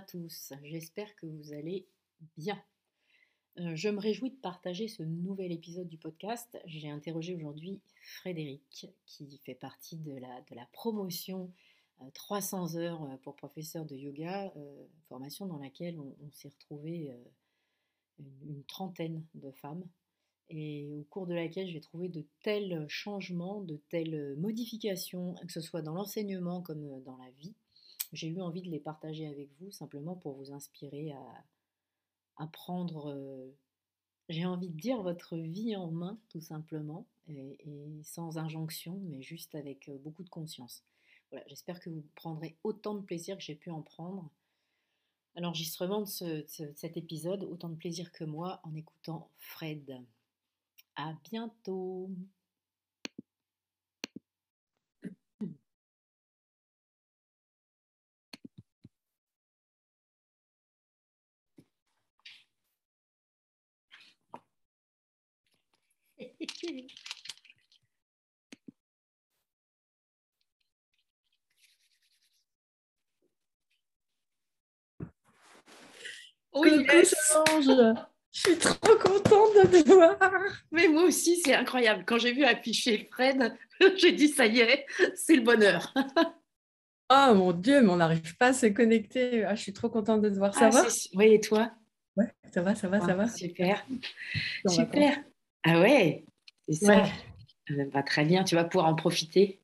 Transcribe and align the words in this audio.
Tous, 0.00 0.52
j'espère 0.62 1.14
que 1.16 1.26
vous 1.26 1.52
allez 1.52 1.86
bien. 2.36 2.62
Euh, 3.58 3.74
je 3.74 3.88
me 3.88 3.98
réjouis 3.98 4.30
de 4.30 4.36
partager 4.36 4.86
ce 4.86 5.02
nouvel 5.02 5.50
épisode 5.50 5.88
du 5.88 5.98
podcast. 5.98 6.58
J'ai 6.66 6.88
interrogé 6.88 7.34
aujourd'hui 7.34 7.80
Frédéric, 8.02 8.86
qui 9.06 9.38
fait 9.38 9.54
partie 9.54 9.96
de 9.96 10.12
la, 10.14 10.66
promotion 10.72 11.50
300 12.14 12.76
euh, 12.76 12.78
heures 12.78 13.02
euh, 13.02 13.16
pour 13.22 13.34
professeur 13.34 13.84
de 13.86 13.96
yoga, 13.96 14.52
formation 15.08 15.46
dans 15.46 15.58
laquelle 15.58 15.98
on, 15.98 16.30
s'est 16.32 16.48
retrouvé 16.48 17.12
une, 18.18 18.62
trentaine 18.64 19.24
de 19.34 19.50
femmes 19.50 19.84
et 20.50 20.86
au 20.92 21.02
cours 21.04 21.26
de 21.26 21.34
laquelle 21.34 21.68
j'ai 21.68 21.80
trouvé 21.80 22.08
de 22.08 22.24
tels 22.42 22.86
changements, 22.88 23.62
de 23.62 23.80
telles 23.88 24.36
modifications, 24.36 25.34
que 25.46 25.52
ce 25.52 25.60
soit 25.60 25.82
dans 25.82 25.94
l'enseignement 25.94 26.62
comme 26.62 27.02
dans 27.02 27.16
la 27.16 27.30
vie 27.38 27.54
j'ai 28.12 28.28
eu 28.28 28.40
envie 28.40 28.62
de 28.62 28.70
les 28.70 28.80
partager 28.80 29.26
avec 29.26 29.50
vous 29.60 29.70
simplement 29.70 30.14
pour 30.14 30.34
vous 30.34 30.52
inspirer 30.52 31.12
à, 32.36 32.46
prendre, 32.52 33.10
euh, 33.10 33.50
j'ai 34.28 34.46
envie 34.46 34.68
de 34.68 34.80
dire, 34.80 35.02
votre 35.02 35.36
vie 35.36 35.76
en 35.76 35.90
main 35.90 36.18
tout 36.28 36.40
simplement, 36.40 37.06
et, 37.28 37.58
sans 38.04 38.38
injonction, 38.38 39.00
mais 39.04 39.22
juste 39.22 39.54
avec 39.54 39.88
euh, 39.88 39.98
beaucoup 39.98 40.24
de 40.24 40.30
conscience. 40.30 40.84
Voilà, 41.30 41.44
j'espère 41.48 41.80
que 41.80 41.90
vous 41.90 42.04
prendrez 42.14 42.56
autant 42.64 42.94
de 42.94 43.02
plaisir 43.02 43.36
que 43.36 43.42
j'ai 43.42 43.54
pu 43.54 43.70
en 43.70 43.82
prendre 43.82 44.30
à 45.36 45.40
l'enregistrement 45.40 46.02
de, 46.02 46.40
de 46.40 46.72
cet 46.76 46.96
épisode, 46.96 47.44
autant 47.44 47.68
de 47.68 47.76
plaisir 47.76 48.10
que 48.12 48.24
moi 48.24 48.60
en 48.62 48.74
écoutant 48.74 49.30
Fred. 49.36 50.00
À 50.96 51.12
bientôt 51.30 52.10
Oui, 76.54 76.86
Je 78.32 78.40
suis 78.40 78.58
trop 78.58 78.96
contente 78.96 79.72
de 79.72 79.82
te 79.82 79.92
voir. 79.92 80.18
Mais 80.70 80.88
moi 80.88 81.04
aussi, 81.04 81.40
c'est 81.40 81.54
incroyable. 81.54 82.04
Quand 82.06 82.18
j'ai 82.18 82.32
vu 82.32 82.44
afficher 82.44 83.08
Fred, 83.12 83.56
j'ai 83.96 84.12
dit 84.12 84.28
ça 84.28 84.46
y 84.46 84.60
est, 84.60 84.86
c'est 85.14 85.36
le 85.36 85.42
bonheur. 85.42 85.94
Oh 87.10 87.32
mon 87.34 87.52
Dieu, 87.52 87.80
mais 87.80 87.88
on 87.88 87.96
n'arrive 87.96 88.36
pas 88.36 88.48
à 88.48 88.52
se 88.52 88.66
connecter. 88.66 89.42
Ah, 89.42 89.54
je 89.54 89.62
suis 89.62 89.72
trop 89.72 89.88
contente 89.88 90.20
de 90.20 90.28
te 90.28 90.34
voir. 90.34 90.52
Ça 90.52 90.66
ah, 90.66 90.68
va? 90.68 90.84
Oui, 91.14 91.32
et 91.32 91.40
toi? 91.40 91.72
Ouais, 92.18 92.30
ça 92.52 92.60
va, 92.60 92.74
ça 92.74 92.86
va, 92.86 93.00
ça 93.00 93.14
va. 93.14 93.26
Super. 93.28 93.82
Super. 94.66 95.16
Ah 95.64 95.80
ouais, 95.80 96.26
c'est 96.68 96.86
ça. 96.86 97.04
Ça 97.04 97.74
va 97.92 98.02
très 98.02 98.24
bien. 98.24 98.44
Tu 98.44 98.54
vas 98.54 98.64
pouvoir 98.64 98.86
en 98.86 98.94
profiter. 98.94 99.60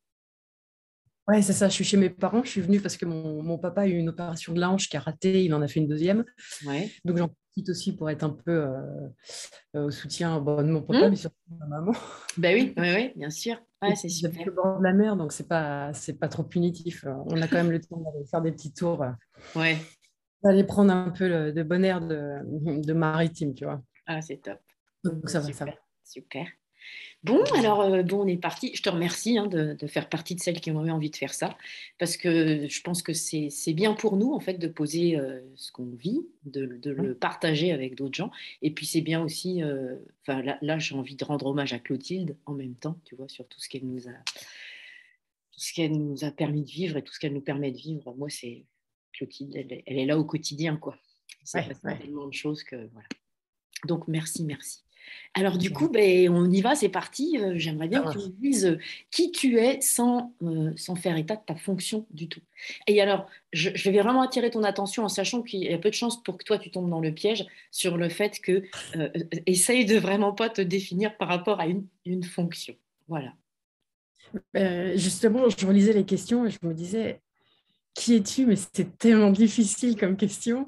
Ouais, 1.27 1.41
c'est 1.41 1.55
ça. 1.55 1.69
Je 1.69 1.75
suis 1.75 1.85
chez 1.85 1.97
mes 1.97 2.11
parents. 2.11 2.45
Je 2.45 2.51
suis 2.51 2.61
venue 2.61 2.81
parce 2.81 2.97
que 2.97 3.07
mon, 3.07 3.59
papa 3.59 3.83
a 3.83 3.87
eu 3.87 3.97
une 3.97 4.11
opération 4.11 4.53
de 4.53 4.61
la 4.61 4.71
hanche 4.71 4.89
qui 4.89 4.97
a 4.97 5.01
raté. 5.01 5.45
Il 5.45 5.55
en 5.55 5.63
a 5.63 5.69
fait 5.69 5.81
une 5.81 5.89
deuxième. 5.89 6.25
Ouais. 6.67 6.91
Donc 7.05 7.17
j'en 7.17 7.29
profite 7.29 7.71
aussi 7.71 7.97
pour 7.97 8.11
être 8.11 8.25
un 8.25 8.31
peu 8.31 8.53
euh, 8.53 9.09
euh, 9.77 9.87
au 9.87 9.91
soutien 9.91 10.39
de 10.41 10.71
mon 10.71 10.83
papa, 10.83 11.07
mmh. 11.07 11.11
mais 11.11 11.17
surtout 11.17 11.37
de 11.49 11.59
ma 11.59 11.67
maman. 11.67 11.93
Ben 12.37 12.55
oui, 12.55 12.75
oui, 12.77 12.95
oui, 12.95 13.13
bien 13.17 13.31
sûr. 13.31 13.57
Ouais, 13.81 13.95
c'est 13.97 14.09
super. 14.09 14.45
le 14.45 14.53
bord 14.53 14.79
de 14.79 14.85
la 14.85 14.93
mer, 14.93 15.17
donc 15.17 15.33
c'est 15.33 15.49
pas 15.49 15.93
c'est 15.93 16.19
pas 16.19 16.29
trop 16.29 16.43
punitif. 16.43 17.05
On 17.27 17.41
a 17.41 17.49
quand 17.49 17.57
même 17.57 17.71
le 17.71 17.81
temps 17.81 17.99
d'aller 17.99 18.25
faire 18.27 18.43
des 18.43 18.53
petits 18.53 18.73
tours. 18.73 19.03
Euh, 19.03 19.11
ouais. 19.57 19.79
D'aller 20.43 20.65
prendre 20.65 20.93
un 20.93 21.11
peu 21.11 21.27
le, 21.27 21.53
de 21.53 21.63
bon 21.63 21.85
air 21.85 22.03
de, 22.03 22.83
de 22.83 22.93
maritime, 22.93 23.55
tu 23.55 23.65
vois. 23.65 23.83
Ah, 24.07 24.21
c'est 24.21 24.39
top. 24.39 24.59
Donc 25.05 25.29
ça 25.31 25.41
va, 25.41 25.53
ça 25.53 25.65
va. 25.65 25.73
Super. 26.03 26.47
Bon, 27.25 27.43
alors, 27.55 27.81
euh, 27.81 28.03
bon, 28.03 28.25
on 28.25 28.27
est 28.27 28.37
parti. 28.37 28.73
Je 28.75 28.83
te 28.83 28.91
remercie 28.91 29.39
hein, 29.39 29.47
de, 29.47 29.87
faire 29.87 30.11
partie 30.11 30.35
de 30.35 30.41
celles 30.41 30.61
qui 30.61 30.71
ont 30.71 30.85
eu 30.85 30.91
envie 30.91 31.09
de 31.09 31.17
faire 31.17 31.33
ça, 31.33 31.57
parce 31.99 32.19
que 32.19 32.69
je 32.69 32.81
pense 32.83 33.03
que 33.03 33.15
c'est 33.15 33.73
bien 33.73 33.95
pour 33.95 34.19
nous, 34.19 34.35
en 34.35 34.41
fait, 34.41 34.59
de 34.59 34.69
poser 34.69 35.17
euh, 35.17 35.41
ce 35.57 35.73
qu'on 35.73 35.87
vit, 35.87 36.21
de, 36.45 36.61
le 36.85 37.15
partager 37.15 37.73
avec 37.73 37.95
d'autres 37.95 38.15
gens. 38.15 38.31
Et 38.61 38.71
puis, 38.71 38.85
c'est 38.85 39.01
bien 39.01 39.23
aussi, 39.23 39.63
euh, 39.63 39.97
là, 40.29 40.79
j'ai 40.79 40.95
envie 40.95 41.17
de 41.17 41.25
rendre 41.25 41.47
hommage 41.47 41.73
à 41.73 41.79
Clotilde 41.79 42.37
en 42.45 42.53
même 42.53 42.75
temps, 42.75 42.99
tu 43.07 43.17
vois, 43.17 43.29
sur 43.29 43.49
tout 43.49 43.59
ce 43.59 43.71
qu'elle 43.71 43.87
nous 43.87 44.07
a, 44.07 44.13
ce 45.53 45.73
qu'elle 45.73 45.93
nous 45.93 46.25
a 46.25 46.31
permis 46.31 46.63
de 46.63 46.71
vivre 46.71 46.99
et 46.99 47.03
tout 47.03 47.15
ce 47.15 47.19
qu'elle 47.19 47.33
nous 47.33 47.41
permet 47.41 47.73
de 47.73 47.79
vivre. 47.79 48.15
Moi, 48.19 48.29
c'est 48.29 48.67
Clotilde, 49.15 49.57
elle, 49.57 49.99
est 49.99 50.07
là 50.07 50.19
au 50.19 50.25
quotidien, 50.25 50.77
quoi. 50.77 50.99
C'est 51.43 51.67
tellement 51.81 52.27
de 52.27 52.35
choses 52.35 52.63
que, 52.63 52.77
voilà. 52.93 53.09
Donc, 53.87 54.09
merci, 54.09 54.45
merci. 54.45 54.85
Alors 55.35 55.59
du 55.59 55.71
coup, 55.71 55.89
ben, 55.89 56.29
on 56.31 56.49
y 56.51 56.61
va, 56.61 56.75
c'est 56.77 56.89
parti. 56.89 57.39
Euh, 57.39 57.55
j'aimerais 57.57 57.89
bien 57.89 58.03
que 58.03 58.13
tu 58.13 58.19
me 58.19 58.29
dises 58.41 58.67
euh, 58.67 58.79
qui 59.11 59.33
tu 59.33 59.59
es 59.59 59.81
sans, 59.81 60.33
euh, 60.43 60.73
sans 60.77 60.95
faire 60.95 61.17
état 61.17 61.35
de 61.35 61.43
ta 61.45 61.57
fonction 61.57 62.07
du 62.11 62.29
tout. 62.29 62.41
Et 62.87 63.01
alors, 63.01 63.27
je, 63.53 63.71
vais 63.71 64.01
vraiment 64.01 64.23
attirer 64.23 64.51
ton 64.51 64.63
attention 64.63 65.05
en 65.05 65.09
sachant 65.09 65.43
qu'il 65.43 65.65
y 65.65 65.73
a 65.73 65.79
peu 65.79 65.91
de 65.91 65.95
chances 65.95 66.23
pour 66.23 66.39
que 66.39 66.45
toi, 66.45 66.59
tu 66.59 66.71
tombes 66.71 66.89
dans 66.89 67.01
le 67.01 67.13
piège 67.13 67.45
sur 67.73 67.97
le 67.97 68.09
fait 68.09 68.39
que 68.41 68.63
essaye 69.47 69.85
de 69.85 69.97
vraiment 69.97 70.33
pas 70.33 70.49
te 70.49 70.61
définir 70.61 71.17
par 71.17 71.29
rapport 71.29 71.61
à 71.61 71.67
une, 71.67 71.87
une 72.05 72.23
fonction. 72.23 72.75
Voilà. 73.09 73.33
justement, 74.97 75.49
je 75.49 75.67
relisais 75.67 75.93
les 75.93 76.05
questions 76.05 76.47
et 76.47 76.51
je 76.51 76.59
me 76.63 76.75
disais, 76.75 77.21
qui 77.95 78.15
es-tu? 78.15 78.47
Mais 78.47 78.57
c'est 78.57 78.99
tellement 78.99 79.31
difficile 79.31 79.97
comme 79.97 80.17
question. 80.17 80.65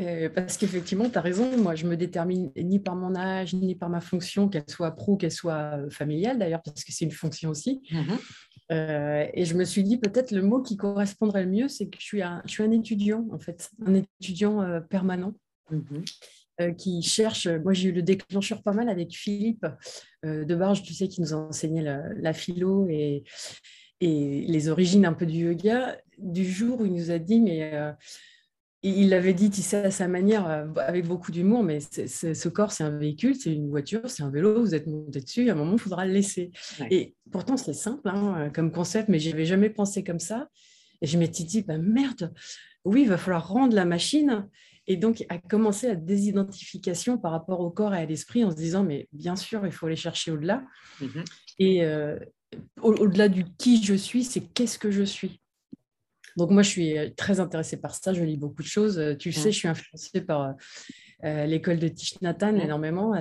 Euh, 0.00 0.28
parce 0.28 0.56
qu'effectivement, 0.56 1.08
tu 1.08 1.18
as 1.18 1.20
raison, 1.20 1.56
moi 1.56 1.76
je 1.76 1.86
me 1.86 1.96
détermine 1.96 2.50
ni 2.56 2.80
par 2.80 2.96
mon 2.96 3.14
âge, 3.14 3.54
ni 3.54 3.76
par 3.76 3.88
ma 3.88 4.00
fonction, 4.00 4.48
qu'elle 4.48 4.68
soit 4.68 4.90
pro, 4.90 5.16
qu'elle 5.16 5.30
soit 5.30 5.78
euh, 5.78 5.90
familiale 5.90 6.38
d'ailleurs, 6.38 6.62
parce 6.62 6.82
que 6.82 6.92
c'est 6.92 7.04
une 7.04 7.12
fonction 7.12 7.50
aussi. 7.50 7.80
Mmh 7.90 8.14
euh, 8.72 9.26
et 9.34 9.44
je 9.44 9.54
me 9.54 9.64
suis 9.64 9.82
dit 9.82 9.98
peut-être 9.98 10.30
le 10.30 10.40
mot 10.40 10.62
qui 10.62 10.78
correspondrait 10.78 11.44
le 11.44 11.50
mieux, 11.50 11.68
c'est 11.68 11.86
que 11.86 11.98
je 12.00 12.04
suis, 12.04 12.22
un, 12.22 12.40
je 12.46 12.52
suis 12.52 12.62
un 12.62 12.70
étudiant, 12.70 13.28
en 13.30 13.38
fait, 13.38 13.68
un 13.84 13.92
étudiant 13.94 14.80
permanent. 14.88 15.34
Mmh 15.70 16.00
qui 16.78 17.02
cherche, 17.02 17.48
moi 17.48 17.72
j'ai 17.72 17.88
eu 17.88 17.92
le 17.92 18.02
déclencheur 18.02 18.62
pas 18.62 18.70
mal 18.70 18.88
avec 18.88 19.12
Philippe 19.12 19.66
de 20.22 20.54
Barge, 20.54 20.84
tu 20.84 20.94
sais, 20.94 21.08
qui 21.08 21.20
nous 21.20 21.34
a 21.34 21.36
enseigné 21.36 21.82
la, 21.82 22.32
philo 22.32 22.86
et, 22.88 23.24
et, 24.00 24.46
les 24.46 24.68
origines 24.68 25.04
un 25.04 25.14
peu 25.14 25.26
du 25.26 25.46
yoga, 25.46 25.98
du 26.16 26.48
jour 26.48 26.80
où 26.80 26.86
il 26.86 26.92
nous 26.92 27.10
a 27.10 27.18
dit, 27.18 27.40
mais 27.40 27.72
il 28.90 29.08
l'avait 29.08 29.32
dit, 29.32 29.50
tu 29.50 29.62
sais, 29.62 29.86
à 29.86 29.90
sa 29.90 30.08
manière, 30.08 30.46
euh, 30.46 30.66
avec 30.76 31.06
beaucoup 31.06 31.32
d'humour, 31.32 31.62
mais 31.62 31.80
ce 31.80 32.48
corps, 32.48 32.70
c'est 32.70 32.84
un 32.84 32.96
véhicule, 32.96 33.34
c'est 33.34 33.52
une 33.52 33.70
voiture, 33.70 34.10
c'est 34.10 34.22
un 34.22 34.30
vélo, 34.30 34.60
vous 34.60 34.74
êtes 34.74 34.86
monté 34.86 35.20
dessus, 35.20 35.48
à 35.48 35.52
un 35.52 35.56
moment, 35.56 35.72
il 35.72 35.78
faudra 35.78 36.04
le 36.04 36.12
laisser. 36.12 36.50
Et 36.90 37.14
pourtant, 37.30 37.56
c'est 37.56 37.72
simple 37.72 38.08
hein, 38.08 38.50
comme 38.54 38.70
concept, 38.70 39.08
mais 39.08 39.18
je 39.18 39.30
n'avais 39.30 39.46
jamais 39.46 39.70
pensé 39.70 40.04
comme 40.04 40.18
ça. 40.18 40.48
Et 41.00 41.06
je 41.06 41.18
m'étais 41.18 41.44
dit, 41.44 41.62
bah, 41.62 41.78
merde, 41.78 42.32
oui, 42.84 43.02
il 43.02 43.08
va 43.08 43.16
falloir 43.16 43.48
rendre 43.48 43.74
la 43.74 43.86
machine. 43.86 44.48
Et 44.86 44.98
donc, 44.98 45.24
à 45.30 45.38
commencer 45.38 45.88
la 45.88 45.96
désidentification 45.96 47.16
par 47.16 47.32
rapport 47.32 47.60
au 47.60 47.70
corps 47.70 47.94
et 47.94 47.98
à 47.98 48.04
l'esprit 48.04 48.44
en 48.44 48.50
se 48.50 48.56
disant, 48.56 48.84
mais 48.84 49.08
bien 49.12 49.34
sûr, 49.34 49.64
il 49.64 49.72
faut 49.72 49.86
aller 49.86 49.96
chercher 49.96 50.30
au-delà. 50.30 50.62
Mm-hmm. 51.00 51.24
Et 51.58 51.84
euh, 51.84 52.18
au-delà 52.82 53.28
du 53.28 53.46
qui 53.56 53.82
je 53.82 53.94
suis, 53.94 54.24
c'est 54.24 54.40
qu'est-ce 54.40 54.78
que 54.78 54.90
je 54.90 55.02
suis. 55.02 55.40
Donc 56.36 56.50
moi, 56.50 56.62
je 56.62 56.68
suis 56.68 56.98
euh, 56.98 57.10
très 57.16 57.40
intéressée 57.40 57.76
par 57.76 57.94
ça. 57.94 58.12
Je 58.12 58.22
lis 58.24 58.36
beaucoup 58.36 58.62
de 58.62 58.68
choses. 58.68 58.98
Euh, 58.98 59.14
tu 59.14 59.32
sais, 59.32 59.52
je 59.52 59.56
suis 59.56 59.68
influencée 59.68 60.20
par 60.20 60.54
euh, 61.24 61.46
l'école 61.46 61.78
de 61.78 61.88
Tish 61.88 62.20
Nathan 62.20 62.56
énormément, 62.56 63.12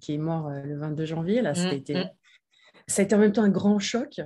qui 0.00 0.14
est 0.14 0.18
mort 0.18 0.50
le 0.50 0.78
22 0.78 1.04
janvier. 1.04 1.42
Là, 1.42 1.54
ça, 1.54 1.70
a 1.70 1.74
été, 1.74 1.94
ça 2.86 3.02
a 3.02 3.04
été 3.04 3.14
en 3.14 3.18
même 3.18 3.32
temps 3.32 3.42
un 3.42 3.50
grand 3.50 3.78
choc. 3.78 4.20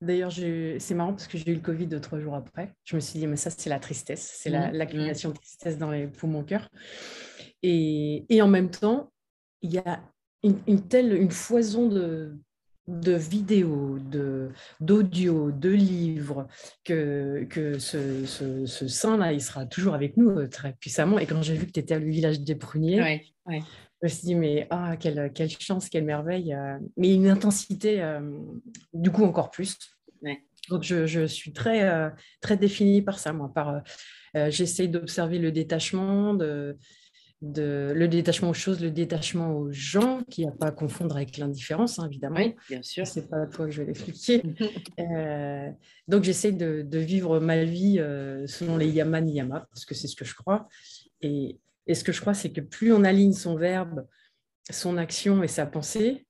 D'ailleurs, 0.00 0.32
c'est 0.32 0.94
marrant 0.94 1.12
parce 1.12 1.28
que 1.28 1.38
j'ai 1.38 1.52
eu 1.52 1.54
le 1.54 1.60
Covid 1.60 1.86
deux, 1.86 2.00
trois 2.00 2.18
jours 2.18 2.34
après. 2.34 2.74
Je 2.84 2.96
me 2.96 3.00
suis 3.00 3.20
dit, 3.20 3.26
mais 3.26 3.36
ça, 3.36 3.50
c'est 3.50 3.70
la 3.70 3.78
tristesse. 3.78 4.32
C'est 4.36 4.50
l'accumulation 4.50 5.30
de 5.30 5.36
tristesse 5.36 5.78
dans 5.78 5.90
les 5.90 6.08
poumons 6.08 6.42
cœur. 6.42 6.68
Et, 7.62 8.26
et, 8.28 8.42
en 8.42 8.48
même 8.48 8.70
temps, 8.70 9.12
il 9.60 9.72
y 9.72 9.78
a 9.78 10.02
une, 10.42 10.58
une 10.66 10.88
telle 10.88 11.14
une 11.14 11.30
foison 11.30 11.86
de, 11.86 12.36
de 12.88 13.12
vidéos, 13.12 13.98
d'audio, 14.80 15.52
de, 15.52 15.68
livres, 15.68 16.48
que, 16.84 17.46
que 17.48 17.78
ce, 17.78 18.26
ce, 18.26 18.66
ce 18.66 18.88
sein-là, 18.88 19.32
il 19.32 19.40
sera 19.40 19.66
toujours 19.66 19.94
avec 19.94 20.16
nous 20.16 20.30
euh, 20.30 20.48
très 20.48 20.72
puissamment. 20.74 21.18
Et 21.18 21.26
quand 21.26 21.42
j'ai 21.42 21.54
vu 21.54 21.66
que 21.66 21.72
tu 21.72 21.80
étais 21.80 21.98
le 21.98 22.10
village 22.10 22.40
des 22.40 22.56
Pruniers, 22.56 23.22
je 23.48 23.58
me 24.02 24.08
suis 24.08 24.26
dit, 24.26 24.34
mais 24.34 24.66
ah, 24.70 24.96
quelle, 24.98 25.32
quelle 25.32 25.50
chance, 25.50 25.88
quelle 25.88 26.04
merveille. 26.04 26.54
Euh, 26.54 26.78
mais 26.96 27.14
une 27.14 27.28
intensité, 27.28 28.02
euh, 28.02 28.20
du 28.92 29.10
coup, 29.10 29.24
encore 29.24 29.50
plus. 29.50 29.78
Donc, 30.68 30.82
je, 30.82 31.06
je, 31.06 31.26
suis 31.26 31.52
très, 31.52 32.12
très 32.40 32.56
définie 32.56 33.02
par 33.02 33.18
ça, 33.18 33.32
moi. 33.32 33.52
Par, 33.52 33.82
j'essaye 34.48 34.88
d'observer 34.88 35.40
le 35.40 35.50
détachement, 35.50 36.34
de, 36.34 36.78
de, 37.42 37.92
le 37.94 38.08
détachement 38.08 38.50
aux 38.50 38.54
choses, 38.54 38.80
le 38.80 38.90
détachement 38.90 39.52
aux 39.56 39.72
gens, 39.72 40.22
qui 40.30 40.46
n'a 40.46 40.52
pas 40.52 40.68
à 40.68 40.70
confondre 40.70 41.16
avec 41.16 41.36
l'indifférence, 41.36 41.98
hein, 41.98 42.06
évidemment. 42.06 42.36
Oui, 42.36 42.54
bien 42.70 42.82
sûr. 42.82 43.06
C'est 43.06 43.28
pas 43.28 43.42
à 43.42 43.46
toi 43.46 43.66
que 43.66 43.72
je 43.72 43.82
vais 43.82 43.88
l'expliquer. 43.88 44.42
Euh, 45.00 45.70
donc, 46.06 46.22
j'essaie 46.22 46.52
de, 46.52 46.98
vivre 46.98 47.40
ma 47.40 47.64
vie 47.64 47.98
euh, 47.98 48.46
selon 48.46 48.76
les 48.76 48.88
yama 48.88 49.20
niyama, 49.20 49.66
parce 49.70 49.84
que 49.84 49.94
c'est 49.94 50.06
ce 50.06 50.14
que 50.14 50.24
je 50.24 50.34
crois. 50.34 50.68
Et, 51.20 51.58
et 51.86 51.94
ce 51.94 52.04
que 52.04 52.12
je 52.12 52.20
crois, 52.20 52.34
c'est 52.34 52.52
que 52.52 52.60
plus 52.60 52.92
on 52.92 53.02
aligne 53.02 53.32
son 53.32 53.56
verbe, 53.56 54.06
son 54.70 54.96
action 54.96 55.42
et 55.42 55.48
sa 55.48 55.66
pensée, 55.66 56.26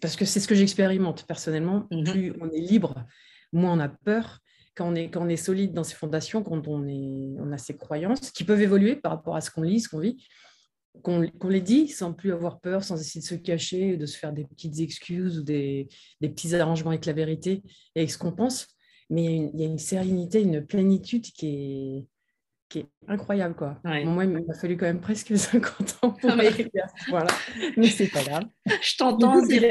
parce 0.00 0.16
que 0.16 0.24
c'est 0.24 0.40
ce 0.40 0.48
que 0.48 0.54
j'expérimente 0.54 1.24
personnellement, 1.26 1.86
mhm. 1.90 2.04
plus 2.04 2.32
on 2.40 2.50
est 2.50 2.60
libre, 2.60 3.04
moins 3.52 3.72
on 3.74 3.80
a 3.80 3.88
peur, 3.88 4.40
quand 4.78 4.94
on 5.16 5.28
est, 5.28 5.36
solide 5.36 5.72
dans 5.72 5.82
ses 5.82 5.96
fondations, 5.96 6.42
quand 6.42 6.68
on 6.68 7.52
a 7.52 7.58
ses 7.58 7.76
croyances, 7.76 8.30
qui 8.30 8.44
peuvent 8.44 8.62
évoluer 8.62 8.94
par 8.94 9.12
rapport 9.12 9.34
à 9.34 9.40
ce 9.40 9.50
qu'on 9.50 9.62
lit, 9.62 9.80
ce 9.80 9.88
qu'on 9.88 9.98
vit, 9.98 10.24
qu'on 11.02 11.48
les 11.48 11.60
dit 11.60 11.88
sans 11.88 12.12
plus 12.12 12.32
avoir 12.32 12.60
peur, 12.60 12.84
sans 12.84 13.00
essayer 13.00 13.20
de 13.20 13.26
se 13.26 13.34
cacher, 13.34 13.96
de 13.96 14.06
se 14.06 14.16
faire 14.16 14.32
des 14.32 14.44
petites 14.44 14.78
excuses 14.78 15.38
ou 15.38 15.42
des, 15.42 15.88
des 16.20 16.28
petits 16.28 16.54
arrangements 16.54 16.90
avec 16.90 17.06
la 17.06 17.12
vérité 17.12 17.62
et 17.94 18.00
avec 18.00 18.10
ce 18.10 18.18
qu'on 18.18 18.32
pense. 18.32 18.68
Mais 19.10 19.50
il 19.52 19.60
y 19.60 19.64
a 19.64 19.66
une 19.66 19.78
sérénité, 19.78 20.42
une 20.42 20.64
plénitude 20.64 21.24
qui 21.24 21.46
est, 21.48 22.06
qui 22.68 22.80
est 22.80 22.86
incroyable. 23.06 23.54
Quoi. 23.54 23.78
moi, 23.84 24.24
il 24.24 24.30
m'a 24.30 24.54
fallu 24.54 24.76
quand 24.76 24.86
même 24.86 25.00
presque 25.00 25.36
50 25.36 25.98
ans 26.02 26.10
pour 26.10 26.36
mais... 26.36 26.50
Voilà. 27.08 27.30
Mais 27.76 27.88
c'est 27.88 28.08
pas 28.08 28.22
grave. 28.22 28.44
je 28.82 28.96
t'entends 28.96 29.40
dire. 29.42 29.62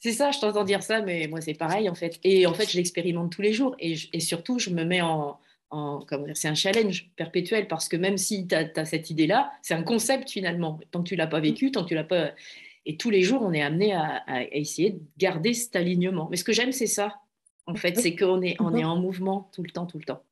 C'est 0.00 0.12
ça, 0.12 0.30
je 0.30 0.40
t'entends 0.40 0.64
dire 0.64 0.82
ça, 0.82 1.02
mais 1.02 1.26
moi, 1.28 1.40
c'est 1.40 1.54
pareil 1.54 1.88
en 1.88 1.94
fait. 1.94 2.18
Et 2.24 2.46
en 2.46 2.54
fait, 2.54 2.70
je 2.70 2.76
l'expérimente 2.76 3.32
tous 3.32 3.42
les 3.42 3.52
jours. 3.52 3.76
Et, 3.78 3.96
et, 4.12 4.20
surtout, 4.20 4.58
je 4.58 4.70
me 4.70 4.84
mets 4.84 5.02
en. 5.02 5.38
en 5.70 6.00
c'est 6.34 6.48
un 6.48 6.54
challenge 6.54 7.10
perpétuel 7.16 7.68
parce 7.68 7.88
que 7.88 7.96
même 7.96 8.16
si 8.16 8.46
tu 8.46 8.54
as, 8.54 8.84
cette 8.84 9.10
idée-là, 9.10 9.50
c'est 9.62 9.74
un 9.74 9.82
concept 9.82 10.30
finalement. 10.30 10.80
Tant 10.90 11.02
que 11.02 11.08
tu 11.08 11.16
l'as 11.16 11.26
pas 11.26 11.40
vécu, 11.40 11.70
tant 11.70 11.82
que 11.82 11.88
tu 11.88 11.94
l'as 11.94 12.04
pas. 12.04 12.32
Et 12.86 12.96
tous 12.96 13.10
les 13.10 13.22
jours, 13.22 13.42
on 13.42 13.52
est 13.52 13.62
amené 13.62 13.92
à, 13.92 14.22
à, 14.26 14.44
essayer 14.44 14.92
de 14.92 15.00
garder 15.18 15.52
cet 15.52 15.76
alignement. 15.76 16.28
Mais 16.30 16.38
ce 16.38 16.44
que 16.44 16.52
j'aime, 16.52 16.72
c'est 16.72 16.86
ça. 16.86 17.16
En 17.66 17.74
fait, 17.74 17.98
c'est 17.98 18.16
qu'on 18.16 18.40
est, 18.40 18.56
on 18.60 18.74
est 18.74 18.84
en 18.84 18.96
mouvement 18.96 19.50
tout 19.52 19.62
le 19.62 19.68
temps, 19.68 19.84
tout 19.84 19.98
le 19.98 20.04
temps. 20.04 20.22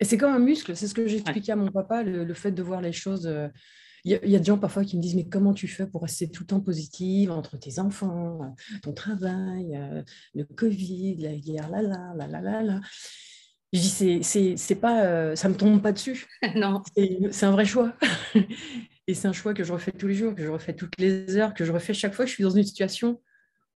Et 0.00 0.06
c'est 0.06 0.16
comme 0.16 0.32
un 0.32 0.38
muscle, 0.38 0.74
c'est 0.74 0.88
ce 0.88 0.94
que 0.94 1.06
j'expliquais 1.06 1.52
à 1.52 1.56
mon 1.56 1.70
papa, 1.70 2.02
le, 2.02 2.34
fait 2.34 2.52
de 2.52 2.62
voir 2.62 2.80
les 2.80 2.92
choses. 2.92 3.26
Euh, 3.26 3.48
il 4.04 4.12
y, 4.12 4.34
a 4.34 4.38
des 4.38 4.44
gens 4.44 4.56
parfois 4.56 4.82
qui 4.82 4.96
me 4.96 5.02
disent 5.02 5.14
Mais 5.14 5.28
comment 5.28 5.52
tu 5.52 5.68
fais 5.68 5.86
pour 5.86 6.00
rester 6.02 6.30
tout 6.30 6.44
le 6.44 6.46
temps 6.46 6.60
positive 6.60 7.30
entre 7.30 7.58
tes 7.58 7.78
enfants, 7.78 8.40
euh, 8.42 8.78
ton 8.82 8.94
travail, 8.94 9.76
euh, 9.76 10.02
le 10.34 10.44
Covid, 10.44 11.16
la 11.16 11.36
guerre, 11.36 11.68
là, 11.68 11.82
là, 11.82 12.14
là, 12.16 12.26
là, 12.26 12.40
là, 12.40 12.62
là. 12.62 12.80
Je 13.74 13.78
dis 13.78 14.22
c'est, 14.22 14.56
c'est, 14.56 14.74
pas, 14.74 15.36
ça 15.36 15.48
me 15.48 15.54
tombe 15.54 15.80
pas 15.80 15.92
dessus. 15.92 16.26
non. 16.56 16.82
C'est, 16.96 17.44
un 17.44 17.52
vrai 17.52 17.66
choix. 17.66 17.94
Et 19.06 19.14
c'est 19.14 19.28
un 19.28 19.32
choix 19.32 19.54
que 19.54 19.64
je 19.64 19.72
refais 19.72 19.92
tous 19.92 20.08
les 20.08 20.14
jours, 20.14 20.34
que 20.34 20.42
je 20.42 20.48
refais 20.48 20.74
toutes 20.74 20.98
les 20.98 21.36
heures, 21.36 21.52
que 21.54 21.64
je 21.64 21.70
refais 21.70 21.94
chaque 21.94 22.14
fois 22.14 22.24
que 22.24 22.30
je 22.30 22.34
suis 22.34 22.42
dans 22.42 22.50
une 22.50 22.64
situation 22.64 23.20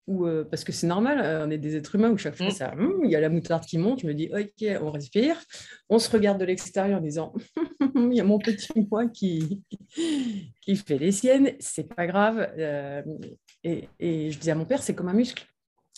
euh, 0.08 0.44
parce 0.44 0.64
que 0.64 0.72
c'est 0.72 0.87
normal, 0.87 1.20
euh, 1.20 1.46
on 1.46 1.50
est 1.50 1.58
des 1.58 1.76
êtres 1.76 1.94
humains 1.94 2.10
où 2.10 2.19
chaque 2.19 2.37
fois, 2.37 2.49
mm. 2.49 2.50
ça, 2.50 2.75
hum, 2.75 3.02
il 3.04 3.10
y 3.10 3.16
a 3.16 3.20
la 3.20 3.28
moutarde 3.28 3.64
qui 3.64 3.78
monte, 3.78 4.00
je 4.00 4.06
me 4.06 4.14
dis, 4.14 4.31
ok, 4.32 4.81
on 4.81 4.90
respire, 4.90 5.37
on 5.88 5.99
se 5.99 6.10
regarde 6.10 6.40
de 6.40 6.44
l'extérieur 6.44 6.99
en 6.99 7.02
disant, 7.02 7.32
il 7.94 8.14
y 8.14 8.20
a 8.20 8.25
mon 8.25 8.38
petit 8.38 8.69
moi 8.90 9.06
qui, 9.08 9.62
qui 10.60 10.76
fait 10.76 10.99
les 10.99 11.12
siennes, 11.12 11.52
c'est 11.60 11.94
pas 11.94 12.06
grave. 12.06 12.52
Euh, 12.58 13.02
et, 13.62 13.88
et, 14.00 14.31
je 14.31 14.38
dis 14.38 14.50
à 14.50 14.54
mon 14.54 14.64
père, 14.64 14.82
c'est 14.82 14.94
comme 14.94 15.08
un 15.08 15.14
muscle. 15.14 15.46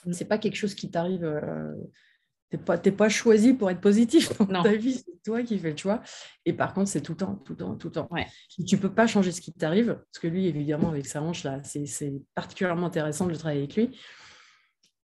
Mm. 0.05 0.13
C'est 0.13 0.27
pas 0.27 0.39
quelque 0.39 0.57
chose 0.57 0.75
qui 0.75 0.91
t'arrive 0.91 1.25
tu 2.59 2.91
n'es 2.91 2.97
pas, 2.97 3.09
choisi 3.09 3.53
pour 3.53 3.71
être 3.71 3.81
positif 3.81 4.37
dans 4.39 4.63
ta 4.63 4.73
vie, 4.73 4.95
c'est 4.95 5.23
toi 5.25 5.43
qui 5.43 5.59
fais 5.59 5.71
le 5.71 5.77
choix. 5.77 6.03
Et 6.45 6.53
par 6.53 6.75
contre, 6.75 6.89
c'est 6.89 7.01
tout 7.01 7.13
le 7.13 7.19
temps, 7.19 7.37
tout 7.45 7.53
le 7.53 7.59
temps, 7.59 7.75
tout 7.77 7.89
le 7.89 7.93
temps. 7.93 8.09
Tu 8.67 8.75
ne 8.75 8.81
peux 8.81 8.93
pas 8.93 9.07
changer 9.07 9.33
ce 9.33 9.41
qui 9.41 9.53
t'arrive, 9.53 9.95
parce 9.95 10.19
que 10.21 10.27
lui, 10.27 10.47
évidemment, 10.47 10.91
avec 10.91 11.07
sa 11.07 11.23
hanche, 11.23 11.45
là, 11.45 11.61
c'est 11.63 12.13
particulièrement 12.35 12.87
intéressant 12.87 13.27
de 13.27 13.35
travailler 13.35 13.63
avec 13.63 13.77
lui. 13.77 13.99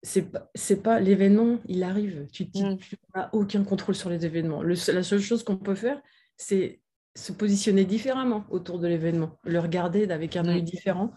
C'est 0.05 0.31
pas, 0.31 0.49
pas 0.83 0.99
l'événement, 0.99 1.59
il 1.65 1.83
arrive. 1.83 2.27
Tu 2.31 2.47
n'as 2.55 2.75
mm. 2.75 3.29
aucun 3.31 3.63
contrôle 3.63 3.95
sur 3.95 4.09
les 4.09 4.25
événements. 4.25 4.61
la 4.61 4.75
seule 4.75 5.21
chose 5.21 5.43
qu'on 5.43 5.57
peut 5.57 5.75
faire, 5.75 6.01
c'est 6.35 6.81
se 7.15 7.31
positionner 7.31 7.85
différemment 7.85 8.45
autour 8.49 8.79
de 8.79 8.87
l'événement, 8.87 9.39
le 9.43 9.59
regarder 9.59 10.09
avec 10.09 10.35
un 10.35 10.45
œil 10.47 10.61
mm. 10.61 10.65
différent. 10.65 11.13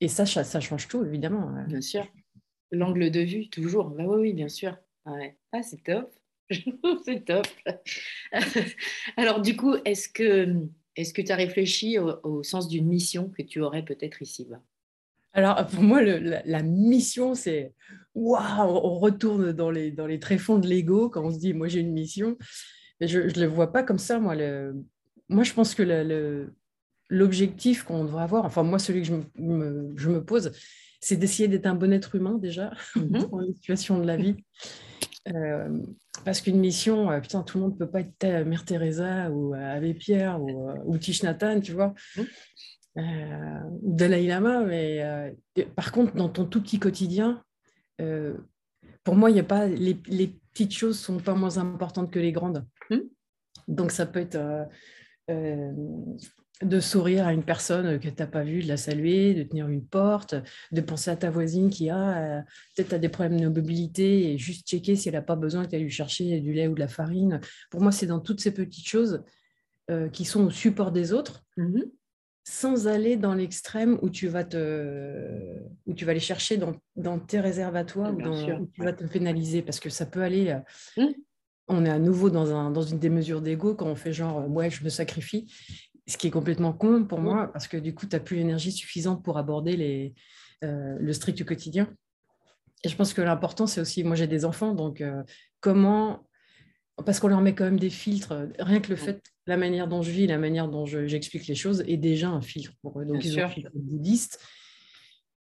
Et 0.00 0.08
ça, 0.08 0.26
ça, 0.26 0.60
change 0.60 0.88
tout, 0.88 1.04
évidemment. 1.04 1.54
Bien 1.68 1.80
sûr. 1.80 2.04
L'angle 2.72 3.10
de 3.10 3.20
vue, 3.20 3.48
toujours. 3.48 3.90
Bah 3.90 4.04
oui, 4.04 4.16
oui, 4.20 4.32
bien 4.32 4.48
sûr. 4.48 4.76
Ouais. 5.06 5.36
Ah, 5.52 5.62
c'est 5.62 5.82
top. 5.82 6.12
c'est 7.04 7.24
top. 7.24 7.46
Alors, 9.16 9.40
du 9.40 9.56
coup, 9.56 9.74
est-ce 9.84 10.08
que 10.08 10.66
est-ce 10.94 11.14
que 11.14 11.22
tu 11.22 11.32
as 11.32 11.36
réfléchi 11.36 11.98
au, 11.98 12.42
sens 12.42 12.68
d'une 12.68 12.86
mission 12.86 13.30
que 13.30 13.42
tu 13.42 13.60
aurais 13.60 13.82
peut-être 13.82 14.20
ici-bas 14.20 14.60
Alors, 15.32 15.66
pour 15.66 15.82
moi, 15.82 16.02
la, 16.02 16.62
mission, 16.62 17.34
c'est 17.34 17.74
waouh, 18.14 18.68
on 18.68 18.98
retourne 18.98 19.52
dans 19.52 19.70
les, 19.70 19.90
dans 19.90 20.06
les 20.06 20.18
tréfonds 20.18 20.58
de 20.58 20.66
l'ego 20.66 21.08
quand 21.08 21.24
on 21.24 21.30
se 21.30 21.38
dit, 21.38 21.54
moi, 21.54 21.68
j'ai 21.68 21.80
une 21.80 21.92
mission. 21.92 22.36
Mais 23.00 23.08
je 23.08 23.20
ne 23.20 23.40
le 23.40 23.46
vois 23.46 23.72
pas 23.72 23.82
comme 23.82 23.98
ça, 23.98 24.20
moi. 24.20 24.34
Le, 24.34 24.74
moi, 25.30 25.44
je 25.44 25.54
pense 25.54 25.74
que 25.74 26.46
l'objectif 27.08 27.84
qu'on 27.84 28.04
devrait 28.04 28.24
avoir, 28.24 28.44
enfin, 28.44 28.62
moi, 28.62 28.78
celui 28.78 29.00
que 29.00 29.08
je 29.08 29.14
me, 29.14 29.94
je 29.96 30.10
me 30.10 30.22
pose, 30.22 30.52
c'est 31.00 31.16
d'essayer 31.16 31.48
d'être 31.48 31.66
un 31.66 31.74
bon 31.74 31.92
être 31.92 32.14
humain 32.14 32.38
déjà, 32.38 32.72
dans 32.96 33.40
les 33.40 33.54
situations 33.54 33.98
de 33.98 34.06
la 34.06 34.16
vie. 34.16 34.36
Euh, 35.28 35.78
parce 36.24 36.40
qu'une 36.40 36.58
mission, 36.58 37.10
euh, 37.10 37.20
putain, 37.20 37.42
tout 37.42 37.58
le 37.58 37.64
monde 37.64 37.74
ne 37.74 37.78
peut 37.78 37.90
pas 37.90 38.00
être 38.00 38.44
Mère 38.44 38.64
Teresa 38.64 39.30
ou 39.30 39.54
euh, 39.54 39.76
Abbé 39.76 39.94
Pierre 39.94 40.40
ou, 40.40 40.70
ou 40.84 40.98
Tish 40.98 41.22
Nathan, 41.22 41.60
tu 41.60 41.72
vois, 41.72 41.94
mmh. 42.16 42.22
ou 43.82 43.94
Dalai 43.94 44.26
Lama. 44.26 44.60
Mais 44.64 45.34
par 45.76 45.92
contre, 45.92 46.14
dans 46.14 46.28
ton 46.28 46.44
tout 46.44 46.62
petit 46.62 46.78
quotidien, 46.78 47.42
pour 49.04 49.16
moi, 49.16 49.30
il 49.30 49.38
a 49.38 49.44
pas 49.44 49.66
les, 49.66 49.96
les, 50.06 50.38
petites 50.52 50.74
choses 50.74 50.98
sont 50.98 51.18
pas 51.18 51.34
moins 51.34 51.56
importantes 51.56 52.10
que 52.10 52.18
les 52.18 52.32
grandes. 52.32 52.66
Mmh. 52.90 52.96
Donc 53.68 53.90
ça 53.90 54.04
peut 54.04 54.20
être 54.20 54.38
de 56.60 56.80
sourire 56.80 57.26
à 57.26 57.32
une 57.32 57.42
personne 57.42 57.98
que 57.98 58.08
tu 58.08 58.14
n'as 58.18 58.26
pas 58.26 58.44
vue, 58.44 58.62
de 58.62 58.68
la 58.68 58.76
saluer, 58.76 59.34
de 59.34 59.42
tenir 59.42 59.68
une 59.68 59.84
porte, 59.84 60.34
de 60.70 60.80
penser 60.80 61.10
à 61.10 61.16
ta 61.16 61.30
voisine 61.30 61.70
qui 61.70 61.90
a 61.90 62.38
euh, 62.38 62.40
peut-être 62.76 63.00
des 63.00 63.08
problèmes 63.08 63.40
de 63.40 63.48
mobilité 63.48 64.32
et 64.32 64.38
juste 64.38 64.68
checker 64.68 64.94
si 64.94 65.08
elle 65.08 65.14
n'a 65.14 65.22
pas 65.22 65.36
besoin 65.36 65.64
que 65.64 65.70
tu 65.70 65.76
ailles 65.76 65.82
lui 65.82 65.90
chercher 65.90 66.40
du 66.40 66.52
lait 66.52 66.68
ou 66.68 66.74
de 66.74 66.80
la 66.80 66.88
farine. 66.88 67.40
Pour 67.70 67.80
moi, 67.80 67.90
c'est 67.90 68.06
dans 68.06 68.20
toutes 68.20 68.40
ces 68.40 68.52
petites 68.52 68.86
choses 68.86 69.24
euh, 69.90 70.08
qui 70.08 70.24
sont 70.24 70.44
au 70.44 70.50
support 70.50 70.92
des 70.92 71.12
autres, 71.12 71.44
mm-hmm. 71.56 71.90
sans 72.44 72.86
aller 72.86 73.16
dans 73.16 73.34
l'extrême 73.34 73.98
où 74.00 74.08
tu 74.08 74.28
vas 74.28 74.44
te, 74.44 75.58
où 75.86 75.94
tu 75.94 76.04
vas 76.04 76.12
aller 76.12 76.20
chercher 76.20 76.58
dans, 76.96 77.18
tes 77.18 77.40
réserves 77.40 77.76
à 77.76 77.84
toi 77.84 78.10
ou 78.10 78.22
où 78.22 78.66
tu 78.72 78.82
vas 78.82 78.92
te 78.92 79.04
pénaliser 79.04 79.62
parce 79.62 79.80
que 79.80 79.90
ça 79.90 80.06
peut 80.06 80.22
aller. 80.22 80.50
Euh, 80.98 81.02
mm. 81.02 81.12
On 81.68 81.84
est 81.86 81.90
à 81.90 81.98
nouveau 81.98 82.28
dans, 82.28 82.54
un, 82.54 82.70
dans 82.70 82.82
une 82.82 82.98
démesure 82.98 83.40
d'ego 83.40 83.74
quand 83.74 83.86
on 83.86 83.94
fait 83.94 84.12
genre, 84.12 84.48
ouais, 84.50 84.68
je 84.68 84.84
me 84.84 84.88
sacrifie 84.88 85.46
ce 86.12 86.18
qui 86.18 86.26
est 86.26 86.30
complètement 86.30 86.72
con 86.74 87.04
pour 87.04 87.20
moi, 87.20 87.50
parce 87.52 87.66
que 87.66 87.78
du 87.78 87.94
coup, 87.94 88.06
tu 88.06 88.14
n'as 88.14 88.20
plus 88.20 88.36
l'énergie 88.36 88.70
suffisante 88.70 89.24
pour 89.24 89.38
aborder 89.38 89.76
les, 89.76 90.14
euh, 90.62 90.96
le 91.00 91.12
strict 91.14 91.38
du 91.38 91.46
quotidien. 91.46 91.88
Et 92.84 92.88
je 92.90 92.96
pense 92.96 93.14
que 93.14 93.22
l'important, 93.22 93.66
c'est 93.66 93.80
aussi, 93.80 94.04
moi 94.04 94.14
j'ai 94.14 94.26
des 94.26 94.44
enfants, 94.44 94.74
donc 94.74 95.00
euh, 95.00 95.22
comment, 95.60 96.28
parce 97.06 97.18
qu'on 97.18 97.28
leur 97.28 97.40
met 97.40 97.54
quand 97.54 97.64
même 97.64 97.78
des 97.78 97.90
filtres, 97.90 98.34
rien 98.58 98.80
que 98.80 98.90
le 98.90 98.96
fait, 98.96 99.22
la 99.46 99.56
manière 99.56 99.88
dont 99.88 100.02
je 100.02 100.10
vis, 100.10 100.26
la 100.26 100.36
manière 100.36 100.68
dont 100.68 100.84
j'explique 100.84 101.46
les 101.46 101.54
choses 101.54 101.82
est 101.86 101.96
déjà 101.96 102.28
un 102.28 102.42
filtre 102.42 102.72
pour 102.82 103.00
eux. 103.00 103.06
Donc 103.06 103.24
ils 103.24 103.38
ont 103.38 103.44
un 103.44 103.48
filtre 103.48 103.70
bouddhiste 103.74 104.38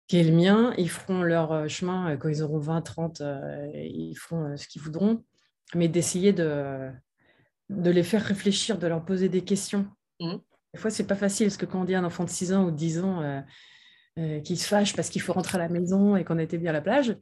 qui 0.08 0.18
est 0.18 0.24
le 0.24 0.32
mien, 0.32 0.74
ils 0.78 0.90
feront 0.90 1.22
leur 1.22 1.52
euh, 1.52 1.68
chemin 1.68 2.16
quand 2.18 2.30
ils 2.30 2.42
auront 2.42 2.60
20, 2.60 2.82
30, 2.82 3.22
ils 3.76 4.16
feront 4.16 4.58
ce 4.58 4.68
qu'ils 4.68 4.82
voudront, 4.82 5.24
mais 5.76 5.90
d'essayer 5.90 6.32
de, 6.32 6.90
de 7.70 7.92
les 7.92 8.04
faire 8.04 8.24
réfléchir, 8.24 8.80
de 8.80 8.88
leur 8.88 9.04
poser 9.06 9.28
des 9.28 9.44
questions 9.44 9.86
Mmh. 10.20 10.38
Des 10.78 10.82
fois, 10.82 10.92
c'est 10.92 11.08
pas 11.08 11.16
facile 11.16 11.48
parce 11.48 11.58
que 11.58 11.66
quand 11.66 11.82
on 11.82 11.86
dit 11.86 11.96
à 11.96 12.00
un 12.00 12.04
enfant 12.04 12.24
de 12.24 12.30
6 12.30 12.54
ans 12.54 12.66
ou 12.66 12.70
de 12.70 12.76
10 12.76 13.00
ans 13.00 13.24
euh, 13.24 13.42
euh, 14.20 14.40
qui 14.42 14.56
se 14.56 14.68
fâche 14.68 14.96
parce 14.96 15.10
qu'il 15.10 15.24
faut 15.24 15.34
rentrer 15.34 15.58
à 15.58 15.62
la 15.62 15.70
maison 15.70 16.16
et 16.16 16.24
qu'on 16.24 16.38
était 16.38 16.60
bien 16.60 16.70
à 16.70 16.74
la 16.74 16.82
plage, 16.82 17.18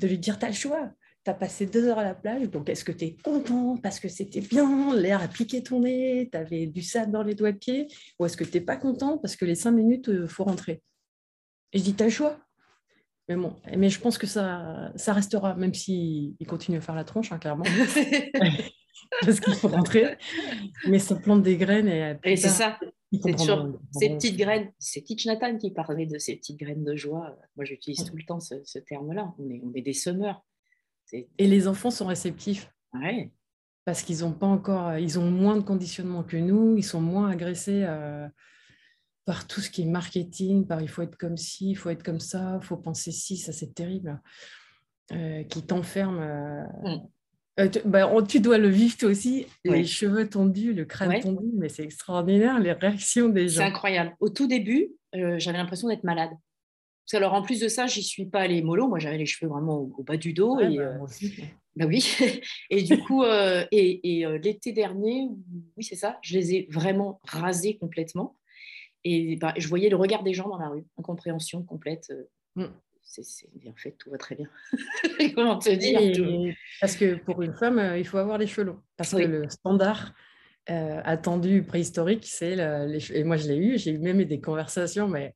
de 0.00 0.06
lui 0.08 0.18
dire 0.18 0.36
Tu 0.36 0.46
as 0.46 0.48
le 0.48 0.54
choix. 0.54 0.90
Tu 1.24 1.30
as 1.30 1.34
passé 1.34 1.66
deux 1.66 1.86
heures 1.86 2.00
à 2.00 2.02
la 2.02 2.16
plage, 2.16 2.50
donc 2.50 2.68
est-ce 2.68 2.84
que 2.84 2.90
tu 2.90 3.04
es 3.04 3.16
content 3.22 3.76
parce 3.76 4.00
que 4.00 4.08
c'était 4.08 4.40
bien, 4.40 4.96
l'air 4.96 5.22
a 5.22 5.28
piqué 5.28 5.62
ton 5.62 5.82
nez, 5.82 6.28
tu 6.32 6.36
avais 6.36 6.66
du 6.66 6.82
sable 6.82 7.12
dans 7.12 7.22
les 7.22 7.36
doigts 7.36 7.52
de 7.52 7.58
pied, 7.58 7.86
ou 8.18 8.26
est-ce 8.26 8.36
que 8.36 8.42
tu 8.42 8.58
n'es 8.58 8.64
pas 8.64 8.76
content 8.76 9.16
parce 9.16 9.36
que 9.36 9.44
les 9.44 9.54
cinq 9.54 9.70
minutes, 9.70 10.06
il 10.08 10.14
euh, 10.14 10.26
faut 10.26 10.42
rentrer? 10.42 10.82
Et 11.72 11.78
je 11.78 11.84
dis 11.84 11.94
Tu 11.94 12.02
as 12.02 12.06
le 12.06 12.12
choix. 12.12 12.40
Mais 13.28 13.36
bon, 13.36 13.54
mais 13.76 13.90
je 13.90 14.00
pense 14.00 14.18
que 14.18 14.26
ça, 14.26 14.90
ça 14.96 15.12
restera, 15.12 15.54
même 15.54 15.72
s'il 15.72 16.34
continue 16.48 16.78
à 16.78 16.80
faire 16.80 16.96
la 16.96 17.04
tronche, 17.04 17.30
hein, 17.30 17.38
clairement. 17.38 17.62
parce 19.20 19.40
qu'il 19.40 19.54
faut 19.54 19.68
rentrer. 19.68 20.16
Mais 20.88 20.98
ça 20.98 21.16
plante 21.16 21.42
des 21.42 21.56
graines. 21.56 21.88
Et, 21.88 22.16
et 22.24 22.36
c'est 22.36 22.48
ça. 22.48 22.78
C'est 23.22 23.38
sûr. 23.38 23.78
Ces 23.92 24.10
petites 24.10 24.36
graines, 24.36 24.72
c'est 24.78 25.02
Tich 25.02 25.26
Nathan 25.26 25.58
qui 25.58 25.70
parlait 25.70 26.06
de 26.06 26.18
ces 26.18 26.36
petites 26.36 26.58
graines 26.58 26.84
de 26.84 26.96
joie. 26.96 27.36
Moi, 27.56 27.64
j'utilise 27.64 28.04
tout 28.04 28.16
le 28.16 28.24
temps 28.24 28.40
ce, 28.40 28.78
terme-là. 28.78 29.34
On 29.38 29.50
est, 29.50 29.60
on 29.64 29.72
est 29.74 29.82
des 29.82 29.92
semeurs. 29.92 30.44
Et 31.12 31.46
les 31.46 31.68
enfants 31.68 31.90
sont 31.90 32.06
réceptifs. 32.06 32.72
Ouais. 32.94 33.30
Parce 33.84 34.02
qu'ils 34.02 34.24
ont 34.24 34.32
pas 34.32 34.46
encore, 34.46 34.96
ils 34.96 35.18
ont 35.18 35.30
moins 35.30 35.56
de 35.56 35.62
conditionnement 35.62 36.22
que 36.22 36.36
nous, 36.36 36.76
ils 36.76 36.84
sont 36.84 37.00
moins 37.00 37.28
agressés. 37.28 37.84
Euh, 37.84 38.26
par 39.24 39.46
tout 39.46 39.60
ce 39.60 39.70
qui 39.70 39.82
est 39.82 39.86
marketing, 39.86 40.66
par 40.66 40.80
il 40.80 40.88
faut 40.88 41.02
être 41.02 41.16
comme 41.16 41.36
ci, 41.36 41.70
il 41.70 41.74
faut 41.76 41.90
être 41.90 42.02
comme 42.02 42.20
ça, 42.20 42.58
il 42.60 42.66
faut 42.66 42.76
penser 42.76 43.12
ci, 43.12 43.36
ça 43.36 43.52
c'est 43.52 43.72
terrible, 43.72 44.20
euh, 45.12 45.44
qui 45.44 45.62
t'enferme. 45.62 46.18
Euh, 46.18 46.64
mm. 46.82 47.08
Euh, 47.60 47.68
bah, 47.84 48.10
tu, 48.28 48.40
dois 48.40 48.58
le 48.58 48.68
vivre 48.68 48.96
toi 48.96 49.10
aussi, 49.10 49.46
les 49.64 49.84
cheveux 49.84 50.28
tendus, 50.28 50.72
le 50.72 50.84
crâne 50.84 51.20
tendu, 51.20 51.50
mais 51.54 51.68
c'est 51.68 51.82
extraordinaire 51.82 52.58
les 52.58 52.72
réactions 52.72 53.28
des 53.28 53.48
gens. 53.48 53.60
C'est 53.60 53.66
incroyable. 53.66 54.14
Au 54.20 54.28
tout 54.28 54.46
début, 54.46 54.92
j'avais 55.12 55.58
l'impression 55.58 55.88
d'être 55.88 56.04
malade. 56.04 56.30
Parce 56.30 57.12
que 57.12 57.16
alors 57.16 57.34
en 57.34 57.42
plus 57.42 57.60
de 57.60 57.68
ça, 57.68 57.86
j'y 57.86 58.02
suis 58.02 58.26
pas 58.26 58.40
allée 58.40 58.62
mollo. 58.62 58.88
Moi, 58.88 58.98
j'avais 58.98 59.18
les 59.18 59.26
cheveux 59.26 59.50
vraiment 59.50 59.78
au, 59.78 60.02
bas 60.02 60.16
du 60.16 60.32
dos. 60.32 60.60
et, 60.60 60.76
bah, 60.76 60.94
bah 61.74 61.86
oui. 61.86 62.16
et 62.70 62.82
du 62.82 62.98
coup, 62.98 63.24
et, 63.24 64.24
l'été 64.42 64.72
dernier, 64.72 65.28
oui, 65.76 65.84
c'est 65.84 65.96
ça, 65.96 66.18
je 66.22 66.38
les 66.38 66.54
ai 66.54 66.68
vraiment 66.70 67.20
rasés 67.24 67.76
complètement. 67.76 68.36
Et 69.04 69.36
bah, 69.36 69.54
je 69.56 69.68
voyais 69.68 69.88
le 69.88 69.96
regard 69.96 70.22
des 70.22 70.34
gens 70.34 70.48
dans 70.48 70.58
la 70.58 70.68
rue, 70.68 70.84
incompréhension 70.98 71.62
complète. 71.62 72.10
Euh, 72.10 72.66
mm. 72.66 72.72
C'est 73.04 73.52
bien 73.54 73.74
fait, 73.76 73.92
tout 73.92 74.10
va 74.10 74.16
très 74.16 74.34
bien. 74.34 74.48
Comment 75.34 75.58
te 75.58 75.70
dire 75.70 76.54
Parce 76.80 76.96
que 76.96 77.16
pour 77.16 77.42
une 77.42 77.54
femme, 77.54 77.78
euh, 77.78 77.98
il 77.98 78.06
faut 78.06 78.18
avoir 78.18 78.38
les 78.38 78.46
cheveux 78.46 78.66
longs. 78.68 78.80
Parce 78.96 79.10
que 79.10 79.22
le 79.22 79.48
standard 79.50 80.14
euh, 80.70 81.00
attendu 81.04 81.62
préhistorique, 81.62 82.24
c'est 82.26 82.56
les 82.86 83.12
Et 83.12 83.24
moi, 83.24 83.36
je 83.36 83.48
l'ai 83.48 83.56
eu, 83.56 83.78
j'ai 83.78 83.90
eu 83.90 83.98
même 83.98 84.24
des 84.24 84.40
conversations 84.40 85.08
mais 85.08 85.34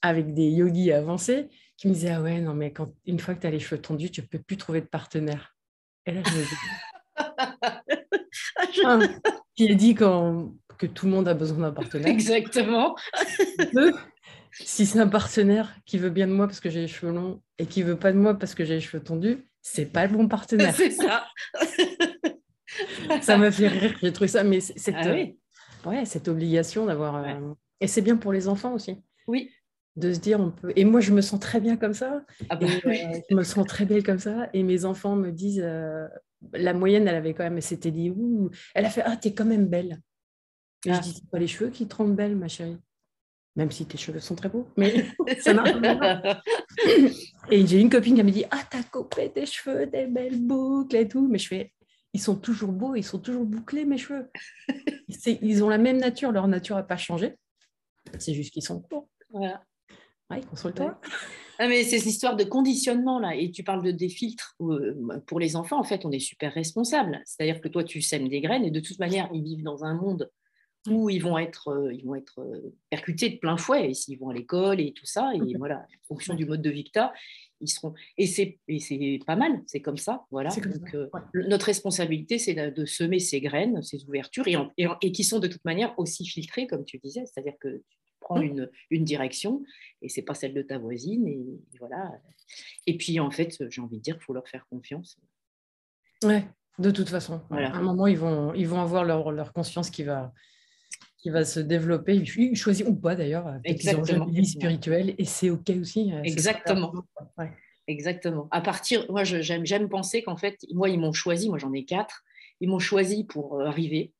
avec 0.00 0.32
des 0.34 0.48
yogis 0.48 0.92
avancés 0.92 1.48
qui 1.76 1.88
me 1.88 1.94
disaient 1.94 2.12
Ah 2.12 2.22
ouais, 2.22 2.40
non, 2.40 2.54
mais 2.54 2.72
quand, 2.72 2.88
une 3.04 3.18
fois 3.18 3.34
que 3.34 3.40
tu 3.40 3.46
as 3.46 3.50
les 3.50 3.60
cheveux 3.60 3.80
tendus, 3.80 4.10
tu 4.10 4.22
ne 4.22 4.26
peux 4.26 4.38
plus 4.38 4.56
trouver 4.56 4.80
de 4.80 4.86
partenaire. 4.86 5.56
Et 6.06 6.12
là, 6.12 6.22
je 6.24 6.30
me 6.30 6.42
dis. 6.42 6.56
ah, 8.84 8.98
qui 9.54 9.70
a 9.70 9.74
dit 9.74 9.94
quand 9.94 10.54
que 10.78 10.86
tout 10.86 11.06
le 11.06 11.12
monde 11.12 11.28
a 11.28 11.34
besoin 11.34 11.58
d'un 11.58 11.72
partenaire. 11.72 12.08
Exactement. 12.08 12.94
Si 14.60 14.86
c'est 14.86 14.98
un 14.98 15.08
partenaire 15.08 15.74
qui 15.84 15.98
veut 15.98 16.10
bien 16.10 16.26
de 16.26 16.32
moi 16.32 16.46
parce 16.46 16.60
que 16.60 16.70
j'ai 16.70 16.82
les 16.82 16.88
cheveux 16.88 17.12
longs 17.12 17.42
et 17.58 17.66
qui 17.66 17.82
veut 17.82 17.98
pas 17.98 18.12
de 18.12 18.18
moi 18.18 18.38
parce 18.38 18.54
que 18.54 18.64
j'ai 18.64 18.74
les 18.74 18.80
cheveux 18.80 19.02
tendus, 19.02 19.44
c'est 19.62 19.86
pas 19.86 20.06
le 20.06 20.12
bon 20.12 20.28
partenaire. 20.28 20.74
c'est 20.74 20.90
ça. 20.90 21.26
ça 23.20 23.36
m'a 23.36 23.50
fait 23.50 23.68
rire, 23.68 23.96
j'ai 24.00 24.12
trouvé 24.12 24.28
ça, 24.28 24.44
mais 24.44 24.60
cette, 24.60 24.94
ah 24.96 25.14
ouais, 25.88 26.04
cette 26.04 26.28
obligation 26.28 26.86
d'avoir. 26.86 27.16
Euh, 27.16 27.52
et 27.80 27.86
c'est 27.86 28.02
bien 28.02 28.16
pour 28.16 28.32
les 28.32 28.48
enfants 28.48 28.74
aussi. 28.74 28.96
Oui. 29.26 29.50
De 29.96 30.12
se 30.12 30.18
dire, 30.18 30.40
on 30.40 30.50
peut. 30.50 30.72
Et 30.74 30.84
moi, 30.84 31.00
je 31.00 31.12
me 31.12 31.20
sens 31.20 31.38
très 31.38 31.60
bien 31.60 31.76
comme 31.76 31.94
ça. 31.94 32.24
Ah 32.48 32.56
bah 32.56 32.66
euh, 32.66 33.20
je 33.30 33.34
me 33.34 33.44
sens 33.44 33.64
très 33.66 33.84
belle 33.84 34.02
comme 34.02 34.18
ça. 34.18 34.48
Et 34.52 34.64
mes 34.64 34.84
enfants 34.84 35.14
me 35.14 35.30
disent, 35.30 35.62
euh, 35.64 36.08
la 36.52 36.74
moyenne, 36.74 37.06
elle 37.06 37.14
avait 37.14 37.32
quand 37.32 37.44
même, 37.44 37.60
c'était 37.60 37.92
dit, 37.92 38.10
ouh, 38.10 38.50
elle 38.74 38.86
a 38.86 38.90
fait, 38.90 39.02
ah, 39.04 39.16
t'es 39.16 39.32
quand 39.34 39.44
même 39.44 39.66
belle. 39.66 40.00
Et 40.84 40.90
je 40.90 40.98
ah. 40.98 40.98
dis, 40.98 41.12
c'est 41.14 41.30
pas 41.30 41.38
les 41.38 41.46
cheveux 41.46 41.70
qui 41.70 41.86
te 41.86 41.94
rendent 41.94 42.16
belle, 42.16 42.36
ma 42.36 42.48
chérie. 42.48 42.78
Même 43.56 43.70
si 43.70 43.86
tes 43.86 43.96
cheveux 43.96 44.18
sont 44.18 44.34
très 44.34 44.48
beaux, 44.48 44.66
mais 44.76 45.06
ça 45.40 45.54
marche 45.54 45.80
pas. 45.80 46.42
Et 47.50 47.66
j'ai 47.66 47.80
une 47.80 47.90
copine 47.90 48.16
qui 48.16 48.22
me 48.22 48.30
dit, 48.30 48.44
ah, 48.50 48.62
t'as 48.68 48.82
coupé 48.82 49.30
tes 49.30 49.46
cheveux, 49.46 49.86
des 49.86 50.06
belles 50.06 50.40
boucles 50.40 50.96
et 50.96 51.06
tout. 51.06 51.28
Mais 51.28 51.38
je 51.38 51.48
fais, 51.48 51.72
ils 52.12 52.20
sont 52.20 52.36
toujours 52.36 52.72
beaux, 52.72 52.96
ils 52.96 53.04
sont 53.04 53.20
toujours 53.20 53.44
bouclés, 53.44 53.84
mes 53.84 53.98
cheveux. 53.98 54.30
ils 55.42 55.62
ont 55.62 55.68
la 55.68 55.78
même 55.78 55.98
nature, 55.98 56.32
leur 56.32 56.48
nature 56.48 56.76
n'a 56.76 56.82
pas 56.82 56.96
changé. 56.96 57.34
C'est 58.18 58.34
juste 58.34 58.52
qu'ils 58.52 58.64
sont 58.64 58.80
courts. 58.80 59.08
Voilà. 59.30 59.62
Ouais, 60.30 60.40
console-toi. 60.40 61.00
Ah, 61.58 61.68
mais 61.68 61.84
c'est 61.84 61.98
une 61.98 62.08
histoire 62.08 62.34
de 62.34 62.44
conditionnement 62.44 63.20
là, 63.20 63.36
et 63.36 63.50
tu 63.50 63.62
parles 63.62 63.84
de 63.84 63.92
des 63.92 64.08
filtres 64.08 64.56
euh, 64.60 65.20
pour 65.26 65.38
les 65.38 65.54
enfants. 65.54 65.78
En 65.78 65.84
fait, 65.84 66.04
on 66.04 66.10
est 66.10 66.18
super 66.18 66.52
responsable. 66.52 67.20
C'est-à-dire 67.24 67.60
que 67.60 67.68
toi, 67.68 67.84
tu 67.84 68.00
sèmes 68.00 68.28
des 68.28 68.40
graines, 68.40 68.64
et 68.64 68.70
de 68.70 68.80
toute 68.80 68.98
manière, 68.98 69.28
ils 69.32 69.42
vivent 69.42 69.62
dans 69.62 69.84
un 69.84 69.94
monde 69.94 70.30
où 70.88 71.08
ils 71.08 71.22
vont 71.22 71.38
être, 71.38 71.68
euh, 71.68 71.92
ils 71.92 72.04
vont 72.04 72.14
être 72.14 72.40
euh, 72.40 72.74
percutés 72.90 73.30
de 73.30 73.36
plein 73.38 73.56
fouet, 73.56 73.90
et 73.90 73.94
s'ils 73.94 74.18
vont 74.18 74.28
à 74.28 74.34
l'école 74.34 74.80
et 74.80 74.92
tout 74.92 75.06
ça, 75.06 75.32
et 75.34 75.54
voilà, 75.56 75.78
en 75.78 76.06
fonction 76.06 76.34
du 76.34 76.44
mode 76.44 76.62
de 76.62 76.70
vie 76.70 76.84
que 76.84 77.00
ils 77.60 77.68
seront. 77.68 77.94
Et 78.18 78.26
c'est, 78.26 78.58
pas 79.26 79.36
mal, 79.36 79.62
c'est 79.66 79.80
comme 79.80 79.96
ça, 79.96 80.26
voilà. 80.30 80.50
Donc, 80.50 80.94
euh, 80.94 81.08
notre 81.34 81.66
responsabilité, 81.66 82.38
c'est 82.38 82.54
de, 82.54 82.84
semer 82.84 83.18
ces 83.18 83.40
graines, 83.40 83.82
ces 83.82 84.04
ouvertures, 84.04 84.46
et, 84.46 84.56
et, 84.76 85.12
qui 85.12 85.24
sont 85.24 85.38
de 85.38 85.48
toute 85.48 85.64
manière 85.64 85.98
aussi 85.98 86.26
filtrées, 86.26 86.66
comme 86.66 86.84
tu 86.84 86.98
disais, 86.98 87.24
c'est-à-dire 87.24 87.54
que 87.58 87.68
tu 87.68 87.96
prends 88.20 88.40
une, 88.40 88.70
une, 88.90 89.04
direction, 89.04 89.62
et 90.02 90.10
c'est 90.10 90.22
pas 90.22 90.34
celle 90.34 90.52
de 90.52 90.62
ta 90.62 90.78
voisine, 90.78 91.26
et, 91.26 91.46
voilà. 91.78 92.12
Et 92.86 92.98
puis, 92.98 93.18
en 93.20 93.30
fait, 93.30 93.56
j'ai 93.70 93.80
envie 93.80 93.96
de 93.96 94.02
dire 94.02 94.16
qu'il 94.16 94.24
faut 94.24 94.34
leur 94.34 94.48
faire 94.48 94.66
confiance. 94.68 95.18
Ouais, 96.22 96.44
de 96.78 96.90
toute 96.90 97.08
façon. 97.08 97.40
Voilà. 97.48 97.72
À 97.74 97.78
un 97.78 97.82
moment, 97.82 98.06
ils 98.06 98.18
vont, 98.18 98.52
ils 98.52 98.68
vont 98.68 98.80
avoir 98.80 99.04
leur, 99.04 99.32
leur 99.32 99.54
conscience 99.54 99.88
qui 99.88 100.02
va 100.02 100.34
qui 101.24 101.30
va 101.30 101.46
se 101.46 101.58
développer. 101.58 102.22
Choisissent 102.54 102.86
ou 102.86 102.94
pas 102.94 103.16
d'ailleurs. 103.16 103.50
Ils 103.64 103.96
ont 103.96 104.04
une 104.04 104.30
vie 104.30 104.44
spirituelle 104.44 105.14
et 105.16 105.24
c'est 105.24 105.48
OK 105.48 105.70
aussi. 105.80 106.12
Euh, 106.12 106.22
Exactement. 106.22 106.92
Exactement. 107.86 108.46
À 108.50 108.60
partir, 108.60 109.10
moi, 109.10 109.24
j'aime, 109.24 109.64
j'aime 109.64 109.88
penser 109.88 110.22
qu'en 110.22 110.36
fait, 110.36 110.58
moi, 110.70 110.90
ils 110.90 111.00
m'ont 111.00 111.14
choisi, 111.14 111.48
moi 111.48 111.56
j'en 111.56 111.72
ai 111.72 111.86
quatre, 111.86 112.24
ils 112.60 112.68
m'ont 112.68 112.78
choisi 112.78 113.24
pour 113.24 113.58
euh, 113.58 113.64
arriver. 113.64 114.12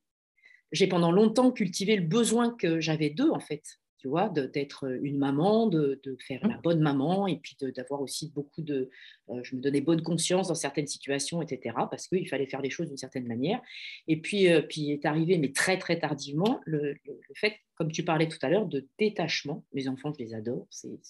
J'ai 0.73 0.87
pendant 0.87 1.13
longtemps 1.13 1.51
cultivé 1.51 1.95
le 1.97 2.07
besoin 2.07 2.55
que 2.57 2.81
j'avais 2.81 3.11
d'eux, 3.11 3.31
en 3.31 3.41
fait 3.41 3.63
tu 4.05 4.09
vois, 4.09 4.29
d'être 4.29 4.85
une 5.03 5.17
maman, 5.17 5.67
de, 5.67 5.99
faire 6.19 6.47
la 6.47 6.59
mmh. 6.59 6.61
bonne 6.61 6.81
maman, 6.81 7.27
et 7.27 7.37
puis 7.39 7.57
d'avoir 7.75 8.03
aussi 8.03 8.31
beaucoup 8.35 8.61
de... 8.61 8.91
Euh, 9.31 9.41
je 9.43 9.57
me 9.57 9.63
donnais 9.63 9.81
bonne 9.81 10.03
conscience 10.03 10.49
dans 10.49 10.55
certaines 10.55 10.87
situations, 10.87 11.41
etc., 11.41 11.75
parce 11.91 12.07
qu'il 12.07 12.29
fallait 12.29 12.45
faire 12.45 12.61
les 12.61 12.69
choses 12.69 12.89
d'une 12.89 12.99
certaine 12.99 13.27
manière. 13.27 13.63
Et 14.07 14.21
puis, 14.21 14.53
euh, 14.53 14.61
puis 14.61 14.91
est 14.91 15.07
arrivé, 15.07 15.39
mais 15.39 15.53
très, 15.53 15.79
très 15.79 15.99
tardivement, 15.99 16.61
le, 16.67 16.97
fait, 17.35 17.55
comme 17.77 17.91
tu 17.91 18.05
parlais 18.05 18.29
tout 18.29 18.37
à 18.43 18.51
l'heure, 18.51 18.67
de 18.67 18.87
détachement. 18.99 19.65
Mes 19.73 19.89
enfants, 19.89 20.13
je 20.13 20.23
les 20.23 20.35
adore. 20.35 20.67
C'est, 20.69 21.01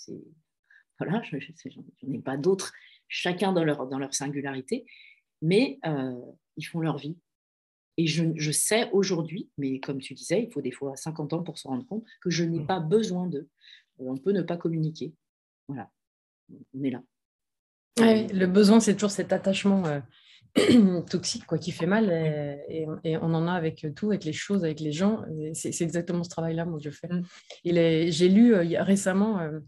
voilà, 1.00 1.20
je 1.24 1.36
n'en 2.06 2.12
ai 2.12 2.18
pas 2.20 2.36
d'autres, 2.36 2.72
chacun 3.08 3.52
dans 3.52 3.64
leur, 3.64 3.88
dans 3.88 3.98
leur 3.98 4.14
singularité, 4.14 4.86
mais 5.42 5.80
euh, 5.84 6.14
ils 6.56 6.64
font 6.64 6.78
leur 6.78 6.98
vie. 6.98 7.16
Et 7.96 8.06
je, 8.06 8.50
sais 8.50 8.90
aujourd'hui, 8.92 9.48
mais 9.56 9.78
comme 9.78 9.98
tu 9.98 10.14
disais, 10.14 10.42
il 10.42 10.52
faut 10.52 10.60
des 10.60 10.72
fois 10.72 10.96
50 10.96 11.32
ans 11.32 11.42
pour 11.42 11.58
se 11.58 11.68
rendre 11.68 11.86
compte 11.86 12.04
que 12.20 12.30
je 12.30 12.44
n'ai 12.44 12.60
mmh. 12.60 12.66
pas 12.66 12.80
besoin 12.80 13.26
d'eux. 13.26 13.48
On 13.98 14.16
peut 14.16 14.32
ne 14.32 14.42
pas 14.42 14.56
communiquer. 14.56 15.12
Voilà, 15.68 15.90
on 16.74 16.82
est 16.82 16.90
là. 16.90 17.02
le 17.98 18.46
besoin, 18.46 18.80
c'est 18.80 18.94
toujours 18.94 19.12
cet 19.12 19.32
attachement 19.32 19.84
euh, 19.86 21.00
toxique 21.10 21.46
quoi, 21.46 21.58
qui 21.58 21.70
fait 21.70 21.86
mal. 21.86 22.10
Et, 22.68 22.86
on 23.18 23.32
en 23.34 23.46
a 23.46 23.52
avec 23.52 23.86
tout, 23.94 24.10
avec 24.10 24.24
les 24.24 24.32
choses, 24.32 24.64
avec 24.64 24.80
les 24.80 24.92
gens. 24.92 25.24
C'est 25.52 25.80
exactement 25.82 26.24
ce 26.24 26.30
travail-là, 26.30 26.64
moi, 26.64 26.78
que 26.78 26.84
je 26.84 26.90
fais. 26.90 27.08
Mmh. 27.08 28.10
J'ai 28.10 28.28
lu 28.28 28.54
euh, 28.54 28.82
récemment 28.82 29.38
euh, 29.38 29.60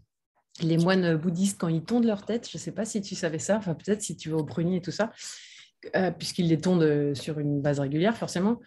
les 0.61 0.77
moines 0.77 1.15
bouddhistes, 1.17 1.59
quand 1.59 1.67
ils 1.67 1.83
tondent 1.83 2.05
leur 2.05 2.25
tête, 2.25 2.49
je 2.49 2.57
ne 2.57 2.61
sais 2.61 2.71
pas 2.71 2.85
si 2.85 3.01
tu 3.01 3.15
savais 3.15 3.39
ça, 3.39 3.57
enfin 3.57 3.75
peut-être 3.75 4.01
si 4.01 4.17
tu 4.17 4.29
vas 4.29 4.37
au 4.37 4.43
prunier 4.43 4.77
et 4.77 4.81
tout 4.81 4.91
ça, 4.91 5.11
euh, 5.95 6.11
puisqu'ils 6.11 6.47
les 6.47 6.59
tondent 6.59 7.13
sur 7.13 7.39
une 7.39 7.61
base 7.61 7.79
régulière, 7.79 8.17
forcément. 8.17 8.59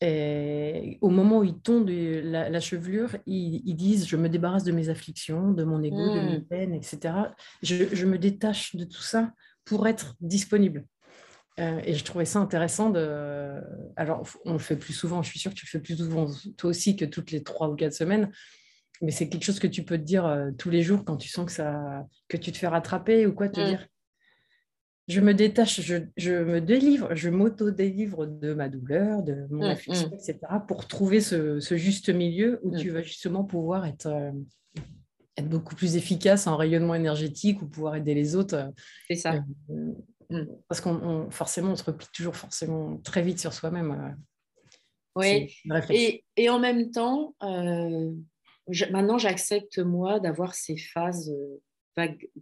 Et 0.00 0.98
au 1.00 1.08
moment 1.08 1.38
où 1.38 1.44
ils 1.44 1.58
tondent 1.58 1.88
la, 1.88 2.60
chevelure, 2.60 3.16
ils, 3.26 3.74
disent 3.74 4.06
Je 4.06 4.16
me 4.16 4.28
débarrasse 4.28 4.64
de 4.64 4.72
mes 4.72 4.88
afflictions, 4.88 5.52
de 5.52 5.64
mon 5.64 5.82
ego, 5.82 5.96
de 5.96 6.20
mes 6.20 6.38
hmm. 6.38 6.46
peines, 6.46 6.74
etc. 6.74 7.14
Je, 7.62 8.04
me 8.04 8.18
détache 8.18 8.76
de 8.76 8.84
tout 8.84 9.02
ça 9.02 9.32
pour 9.64 9.86
être 9.86 10.14
disponible. 10.20 10.84
Euh, 11.60 11.80
et 11.84 11.94
je 11.94 12.04
trouvais 12.04 12.24
ça 12.24 12.40
intéressant 12.40 12.90
de. 12.90 13.60
Alors, 13.96 14.28
on 14.44 14.54
le 14.54 14.58
fait 14.58 14.76
plus 14.76 14.92
souvent, 14.92 15.22
je 15.22 15.30
suis 15.30 15.38
sûre 15.38 15.52
que 15.52 15.56
tu 15.56 15.66
le 15.66 15.70
fais 15.70 15.80
plus 15.80 15.96
souvent 15.96 16.26
toi 16.58 16.70
aussi 16.70 16.96
que 16.96 17.04
toutes 17.04 17.30
les 17.30 17.44
trois 17.44 17.68
ou 17.70 17.76
quatre 17.76 17.94
semaines, 17.94 18.30
mais 19.00 19.12
c'est 19.12 19.28
quelque 19.28 19.44
chose 19.44 19.60
que 19.60 19.68
tu 19.68 19.84
peux 19.84 19.96
te 19.96 20.02
dire 20.02 20.26
euh, 20.26 20.50
tous 20.58 20.70
les 20.70 20.82
jours 20.82 21.04
quand 21.04 21.16
tu 21.16 21.28
sens 21.28 21.46
que, 21.46 21.52
ça, 21.52 22.04
que 22.28 22.36
tu 22.36 22.50
te 22.50 22.58
fais 22.58 22.66
rattraper 22.66 23.26
ou 23.26 23.32
quoi, 23.32 23.48
te 23.48 23.60
hmm. 23.60 23.68
dire 23.68 23.86
je 25.06 25.20
me 25.20 25.34
détache, 25.34 25.80
je, 25.80 26.32
me 26.32 26.60
délivre, 26.60 27.14
je 27.14 27.28
m'auto-délivre 27.28 28.26
de 28.26 28.54
ma 28.54 28.68
douleur, 28.68 29.22
de 29.22 29.46
mon 29.50 29.66
mmh, 29.66 29.70
affliction, 29.70 30.08
mmh. 30.08 30.14
etc., 30.14 30.38
pour 30.66 30.88
trouver 30.88 31.20
ce, 31.20 31.58
juste 31.76 32.08
milieu 32.08 32.58
où 32.62 32.74
mmh. 32.74 32.78
tu 32.78 32.90
vas 32.90 33.02
justement 33.02 33.44
pouvoir 33.44 33.84
être, 33.84 34.06
euh, 34.06 34.32
être 35.36 35.48
beaucoup 35.48 35.74
plus 35.74 35.96
efficace 35.96 36.46
en 36.46 36.56
rayonnement 36.56 36.94
énergétique 36.94 37.60
ou 37.60 37.66
pouvoir 37.68 37.96
aider 37.96 38.14
les 38.14 38.34
autres. 38.34 38.54
Euh, 38.54 38.70
C'est 39.08 39.16
ça. 39.16 39.44
Euh, 39.70 40.46
parce 40.68 40.80
qu'on 40.80 41.30
forcément, 41.30 41.72
on 41.72 41.76
se 41.76 41.84
replie 41.84 42.08
toujours 42.14 42.34
forcément 42.34 42.96
très 42.98 43.20
vite 43.20 43.38
sur 43.38 43.52
soi-même. 43.52 44.16
oui, 45.16 45.54
et, 45.90 46.24
et, 46.36 46.48
en 46.48 46.58
même 46.58 46.90
temps, 46.90 47.34
maintenant 47.42 49.18
j'accepte 49.18 49.78
moi 49.78 50.18
d'avoir 50.18 50.54
ces 50.54 50.78
phases 50.78 51.30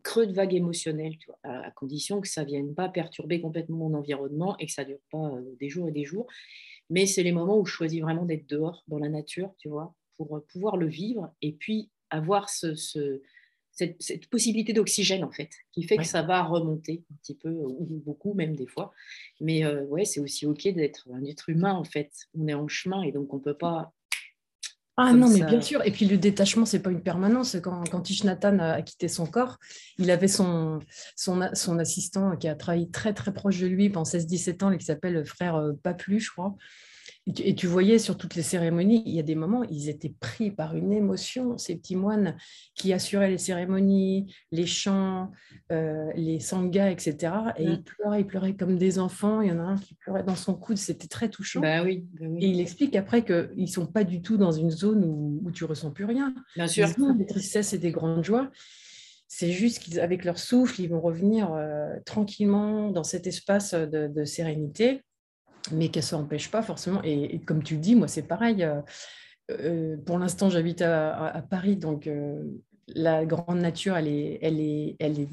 creux 0.02 0.26
de 0.26 0.32
vague 0.32 0.54
émotionnelle, 0.54 1.16
à, 1.42 1.70
condition 1.72 2.20
que 2.20 2.28
ça 2.28 2.42
ne 2.42 2.46
vienne 2.46 2.74
pas 2.74 2.88
perturber 2.88 3.40
complètement 3.40 3.88
mon 3.88 3.94
environnement 3.94 4.56
et 4.58 4.66
que 4.66 4.72
ça 4.72 4.82
ne 4.82 4.88
dure 4.88 5.00
pas 5.10 5.28
euh, 5.28 5.56
des 5.60 5.68
jours 5.68 5.88
et 5.88 5.92
des 5.92 6.04
jours. 6.04 6.26
Mais 6.90 7.06
c'est 7.06 7.22
les 7.22 7.32
moments 7.32 7.58
où 7.58 7.66
je 7.66 7.72
choisis 7.72 8.00
vraiment 8.00 8.24
d'être 8.24 8.48
dehors, 8.48 8.84
dans 8.88 8.98
la 8.98 9.08
nature, 9.08 9.54
tu 9.58 9.68
vois, 9.68 9.94
pour 10.16 10.36
euh, 10.36 10.46
pouvoir 10.52 10.76
le 10.76 10.86
vivre 10.86 11.32
et 11.42 11.52
puis 11.52 11.90
avoir 12.10 12.48
ce, 12.50 12.74
cette, 13.72 14.28
possibilité 14.28 14.72
d'oxygène, 14.72 15.24
en 15.24 15.30
fait, 15.30 15.50
qui 15.72 15.82
fait 15.82 15.96
que 15.96 16.04
ça 16.04 16.22
va 16.22 16.42
remonter 16.42 17.04
un 17.10 17.16
petit 17.16 17.34
peu, 17.34 17.50
ou 17.50 18.02
beaucoup 18.04 18.34
même 18.34 18.54
des 18.54 18.66
fois. 18.66 18.92
Mais 19.40 19.64
euh, 19.64 19.84
ouais, 19.84 20.04
c'est 20.04 20.20
aussi 20.20 20.46
OK 20.46 20.68
d'être 20.68 21.08
un 21.12 21.24
être 21.24 21.48
humain, 21.48 21.72
en 21.72 21.84
fait. 21.84 22.12
On 22.34 22.46
est 22.48 22.54
en 22.54 22.68
chemin 22.68 23.02
et 23.02 23.12
donc 23.12 23.32
on 23.32 23.38
ne 23.38 23.42
peut 23.42 23.56
pas 23.56 23.92
Ah 25.04 25.12
non, 25.12 25.28
mais 25.28 25.42
bien 25.42 25.60
sûr. 25.60 25.84
Et 25.84 25.90
puis 25.90 26.06
le 26.06 26.16
détachement, 26.16 26.64
c'est 26.64 26.78
pas 26.78 26.90
une 26.90 27.02
permanence. 27.02 27.56
Quand, 27.62 27.82
quand 27.90 28.24
Nathan 28.24 28.58
a 28.60 28.82
quitté 28.82 29.08
son 29.08 29.26
corps, 29.26 29.58
il 29.98 30.10
avait 30.10 30.28
son, 30.28 30.78
son, 31.16 31.40
son 31.54 31.78
assistant 31.78 32.36
qui 32.36 32.46
a 32.46 32.54
travaillé 32.54 32.88
très 32.88 33.12
très 33.12 33.32
proche 33.32 33.58
de 33.58 33.66
lui 33.66 33.90
pendant 33.90 34.04
16-17 34.04 34.64
ans, 34.64 34.76
qui 34.76 34.84
s'appelle 34.84 35.24
frère 35.24 35.56
euh, 35.56 35.72
Paplu, 35.82 36.20
je 36.20 36.30
crois. 36.30 36.54
Et 37.28 37.54
tu, 37.54 37.68
voyais 37.68 38.00
sur 38.00 38.16
toutes 38.16 38.34
les 38.34 38.42
cérémonies, 38.42 39.04
il 39.06 39.14
y 39.14 39.20
a 39.20 39.22
des 39.22 39.36
moments, 39.36 39.62
ils 39.62 39.88
étaient 39.88 40.12
pris 40.18 40.50
par 40.50 40.74
une 40.74 40.92
émotion, 40.92 41.56
ces 41.56 41.76
petits 41.76 41.94
moines 41.94 42.36
qui 42.74 42.92
assuraient 42.92 43.30
les 43.30 43.38
cérémonies, 43.38 44.34
les 44.50 44.66
chants, 44.66 45.30
euh, 45.70 46.10
les 46.16 46.40
sangas, 46.40 46.90
etc. 46.90 47.32
Et 47.58 47.64
ils 47.64 47.82
pleuraient, 47.84 48.22
ils 48.22 48.26
pleuraient 48.26 48.56
comme 48.56 48.76
des 48.76 48.98
enfants. 48.98 49.40
Il 49.40 49.50
y 49.50 49.52
en 49.52 49.60
a 49.60 49.62
un 49.62 49.78
qui 49.78 49.94
pleurait 49.94 50.24
dans 50.24 50.34
son 50.34 50.54
coude, 50.54 50.78
c'était 50.78 51.06
très 51.06 51.28
touchant. 51.28 51.60
Bah 51.60 51.84
oui, 51.84 52.04
bah 52.18 52.26
Et 52.40 52.48
il 52.48 52.60
explique 52.60 52.96
après 52.96 53.24
qu'ils 53.24 53.52
ne 53.56 53.66
sont 53.66 53.86
pas 53.86 54.02
du 54.02 54.20
tout 54.20 54.36
dans 54.36 54.52
une 54.52 54.72
zone 54.72 55.04
où, 55.04 55.40
où 55.44 55.52
tu 55.52 55.64
ressens 55.64 55.92
plus 55.92 56.06
rien. 56.06 56.34
Bien 56.56 56.66
sûr. 56.66 56.88
Ils 56.98 57.04
ont 57.04 57.14
des 57.14 57.26
tristesses 57.26 57.72
et 57.72 57.78
des 57.78 57.92
grandes 57.92 58.24
joies. 58.24 58.50
C'est 59.28 59.52
juste 59.52 59.88
qu'avec 59.88 60.24
leur 60.24 60.40
souffle, 60.40 60.80
ils 60.80 60.88
vont 60.88 61.00
revenir 61.00 61.52
euh, 61.52 61.94
tranquillement 62.04 62.90
dans 62.90 63.04
cet 63.04 63.28
espace 63.28 63.74
de 63.74 64.24
sérénité 64.24 65.02
mais 65.72 65.88
qu'elle 65.88 66.02
ne 66.02 66.06
s'empêche 66.06 66.50
pas 66.50 66.62
forcément. 66.62 67.00
Et, 67.04 67.40
comme 67.40 67.62
tu 67.62 67.74
le 67.74 67.80
dis, 67.80 67.94
moi, 67.94 68.08
c'est 68.08 68.22
pareil. 68.22 68.62
Euh, 68.62 68.80
euh, 69.50 69.96
pour 70.04 70.18
l'instant, 70.18 70.50
j'habite 70.50 70.82
à, 70.82 71.44
Paris, 71.48 71.76
donc 71.76 72.06
euh, 72.06 72.42
la 72.88 73.24
grande 73.24 73.58
nature, 73.58 73.96
elle 73.96 74.08
est, 74.08 74.38
elle 74.42 74.60
est, 74.60 74.96
elle 74.98 75.20
est, 75.20 75.28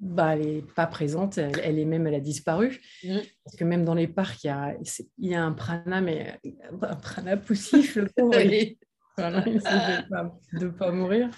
bah, 0.00 0.34
elle 0.34 0.46
est 0.46 0.74
pas 0.74 0.86
présente. 0.86 1.38
Elle, 1.38 1.78
est 1.78 1.84
même, 1.84 2.06
elle 2.06 2.14
a 2.14 2.20
disparu. 2.20 2.80
Mmh. 3.04 3.18
Parce 3.44 3.56
que 3.56 3.64
même 3.64 3.84
dans 3.84 3.94
les 3.94 4.08
parcs, 4.08 4.42
il 4.44 4.48
y 4.48 4.50
a, 4.50 4.74
il 5.18 5.28
y 5.28 5.34
a 5.34 5.44
un 5.44 5.52
prana, 5.52 6.00
mais 6.00 6.38
un 6.80 6.96
prana 6.96 7.36
poussif, 7.36 7.96
le 7.96 8.06
pauvre. 8.06 8.32
voilà, 9.16 9.44
il 9.46 9.60
de 10.58 10.64
ne 10.66 10.70
pas, 10.70 10.90
mourir. 10.90 11.30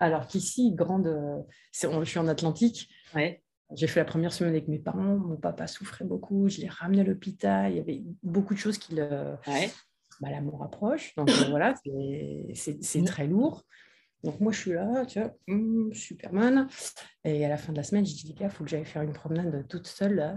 Alors 0.00 0.26
qu'ici, 0.26 0.72
grande, 0.72 1.44
je 1.72 2.04
suis 2.04 2.18
en 2.18 2.28
Atlantique. 2.28 2.88
Ouais. 3.14 3.42
J'ai 3.74 3.86
fait 3.86 4.00
la 4.00 4.06
première 4.06 4.32
semaine 4.32 4.52
avec 4.52 4.68
mes 4.68 4.78
parents. 4.78 5.18
Mon 5.18 5.36
papa 5.36 5.66
souffrait 5.66 6.04
beaucoup. 6.04 6.48
Je 6.48 6.60
l'ai 6.60 6.68
ramené 6.68 7.02
à 7.02 7.04
l'hôpital. 7.04 7.70
Il 7.70 7.76
y 7.76 7.80
avait 7.80 8.02
beaucoup 8.22 8.54
de 8.54 8.58
choses 8.58 8.78
qui 8.78 8.94
le, 8.94 9.36
ouais. 9.46 9.70
bah, 10.20 10.30
l'amour 10.30 10.60
rapproche. 10.60 11.14
Donc 11.16 11.28
euh, 11.28 11.50
voilà, 11.50 11.74
c'est, 12.54 13.04
très 13.04 13.26
lourd. 13.26 13.64
Donc 14.24 14.40
moi, 14.40 14.52
je 14.52 14.58
suis 14.58 14.72
là, 14.72 15.04
tu 15.06 15.20
vois, 15.20 15.34
hmm, 15.46 15.92
Superman. 15.92 16.66
Et 17.24 17.44
à 17.44 17.48
la 17.48 17.58
fin 17.58 17.72
de 17.72 17.76
la 17.76 17.82
semaine, 17.82 18.06
je 18.06 18.14
dis, 18.14 18.34
il 18.40 18.50
faut 18.50 18.64
que 18.64 18.70
j'aille 18.70 18.86
faire 18.86 19.02
une 19.02 19.12
promenade 19.12 19.66
toute 19.68 19.86
seule 19.86 20.14
là, 20.14 20.34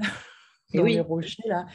dans 0.73 0.83
les 0.83 0.99
rochers. 0.99 1.47
Là. 1.47 1.65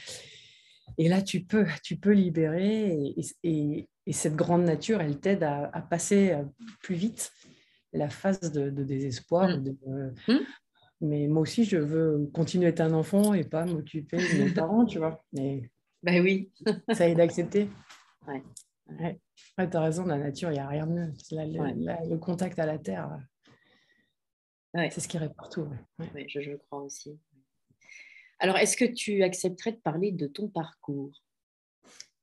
Et 0.98 1.08
là, 1.08 1.22
tu 1.22 1.44
peux, 1.44 1.66
tu 1.82 1.96
peux 1.96 2.12
libérer. 2.12 3.14
Et, 3.42 3.88
cette 4.12 4.36
grande 4.36 4.62
nature, 4.62 5.00
elle 5.00 5.18
t'aide 5.18 5.42
à, 5.42 5.84
passer 5.90 6.32
euh, 6.32 6.44
plus 6.80 6.94
vite 6.94 7.32
la 7.92 8.08
phase 8.08 8.52
de, 8.52 8.70
désespoir, 8.70 9.58
de, 9.58 9.76
mmh. 10.28 10.38
Mais 11.00 11.26
moi 11.26 11.42
aussi, 11.42 11.64
je 11.64 11.76
veux 11.76 12.30
continuer 12.32 12.66
à 12.66 12.68
être 12.70 12.80
un 12.80 12.92
enfant 12.92 13.34
et 13.34 13.44
pas 13.44 13.66
m'occuper 13.66 14.16
de 14.16 14.44
mes 14.44 14.50
parents, 14.52 14.84
tu 14.86 14.98
vois. 14.98 15.22
Mais 15.32 15.70
ben 16.02 16.22
oui. 16.22 16.50
ça 16.92 17.08
aide 17.08 17.20
à 17.20 17.24
accepter. 17.24 17.68
Ouais. 18.26 18.42
ouais. 18.88 19.20
tu 19.70 19.76
as 19.76 19.80
raison, 19.80 20.04
la 20.04 20.18
nature, 20.18 20.50
il 20.50 20.54
n'y 20.54 20.58
a 20.58 20.66
rien 20.66 20.84
de 20.84 20.92
mieux. 20.92 21.12
le, 21.30 22.16
contact 22.16 22.58
à 22.58 22.66
la 22.66 22.76
terre, 22.76 23.20
c'est 24.74 24.98
ce 24.98 25.06
qui 25.06 25.16
répare 25.16 25.36
partout. 25.36 25.68
Oui, 26.00 26.24
je, 26.26 26.40
je 26.40 26.56
crois 26.56 26.82
aussi. 26.82 27.16
Alors, 28.40 28.56
est-ce 28.56 28.76
que 28.76 28.84
tu 28.84 29.22
accepterais 29.22 29.72
de 29.72 29.78
parler 29.78 30.10
de 30.10 30.26
ton 30.26 30.48
parcours? 30.48 31.12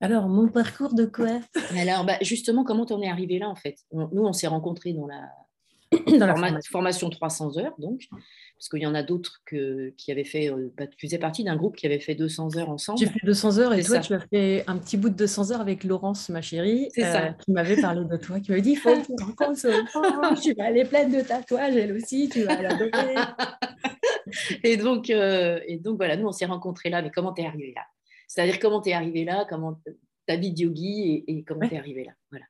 Alors, 0.01 0.27
mon 0.27 0.49
parcours 0.49 0.93
de 0.93 1.05
quoi? 1.05 1.39
Alors, 1.77 2.05
bah, 2.05 2.17
justement, 2.21 2.63
comment 2.63 2.85
tu 2.85 2.93
en 2.93 3.01
es 3.01 3.07
arrivé 3.07 3.39
là, 3.39 3.49
en 3.49 3.55
fait? 3.55 3.77
Nous, 3.93 4.25
on 4.25 4.33
s'est 4.33 4.47
rencontrés 4.47 4.93
dans 4.93 5.07
la, 5.07 5.31
dans 6.19 6.27
la 6.27 6.61
formation. 6.69 7.09
300 7.09 7.57
heures, 7.57 7.73
donc, 7.77 8.07
parce 8.11 8.69
qu'il 8.69 8.81
y 8.81 8.85
en 8.85 8.95
a 8.95 9.03
d'autres 9.03 9.41
qui 9.97 10.11
avaient 10.11 10.23
fait, 10.23 10.49
euh, 10.49 10.71
bah, 10.77 10.87
tu 10.87 11.07
faisais 11.07 11.17
partie 11.17 11.43
d'un 11.43 11.55
groupe 11.55 11.75
qui 11.75 11.85
avait 11.85 11.99
fait 11.99 12.15
200 12.15 12.57
heures 12.57 12.69
ensemble. 12.69 12.99
J'ai 12.99 13.07
fait 13.07 13.25
200 13.25 13.59
heures 13.59 13.73
et 13.73 13.83
toi, 13.83 13.99
tu 13.99 14.13
as 14.13 14.19
fait 14.19 14.63
un 14.67 14.77
petit 14.77 14.97
bout 14.97 15.09
de 15.09 15.15
200 15.15 15.51
heures 15.51 15.61
avec 15.61 15.83
Laurence, 15.83 16.29
ma 16.29 16.41
chérie, 16.41 16.89
euh, 16.97 17.29
qui 17.31 17.51
m'avait 17.51 17.79
parlé 17.79 18.05
de 18.05 18.17
toi, 18.17 18.39
qui 18.39 18.51
m'avait 18.51 18.61
dit, 18.61 18.71
il 18.71 18.77
faut 18.77 18.95
que 18.95 19.05
tu 19.05 19.23
rencontres 19.23 20.41
tu 20.41 20.53
vas 20.53 20.65
aller 20.65 20.85
pleine 20.85 21.11
de 21.11 21.21
tatouages, 21.21 21.75
elle 21.75 21.93
aussi, 21.93 22.29
tu 22.29 22.43
vas 22.43 22.61
l'adopter. 22.61 23.15
et, 24.63 24.77
donc, 24.77 25.09
euh, 25.09 25.59
et 25.67 25.77
donc, 25.77 25.97
voilà, 25.97 26.15
nous, 26.15 26.27
on 26.27 26.31
s'est 26.31 26.45
rencontrés 26.45 26.89
là, 26.89 27.01
mais 27.01 27.11
comment 27.11 27.33
tu 27.33 27.41
es 27.41 27.45
arrivé 27.45 27.73
là? 27.75 27.83
C'est-à-dire, 28.27 28.59
comment 28.59 28.81
tu 28.81 28.89
es 28.89 28.93
arrivé 28.93 29.25
là, 29.25 29.45
comment 29.49 29.79
ta 30.25 30.35
vie 30.37 30.53
de 30.53 30.61
yogi 30.61 31.23
et, 31.27 31.43
comment 31.43 31.67
tu 31.67 31.75
es 31.75 31.77
arrivé 31.77 32.05
là? 32.05 32.11
Voilà. 32.31 32.45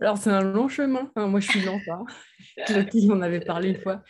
Alors, 0.00 0.18
c'est 0.18 0.30
un 0.30 0.42
long 0.42 0.68
chemin. 0.68 1.10
moi, 1.16 1.40
je 1.40 1.48
suis 1.48 1.60
lente. 1.62 1.82
Hein. 1.88 2.04
Clotilde 2.66 3.10
en 3.10 3.20
avait 3.20 3.40
parlé 3.40 3.70
une 3.70 3.80
fois. 3.80 4.02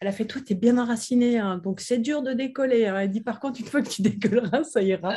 Elle 0.00 0.08
a 0.08 0.12
fait 0.12 0.24
Toi, 0.24 0.40
tu 0.44 0.54
es 0.54 0.56
bien 0.56 0.78
enraciné, 0.78 1.38
hein, 1.38 1.58
donc 1.58 1.80
c'est 1.80 1.98
dur 1.98 2.22
de 2.22 2.32
décoller. 2.32 2.86
Hein. 2.86 2.98
Elle 2.98 3.10
dit 3.10 3.20
Par 3.20 3.38
contre, 3.38 3.60
une 3.60 3.66
fois 3.66 3.82
que 3.82 3.88
tu 3.88 4.02
décolleras, 4.02 4.64
ça 4.64 4.82
ira. 4.82 5.14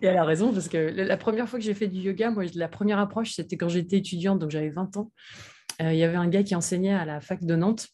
Et 0.00 0.06
elle 0.06 0.16
a 0.16 0.24
raison, 0.24 0.52
parce 0.52 0.68
que 0.68 0.78
la 0.78 1.16
première 1.16 1.48
fois 1.48 1.58
que 1.58 1.64
j'ai 1.64 1.74
fait 1.74 1.88
du 1.88 2.00
yoga, 2.00 2.30
moi, 2.30 2.44
la 2.54 2.68
première 2.68 3.00
approche, 3.00 3.32
c'était 3.32 3.56
quand 3.56 3.68
j'étais 3.68 3.98
étudiante, 3.98 4.38
donc 4.38 4.50
j'avais 4.50 4.70
20 4.70 4.96
ans. 4.96 5.10
Euh, 5.82 5.92
il 5.92 5.98
y 5.98 6.04
avait 6.04 6.16
un 6.16 6.28
gars 6.28 6.44
qui 6.44 6.54
enseignait 6.54 6.94
à 6.94 7.04
la 7.04 7.20
fac 7.20 7.44
de 7.44 7.56
Nantes. 7.56 7.88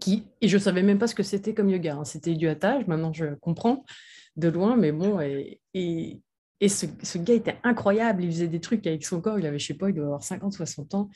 Qui, 0.00 0.26
et 0.40 0.48
je 0.48 0.56
ne 0.58 0.62
savais 0.62 0.82
même 0.82 0.98
pas 0.98 1.06
ce 1.06 1.14
que 1.14 1.22
c'était 1.22 1.54
comme 1.54 1.70
yoga. 1.70 1.98
C'était 2.04 2.34
du 2.34 2.46
hattage, 2.46 2.86
maintenant 2.86 3.12
je 3.12 3.34
comprends 3.40 3.84
de 4.36 4.48
loin, 4.48 4.76
mais 4.76 4.92
bon, 4.92 5.18
et 5.20 6.20
et 6.60 6.68
ce, 6.68 6.86
gars 7.18 7.34
était 7.34 7.56
incroyable. 7.62 8.24
Il 8.24 8.30
faisait 8.30 8.48
des 8.48 8.60
trucs 8.60 8.86
avec 8.86 9.04
son 9.04 9.20
corps. 9.20 9.38
Il 9.38 9.46
avait, 9.46 9.58
je 9.58 9.66
sais 9.66 9.74
pas, 9.74 9.90
il 9.90 9.94
doit 9.94 10.06
avoir 10.06 10.22
50, 10.22 10.52
60 10.52 10.94
ans. 10.94 11.10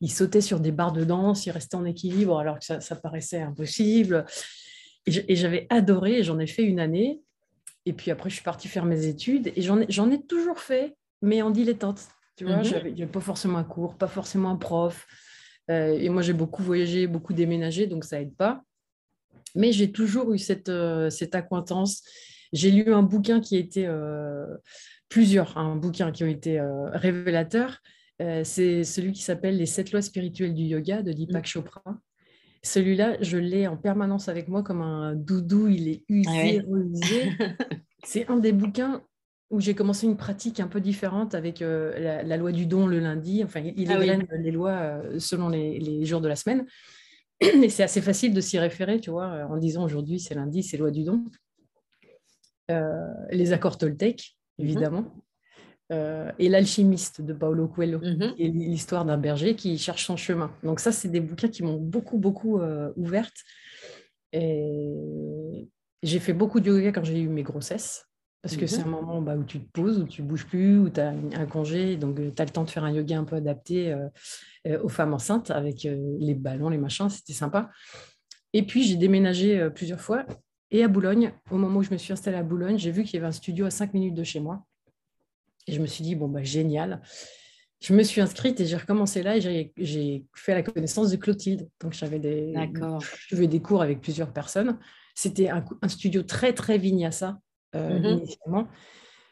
Il 0.00 0.10
sautait 0.10 0.40
sur 0.40 0.60
des 0.60 0.70
barres 0.70 0.92
de 0.92 1.04
danse, 1.04 1.46
il 1.46 1.50
restait 1.50 1.74
en 1.74 1.84
équilibre 1.84 2.38
alors 2.38 2.58
que 2.60 2.64
ça, 2.64 2.96
paraissait 2.96 3.42
impossible. 3.42 4.24
Et 5.06 5.36
j'avais 5.36 5.66
adoré, 5.70 6.22
j'en 6.22 6.38
ai 6.38 6.46
fait 6.46 6.62
une 6.62 6.80
année. 6.80 7.20
Et 7.84 7.92
puis 7.92 8.10
après, 8.10 8.30
je 8.30 8.36
suis 8.36 8.44
partie 8.44 8.68
faire 8.68 8.84
mes 8.84 9.06
études 9.06 9.52
et 9.56 9.62
j'en 9.62 9.80
ai, 9.80 9.86
ai, 9.88 10.22
toujours 10.22 10.60
fait, 10.60 10.96
mais 11.22 11.42
en 11.42 11.50
dilettante. 11.50 12.00
Tu 12.36 12.44
vois, 12.44 12.58
mm 12.58 12.64
j'avais 12.64 13.06
pas 13.06 13.20
forcément 13.20 13.58
un 13.58 13.64
cours, 13.64 13.96
pas 13.96 14.06
forcément 14.06 14.50
un 14.50 14.56
prof. 14.56 15.06
Euh, 15.70 15.98
et 15.98 16.08
moi, 16.08 16.22
j'ai 16.22 16.32
beaucoup 16.32 16.62
voyagé, 16.62 17.06
beaucoup 17.06 17.32
déménagé, 17.32 17.86
donc 17.86 18.04
ça 18.04 18.20
aide 18.20 18.34
pas. 18.36 18.62
Mais 19.54 19.72
j'ai 19.72 19.90
toujours 19.90 20.32
eu 20.32 20.38
cette, 20.38 20.68
euh, 20.68 21.10
cette 21.10 21.34
acquaintance 21.34 22.02
j'ai 22.52 22.70
lu 22.70 22.92
un 22.92 23.02
bouquin 23.02 23.40
qui 23.40 23.56
était 23.56 23.86
euh, 23.86 24.46
plusieurs, 25.08 25.56
un 25.58 25.76
bouquin 25.76 26.12
qui 26.12 26.24
ont 26.24 26.28
été 26.28 26.58
euh, 26.58 26.90
révélateurs. 26.90 27.78
Euh, 28.20 28.42
c'est 28.44 28.84
celui 28.84 29.12
qui 29.12 29.22
s'appelle 29.22 29.56
Les 29.56 29.66
sept 29.66 29.92
lois 29.92 30.02
spirituelles 30.02 30.54
du 30.54 30.64
yoga 30.64 31.02
de 31.02 31.12
Deepak 31.12 31.44
mm. 31.44 31.46
Chopra. 31.46 31.82
Celui-là, 32.62 33.16
je 33.20 33.38
l'ai 33.38 33.68
en 33.68 33.76
permanence 33.76 34.28
avec 34.28 34.48
moi 34.48 34.62
comme 34.62 34.82
un 34.82 35.14
doudou. 35.14 35.68
Il 35.68 35.88
est 35.88 36.04
usé, 36.08 36.62
c'est 38.04 38.28
un 38.28 38.36
des 38.36 38.52
bouquins 38.52 39.02
où 39.50 39.60
j'ai 39.60 39.74
commencé 39.74 40.06
une 40.06 40.16
pratique 40.16 40.60
un 40.60 40.66
peu 40.66 40.80
différente 40.80 41.34
avec 41.34 41.60
la, 41.60 42.36
loi 42.36 42.52
du 42.52 42.66
don 42.66 42.86
le 42.86 42.98
lundi. 42.98 43.42
Enfin, 43.44 43.60
il 43.60 43.90
ah 43.90 44.02
égrène 44.02 44.26
les 44.42 44.50
lois 44.50 45.00
selon 45.18 45.48
les, 45.48 45.78
les, 45.78 46.04
jours 46.04 46.20
de 46.20 46.28
la 46.28 46.36
semaine. 46.36 46.66
Et 47.40 47.68
c'est 47.70 47.84
assez 47.84 48.02
facile 48.02 48.34
de 48.34 48.40
s'y 48.40 48.58
référer, 48.58 49.00
tu 49.00 49.10
vois, 49.10 49.46
en 49.48 49.56
disant 49.56 49.84
aujourd'hui 49.84 50.18
c'est 50.18 50.34
lundi, 50.34 50.64
c'est 50.64 50.76
loi 50.76 50.90
du 50.90 51.04
don. 51.04 51.24
Euh, 52.70 53.08
les 53.30 53.52
accords 53.52 53.78
Toltec, 53.78 54.36
mhm. 54.58 54.64
évidemment, 54.64 55.04
euh, 55.90 56.30
et 56.38 56.48
L'alchimiste 56.48 57.22
de 57.22 57.32
Paolo 57.32 57.66
Coelho, 57.66 57.98
mhm. 57.98 58.34
et 58.38 58.48
l'histoire 58.48 59.04
d'un 59.04 59.16
berger 59.16 59.56
qui 59.56 59.78
cherche 59.78 60.04
son 60.04 60.16
chemin. 60.16 60.52
Donc 60.62 60.80
ça, 60.80 60.92
c'est 60.92 61.08
des 61.08 61.20
bouquins 61.20 61.48
qui 61.48 61.62
m'ont 61.62 61.78
beaucoup, 61.78 62.18
beaucoup 62.18 62.60
euh, 62.60 62.92
ouverte. 62.96 63.36
Et 64.32 64.92
j'ai 66.02 66.18
fait 66.18 66.34
beaucoup 66.34 66.60
de 66.60 66.70
yoga 66.70 66.92
quand 66.92 67.04
j'ai 67.04 67.18
eu 67.18 67.28
mes 67.28 67.42
grossesses, 67.42 68.06
parce 68.42 68.56
que 68.56 68.66
c'est 68.66 68.84
mhm. 68.84 68.94
un 68.94 69.00
moment 69.00 69.22
bah, 69.22 69.36
où 69.36 69.44
tu 69.44 69.60
te 69.60 69.70
poses, 69.72 69.98
où 69.98 70.04
tu 70.04 70.20
bouges 70.22 70.46
plus, 70.46 70.78
où 70.78 70.90
tu 70.90 71.00
as 71.00 71.08
un 71.08 71.46
congé, 71.46 71.96
donc 71.96 72.16
tu 72.16 72.42
as 72.42 72.44
le 72.44 72.50
temps 72.50 72.64
de 72.64 72.70
faire 72.70 72.84
un 72.84 72.92
yoga 72.92 73.18
un 73.18 73.24
peu 73.24 73.36
adapté 73.36 73.96
aux 74.82 74.88
femmes 74.90 75.14
enceintes, 75.14 75.50
avec 75.50 75.84
les 75.84 76.34
ballons, 76.34 76.68
les 76.68 76.76
machins, 76.76 77.08
c'était 77.08 77.32
sympa. 77.32 77.70
Et 78.52 78.64
puis 78.64 78.82
j'ai 78.82 78.96
déménagé 78.96 79.70
plusieurs 79.70 80.00
fois 80.00 80.26
et 80.70 80.84
à 80.84 80.88
Boulogne, 80.88 81.32
au 81.50 81.56
moment 81.56 81.80
où 81.80 81.82
je 81.82 81.90
me 81.90 81.96
suis 81.96 82.12
installée 82.12 82.36
à 82.36 82.42
Boulogne, 82.42 82.78
j'ai 82.78 82.90
vu 82.90 83.04
qu'il 83.04 83.14
y 83.14 83.16
avait 83.18 83.26
un 83.26 83.32
studio 83.32 83.66
à 83.66 83.70
5 83.70 83.94
minutes 83.94 84.14
de 84.14 84.24
chez 84.24 84.40
moi. 84.40 84.64
Et 85.66 85.72
je 85.72 85.80
me 85.80 85.86
suis 85.86 86.04
dit, 86.04 86.14
bon, 86.14 86.28
bah, 86.28 86.42
génial. 86.42 87.00
Je 87.80 87.94
me 87.94 88.02
suis 88.02 88.20
inscrite 88.20 88.60
et 88.60 88.66
j'ai 88.66 88.76
recommencé 88.76 89.22
là 89.22 89.36
et 89.36 89.72
j'ai 89.76 90.26
fait 90.34 90.52
la 90.52 90.62
connaissance 90.62 91.10
de 91.10 91.16
Clotilde. 91.16 91.68
Donc, 91.80 91.92
j'avais 91.92 92.18
des, 92.18 92.54
des 93.32 93.62
cours 93.62 93.82
avec 93.82 94.00
plusieurs 94.00 94.32
personnes. 94.32 94.78
C'était 95.14 95.48
un, 95.48 95.64
studio 95.86 96.22
très, 96.22 96.52
très 96.52 96.76
vinyasa 96.76 97.38
euh, 97.74 97.98
mhm. 97.98 98.18
initialement. 98.18 98.68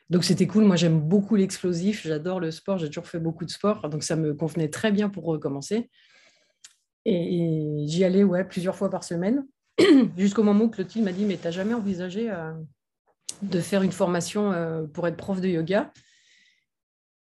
Donc, 0.08 0.24
c'était 0.24 0.46
cool. 0.46 0.64
Moi, 0.64 0.76
j'aime 0.76 1.00
beaucoup 1.00 1.34
l'explosif. 1.34 2.06
J'adore 2.06 2.40
le 2.40 2.50
sport. 2.50 2.78
J'ai 2.78 2.86
toujours 2.86 3.08
fait 3.08 3.18
beaucoup 3.18 3.44
de 3.44 3.50
sport. 3.50 3.88
Donc, 3.88 4.04
ça 4.04 4.16
me 4.16 4.32
convenait 4.32 4.68
très 4.68 4.92
bien 4.92 5.08
pour 5.08 5.24
recommencer. 5.24 5.90
Et, 7.04 7.82
et 7.82 7.86
j'y 7.88 8.04
allais 8.04 8.24
ouais, 8.24 8.44
plusieurs 8.44 8.76
fois 8.76 8.90
par 8.90 9.04
semaine. 9.04 9.44
jusqu'au 10.16 10.42
moment 10.42 10.64
où 10.64 10.70
Clotilde 10.70 11.04
m'a 11.04 11.12
dit 11.12 11.24
Mais 11.24 11.36
tu 11.36 11.44
n'as 11.44 11.50
jamais 11.50 11.74
envisagé 11.74 12.30
euh, 12.30 12.52
de 13.42 13.60
faire 13.60 13.82
une 13.82 13.92
formation 13.92 14.52
euh, 14.52 14.86
pour 14.86 15.06
être 15.06 15.16
prof 15.16 15.40
de 15.40 15.48
yoga? 15.48 15.92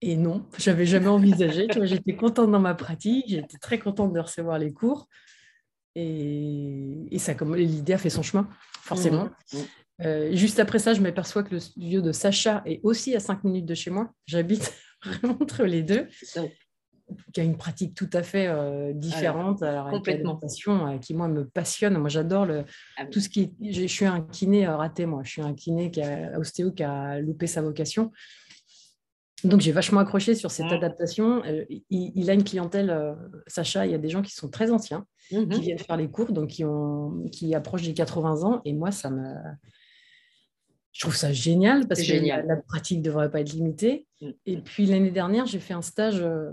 Et 0.02 0.16
non, 0.16 0.46
j'avais 0.58 0.86
jamais 0.88 1.08
envisagé. 1.08 1.68
j'étais 1.84 2.16
contente 2.16 2.52
dans 2.52 2.60
ma 2.60 2.74
pratique, 2.74 3.26
j'étais 3.28 3.58
très 3.60 3.78
contente 3.78 4.14
de 4.14 4.20
recevoir 4.20 4.58
les 4.58 4.74
cours. 4.74 5.08
Et, 5.94 7.06
et 7.12 7.20
ça, 7.20 7.36
comme 7.36 7.56
l'idée 7.56 7.94
a 7.94 7.98
fait 7.98 8.10
son 8.10 8.24
chemin, 8.24 8.50
forcément. 8.82 9.26
Mmh, 9.26 9.58
mmh. 9.58 9.62
Euh, 10.06 10.36
juste 10.36 10.60
après 10.60 10.80
ça, 10.80 10.94
je 10.94 11.02
m'aperçois 11.02 11.44
que 11.44 11.52
le 11.52 11.60
studio 11.60 12.02
de 12.02 12.12
Sacha 12.12 12.64
est 12.66 12.80
aussi 12.84 13.16
à 13.16 13.20
5 13.20 13.44
minutes 13.44 13.66
de 13.66 13.76
chez 13.76 13.92
moi. 13.92 14.12
J'habite 14.26 14.74
entre 15.24 15.64
les 15.64 15.84
deux. 15.84 16.08
Qui 17.34 17.42
a 17.42 17.44
une 17.44 17.58
pratique 17.58 17.96
tout 17.96 18.10
à 18.14 18.24
fait 18.24 18.48
euh, 18.48 18.94
différente. 18.94 19.64
Alors, 19.64 19.90
complètement. 19.90 20.40
Euh, 20.68 20.98
qui, 20.98 21.14
moi, 21.14 21.28
me 21.28 21.46
passionne. 21.46 21.98
Moi, 21.98 22.10
j'adore 22.10 22.46
le, 22.46 22.66
ah 22.98 23.06
tout 23.06 23.20
ce 23.20 23.30
qui. 23.30 23.54
Je, 23.62 23.86
suis 23.88 24.06
un 24.06 24.22
kiné 24.22 24.68
raté, 24.68 25.06
moi. 25.06 25.22
Je 25.24 25.32
suis 25.32 25.42
un 25.42 25.54
kiné 25.54 25.92
qui 25.92 26.02
a, 26.02 26.38
ostéo 26.40 26.72
qui 26.72 26.84
a 26.84 27.20
loupé 27.20 27.48
sa 27.48 27.62
vocation. 27.62 28.12
Donc 29.44 29.62
j'ai 29.62 29.72
vachement 29.72 30.00
accroché 30.00 30.36
sur 30.36 30.52
cette 30.52 30.72
adaptation. 30.72 31.44
Euh, 31.46 31.66
il, 31.90 32.30
a 32.30 32.34
une 32.34 32.44
clientèle, 32.44 32.90
euh, 32.90 33.14
Sacha, 33.48 33.86
il 33.86 33.92
y 33.92 33.96
a 33.96 33.98
des 33.98 34.10
gens 34.10 34.22
qui 34.22 34.34
sont 34.34 34.50
très 34.50 34.72
anciens, 34.72 35.06
qui 35.30 35.38
mhm. 35.38 35.60
viennent 35.60 35.80
faire 35.80 35.98
les 35.98 36.10
cours, 36.10 36.32
donc 36.32 36.50
qui, 36.50 36.64
ont, 36.64 37.26
qui 37.32 37.56
approchent 37.56 37.84
des 37.84 37.94
80 37.94 38.44
ans. 38.44 38.62
Et 38.66 38.74
moi, 38.74 38.92
ça 38.92 39.10
me... 39.10 39.34
Je 40.92 41.00
trouve 41.00 41.16
ça 41.16 41.32
génial 41.32 41.88
parce 41.88 42.02
que 42.02 42.48
La, 42.48 42.58
pratique 42.58 43.00
ne 43.00 43.04
devrait 43.04 43.32
pas 43.32 43.40
être 43.40 43.54
limitée. 43.54 44.08
Mm. 44.22 44.30
Et 44.46 44.58
puis 44.58 44.86
l'année 44.86 45.12
dernière, 45.12 45.46
j'ai 45.46 45.60
fait 45.60 45.74
un 45.74 45.82
stage, 45.82 46.22
euh, 46.22 46.52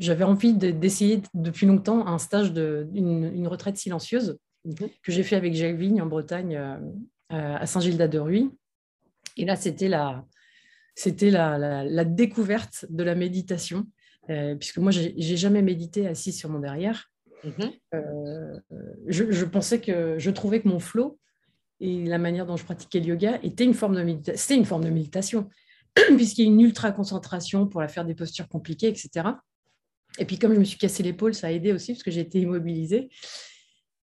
j'avais 0.00 0.24
envie 0.24 0.54
d'essayer 0.54 1.22
depuis 1.34 1.66
longtemps 1.66 2.06
un 2.06 2.18
stage 2.18 2.52
de 2.52 2.88
une, 2.94 3.46
retraite 3.46 3.76
silencieuse 3.76 4.38
mhm. 4.64 4.88
que 5.02 5.12
j'ai 5.12 5.22
fait 5.22 5.36
avec 5.36 5.54
Jacques 5.54 5.76
Vigne 5.76 6.02
en 6.02 6.06
Bretagne 6.06 6.60
à 7.28 7.66
Saint-Gildas-de-Ruy. 7.66 8.50
Et 9.36 9.44
là, 9.44 9.56
c'était 9.56 9.88
la, 9.88 10.24
c'était 10.94 11.30
la, 11.30 12.04
découverte 12.04 12.86
de 12.90 13.02
la 13.02 13.14
méditation, 13.14 13.86
euh, 14.28 14.54
puisque 14.56 14.78
moi, 14.78 14.90
j'ai 14.90 15.36
jamais 15.36 15.62
médité 15.62 16.06
assis 16.06 16.32
sur 16.32 16.50
mon 16.50 16.58
derrière. 16.58 17.10
Mhm. 17.44 17.70
Euh, 17.94 18.58
je, 19.06 19.44
pensais 19.44 19.80
que 19.80 20.18
je 20.18 20.30
trouvais 20.30 20.60
que 20.60 20.68
mon 20.68 20.78
flow 20.78 21.18
et 21.80 22.04
la 22.04 22.18
manière 22.18 22.44
dont 22.44 22.56
je 22.56 22.64
pratiquais 22.64 23.00
le 23.00 23.06
yoga 23.06 23.38
était 23.42 23.64
une 23.64 23.72
forme 23.72 23.96
de 23.96 24.02
méditation. 24.02 24.38
C'était 24.38 24.58
une 24.58 24.66
forme 24.66 24.84
de 24.84 24.90
méditation, 24.90 25.48
puisqu'il 26.16 26.44
y 26.44 26.48
a 26.48 26.50
une 26.50 26.60
ultra 26.60 26.92
concentration 26.92 27.66
pour 27.66 27.80
la 27.80 27.88
faire 27.88 28.04
des 28.04 28.14
postures 28.14 28.48
compliquées, 28.48 28.88
etc. 28.88 29.28
Et 30.18 30.24
puis 30.24 30.38
comme 30.38 30.54
je 30.54 30.58
me 30.58 30.64
suis 30.64 30.78
cassé 30.78 31.02
l'épaule, 31.02 31.34
ça 31.34 31.48
a 31.48 31.50
aidé 31.50 31.72
aussi 31.72 31.92
parce 31.92 32.02
que 32.02 32.10
j'ai 32.10 32.20
été 32.20 32.40
immobilisée. 32.40 33.10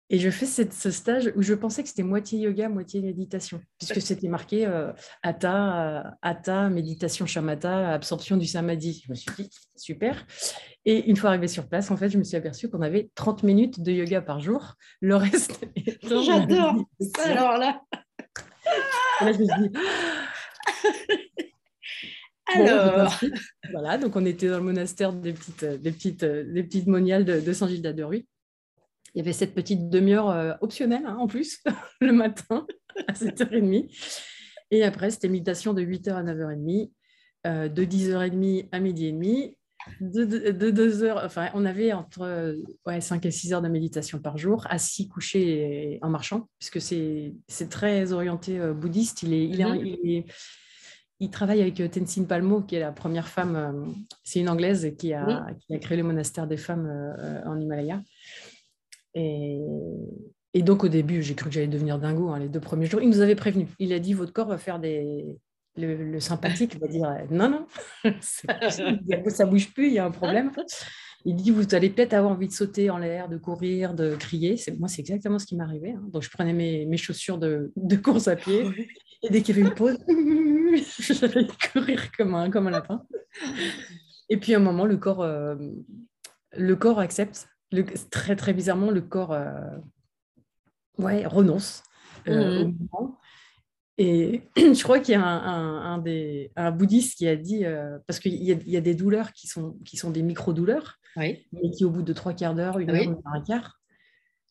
Et 0.09 0.19
je 0.19 0.29
fais 0.29 0.45
ce 0.45 0.91
stage 0.91 1.31
où 1.35 1.41
je 1.41 1.55
pensais 1.55 1.81
que 1.81 1.89
c'était 1.89 2.03
moitié 2.03 2.37
yoga, 2.37 2.69
moitié 2.69 3.01
méditation, 3.01 3.61
puisque 3.79 3.99
c'était 3.99 4.27
marqué 4.27 4.67
euh, 4.67 4.91
Hatha, 5.23 6.69
méditation 6.69 7.25
shamatha, 7.25 7.93
absorption 7.93 8.37
du 8.37 8.45
samadhi. 8.45 9.01
Je 9.05 9.11
me 9.11 9.15
suis 9.15 9.31
dit, 9.35 9.49
super. 9.75 10.27
Et 10.85 11.09
une 11.09 11.15
fois 11.15 11.31
arrivé 11.31 11.47
sur 11.47 11.67
place, 11.67 11.89
en 11.89 11.97
fait, 11.97 12.09
je 12.09 12.19
me 12.19 12.23
suis 12.23 12.37
aperçue 12.37 12.69
qu'on 12.69 12.83
avait 12.83 13.09
30 13.15 13.41
minutes 13.41 13.81
de 13.81 13.91
yoga 13.91 14.21
par 14.21 14.39
jour. 14.39 14.75
Le 15.01 15.15
reste. 15.15 15.59
J'adore 16.03 16.85
Alors 17.23 17.57
là. 17.57 17.81
là, 19.21 19.31
je 19.31 19.39
me 19.39 19.45
suis 19.45 19.69
dit. 19.69 19.71
Alors. 22.47 23.19
voilà, 23.71 23.97
donc 23.97 24.15
on 24.15 24.25
était 24.25 24.49
dans 24.49 24.57
le 24.57 24.63
monastère 24.63 25.13
des 25.13 25.33
petites, 25.33 25.63
des 25.63 25.91
petites, 25.91 26.25
des 26.25 26.63
petites 26.63 26.87
moniales 26.87 27.25
de, 27.25 27.39
de 27.39 27.53
Saint-Gilles 27.53 27.81
d'Aderuy. 27.81 28.27
Il 29.15 29.19
y 29.19 29.21
avait 29.21 29.33
cette 29.33 29.53
petite 29.53 29.89
demi-heure 29.89 30.29
euh, 30.29 30.53
optionnelle 30.61 31.05
hein, 31.05 31.17
en 31.19 31.27
plus, 31.27 31.61
le 32.01 32.11
matin 32.11 32.65
à 33.07 33.13
7h30. 33.13 33.87
Et 34.71 34.83
après, 34.83 35.11
c'était 35.11 35.29
méditation 35.29 35.73
de 35.73 35.83
8h 35.83 36.13
à 36.13 36.23
9h30, 36.23 36.91
euh, 37.45 37.69
de 37.69 37.85
10h30 37.85 38.69
à 38.71 38.79
midi 38.79 39.07
et 39.07 39.11
demi, 39.11 39.55
de, 39.99 40.69
2 40.71 41.03
heures, 41.03 41.21
enfin, 41.23 41.49
on 41.53 41.65
avait 41.65 41.93
entre 41.93 42.57
ouais, 42.85 43.01
5 43.01 43.25
et 43.25 43.31
6 43.31 43.53
heures 43.53 43.61
de 43.61 43.67
méditation 43.67 44.19
par 44.19 44.37
jour, 44.37 44.65
assis, 44.69 45.07
couché 45.07 45.95
et 45.95 45.99
en 46.01 46.09
marchant, 46.09 46.47
puisque 46.57 46.81
c'est 46.81 47.69
très 47.69 48.13
orienté 48.13 48.59
euh, 48.59 48.73
bouddhiste. 48.73 49.23
Il, 49.23 49.33
est, 49.33 49.45
il, 49.45 49.61
est, 49.61 49.65
mhm. 49.65 50.23
Il, 51.19 51.29
travaille 51.29 51.61
avec 51.61 51.75
Tenzin 51.91 52.25
Palmo, 52.25 52.61
qui 52.61 52.75
est 52.75 52.79
la 52.79 52.91
première 52.91 53.27
femme, 53.27 53.95
c'est 54.23 54.39
une 54.39 54.49
anglaise 54.49 54.93
qui 54.97 55.13
a, 55.13 55.47
qui 55.59 55.75
a, 55.75 55.79
créé 55.79 55.97
le 55.97 56.03
monastère 56.03 56.47
des 56.47 56.57
femmes 56.57 56.87
en 57.45 57.59
Himalaya. 57.59 58.01
Et, 59.15 59.61
donc, 60.55 60.83
au 60.83 60.87
début, 60.87 61.21
j'ai 61.21 61.35
cru 61.35 61.49
que 61.49 61.55
j'allais 61.55 61.67
devenir 61.67 61.99
dingo 61.99 62.29
hein, 62.29 62.39
les 62.39 62.49
deux 62.49 62.59
premiers 62.59 62.85
jours. 62.85 63.01
Il 63.01 63.09
nous 63.09 63.21
avait 63.21 63.35
prévenu. 63.35 63.67
Il 63.79 63.93
a 63.93 63.99
dit 63.99 64.13
Votre 64.13 64.33
corps 64.33 64.47
va 64.47 64.57
faire 64.57 64.79
des. 64.79 65.25
Le, 65.75 66.19
sympathique 66.19 66.79
va 66.79 66.87
dire 66.87 67.07
Non, 67.31 67.49
non, 67.49 67.65
ça 68.21 69.45
bouge 69.45 69.73
plus, 69.73 69.87
il 69.87 69.93
y 69.93 69.99
a 69.99 70.05
un 70.05 70.11
problème. 70.11 70.51
Il 71.25 71.35
dit 71.35 71.51
Vous 71.51 71.73
allez 71.73 71.89
peut-être 71.89 72.13
avoir 72.13 72.31
envie 72.31 72.47
de 72.47 72.53
sauter 72.53 72.89
en 72.89 72.97
l'air, 72.97 73.29
de 73.29 73.37
courir, 73.37 73.93
de 73.93 74.15
crier. 74.15 74.59
Moi, 74.77 74.87
c'est 74.87 75.01
exactement 75.01 75.39
ce 75.39 75.45
qui 75.45 75.55
m'arrivait. 75.55 75.91
Hein. 75.91 76.03
Donc, 76.11 76.23
je 76.23 76.29
prenais 76.29 76.53
mes, 76.53 76.85
mes 76.85 76.97
chaussures 76.97 77.37
de, 77.37 77.71
de, 77.75 77.95
course 77.95 78.27
à 78.27 78.35
pied. 78.35 78.65
Et 79.23 79.29
dès 79.29 79.41
qu'il 79.41 79.55
y 79.55 79.59
avait 79.59 79.69
une 79.69 79.75
pause, 79.75 79.97
j'allais 80.99 81.47
courir 81.71 82.11
comme 82.17 82.35
un, 82.35 82.49
comme 82.49 82.67
un 82.67 82.71
lapin. 82.71 83.03
Et 84.29 84.37
puis, 84.37 84.53
à 84.53 84.57
un 84.57 84.61
moment, 84.61 84.85
le 84.85 84.97
corps, 84.97 85.21
euh, 85.21 85.55
le 86.57 86.75
corps 86.75 86.99
accepte 86.99 87.47
très 88.11 88.35
très 88.35 88.53
bizarrement, 88.53 88.91
le 88.91 89.01
corps 89.01 89.33
euh, 89.33 89.77
ouais, 90.97 91.25
renonce 91.25 91.83
euh, 92.27 92.65
mmh. 92.65 92.87
au. 92.93 93.17
Et 93.97 94.41
je 94.57 94.83
crois 94.83 94.99
qu'il 94.99 95.13
y 95.13 95.17
a 95.17 95.23
un, 95.23 95.97
des, 95.99 96.51
un, 96.55 96.71
bouddhiste 96.71 97.17
qui 97.17 97.27
a 97.27 97.35
dit, 97.35 97.65
euh, 97.65 97.99
parce 98.07 98.19
qu'il 98.19 98.33
y, 98.33 98.47
y, 98.47 98.77
a 98.77 98.81
des 98.81 98.95
douleurs 98.95 99.33
qui 99.33 99.47
sont, 99.47 99.77
qui 99.85 99.97
sont 99.97 100.09
des 100.09 100.23
micro-douleurs, 100.23 100.99
mais 101.17 101.71
qui 101.75 101.85
au 101.85 101.89
bout 101.89 102.03
de 102.03 102.13
trois 102.13 102.33
quarts 102.33 102.55
d'heure, 102.55 102.79
une 102.79 102.89
heure, 102.89 103.17
un 103.25 103.41
quart, 103.41 103.79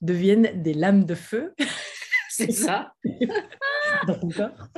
deviennent 0.01 0.63
des 0.63 0.75
lames 0.75 1.05
de 1.05 1.15
feu. 1.15 1.55
C'est 2.29 2.51
ça. 2.51 2.93
dans 4.07 4.19
ton 4.19 4.29
corps. 4.31 4.69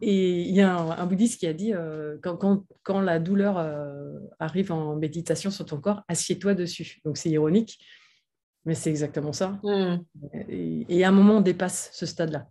Et 0.00 0.42
il 0.42 0.54
y 0.54 0.60
a 0.60 0.76
un, 0.76 1.06
bouddhiste 1.06 1.40
qui 1.40 1.46
a 1.46 1.52
dit 1.52 1.72
euh, 1.72 2.18
quand, 2.20 3.00
la 3.00 3.18
douleur 3.18 3.58
euh, 3.58 4.18
arrive 4.38 4.72
en 4.72 4.96
méditation 4.96 5.50
sur 5.50 5.64
ton 5.66 5.80
corps, 5.80 6.02
assieds-toi 6.08 6.54
dessus. 6.54 7.00
Donc 7.04 7.16
c'est 7.16 7.30
ironique, 7.30 7.78
mais 8.64 8.74
c'est 8.74 8.90
exactement 8.90 9.32
ça. 9.32 9.58
Hmm. 9.62 9.98
Et, 10.48 11.04
à 11.04 11.08
un 11.08 11.12
moment, 11.12 11.38
on 11.38 11.40
dépasse 11.40 11.90
ce 11.92 12.06
stade-là. 12.06 12.48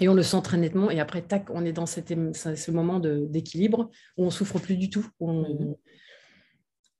Et 0.00 0.08
on 0.08 0.14
le 0.14 0.22
sent 0.22 0.42
très 0.42 0.58
nettement. 0.58 0.90
Et 0.90 1.00
après, 1.00 1.22
tac, 1.22 1.48
on 1.50 1.64
est 1.64 1.72
dans 1.72 1.86
ce 1.86 2.70
moment 2.70 3.00
d'équilibre 3.00 3.90
où 4.16 4.24
on 4.24 4.30
souffre 4.30 4.58
plus 4.58 4.76
du 4.76 4.90
tout. 4.90 5.06
Hmm. 5.20 5.74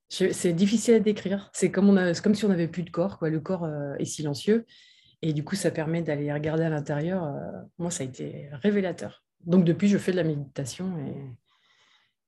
C'est 0.08 0.52
difficile 0.52 0.94
à 0.94 1.00
décrire. 1.00 1.50
C'est 1.52 1.70
comme, 1.70 1.98
comme 2.22 2.34
si 2.34 2.44
on 2.44 2.48
n'avait 2.48 2.68
plus 2.68 2.82
de 2.84 2.90
corps. 2.90 3.18
Quoi. 3.18 3.28
Le 3.28 3.40
corps 3.40 3.64
euh, 3.64 3.94
est 3.98 4.04
silencieux. 4.04 4.66
Et 5.22 5.32
du 5.32 5.44
coup, 5.44 5.56
ça 5.56 5.70
permet 5.70 6.02
d'aller 6.02 6.32
regarder 6.32 6.64
à 6.64 6.68
l'intérieur. 6.68 7.34
moi, 7.78 7.90
ça 7.90 8.04
a 8.04 8.06
été 8.06 8.48
révélateur. 8.52 9.26
Donc 9.46 9.64
depuis, 9.64 9.88
je 9.88 9.96
fais 9.96 10.12
de 10.12 10.16
la 10.16 10.24
méditation, 10.24 10.98
et... 10.98 11.14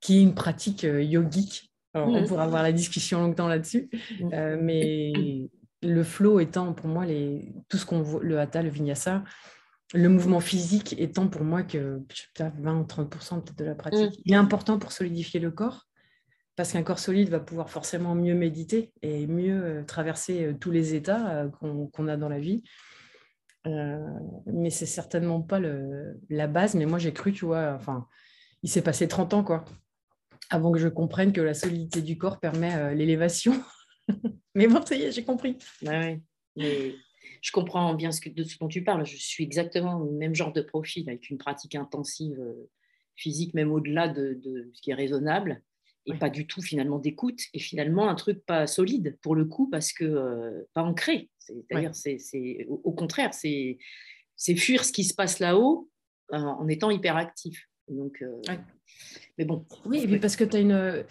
qui 0.01 0.19
est 0.19 0.23
une 0.23 0.35
pratique 0.35 0.85
euh, 0.85 1.03
yogique. 1.03 1.73
on 1.95 2.23
mmh. 2.23 2.27
pourra 2.27 2.45
avoir 2.45 2.63
la 2.63 2.73
discussion 2.73 3.21
longtemps 3.21 3.49
là-dessus. 3.49 3.91
Mmh. 4.21 4.31
Euh, 4.33 4.59
mais 4.61 5.13
le 5.83 6.03
flow 6.03 6.41
étant 6.41 6.73
pour 6.73 6.89
moi 6.89 7.05
les... 7.05 7.53
tout 7.69 7.77
ce 7.77 7.85
qu'on 7.85 8.03
voit, 8.03 8.23
le 8.23 8.39
hatha, 8.39 8.63
le 8.63 8.71
vinyasa, 8.71 9.25
le 9.95 10.09
mouvement 10.09 10.41
physique 10.41 10.95
étant 10.99 11.29
pour 11.29 11.43
moi 11.43 11.63
que 11.63 12.01
20-30% 12.39 13.43
peut-être 13.43 13.59
de 13.59 13.65
la 13.65 13.75
pratique. 13.75 14.19
Mmh. 14.19 14.23
Il 14.25 14.33
est 14.33 14.37
important 14.37 14.79
pour 14.79 14.93
solidifier 14.93 15.41
le 15.41 15.51
corps, 15.51 15.88
parce 16.59 16.73
qu'un 16.73 16.83
corps 16.83 16.99
solide 16.99 17.31
va 17.31 17.41
pouvoir 17.41 17.71
forcément 17.71 18.15
mieux 18.15 18.35
méditer 18.35 18.93
et 19.01 19.27
mieux 19.27 19.65
euh, 19.65 19.85
traverser 19.85 20.55
tous 20.61 20.71
les 20.71 20.95
états 20.95 21.49
qu'on 21.59 22.09
a 22.09 22.17
dans 22.19 22.29
la 22.29 22.39
vie. 22.39 22.63
Euh, 23.67 23.99
mais 24.47 24.71
c'est 24.71 24.87
certainement 24.87 25.41
pas 25.41 25.61
la 26.29 26.47
base. 26.47 26.75
Mais 26.75 26.87
moi, 26.87 26.99
j'ai 26.99 27.13
cru, 27.13 27.33
tu 27.33 27.45
vois, 27.45 27.75
enfin, 27.75 28.07
il 28.63 28.69
s'est 28.69 28.83
passé 28.83 29.09
30 29.09 29.35
ans, 29.35 29.45
quoi, 29.45 29.65
avant 30.51 30.73
que 30.73 30.79
je 30.79 30.89
comprenne 30.89 31.33
que 31.33 31.41
la 31.41 31.55
solidité 31.55 32.03
du 32.03 32.19
corps 32.19 32.41
permet 32.41 32.75
euh, 32.75 32.95
l'élévation. 32.95 33.55
mais 34.55 34.67
bon, 34.67 34.85
ça 34.85 34.95
y 34.95 35.03
est, 35.03 35.13
j'ai 35.13 35.25
compris. 35.25 35.57
Ouais, 35.83 36.21
Mais 36.57 36.95
je 37.43 37.53
comprends 37.53 37.95
bien 37.95 38.11
de 38.11 38.43
ce 38.45 38.59
dont 38.59 38.69
tu 38.69 38.85
parles. 38.85 39.07
Je 39.07 39.17
suis 39.17 39.45
exactement 39.45 39.99
le 39.99 40.13
même 40.13 40.35
genre 40.35 40.53
de 40.53 40.63
profil, 40.63 41.09
avec 41.09 41.31
une 41.31 41.39
pratique 41.39 41.75
intensive 41.75 42.41
euh, 42.41 42.71
physique, 43.17 43.55
même 43.55 43.73
au-delà 43.73 44.09
de, 44.09 44.41
de, 44.43 44.71
ce 44.73 44.83
qui 44.83 44.91
est 44.91 44.95
raisonnable 44.95 45.63
et 46.07 46.15
pas 46.15 46.31
du 46.31 46.47
tout 46.47 46.63
finalement 46.63 46.99
d'écoute 46.99 47.41
et 47.53 47.59
finalement 47.59 48.09
un 48.09 48.15
truc 48.15 48.45
pas 48.47 48.67
solide 48.67 49.19
pour 49.21 49.35
le 49.35 49.45
coup 49.45 49.69
parce 49.69 49.93
que 49.93 50.67
pas 50.73 50.83
ancré 50.83 51.29
c'est-à-dire, 51.49 51.95
c'est, 51.95 52.67
au 52.69 52.93
contraire, 52.93 53.33
c'est, 53.35 53.79
fuir 54.57 54.85
ce 54.85 54.93
qui 54.93 55.05
se 55.05 55.15
passe 55.15 55.39
là-haut 55.39 55.89
euh, 56.33 56.37
en 56.37 56.69
étant 56.69 56.91
hyperactif. 56.91 57.69
Donc, 57.89 58.23
euh, 58.23 58.55
mais 59.39 59.45
bon. 59.45 59.65
Oui, 59.87 60.05
et 60.09 60.19
parce 60.19 60.37
que 60.37 60.45
tu 60.45 60.57
as 60.57 60.61
une. 60.61 60.73
Euh, 60.73 61.03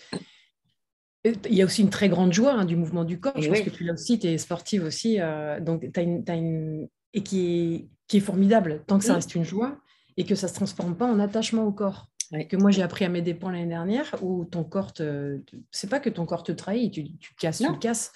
il 1.25 1.55
y 1.55 1.61
a 1.61 1.65
aussi 1.65 1.81
une 1.81 1.89
très 1.89 2.07
grande 2.07 2.31
joie 2.31 2.53
hein, 2.53 2.65
du 2.65 2.75
mouvement 2.75 3.03
du 3.03 3.19
corps. 3.19 3.41
Je 3.41 3.49
pense 3.49 3.61
que 3.61 3.69
tu 3.69 3.83
l'as 3.83 3.93
aussi, 3.93 4.19
tu 4.19 4.27
es 4.27 4.37
sportive 4.37 4.83
aussi. 4.83 5.17
donc, 5.61 5.91
tu 5.91 5.99
as 5.99 6.03
une, 6.03 6.23
une. 6.27 6.87
Et 7.13 7.23
qui 7.23 7.47
est, 7.47 7.87
qui 8.07 8.17
est 8.17 8.21
formidable, 8.21 8.83
tant 8.85 8.99
que 8.99 9.05
ça 9.05 9.15
reste 9.15 9.33
une 9.33 9.43
joie 9.43 9.79
et 10.17 10.25
que 10.25 10.35
ça 10.35 10.47
ne 10.47 10.49
se 10.49 10.55
transforme 10.55 10.95
pas 10.95 11.07
en 11.07 11.19
attachement 11.19 11.63
au 11.63 11.71
corps. 11.71 12.09
Que 12.31 12.57
moi 12.57 12.71
j'ai 12.71 12.81
appris 12.81 13.05
à 13.05 13.09
mes 13.09 13.21
dépens 13.21 13.49
l'année 13.49 13.67
dernière, 13.67 14.15
où 14.21 14.45
ton 14.45 14.63
corps 14.63 14.93
te. 14.93 15.41
C'est 15.71 15.89
pas 15.89 15.99
que 15.99 16.09
ton 16.09 16.25
corps 16.25 16.43
te 16.43 16.51
trahit, 16.51 16.93
tu, 16.93 17.17
tu 17.17 17.33
casses, 17.35 17.59
tu 17.59 17.79
casses. 17.79 18.11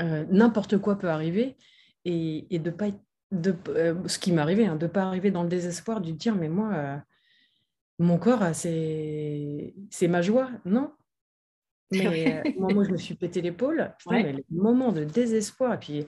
Euh, 0.00 0.24
n'importe 0.30 0.78
quoi 0.78 0.98
peut 0.98 1.10
arriver 1.10 1.56
et, 2.04 2.46
et 2.54 2.58
de 2.58 2.70
pas 2.70 2.88
être, 2.88 3.00
de, 3.30 3.54
euh, 3.68 3.94
ce 4.06 4.18
qui 4.18 4.32
m'est 4.32 4.40
arrivé, 4.40 4.66
hein, 4.66 4.76
de 4.76 4.86
ne 4.86 4.90
pas 4.90 5.02
arriver 5.02 5.30
dans 5.30 5.42
le 5.42 5.48
désespoir 5.48 6.00
du 6.00 6.12
dire 6.12 6.34
mais 6.34 6.48
moi, 6.48 6.72
euh, 6.74 6.96
mon 7.98 8.18
corps, 8.18 8.42
c'est 8.54 9.72
ma 10.02 10.22
joie. 10.22 10.50
Non? 10.64 10.92
Mais 11.92 12.42
moi, 12.58 12.82
je 12.82 12.90
me 12.90 12.96
suis 12.96 13.14
pété 13.14 13.40
l'épaule. 13.40 13.94
le 14.10 14.42
moment 14.50 14.90
de 14.90 15.04
désespoir, 15.04 15.74
et 15.74 15.78
puis 15.78 16.06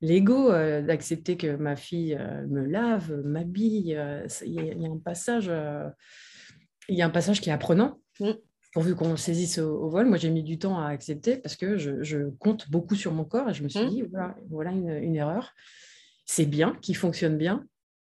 l'ego 0.00 0.50
d'accepter 0.50 1.36
que 1.36 1.54
ma 1.54 1.76
fille 1.76 2.18
me 2.48 2.64
lave, 2.64 3.14
m'habille, 3.22 3.96
il 4.44 4.52
y, 4.52 4.86
a 4.86 4.90
un 4.90 4.98
passage 4.98 5.48
il 6.90 6.96
y 6.96 7.02
a 7.02 7.06
un 7.06 7.10
passage 7.10 7.40
qui 7.40 7.48
est 7.48 7.52
apprenant. 7.52 7.98
Mm. 8.18 8.32
Pourvu 8.72 8.94
qu'on 8.94 9.16
saisisse 9.16 9.58
au, 9.58 9.88
vol, 9.88 10.06
moi 10.06 10.16
j'ai 10.16 10.30
mis 10.30 10.44
du 10.44 10.58
temps 10.58 10.78
à 10.78 10.88
accepter 10.88 11.36
parce 11.36 11.56
que 11.56 11.76
je, 11.76 12.28
compte 12.38 12.70
beaucoup 12.70 12.94
sur 12.94 13.12
mon 13.12 13.24
corps 13.24 13.48
et 13.50 13.54
je 13.54 13.64
me 13.64 13.68
suis 13.68 13.84
mm. 13.84 13.88
dit 13.88 14.02
voilà, 14.02 14.36
voilà 14.48 14.70
une, 14.70 15.16
erreur. 15.16 15.54
C'est 16.24 16.46
bien, 16.46 16.76
qui 16.80 16.94
fonctionne 16.94 17.36
bien, 17.36 17.64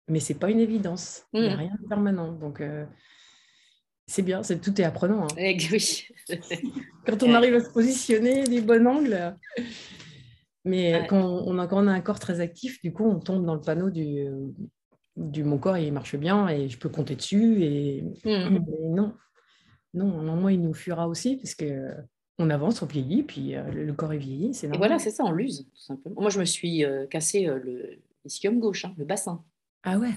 mais 0.09 0.21
c'est 0.21 0.35
pas 0.35 0.51
une 0.51 0.61
évidence. 0.61 1.25
Il 1.33 1.43
n'y 1.43 1.49
a 1.49 1.57
mm. 1.57 1.59
rien 1.59 1.77
de 1.83 1.89
permanent. 1.89 2.33
Donc 2.33 2.61
euh, 2.61 2.85
c'est 4.07 4.23
bien, 4.23 4.43
c'est 4.43 4.61
tout 4.61 4.81
est 4.81 4.85
apprenant. 4.85 5.25
Hein. 5.25 5.35
Eh 5.39 5.57
quand 7.07 7.23
on 7.23 7.35
arrive 7.35 7.55
à 7.55 7.61
se 7.61 7.71
positionner 7.71 8.45
du 8.45 8.61
bon 8.61 8.87
angle. 8.87 9.37
Mais 10.67 11.05
quand, 11.11 11.23
on 11.23 11.59
a, 11.59 11.67
quand 11.67 11.85
on 11.85 11.89
a 11.89 11.93
un 11.93 12.01
corps 12.01 12.21
très 12.21 12.41
actif, 12.41 12.81
du 12.81 12.91
coup, 12.91 13.05
on 13.05 13.19
tombe 13.21 13.45
dans 13.45 13.55
le 13.55 13.61
panneau 13.61 13.91
du, 13.91 14.27
du 15.17 15.45
mon 15.45 15.59
corps 15.59 15.79
il 15.79 15.93
marche 15.93 16.17
bien 16.17 16.49
et 16.49 16.69
je 16.69 16.79
peux 16.79 16.89
compter 16.89 17.15
dessus 17.17 17.63
et, 17.63 18.03
mmh. 18.25 18.59
non. 18.95 19.15
Non 19.95 20.23
non 20.23 20.35
moi 20.37 20.53
il 20.53 20.61
nous 20.61 20.75
fuira 20.75 21.09
aussi 21.09 21.37
parce 21.37 21.55
que 21.55 21.93
on 22.39 22.51
avance 22.51 22.83
on 22.83 22.87
vieillit 22.87 23.23
puis 23.23 23.55
euh, 23.55 23.63
le 23.71 23.93
corps 23.93 24.13
est 24.13 24.19
vieilli 24.19 24.55
c'est 24.55 24.67
et 24.67 24.77
voilà 24.77 24.99
c'est 24.99 25.13
ça 25.13 25.25
on 25.25 25.31
l'use 25.31 25.69
tout 25.73 25.81
simplement. 25.81 26.21
Moi 26.21 26.31
je 26.31 26.41
me 26.41 26.45
suis 26.45 26.85
euh, 26.85 27.07
cassé 27.07 27.47
euh, 27.47 27.61
le 27.63 27.99
ischium 28.25 28.59
gauche 28.59 28.85
hein, 28.85 28.95
le 28.99 29.05
bassin. 29.05 29.45
Ah 29.85 29.99
ouais. 29.99 30.13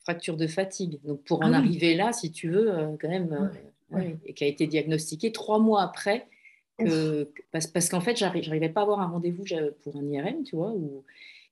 Fracture 0.00 0.36
de 0.36 0.46
fatigue. 0.46 1.00
Donc 1.04 1.24
pour 1.24 1.42
en 1.42 1.52
ah 1.52 1.58
arriver 1.58 1.94
là 1.94 2.12
si 2.12 2.30
tu 2.30 2.50
veux 2.50 2.70
quand 3.00 3.08
même 3.08 3.50
et 4.26 4.34
qui 4.34 4.44
a 4.44 4.46
été 4.46 4.66
diagnostiqué 4.66 5.32
trois 5.32 5.60
mois 5.60 5.82
après 5.82 6.28
que, 6.78 7.30
parce, 7.52 7.66
parce 7.68 7.88
qu'en 7.88 8.00
fait 8.00 8.16
j'arrivais 8.16 8.68
pas 8.68 8.80
à 8.80 8.82
avoir 8.82 9.00
un 9.00 9.06
rendez-vous 9.06 9.44
pour 9.82 9.96
un 9.96 10.04
IRM 10.04 10.42
tu 10.44 10.56
vois 10.56 10.72
ou 10.72 11.04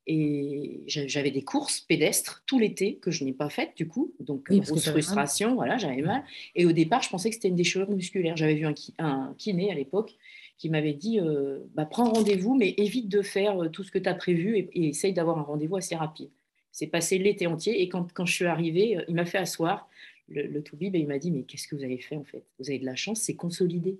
et 0.06 0.82
j'avais 0.86 1.30
des 1.30 1.42
courses 1.42 1.80
pédestres 1.80 2.42
tout 2.46 2.58
l'été 2.58 2.96
que 2.96 3.10
je 3.10 3.24
n'ai 3.24 3.32
pas 3.32 3.48
faites 3.48 3.74
du 3.76 3.88
coup. 3.88 4.12
Donc, 4.20 4.50
grosse 4.50 4.88
frustration, 4.90 5.54
voilà, 5.54 5.78
j'avais 5.78 6.02
mal. 6.02 6.22
Et 6.54 6.66
au 6.66 6.72
départ, 6.72 7.02
je 7.02 7.08
pensais 7.08 7.30
que 7.30 7.34
c'était 7.34 7.48
une 7.48 7.56
déchirure 7.56 7.90
musculaire. 7.90 8.36
J'avais 8.36 8.54
vu 8.54 8.66
un, 8.66 8.74
un, 8.98 9.34
kiné 9.38 9.70
à 9.70 9.74
l'époque 9.74 10.14
qui 10.58 10.68
m'avait 10.68 10.92
dit 10.92 11.20
euh, 11.20 11.60
bah, 11.74 11.86
prends 11.86 12.12
rendez-vous, 12.12 12.54
mais 12.54 12.74
évite 12.76 13.08
de 13.08 13.22
faire 13.22 13.62
euh, 13.62 13.68
tout 13.68 13.82
ce 13.82 13.90
que 13.90 13.98
tu 13.98 14.08
as 14.08 14.14
prévu 14.14 14.58
et, 14.58 14.88
essaye 14.88 15.14
d'avoir 15.14 15.38
un 15.38 15.42
rendez-vous 15.42 15.76
assez 15.76 15.96
rapide. 15.96 16.30
C'est 16.70 16.86
passé 16.86 17.18
l'été 17.18 17.46
entier 17.46 17.80
et 17.80 17.88
quand, 17.88 18.12
quand, 18.12 18.26
je 18.26 18.34
suis 18.34 18.46
arrivée, 18.46 18.98
euh, 18.98 19.04
il 19.08 19.14
m'a 19.14 19.24
fait 19.24 19.38
asseoir 19.38 19.88
le, 20.28 20.42
le 20.42 20.62
toubib 20.62 20.94
et 20.94 20.98
il 20.98 21.06
m'a 21.06 21.18
dit 21.18 21.30
mais 21.30 21.42
qu'est-ce 21.42 21.66
que 21.66 21.76
vous 21.76 21.82
avez 21.82 21.98
fait 21.98 22.16
en 22.16 22.24
fait? 22.24 22.44
Vous 22.58 22.68
avez 22.68 22.78
de 22.78 22.84
la 22.84 22.94
chance, 22.94 23.20
c'est 23.22 23.36
consolidé. 23.36 23.98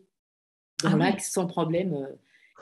Dans 0.83 0.93
ah 0.93 0.97
l'axe, 0.97 1.31
sans 1.31 1.47
problème. 1.47 2.07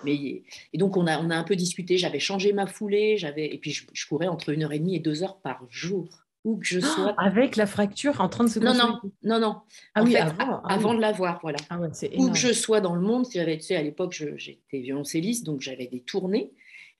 Mais, 0.04 0.42
et 0.72 0.78
donc, 0.78 0.96
on 0.96 1.06
a, 1.06 1.18
on 1.18 1.30
a 1.30 1.36
un 1.36 1.44
peu 1.44 1.56
discuté. 1.56 1.96
J'avais 1.98 2.18
changé 2.18 2.52
ma 2.52 2.66
foulée. 2.66 3.16
J'avais, 3.16 3.52
et 3.52 3.58
puis, 3.58 3.70
je, 3.70 4.06
courais 4.06 4.28
entre 4.28 4.50
une 4.50 4.64
heure 4.64 4.72
et 4.72 4.78
demie 4.78 4.96
et 4.96 5.00
deux 5.00 5.22
heures 5.22 5.38
par 5.40 5.64
jour. 5.70 6.08
Où 6.44 6.56
que 6.56 6.66
je 6.66 6.80
ah, 6.82 6.86
sois. 6.86 7.14
avec 7.18 7.54
la 7.54 7.66
fracture 7.66 8.20
en 8.20 8.28
train 8.28 8.42
de 8.42 8.48
se 8.48 8.58
Non, 8.58 8.74
non, 8.74 9.00
non, 9.22 9.38
non. 9.38 9.60
Ah 9.94 10.02
oui, 10.02 10.16
avant, 10.16 10.60
ah 10.64 10.72
avant 10.72 10.94
de 10.94 11.00
l'avoir, 11.00 11.38
voilà. 11.40 11.58
Ah 11.70 11.78
ouais, 11.78 11.88
Où 12.18 12.30
que 12.30 12.36
je 12.36 12.52
sois 12.52 12.80
dans 12.80 12.96
le 12.96 13.00
monde, 13.00 13.28
tu 13.30 13.38
sais, 13.60 13.76
à 13.76 13.82
l'époque, 13.82 14.12
j'étais 14.36 14.80
violoncelliste, 14.80 15.46
donc 15.46 15.60
j'avais 15.60 15.86
des 15.86 16.00
tournées. 16.00 16.52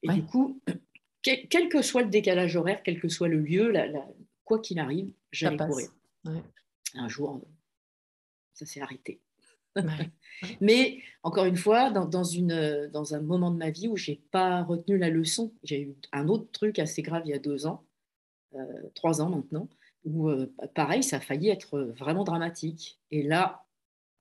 Et 0.04 0.08
du 0.08 0.22
coup, 0.22 0.60
quel, 1.22 1.68
que 1.68 1.82
soit 1.82 2.02
le 2.02 2.08
décalage 2.08 2.54
horaire, 2.56 2.82
quel 2.84 3.00
que 3.00 3.08
soit 3.08 3.26
le 3.26 3.40
lieu, 3.40 3.70
la, 3.72 3.86
quoi 4.44 4.60
qu'il 4.60 4.78
arrive, 4.78 5.10
j'allais 5.32 5.56
courir. 5.56 5.88
Un 6.94 7.08
jour, 7.08 7.40
ça 8.54 8.66
s'est 8.66 8.80
arrêté. 8.80 9.20
Mais 10.60 11.00
encore 11.22 11.44
une 11.44 11.56
fois, 11.56 11.90
dans, 11.90 12.24
une, 12.24 12.88
dans 12.92 13.14
un 13.14 13.20
moment 13.20 13.50
de 13.50 13.56
ma 13.56 13.70
vie 13.70 13.88
où 13.88 13.96
j'ai 13.96 14.16
pas 14.30 14.62
retenu 14.62 14.98
la 14.98 15.10
leçon, 15.10 15.52
j'ai 15.62 15.82
eu 15.82 15.94
un 16.12 16.28
autre 16.28 16.50
truc 16.52 16.78
assez 16.78 17.02
grave 17.02 17.22
il 17.24 17.30
y 17.30 17.34
a 17.34 17.38
deux 17.38 17.66
ans, 17.66 17.84
euh, 18.54 18.90
trois 18.94 19.20
ans 19.20 19.30
maintenant, 19.30 19.68
où 20.04 20.28
euh, 20.28 20.52
pareil, 20.74 21.02
ça 21.02 21.16
a 21.16 21.20
failli 21.20 21.48
être 21.48 21.80
vraiment 21.80 22.24
dramatique. 22.24 23.00
Et 23.10 23.22
là, 23.22 23.64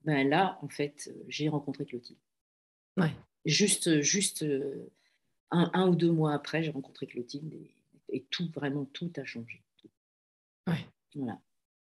ben 0.04 0.28
là, 0.28 0.58
en 0.62 0.68
fait, 0.68 1.12
j'ai 1.28 1.48
rencontré 1.48 1.84
Clotilde. 1.84 2.18
Ouais. 2.96 3.12
Juste, 3.44 4.00
juste 4.00 4.42
euh, 4.42 4.90
un, 5.50 5.70
un, 5.74 5.88
ou 5.88 5.96
deux 5.96 6.12
mois 6.12 6.34
après, 6.34 6.62
j'ai 6.62 6.70
rencontré 6.70 7.06
Clotilde 7.06 7.52
et, 8.08 8.24
tout, 8.30 8.48
vraiment, 8.54 8.84
tout 8.84 9.10
a 9.16 9.24
changé. 9.24 9.62
Ouais. 10.68 10.86
Voilà. 11.14 11.40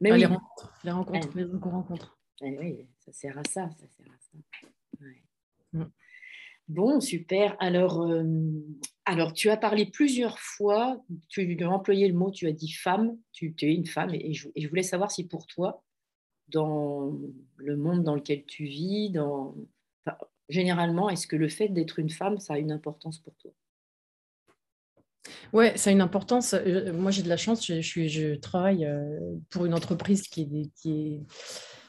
Mais 0.01 0.17
les 0.17 0.27
rencontres, 0.27 0.79
les 0.85 0.91
rencontres, 0.91 1.37
les 1.37 1.45
rencontres. 1.45 2.19
Oui, 2.41 2.87
ça 3.09 3.13
sert 3.13 3.39
à 3.39 3.45
ça, 3.45 3.71
ça 3.71 3.87
sert 3.89 4.07
à 4.07 4.19
ça. 4.19 4.39
Mm. 5.73 5.85
Bon, 6.69 7.01
super. 7.01 7.57
Alors, 7.61 8.03
euh, 8.03 8.25
alors, 9.07 9.33
tu 9.33 9.49
as 9.49 9.57
parlé 9.57 9.87
plusieurs 9.87 10.39
fois, 10.39 11.03
tu 11.29 11.57
as 11.63 11.71
employé 11.71 12.07
le 12.09 12.15
mot, 12.15 12.31
tu 12.31 12.47
as 12.47 12.53
dit 12.53 12.73
femme, 12.73 13.17
tu, 13.33 13.55
es 13.63 13.75
une 13.75 13.87
femme, 13.87 14.11
et, 14.13 14.35
je, 14.35 14.69
voulais 14.69 14.83
savoir 14.83 15.11
si 15.11 15.27
pour 15.27 15.47
toi, 15.47 15.83
dans 16.49 17.19
le 17.57 17.77
monde 17.77 18.05
dans 18.05 18.15
lequel 18.15 18.45
tu 18.45 18.65
vis, 18.65 19.11
dans, 19.11 19.55
généralement, 20.51 21.09
est-ce 21.09 21.27
que 21.27 21.37
le 21.37 21.49
fait 21.49 21.69
d'être 21.69 21.99
une 21.99 22.11
femme, 22.11 22.39
ça 22.39 22.55
a 22.55 22.59
une 22.59 22.73
importance 22.73 23.19
pour 23.19 23.35
toi? 23.37 23.53
Ouais, 25.55 25.77
ça 25.79 25.89
a 25.89 25.93
une 25.95 26.03
importance. 26.03 26.55
Euh, 26.55 26.93
moi, 26.93 27.11
j'ai 27.11 27.23
de 27.23 27.29
la 27.29 27.37
chance. 27.39 27.67
Je, 27.67 27.81
je 27.81 28.35
travaille 28.35 28.85
euh, 28.85 29.37
pour 29.49 29.65
une 29.65 29.75
entreprise 29.75 30.23
qui 30.23 30.43
est, 30.43 30.71
qui 30.75 30.93
est 30.93 31.23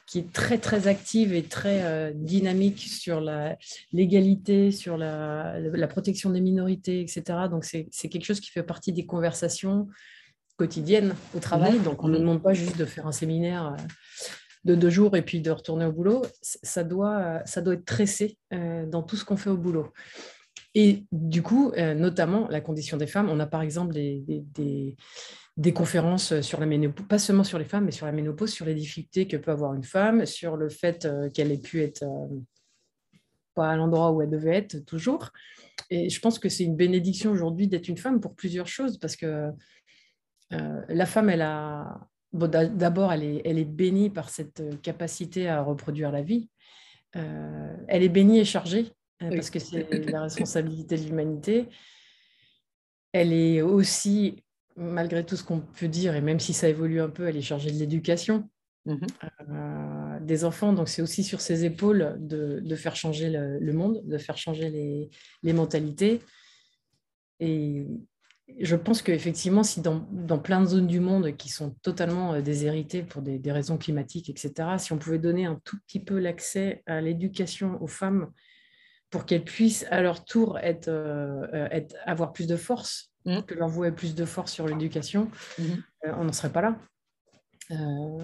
qui 0.09 0.17
est 0.17 0.33
très 0.33 0.57
très 0.57 0.87
active 0.87 1.35
et 1.35 1.43
très 1.43 1.83
euh, 1.83 2.11
dynamique 2.15 2.79
sur 2.79 3.21
la 3.21 3.57
l'égalité, 3.93 4.71
sur 4.71 4.97
la, 4.97 5.59
la, 5.59 5.87
protection 5.87 6.31
des 6.31 6.41
minorités, 6.41 6.99
etc. 6.99 7.21
Donc 7.49 7.63
c'est 7.63 8.09
quelque 8.09 8.25
chose 8.25 8.39
qui 8.39 8.49
fait 8.49 8.63
partie 8.63 8.91
des 8.91 9.05
conversations 9.05 9.87
quotidiennes 10.57 11.13
au 11.35 11.39
travail. 11.39 11.79
Donc 11.79 12.03
on 12.03 12.07
ne 12.07 12.17
demande 12.17 12.41
pas 12.41 12.53
juste 12.53 12.75
de 12.75 12.85
faire 12.85 13.05
un 13.05 13.11
séminaire 13.11 13.67
euh, 13.67 13.83
de 14.65 14.73
deux 14.73 14.89
jours 14.89 15.15
et 15.15 15.21
puis 15.21 15.41
de 15.41 15.51
retourner 15.51 15.85
au 15.85 15.91
boulot. 15.91 16.23
Ça 16.41 16.83
doit, 16.83 17.41
ça 17.45 17.61
doit 17.61 17.75
être 17.75 17.85
tressé 17.85 18.39
euh, 18.51 18.87
dans 18.87 19.03
tout 19.03 19.15
ce 19.15 19.23
qu'on 19.23 19.37
fait 19.37 19.51
au 19.51 19.57
boulot. 19.57 19.93
Et 20.73 21.05
du 21.11 21.41
coup, 21.41 21.71
notamment 21.75 22.47
la 22.47 22.61
condition 22.61 22.95
des 22.95 23.07
femmes, 23.07 23.27
on 23.27 23.39
a 23.39 23.47
par 23.47 23.63
exemple 23.63 23.91
des, 23.91 24.19
des, 24.19 24.43
des 24.53 24.95
conférences 25.73 26.39
sur 26.39 26.59
la 26.59 26.65
ménopause, 26.65 27.05
pas 27.07 27.19
seulement 27.19 27.43
sur 27.43 27.59
les 27.59 27.65
femmes, 27.65 27.85
mais 27.85 27.91
sur 27.91 28.05
la 28.05 28.13
ménopause, 28.13 28.51
sur 28.51 28.65
les 28.65 28.73
difficultés 28.73 29.27
que 29.27 29.35
peut 29.35 29.51
avoir 29.51 29.73
une 29.73 29.83
femme, 29.83 30.25
sur 30.25 30.55
le 30.55 30.69
fait 30.69 31.03
euh, 31.03 31.29
qu'elle 31.29 31.51
ait 31.51 31.57
pu 31.57 31.81
être 31.83 32.03
euh, 32.03 32.39
pas 33.55 33.71
à 33.71 33.75
l'endroit 33.75 34.11
où 34.11 34.21
elle 34.21 34.29
devait 34.29 34.55
être 34.55 34.79
toujours. 34.85 35.31
Et 35.89 36.09
je 36.09 36.19
pense 36.21 36.39
que 36.39 36.47
c'est 36.47 36.63
une 36.63 36.77
bénédiction 36.77 37.31
aujourd'hui 37.31 37.67
d'être 37.67 37.89
une 37.89 37.97
femme 37.97 38.21
pour 38.21 38.35
plusieurs 38.35 38.67
choses, 38.67 38.97
parce 38.97 39.17
que 39.17 39.51
euh, 40.53 40.81
la 40.87 41.05
femme, 41.05 41.29
elle 41.29 41.41
a... 41.41 42.07
D'abord, 42.31 43.11
elle 43.11 43.23
est, 43.23 43.41
elle 43.43 43.57
est 43.57 43.65
bénie 43.65 44.11
par 44.11 44.29
cette 44.29 44.79
capacité 44.83 45.49
à 45.49 45.63
reproduire 45.63 46.11
la 46.11 46.21
vie. 46.21 46.47
elle 47.13 48.03
est 48.03 48.09
bénie 48.09 48.37
et 48.37 48.45
chargée, 48.45 48.93
parce 49.19 49.49
que 49.49 49.57
c'est 49.57 49.89
la 50.11 50.21
responsabilité 50.21 50.95
de 50.95 51.05
l'humanité. 51.05 51.67
Elle 53.13 53.33
est 53.33 53.63
aussi 53.63 54.43
malgré 54.79 55.25
tout 55.25 55.35
ce 55.35 55.43
qu'on 55.43 55.59
peut 55.59 55.87
dire, 55.87 56.15
et 56.15 56.21
même 56.21 56.39
si 56.39 56.53
ça 56.53 56.69
évolue 56.69 57.01
un 57.01 57.09
peu, 57.09 57.27
elle 57.27 57.37
est 57.37 57.41
chargée 57.41 57.71
de 57.71 57.77
l'éducation 57.77 58.49
mhm. 58.85 58.99
euh, 59.49 60.19
des 60.21 60.45
enfants. 60.45 60.73
Donc 60.73 60.87
c'est 60.87 61.01
aussi 61.01 61.23
sur 61.23 61.41
ses 61.41 61.65
épaules 61.65 62.15
de, 62.19 62.75
faire 62.75 62.95
changer 62.95 63.29
le, 63.29 63.73
monde, 63.73 64.01
de 64.05 64.17
faire 64.17 64.37
changer 64.37 64.69
les, 65.43 65.53
mentalités. 65.53 66.21
Et 67.41 67.85
je 68.59 68.75
pense 68.75 69.01
qu'effectivement, 69.01 69.63
si 69.63 69.81
dans, 69.81 70.39
plein 70.39 70.61
de 70.61 70.67
zones 70.67 70.87
du 70.87 71.01
monde 71.01 71.35
qui 71.35 71.49
sont 71.49 71.75
totalement 71.81 72.33
euh, 72.33 72.41
déshéritées 72.41 73.03
pour 73.03 73.21
des, 73.21 73.51
raisons 73.51 73.77
climatiques, 73.77 74.29
etc., 74.29 74.77
si 74.77 74.93
on 74.93 74.97
pouvait 74.97 75.19
donner 75.19 75.45
un 75.45 75.59
tout 75.65 75.77
petit 75.85 75.99
peu 75.99 76.19
l'accès 76.19 76.83
à 76.85 77.01
l'éducation 77.01 77.81
aux 77.81 77.87
femmes 77.87 78.31
pour 79.09 79.25
qu'elles 79.25 79.43
puissent 79.43 79.85
à 79.89 80.01
leur 80.01 80.23
tour 80.23 80.57
être, 80.59 80.87
euh, 80.87 81.67
être, 81.71 81.95
avoir 82.05 82.31
plus 82.31 82.47
de 82.47 82.55
force 82.55 83.08
Mmh. 83.25 83.41
que 83.41 83.53
l'envoi 83.53 83.89
ait 83.89 83.91
plus 83.91 84.15
de 84.15 84.23
force 84.23 84.51
sur 84.51 84.65
l'éducation, 84.65 85.29
mmh. 85.57 85.63
euh, 86.05 86.13
on 86.15 86.23
n'en 86.23 86.31
serait 86.31 86.51
pas 86.51 86.61
là. 86.61 86.79
Euh, 87.71 88.23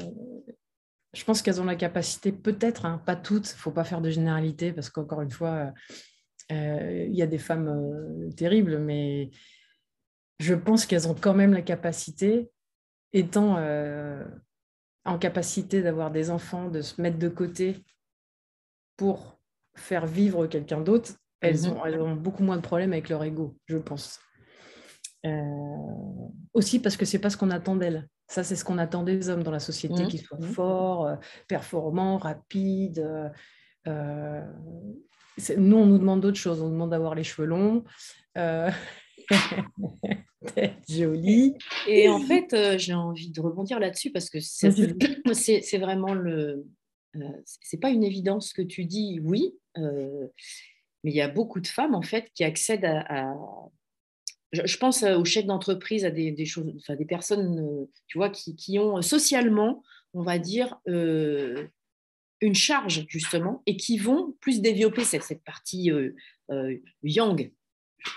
je 1.13 1.23
pense 1.25 1.41
qu'elles 1.41 1.61
ont 1.61 1.65
la 1.65 1.75
capacité, 1.75 2.31
peut-être, 2.31 2.85
hein, 2.85 3.01
pas 3.05 3.15
toutes, 3.15 3.49
il 3.49 3.55
ne 3.55 3.59
faut 3.59 3.71
pas 3.71 3.83
faire 3.83 4.01
de 4.01 4.09
généralité, 4.09 4.71
parce 4.71 4.89
qu'encore 4.89 5.21
une 5.21 5.31
fois, 5.31 5.73
euh, 6.51 7.05
il 7.07 7.15
y 7.15 7.21
a 7.21 7.27
des 7.27 7.37
femmes 7.37 8.29
terribles, 8.35 8.79
mais 8.79 9.31
je 10.39 10.53
pense 10.53 10.85
qu'elles 10.85 11.07
ont 11.07 11.15
quand 11.15 11.33
même 11.33 11.53
la 11.53 11.61
capacité, 11.61 12.49
étant 13.13 13.57
en 15.05 15.17
capacité 15.19 15.81
d'avoir 15.81 16.11
des 16.11 16.29
enfants, 16.29 16.69
de 16.69 16.81
se 16.81 17.01
mettre 17.01 17.19
de 17.19 17.29
côté 17.29 17.85
pour 18.97 19.39
faire 19.75 20.05
vivre 20.05 20.47
quelqu'un 20.47 20.81
d'autre, 20.81 21.13
elles, 21.41 21.61
mhm. 21.61 21.71
ont, 21.71 21.85
elles 21.85 22.01
ont 22.01 22.15
beaucoup 22.15 22.43
moins 22.43 22.57
de 22.57 22.61
problèmes 22.61 22.93
avec 22.93 23.09
leur 23.09 23.23
ego, 23.23 23.57
je 23.67 23.77
pense. 23.77 24.19
Euh, 25.25 26.29
aussi 26.53 26.79
parce 26.79 26.97
que 26.97 27.05
c'est 27.05 27.19
pas 27.19 27.29
ce 27.29 27.37
qu'on 27.37 27.49
attend 27.49 27.75
d'elles. 27.75 28.07
Ça, 28.27 28.43
c'est 28.43 28.55
ce 28.55 28.63
qu'on 28.63 28.77
attend 28.77 29.03
des 29.03 29.29
hommes 29.29 29.43
dans 29.43 29.51
la 29.51 29.59
société, 29.59 30.03
mhm. 30.03 30.07
qu'ils 30.07 30.21
soient 30.21 30.39
mhm. 30.39 30.47
forts, 30.47 31.07
euh, 31.07 31.15
performants, 31.47 32.17
rapides. 32.17 33.31
Euh, 33.87 34.41
nous, 35.57 35.77
on 35.77 35.85
nous 35.85 35.97
demande 35.97 36.21
d'autres 36.21 36.37
choses. 36.37 36.61
On 36.61 36.69
demande 36.69 36.91
d'avoir 36.91 37.15
les 37.15 37.23
cheveux 37.23 37.47
longs, 37.47 37.83
d'être 38.35 38.71
jolie. 40.89 41.55
Et 41.87 42.07
en 42.09 42.19
fait, 42.19 42.77
j'ai 42.77 42.93
envie 42.93 43.31
de 43.31 43.41
rebondir 43.41 43.79
là-dessus 43.79 44.11
parce 44.11 44.29
que 44.29 44.39
c'est 44.39 44.69
vraiment 45.79 46.13
le. 46.13 46.65
c'est 47.61 47.79
pas 47.79 47.89
une 47.89 48.03
évidence 48.03 48.53
que 48.53 48.61
tu 48.61 48.85
dis, 48.85 49.19
oui, 49.23 49.55
mais 49.75 51.11
il 51.11 51.15
y 51.15 51.21
a 51.21 51.27
beaucoup 51.27 51.59
de 51.59 51.67
femmes 51.67 51.95
en 51.95 52.01
fait 52.01 52.31
qui 52.33 52.43
accèdent 52.43 52.85
à, 52.85 53.35
je 54.63 54.77
pense 54.77 55.03
aux 55.03 55.25
chefs 55.25 55.45
d'entreprise, 55.45 56.05
à 56.05 56.11
des, 56.11 56.45
choses, 56.45 56.71
enfin, 56.77 56.95
des 56.95 57.05
personnes, 57.05 57.59
euh, 57.59 57.85
tu 58.07 58.17
vois, 58.17 58.29
qui, 58.29 58.79
ont 58.79 59.01
socialement, 59.01 59.83
on 60.13 60.23
va 60.23 60.39
dire, 60.39 60.77
euh, 60.87 61.67
une 62.41 62.55
charge 62.55 63.05
justement, 63.07 63.61
et 63.65 63.77
qui 63.77 63.97
vont 63.97 64.35
plus 64.39 64.61
développer 64.61 65.03
cette, 65.03 65.23
cette 65.23 65.43
partie 65.43 65.91
euh, 65.91 66.13
yang. 67.03 67.51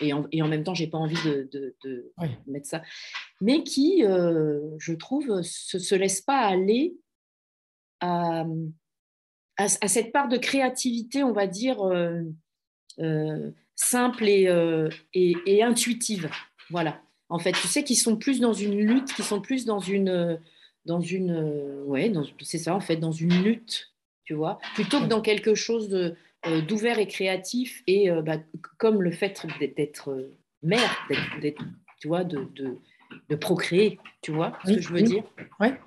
Et 0.02 0.12
en, 0.12 0.26
et 0.32 0.42
en, 0.42 0.48
même 0.48 0.64
temps, 0.64 0.74
j'ai 0.74 0.86
pas 0.86 0.98
envie 0.98 1.22
de, 1.24 1.48
de, 1.82 2.12
mettre 2.46 2.66
ça, 2.66 2.82
mais 3.40 3.62
qui, 3.62 4.02
je 4.02 4.92
trouve, 4.92 5.40
se, 5.42 5.78
se 5.78 5.94
laissent 5.94 6.20
pas 6.20 6.40
aller 6.40 6.94
à, 8.00 8.44
à, 9.56 9.68
cette 9.68 10.12
part 10.12 10.28
de 10.28 10.36
créativité, 10.36 11.22
on 11.22 11.32
va 11.32 11.46
dire 11.46 11.78
simple 13.78 14.24
euh, 14.28 14.90
et, 15.14 15.36
et, 15.46 15.62
intuitive. 15.62 16.28
Voilà. 16.68 17.00
En 17.28 17.38
fait, 17.38 17.52
tu 17.52 17.68
sais 17.68 17.84
qu'ils 17.84 17.96
sont 17.96 18.16
plus 18.16 18.40
dans 18.40 18.52
une 18.52 18.76
lutte, 18.76 19.14
qu'ils 19.14 19.24
sont 19.24 19.40
plus 19.40 19.64
dans 19.64 19.78
une, 19.78 20.38
dans 20.84 21.00
une, 21.00 21.30
euh, 21.30 21.84
ouais, 21.84 22.12
c'est 22.42 22.58
ça 22.58 22.74
en 22.74 22.80
fait, 22.80 22.96
dans 22.96 23.12
une 23.12 23.42
lutte, 23.42 23.94
tu 24.24 24.34
vois, 24.34 24.58
plutôt 24.74 25.00
que 25.00 25.06
dans 25.06 25.20
quelque 25.20 25.54
chose 25.54 25.94
euh, 25.94 26.60
d'ouvert 26.62 26.98
et 26.98 27.06
créatif 27.06 27.82
et 27.86 28.10
bah, 28.24 28.38
comme 28.78 29.00
le 29.00 29.12
fait 29.12 29.46
d'être 29.76 30.32
mère, 30.62 31.08
d'être, 31.40 31.62
tu 32.00 32.08
vois, 32.08 32.24
de, 32.24 32.48
de, 33.28 33.36
procréer, 33.36 34.00
tu 34.22 34.32
vois 34.32 34.58
ce 34.64 34.72
que 34.72 34.80
je 34.80 34.88
veux 34.88 35.02
dire? 35.02 35.24
Ouais. 35.60 35.78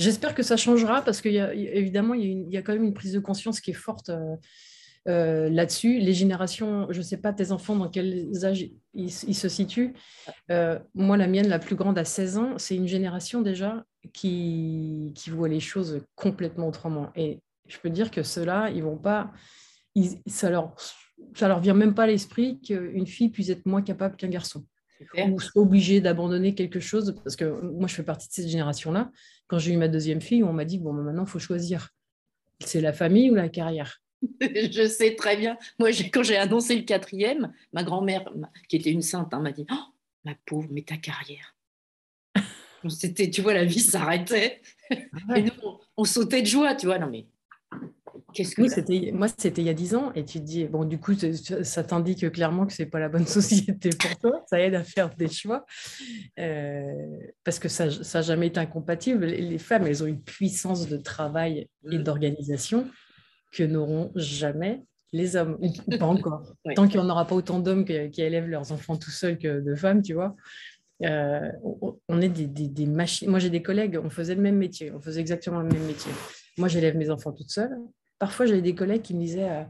J'espère 0.00 0.34
que 0.34 0.42
ça 0.42 0.56
changera 0.56 1.02
parce 1.02 1.20
qu'évidemment, 1.20 2.14
il, 2.14 2.46
il, 2.46 2.50
y 2.50 2.56
a 2.56 2.62
quand 2.62 2.72
même 2.72 2.84
une 2.84 2.94
prise 2.94 3.12
de 3.12 3.20
conscience 3.20 3.60
qui 3.60 3.70
est 3.70 3.74
forte 3.74 4.10
euh, 5.08 5.48
là-dessus. 5.48 5.98
Les 5.98 6.14
générations, 6.14 6.86
je 6.90 6.98
ne 6.98 7.02
sais 7.02 7.16
pas, 7.16 7.32
tes 7.32 7.52
enfants, 7.52 7.76
dans 7.76 7.88
quel 7.88 8.30
âge 8.44 8.68
ils, 8.94 9.10
se 9.10 9.48
situent. 9.48 9.94
Euh, 10.50 10.78
moi, 10.94 11.16
la 11.16 11.26
mienne, 11.26 11.48
la 11.48 11.58
plus 11.58 11.76
grande, 11.76 11.98
à 11.98 12.04
16 12.04 12.38
ans, 12.38 12.58
c'est 12.58 12.76
une 12.76 12.88
génération 12.88 13.42
déjà 13.42 13.84
qui, 14.12 15.12
qui 15.14 15.30
voit 15.30 15.48
les 15.48 15.60
choses 15.60 16.00
complètement 16.14 16.68
autrement. 16.68 17.10
Et 17.16 17.40
je 17.66 17.78
peux 17.78 17.90
dire 17.90 18.10
que 18.10 18.22
ceux-là, 18.22 18.70
ils 18.70 18.82
vont 18.82 18.98
pas. 18.98 19.32
ça 20.26 20.50
leur 20.50 20.74
ça 21.34 21.48
leur 21.48 21.58
vient 21.58 21.74
même 21.74 21.94
pas 21.94 22.04
à 22.04 22.06
l'esprit 22.06 22.60
qu'une 22.60 23.06
fille 23.06 23.28
puisse 23.28 23.48
être 23.48 23.66
moins 23.66 23.82
capable 23.82 24.14
qu'un 24.14 24.28
garçon 24.28 24.64
ou 25.28 25.40
soit 25.40 25.60
obligée 25.60 26.00
d'abandonner 26.00 26.54
quelque 26.54 26.78
chose 26.78 27.12
parce 27.24 27.34
que 27.34 27.60
moi 27.60 27.88
je 27.88 27.94
fais 27.96 28.04
partie 28.04 28.28
de 28.28 28.32
cette 28.32 28.46
génération 28.46 28.92
là 28.92 29.10
quand 29.48 29.58
j'ai 29.58 29.72
eu 29.72 29.76
ma 29.76 29.88
deuxième 29.88 30.20
fille 30.20 30.44
on 30.44 30.52
m'a 30.52 30.64
dit 30.64 30.78
bon 30.78 30.92
maintenant 30.92 31.24
il 31.24 31.28
faut 31.28 31.40
choisir 31.40 31.90
c'est 32.60 32.80
la 32.80 32.92
famille 32.92 33.30
ou 33.30 33.34
la 33.34 33.48
carrière? 33.48 34.00
je 34.40 34.86
sais 34.86 35.14
très 35.14 35.36
bien. 35.36 35.56
Moi, 35.78 35.90
quand 36.12 36.22
j'ai 36.22 36.36
annoncé 36.36 36.76
le 36.76 36.82
quatrième, 36.82 37.52
ma 37.72 37.82
grand-mère, 37.82 38.30
qui 38.68 38.76
était 38.76 38.90
une 38.90 39.02
sainte, 39.02 39.32
hein, 39.32 39.40
m'a 39.40 39.52
dit 39.52 39.66
oh, 39.70 39.94
Ma 40.24 40.34
pauvre, 40.46 40.68
mais 40.70 40.82
ta 40.82 40.96
carrière. 40.96 41.56
C'était, 42.88 43.30
tu 43.30 43.40
vois, 43.40 43.54
la 43.54 43.64
vie 43.64 43.80
s'arrêtait. 43.80 44.60
Ah 44.90 45.38
Et 45.38 45.42
nous, 45.42 45.52
on, 45.96 46.04
sautait 46.04 46.42
de 46.42 46.46
joie, 46.46 46.74
tu 46.74 46.86
vois. 46.86 46.98
Non, 46.98 47.08
mais 47.10 47.26
qu'est-ce 48.32 48.54
que. 48.54 48.68
c'était, 48.68 49.10
moi, 49.12 49.26
c'était 49.28 49.62
il 49.62 49.66
y 49.66 49.70
a 49.70 49.74
dix 49.74 49.94
ans. 49.94 50.12
Et 50.14 50.24
tu 50.24 50.38
te 50.38 50.44
dis 50.44 50.64
Bon, 50.64 50.84
du 50.84 50.98
coup, 50.98 51.12
ça 51.14 51.84
t'indique 51.84 52.30
clairement 52.30 52.66
que 52.66 52.72
ce 52.72 52.82
n'est 52.82 52.88
pas 52.88 53.00
la 53.00 53.08
bonne 53.08 53.26
société 53.26 53.90
pour 53.90 54.16
toi. 54.18 54.44
Ça 54.48 54.60
aide 54.60 54.74
à 54.74 54.84
faire 54.84 55.14
des 55.14 55.28
choix. 55.28 55.66
Euh, 56.38 56.92
parce 57.44 57.58
que 57.58 57.68
ça 57.68 57.86
n'a 57.86 58.22
jamais 58.22 58.46
été 58.46 58.60
incompatible. 58.60 59.26
Les 59.26 59.58
femmes, 59.58 59.86
elles 59.86 60.02
ont 60.02 60.06
une 60.06 60.22
puissance 60.22 60.88
de 60.88 60.96
travail 60.96 61.68
et 61.90 61.98
mmh. 61.98 62.02
d'organisation 62.02 62.88
que 63.50 63.62
n'auront 63.62 64.12
jamais 64.14 64.82
les 65.12 65.36
hommes, 65.36 65.58
pas 65.98 66.06
encore. 66.06 66.54
Tant 66.74 66.86
qu'il 66.86 67.00
n'y 67.00 67.06
en 67.06 67.10
aura 67.10 67.26
pas 67.26 67.34
autant 67.34 67.60
d'hommes 67.60 67.84
qui, 67.84 68.22
élèvent 68.22 68.48
leurs 68.48 68.72
enfants 68.72 68.96
tout 68.96 69.10
seuls 69.10 69.38
que 69.38 69.60
de 69.60 69.74
femmes, 69.74 70.02
tu 70.02 70.14
vois. 70.14 70.36
Euh, 71.04 71.50
on 72.08 72.20
est 72.20 72.28
des, 72.28 72.86
machines. 72.86 73.30
Moi, 73.30 73.38
j'ai 73.38 73.50
des 73.50 73.62
collègues, 73.62 73.98
on 74.02 74.10
faisait 74.10 74.34
le 74.34 74.42
même 74.42 74.56
métier, 74.56 74.90
on 74.92 75.00
faisait 75.00 75.20
exactement 75.20 75.60
le 75.60 75.68
même 75.68 75.84
métier. 75.84 76.10
Moi, 76.56 76.68
j'élève 76.68 76.96
mes 76.96 77.10
enfants 77.10 77.32
toute 77.32 77.50
seule. 77.50 77.76
Parfois, 78.18 78.46
j'avais 78.46 78.62
des 78.62 78.74
collègues 78.74 79.02
qui 79.02 79.14
me 79.14 79.20
disaient 79.20 79.48
euh, 79.48 79.64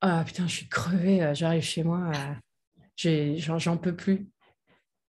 Ah 0.00 0.24
putain, 0.26 0.46
je 0.48 0.52
suis 0.52 0.68
crevée, 0.68 1.22
euh, 1.22 1.34
j'arrive 1.34 1.62
chez 1.62 1.84
moi, 1.84 2.10
j'en 2.96 3.76
peux 3.76 3.94
plus. 3.94 4.26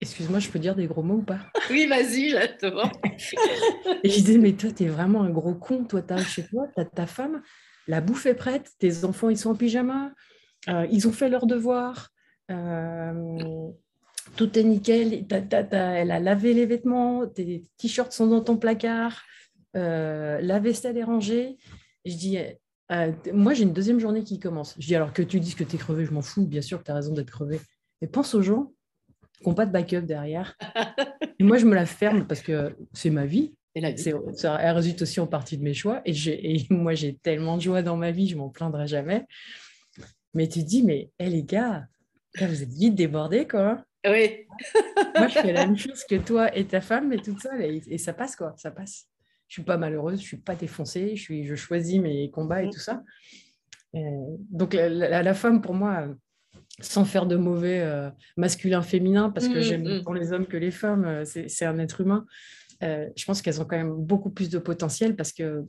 Excuse-moi, 0.01 0.39
je 0.39 0.49
peux 0.49 0.59
dire 0.59 0.75
des 0.75 0.87
gros 0.87 1.03
mots 1.03 1.17
ou 1.17 1.23
pas? 1.23 1.39
Oui, 1.69 1.87
vas-y, 1.87 2.29
j'attends. 2.29 2.91
et 4.03 4.09
je 4.09 4.15
disais, 4.15 4.37
mais 4.37 4.51
toi, 4.51 4.69
tu 4.69 4.83
es 4.83 4.87
vraiment 4.87 5.23
un 5.23 5.29
gros 5.29 5.55
con. 5.55 5.85
Toi, 5.85 6.01
tu 6.01 6.23
chez 6.25 6.45
toi, 6.45 6.67
tu 6.75 6.81
as 6.81 6.85
ta 6.85 7.07
femme, 7.07 7.41
la 7.87 8.01
bouffe 8.01 8.25
est 8.25 8.33
prête, 8.33 8.71
tes 8.79 9.05
enfants 9.05 9.29
ils 9.29 9.37
sont 9.37 9.51
en 9.51 9.55
pyjama, 9.55 10.11
euh, 10.69 10.87
ils 10.91 11.07
ont 11.07 11.11
fait 11.11 11.29
leurs 11.29 11.45
devoirs, 11.45 12.09
euh, 12.51 13.69
tout 14.35 14.57
est 14.57 14.63
nickel, 14.63 15.25
elle 15.71 16.11
a 16.11 16.19
lavé 16.19 16.53
les 16.53 16.65
vêtements, 16.65 17.27
tes 17.27 17.63
t-shirts 17.77 18.13
sont 18.13 18.27
dans 18.27 18.41
ton 18.41 18.57
placard, 18.57 19.21
euh, 19.75 20.39
la 20.41 20.59
vaisselle 20.59 20.97
est 20.97 21.03
rangée. 21.03 21.57
Je 22.05 22.15
dis, 22.15 22.37
moi 23.33 23.53
j'ai 23.53 23.63
une 23.63 23.73
deuxième 23.73 23.99
journée 23.99 24.23
qui 24.23 24.39
commence. 24.39 24.75
Je 24.79 24.87
dis, 24.87 24.95
alors 24.95 25.13
que 25.13 25.21
tu 25.21 25.39
dises 25.39 25.55
que 25.55 25.63
tu 25.63 25.75
es 25.75 25.79
crevé, 25.79 26.05
je 26.05 26.11
m'en 26.11 26.21
fous, 26.21 26.45
bien 26.45 26.61
sûr 26.61 26.79
que 26.79 26.85
tu 26.85 26.91
as 26.91 26.95
raison 26.95 27.13
d'être 27.13 27.31
crevé. 27.31 27.59
Mais 28.01 28.07
pense 28.07 28.33
aux 28.33 28.41
gens 28.41 28.71
qui 29.41 29.49
n'ont 29.49 29.55
pas 29.55 29.65
de 29.65 29.71
backup 29.71 30.01
derrière. 30.01 30.57
Et 31.39 31.43
moi 31.43 31.57
je 31.57 31.65
me 31.65 31.75
la 31.75 31.85
ferme 31.85 32.25
parce 32.27 32.41
que 32.41 32.75
c'est 32.93 33.09
ma 33.09 33.25
vie. 33.25 33.55
Ça, 34.35 34.57
elle 34.61 34.75
résulte 34.75 35.01
aussi 35.01 35.19
en 35.19 35.27
partie 35.27 35.57
de 35.57 35.63
mes 35.63 35.73
choix. 35.73 36.01
Et, 36.05 36.13
et 36.27 36.65
moi, 36.69 36.93
j'ai 36.93 37.15
tellement 37.15 37.57
de 37.57 37.61
joie 37.61 37.81
dans 37.81 37.97
ma 37.97 38.11
vie, 38.11 38.27
je 38.27 38.37
m'en 38.37 38.49
plaindrai 38.49 38.87
jamais. 38.87 39.25
Mais 40.33 40.47
tu 40.47 40.63
te 40.63 40.67
dis, 40.67 40.83
mais 40.83 41.11
hé, 41.19 41.29
les 41.29 41.43
gars, 41.43 41.87
vous 42.39 42.63
êtes 42.63 42.73
vite 42.73 42.95
débordés, 42.95 43.47
quoi. 43.47 43.83
Oui. 44.05 44.45
moi, 45.17 45.27
je 45.27 45.39
fais 45.39 45.53
la 45.53 45.65
même 45.65 45.77
chose 45.77 46.03
que 46.03 46.15
toi 46.15 46.55
et 46.55 46.65
ta 46.65 46.81
femme, 46.81 47.09
mais 47.09 47.17
toute 47.17 47.41
seule. 47.41 47.61
Et, 47.61 47.97
ça 47.97 48.13
passe, 48.13 48.35
quoi. 48.35 48.53
Ça 48.57 48.71
passe. 48.71 49.07
Je 49.47 49.55
suis 49.55 49.63
pas 49.63 49.77
malheureuse, 49.77 50.19
je 50.19 50.25
suis 50.25 50.37
pas 50.37 50.55
défoncée, 50.55 51.15
je, 51.15 51.21
suis, 51.21 51.45
je 51.45 51.55
choisis 51.55 51.99
mes 51.99 52.29
combats 52.31 52.63
et 52.63 52.67
mm. 52.67 52.71
tout 52.71 52.79
ça. 52.79 53.03
Euh, 53.95 53.99
donc, 54.49 54.73
la, 54.73 55.33
femme, 55.33 55.61
pour 55.61 55.75
moi, 55.75 56.07
sans 56.79 57.05
faire 57.05 57.27
de 57.27 57.35
mauvais 57.35 57.81
euh, 57.81 58.09
masculin-féminin, 58.35 59.29
parce 59.29 59.47
que 59.47 59.59
mm, 59.59 59.61
j'aime 59.61 59.97
mm. 59.99 60.03
pour 60.03 60.15
les 60.15 60.33
hommes 60.33 60.47
que 60.47 60.57
les 60.57 60.71
femmes, 60.71 61.05
euh, 61.05 61.23
c'est 61.25 61.65
un 61.65 61.77
être 61.77 62.01
humain. 62.01 62.25
Euh, 62.83 63.09
je 63.15 63.25
pense 63.25 63.41
qu'elles 63.41 63.61
ont 63.61 63.65
quand 63.65 63.77
même 63.77 63.93
beaucoup 63.93 64.29
plus 64.29 64.49
de 64.49 64.59
potentiel 64.59 65.15
parce 65.15 65.31
que 65.31 65.65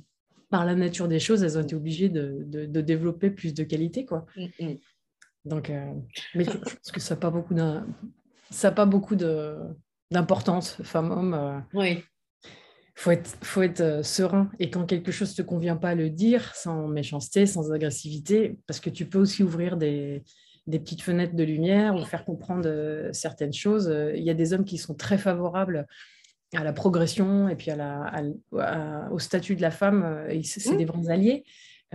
par 0.50 0.64
la 0.64 0.74
nature 0.74 1.08
des 1.08 1.20
choses, 1.20 1.42
elles 1.42 1.58
ont 1.58 1.62
été 1.62 1.74
obligées 1.74 2.08
de, 2.08 2.44
de, 2.46 2.80
développer 2.80 3.30
plus 3.30 3.54
de 3.54 3.64
qualité. 3.64 4.04
Quoi. 4.04 4.26
Mm, 4.36 4.46
mm. 4.60 4.78
Donc, 5.44 5.70
euh, 5.70 5.92
mais 6.34 6.44
je 6.44 6.50
pense 6.50 6.92
que 6.92 7.00
ça 7.00 7.14
n'a 7.14 7.20
pas 7.20 7.30
beaucoup 7.30 7.54
ça 8.50 8.72
pas 8.72 8.86
beaucoup 8.86 9.16
d'importance, 9.16 10.80
femme-homme. 10.82 11.34
Euh. 11.34 11.58
oui. 11.74 12.02
Faut 12.96 13.10
être, 13.10 13.36
faut 13.42 13.62
être 13.62 14.04
serein. 14.04 14.52
Et 14.60 14.70
quand 14.70 14.86
quelque 14.86 15.10
chose 15.10 15.30
ne 15.36 15.42
te 15.42 15.42
convient 15.42 15.74
pas, 15.74 15.96
le 15.96 16.10
dire 16.10 16.54
sans 16.54 16.86
méchanceté, 16.86 17.44
sans 17.44 17.72
agressivité, 17.72 18.60
parce 18.68 18.78
que 18.78 18.88
tu 18.88 19.06
peux 19.06 19.18
aussi 19.18 19.42
ouvrir 19.42 19.76
des, 19.76 20.22
des 20.68 20.78
petites 20.78 21.02
fenêtres 21.02 21.34
de 21.34 21.42
lumière 21.42 21.96
ou 21.96 22.04
faire 22.04 22.24
comprendre 22.24 23.08
certaines 23.10 23.52
choses. 23.52 23.92
Il 24.14 24.22
y 24.22 24.30
a 24.30 24.34
des 24.34 24.52
hommes 24.52 24.64
qui 24.64 24.78
sont 24.78 24.94
très 24.94 25.18
favorables 25.18 25.88
à 26.56 26.64
la 26.64 26.72
progression 26.72 27.48
et 27.48 27.56
puis 27.56 27.70
à 27.70 27.76
la, 27.76 29.10
au 29.10 29.18
statut 29.18 29.56
de 29.56 29.62
la 29.62 29.70
femme, 29.70 30.02
euh, 30.04 30.40
c'est 30.42 30.72
mmh. 30.72 30.76
des 30.76 30.84
vrais 30.84 31.10
alliés. 31.10 31.44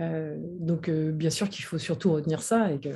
Euh, 0.00 0.36
donc, 0.38 0.88
euh, 0.88 1.12
bien 1.12 1.30
sûr 1.30 1.48
qu'il 1.48 1.64
faut 1.64 1.78
surtout 1.78 2.12
retenir 2.12 2.42
ça. 2.42 2.72
Et, 2.72 2.80
que, 2.80 2.88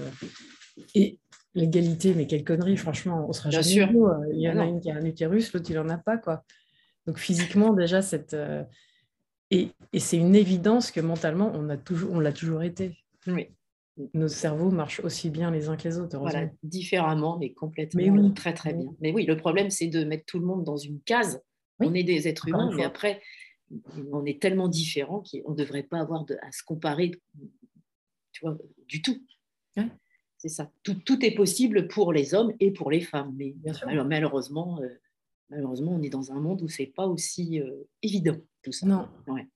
et 0.94 1.18
l'égalité, 1.54 2.14
mais 2.14 2.26
quelle 2.26 2.44
connerie, 2.44 2.76
franchement, 2.76 3.26
on 3.28 3.32
sera 3.32 3.50
jamais 3.50 3.62
sûr. 3.62 3.90
Il 4.32 4.40
y 4.40 4.48
en 4.48 4.58
a 4.58 4.64
une 4.64 4.80
qui 4.80 4.90
a 4.90 4.96
un 4.96 5.04
utérus, 5.04 5.52
l'autre, 5.52 5.70
il 5.70 5.76
n'en 5.76 5.88
a 5.88 5.98
pas. 5.98 6.16
Quoi. 6.16 6.44
Donc, 7.06 7.18
physiquement, 7.18 7.72
déjà, 7.72 8.02
cette. 8.02 8.36
et, 9.50 9.68
et 9.92 10.00
c'est 10.00 10.16
une 10.16 10.34
évidence 10.34 10.90
que 10.90 11.00
mentalement, 11.00 11.52
on 11.54 11.62
l'a 11.62 11.76
toujours, 11.76 12.12
on 12.12 12.32
toujours 12.32 12.62
été. 12.62 12.96
Oui. 13.26 13.48
Nos 14.12 14.26
cerveaux 14.26 14.70
marchent 14.70 15.00
aussi 15.00 15.30
bien 15.30 15.52
les 15.52 15.68
uns 15.68 15.76
que 15.76 15.86
les 15.86 15.98
autres. 15.98 16.18
Voilà, 16.18 16.48
différemment, 16.64 17.38
mais 17.38 17.52
complètement. 17.52 18.32
Très, 18.32 18.52
très 18.52 18.72
bien. 18.72 18.92
Mais 19.00 19.12
oui, 19.12 19.24
le 19.24 19.36
problème, 19.36 19.70
c'est 19.70 19.86
de 19.86 20.02
mettre 20.02 20.24
tout 20.26 20.40
le 20.40 20.46
monde 20.46 20.64
dans 20.64 20.76
une 20.76 21.00
case 21.02 21.40
on 21.80 21.94
est 21.94 22.04
des 22.04 22.28
êtres 22.28 22.48
humains, 22.48 22.70
mais 22.74 22.84
après, 22.84 23.22
on 24.12 24.24
est 24.24 24.40
tellement 24.40 24.68
différents 24.68 25.22
qu'on 25.22 25.52
ne 25.52 25.56
devrait 25.56 25.82
pas 25.82 25.98
avoir 25.98 26.24
à 26.42 26.52
se 26.52 26.62
comparer 26.62 27.12
tu 28.34 28.44
vois, 28.44 28.58
du 28.88 29.00
tout. 29.00 29.22
C'est 30.36 30.50
ça. 30.50 30.70
Tout, 30.82 31.24
est 31.24 31.34
possible 31.34 31.88
pour 31.88 32.12
les 32.12 32.34
hommes 32.34 32.52
et 32.60 32.70
pour 32.70 32.90
les 32.90 33.00
femmes. 33.00 33.34
Mais 33.34 33.54
alors, 33.86 34.04
malheureusement, 34.04 34.78
euh, 34.82 34.88
malheureusement, 35.48 35.92
on 35.92 36.02
est 36.02 36.10
dans 36.10 36.32
un 36.32 36.40
monde 36.40 36.60
où 36.60 36.68
c'est 36.68 36.86
pas 36.86 37.06
aussi 37.06 37.60
euh, 37.60 37.88
évident 38.02 38.36
tout 38.62 38.72
ça. 38.72 38.86
Non. 38.86 39.08
Ouais. 39.26 39.48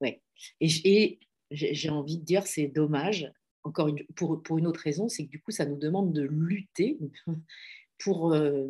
ouais. 0.00 0.20
Et, 0.60 1.20
j'ai 1.52 1.90
envie 1.90 2.18
de 2.18 2.24
dire, 2.24 2.44
c'est 2.46 2.66
dommage. 2.66 3.32
Encore 3.62 3.86
une, 3.86 4.04
pour, 4.16 4.42
pour 4.42 4.58
une 4.58 4.66
autre 4.66 4.80
raison, 4.80 5.08
c'est 5.08 5.26
que 5.26 5.30
du 5.30 5.40
coup, 5.40 5.52
ça 5.52 5.64
nous 5.64 5.78
demande 5.78 6.12
de 6.12 6.22
lutter 6.22 6.98
pour, 7.98 8.32
euh, 8.32 8.66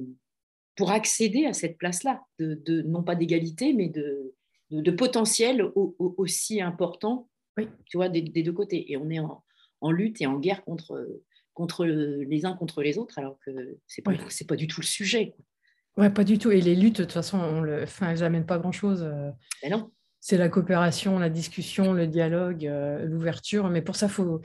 pour 0.76 0.90
accéder 0.90 1.46
à 1.46 1.52
cette 1.52 1.78
place-là, 1.78 2.22
de, 2.38 2.82
non 2.82 3.02
pas 3.02 3.14
d'égalité, 3.14 3.72
mais 3.72 3.88
de, 3.88 4.34
de, 4.70 4.90
potentiel 4.90 5.70
aussi 5.74 6.60
important, 6.60 7.28
tu 7.84 7.96
vois, 7.96 8.08
des, 8.08 8.22
deux 8.22 8.52
côtés. 8.52 8.90
Et 8.90 8.96
on 8.96 9.10
est 9.10 9.18
en, 9.18 9.44
en 9.80 9.90
lutte 9.90 10.20
et 10.20 10.26
en 10.26 10.38
guerre 10.38 10.64
contre, 10.64 11.20
contre 11.54 11.84
les 11.84 12.46
uns 12.46 12.54
contre 12.54 12.82
les 12.82 12.98
autres, 12.98 13.18
alors 13.18 13.38
que 13.44 13.78
pas, 14.04 14.12
c'est 14.28 14.46
pas 14.46 14.56
du 14.56 14.66
tout 14.66 14.80
le 14.80 14.86
sujet. 14.86 15.34
Ouais, 15.96 16.10
pas 16.10 16.24
du 16.24 16.38
tout. 16.38 16.50
Et 16.50 16.60
les 16.60 16.74
luttes, 16.74 16.98
de 16.98 17.04
toute 17.04 17.12
façon, 17.12 17.38
on 17.38 17.60
le... 17.60 17.82
enfin, 17.82 18.10
elles 18.10 18.20
n'amènent 18.20 18.46
pas 18.46 18.58
grand-chose. 18.58 19.02
Euh. 19.02 19.30
Ben 19.62 19.72
non. 19.72 19.90
C'est 20.20 20.38
la 20.38 20.48
coopération, 20.48 21.18
la 21.18 21.28
discussion, 21.28 21.92
le 21.92 22.06
dialogue, 22.06 22.64
euh, 22.66 23.04
l'ouverture. 23.04 23.68
Mais 23.68 23.82
pour 23.82 23.96
ça, 23.96 24.08
faut, 24.08 24.40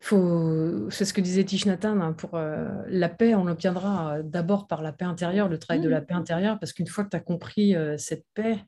faut... 0.00 0.88
c'est 0.90 1.04
ce 1.04 1.12
que 1.12 1.20
disait 1.20 1.44
Thich 1.44 1.66
hein, 1.66 2.12
pour 2.16 2.34
euh, 2.34 2.68
la 2.88 3.08
paix, 3.08 3.34
on 3.34 3.44
l'obtiendra 3.44 4.22
d'abord 4.22 4.66
par 4.66 4.82
la 4.82 4.92
paix 4.92 5.04
intérieure, 5.04 5.48
le 5.48 5.58
travail 5.58 5.82
de 5.82 5.88
la 5.88 6.00
mmh. 6.00 6.06
paix 6.06 6.14
intérieure, 6.14 6.58
parce 6.58 6.72
qu'une 6.72 6.86
fois 6.86 7.04
que 7.04 7.10
tu 7.10 7.16
as 7.16 7.20
compris 7.20 7.74
cette 7.98 8.24
paix, 8.34 8.58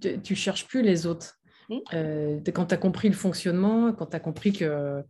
tu 0.00 0.32
ne 0.32 0.36
cherches 0.36 0.66
plus 0.66 0.82
les 0.82 1.06
autres. 1.06 1.38
Mmh. 1.68 1.76
Euh, 1.94 2.40
quand 2.54 2.66
tu 2.66 2.74
as 2.74 2.78
compris 2.78 3.08
le 3.08 3.14
fonctionnement, 3.14 3.92
quand 3.92 4.06
tu 4.06 4.16
as 4.16 4.20
compris 4.20 4.52
que 4.52 5.02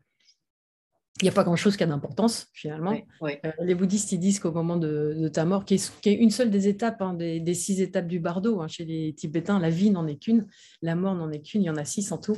il 1.23 1.25
n'y 1.25 1.31
a 1.31 1.33
pas 1.33 1.45
grand-chose 1.45 1.79
qui 1.79 1.83
a 1.83 1.87
d'importance 1.87 2.49
finalement. 2.53 2.95
Euh, 3.23 3.53
les 3.63 3.75
bouddhistes 3.75 4.13
ils 4.13 4.19
disent 4.19 4.39
qu'au 4.39 4.53
moment 4.53 4.77
de, 4.77 5.29
ta 5.33 5.47
mort, 5.47 5.65
qui 5.65 5.75
est, 5.75 6.13
une 6.13 6.31
seule 6.31 6.51
des 6.51 6.69
étapes, 6.69 7.01
hein, 7.01 7.15
des, 7.15 7.55
six 7.55 7.81
étapes 7.81 8.07
du 8.07 8.21
bardo, 8.21 8.61
hein, 8.61 8.69
chez 8.69 8.85
les 8.85 9.15
Tibétains, 9.15 9.59
la 9.59 9.71
vie 9.71 9.91
n'en 9.91 10.07
est 10.07 10.17
qu'une, 10.17 10.47
la 10.83 10.95
mort 10.95 11.15
n'en 11.15 11.31
est 11.31 11.41
qu'une, 11.41 11.63
il 11.63 11.67
y 11.67 11.71
en 11.71 11.77
a 11.77 11.87
six 11.87 12.13
en 12.13 12.19
tout. 12.19 12.37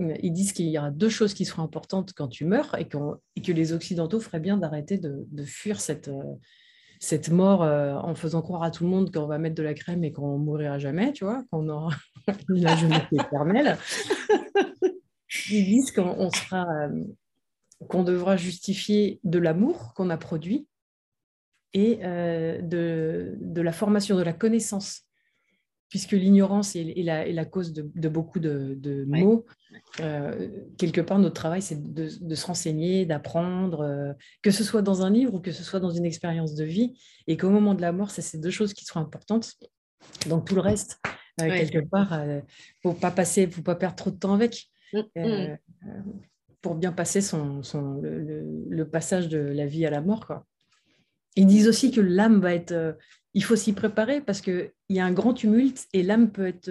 Ils 0.00 0.32
disent 0.32 0.52
qu'il 0.52 0.66
y 0.66 0.78
aura 0.78 0.90
deux 0.90 1.08
choses 1.08 1.34
qui 1.34 1.44
seront 1.44 1.62
importantes 1.62 2.12
quand 2.14 2.28
tu 2.28 2.44
meurs 2.44 2.76
et, 2.78 2.88
que 2.88 3.52
les 3.52 3.72
Occidentaux 3.72 4.20
feraient 4.20 4.40
bien 4.40 4.56
d'arrêter 4.56 4.98
de, 4.98 5.44
fuir 5.44 5.80
cette, 5.80 6.08
euh, 6.08 7.30
mort 7.30 7.60
en 7.60 8.14
faisant 8.14 8.42
croire 8.42 8.64
à 8.64 8.70
tout 8.70 8.84
le 8.84 8.90
monde 8.90 9.12
qu'on 9.12 9.26
va 9.26 9.38
mettre 9.38 9.54
de 9.54 9.62
la 9.62 9.74
crème 9.74 10.02
et 10.02 10.12
qu'on 10.12 10.38
mourira 10.38 10.78
jamais, 10.78 11.12
tu 11.12 11.24
vois, 11.24 11.44
qu'on 11.50 11.68
aura 11.68 11.94
la 12.48 12.76
jeunesse 12.76 13.06
éternelle. 13.12 13.78
Ils 15.50 15.64
disent 15.64 15.92
euh, 15.98 17.04
qu'on 17.88 18.04
devra 18.04 18.36
justifier 18.36 19.20
de 19.24 19.38
l'amour 19.38 19.92
qu'on 19.94 20.10
a 20.10 20.16
produit 20.16 20.66
et 21.72 21.98
euh, 22.02 22.60
de, 22.62 23.60
la 23.60 23.72
formation, 23.72 24.16
de 24.16 24.22
la 24.22 24.32
connaissance, 24.32 25.02
puisque 25.94 26.10
l'ignorance 26.10 26.74
est, 26.74 26.92
la, 27.04 27.24
la, 27.30 27.44
cause 27.44 27.72
de, 27.72 28.08
beaucoup 28.08 28.40
de, 28.40 28.74
de 28.76 29.04
maux. 29.04 29.46
Euh, 30.00 30.48
quelque 30.76 31.00
part, 31.00 31.20
notre 31.20 31.36
travail, 31.36 31.62
c'est 31.62 31.94
de, 31.94 32.08
se 32.08 32.46
renseigner, 32.46 33.06
d'apprendre, 33.06 34.16
que 34.42 34.50
ce 34.50 34.64
soit 34.64 34.82
dans 34.82 35.02
un 35.02 35.10
livre 35.10 35.34
ou 35.34 35.38
que 35.38 35.52
ce 35.52 35.62
soit 35.62 35.78
dans 35.78 35.92
une 35.92 36.04
expérience 36.04 36.56
de 36.56 36.64
vie, 36.64 36.98
et 37.28 37.36
qu'au 37.36 37.48
moment 37.48 37.74
de 37.74 37.80
la 37.80 37.92
mort, 37.92 38.10
c'est 38.10 38.22
ces 38.22 38.38
deux 38.38 38.50
choses 38.50 38.74
qui 38.74 38.84
seront 38.84 38.98
importantes. 38.98 39.52
Donc 40.26 40.48
tout 40.48 40.56
le 40.56 40.62
reste, 40.62 41.00
euh, 41.40 41.46
quelque 41.46 41.88
part, 41.88 42.08
il 42.24 42.28
euh, 42.28 42.36
ne 42.38 42.42
faut 42.82 42.92
pas 42.92 43.12
passer, 43.12 43.46
faut 43.46 43.62
pas 43.62 43.76
perdre 43.76 43.94
trop 43.94 44.10
de 44.10 44.18
temps 44.18 44.34
avec. 44.34 44.66
Mm, 44.92 44.98
euh, 45.16 45.56
mm. 45.82 46.02
pour 46.60 46.74
bien 46.74 46.90
passer 46.90 47.20
son, 47.20 47.62
son 47.62 48.02
le, 48.02 48.84
passage 48.84 49.28
de 49.28 49.38
la 49.38 49.66
vie 49.66 49.86
à 49.86 49.90
la 49.90 50.00
mort. 50.00 50.26
Quoi. 50.26 50.44
Ils 51.36 51.46
disent 51.46 51.68
aussi 51.68 51.92
que 51.92 52.00
l'âme 52.00 52.40
va 52.40 52.52
être. 52.52 52.98
Il 53.34 53.44
faut 53.44 53.56
s'y 53.56 53.72
préparer 53.72 54.20
parce 54.20 54.40
qu'il 54.40 54.70
y 54.88 55.00
a 55.00 55.04
un 55.04 55.12
grand 55.12 55.34
tumulte 55.34 55.86
et 55.92 56.02
l'âme 56.02 56.30
peut 56.30 56.46
être 56.46 56.70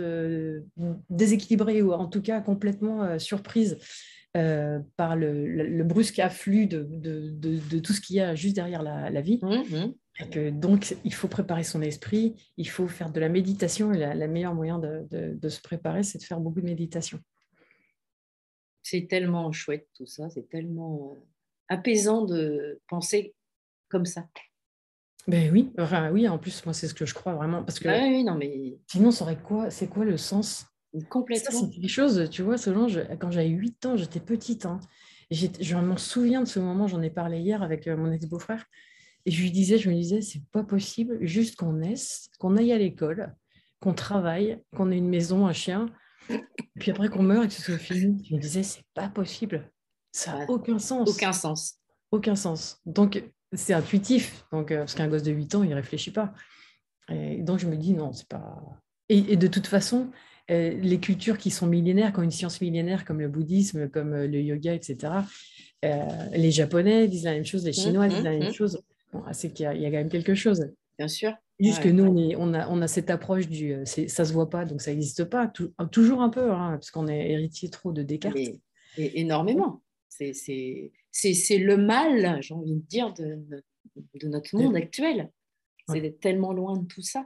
déséquilibrée 1.09 1.81
ou 1.81 1.91
en 1.91 2.07
tout 2.07 2.21
cas 2.21 2.41
complètement 2.41 3.19
surprise 3.19 3.77
par 4.33 5.15
le, 5.15 5.83
brusque 5.83 6.19
afflux 6.19 6.67
de, 6.67 6.87
de, 6.89 7.29
de, 7.29 7.79
tout 7.79 7.93
ce 7.93 8.01
qu'il 8.01 8.15
y 8.15 8.21
a 8.21 8.33
juste 8.33 8.55
derrière 8.55 8.81
la, 8.81 9.09
la 9.09 9.21
vie. 9.21 9.39
Mm, 9.43 9.91
donc, 10.51 10.95
il 11.03 11.13
faut 11.13 11.27
préparer 11.27 11.63
son 11.63 11.81
esprit, 11.81 12.35
il 12.57 12.69
faut 12.69 12.87
faire 12.87 13.11
de 13.11 13.19
la 13.19 13.29
méditation. 13.29 13.91
Et 13.93 13.97
la, 13.97 14.27
meilleure 14.27 14.53
moyen 14.53 14.79
de, 14.79 15.49
se 15.49 15.61
préparer, 15.61 16.03
c'est 16.03 16.19
de 16.19 16.23
faire 16.23 16.39
beaucoup 16.39 16.61
de 16.61 16.65
méditation. 16.65 17.19
C'est 18.83 19.07
tellement 19.07 19.51
chouette 19.51 19.87
tout 19.95 20.05
ça, 20.05 20.29
c'est 20.29 20.49
tellement 20.49 21.13
euh, 21.13 21.25
apaisant 21.69 22.25
de 22.25 22.81
penser 22.87 23.33
comme 23.87 24.05
ça. 24.05 24.27
Ben 25.27 25.51
oui, 25.51 25.71
enfin, 25.79 26.11
oui, 26.11 26.27
en 26.27 26.37
plus, 26.37 26.65
moi, 26.65 26.73
c'est 26.73 26.87
ce 26.87 26.93
que 26.93 27.05
je 27.05 27.13
crois 27.13 27.33
vraiment. 27.33 27.63
Parce 27.63 27.79
que 27.79 27.87
ah 27.87 28.03
oui, 28.03 28.23
non, 28.23 28.35
mais... 28.35 28.77
sinon, 28.87 29.11
ça 29.11 29.23
aurait 29.23 29.41
quoi 29.41 29.69
C'est 29.69 29.87
quoi 29.87 30.03
le 30.03 30.17
sens? 30.17 30.65
Complètement. 31.09 31.59
c'est 31.59 31.79
des 31.79 31.87
choses, 31.87 32.29
tu 32.29 32.43
vois, 32.43 32.57
Solange, 32.57 33.01
quand 33.19 33.31
j'avais 33.31 33.49
8 33.49 33.85
ans, 33.87 33.97
j'étais 33.97 34.19
petite. 34.19 34.65
Hein, 34.65 34.79
je 35.31 35.75
m'en 35.75 35.97
souviens 35.97 36.41
de 36.41 36.47
ce 36.47 36.59
moment, 36.59 36.87
j'en 36.87 37.01
ai 37.01 37.09
parlé 37.09 37.39
hier 37.39 37.63
avec 37.63 37.87
euh, 37.87 37.97
mon 37.97 38.11
ex-beau-frère. 38.11 38.65
Et 39.25 39.31
je 39.31 39.41
lui 39.41 39.51
disais, 39.51 39.77
je 39.77 39.89
me 39.89 39.95
disais, 39.95 40.21
c'est 40.21 40.43
pas 40.51 40.63
possible, 40.63 41.17
juste 41.21 41.55
qu'on 41.55 41.73
naisse, 41.73 42.29
qu'on 42.39 42.57
aille 42.57 42.73
à 42.73 42.77
l'école, 42.77 43.33
qu'on 43.79 43.93
travaille, 43.93 44.61
qu'on 44.75 44.91
ait 44.91 44.97
une 44.97 45.09
maison, 45.09 45.47
un 45.47 45.53
chien, 45.53 45.87
puis 46.79 46.91
après 46.91 47.09
qu'on 47.09 47.23
meure 47.23 47.43
et 47.43 47.47
que 47.47 47.53
ce 47.53 47.61
soit 47.61 47.77
fini. 47.77 48.23
Je 48.29 48.35
me 48.35 48.39
disais, 48.39 48.63
c'est 48.63 48.83
pas 48.93 49.09
possible. 49.09 49.71
Ça 50.11 50.37
n'a 50.37 50.49
aucun 50.49 50.77
sens. 50.77 51.09
Aucun 51.09 51.33
sens. 51.33 51.79
Aucun 52.11 52.35
sens. 52.35 52.79
Donc, 52.85 53.23
c'est 53.53 53.73
intuitif, 53.73 54.45
donc, 54.51 54.71
euh, 54.71 54.79
parce 54.79 54.95
qu'un 54.95 55.07
gosse 55.07 55.23
de 55.23 55.31
8 55.31 55.55
ans, 55.55 55.63
il 55.63 55.69
ne 55.69 55.75
réfléchit 55.75 56.11
pas. 56.11 56.33
Et 57.09 57.41
donc, 57.41 57.59
je 57.59 57.67
me 57.67 57.75
dis, 57.75 57.93
non, 57.93 58.13
c'est 58.13 58.27
pas. 58.27 58.61
Et, 59.09 59.35
de 59.35 59.47
toute 59.47 59.67
façon, 59.67 60.09
euh, 60.51 60.71
les 60.81 60.99
cultures 60.99 61.37
qui 61.37 61.51
sont 61.51 61.67
millénaires, 61.67 62.13
qui 62.13 62.19
ont 62.19 62.23
une 62.23 62.31
science 62.31 62.61
millénaire 62.61 63.05
comme 63.05 63.19
le 63.19 63.27
bouddhisme, 63.27 63.89
comme 63.89 64.13
euh, 64.13 64.27
le 64.27 64.41
yoga, 64.41 64.73
etc., 64.73 65.13
les 66.31 66.51
Japonais 66.51 67.09
disent 67.09 67.25
la 67.25 67.33
même 67.33 67.43
chose, 67.43 67.65
les 67.65 67.71
mmh, 67.71 67.73
Chinois 67.73 68.07
disent 68.07 68.23
la 68.23 68.31
même 68.31 68.51
mmh. 68.51 68.53
chose 68.53 68.81
c'est 69.31 69.51
qu'il 69.53 69.65
y, 69.65 69.85
a 69.85 69.89
quand 69.89 69.97
même 69.97 70.09
quelque 70.09 70.33
chose. 70.33 70.71
Bien 70.97 71.07
sûr. 71.07 71.33
Juste 71.59 71.81
que 71.81 71.89
nous, 71.89 72.05
on, 72.37 72.53
a, 72.53 72.67
on 72.67 72.81
a 72.81 72.87
cette 72.87 73.09
approche 73.09 73.47
du 73.47 73.75
ça 73.85 74.25
se 74.25 74.33
voit 74.33 74.49
pas, 74.49 74.65
donc 74.65 74.81
ça 74.81 74.91
n'existe 74.91 75.25
pas. 75.25 75.51
toujours 75.91 76.21
un 76.21 76.29
peu, 76.29 76.51
hein, 76.51 76.71
parce 76.71 76.91
qu'on 76.91 77.07
est 77.07 77.31
héritier 77.31 77.69
trop 77.69 77.91
de 77.91 78.01
Descartes. 78.01 78.37
Et, 78.97 79.19
énormément. 79.19 79.81
C'est 80.09 80.91
le 81.21 81.75
mal, 81.75 82.41
j'ai 82.41 82.53
envie 82.53 82.75
de 82.75 82.87
dire, 82.87 83.13
de, 83.13 83.39
de 83.95 84.27
notre 84.27 84.55
monde 84.55 84.75
actuel. 84.75 85.31
C'est 85.87 86.19
tellement 86.19 86.53
loin 86.53 86.77
de 86.77 86.87
tout 86.87 87.01
ça. 87.01 87.25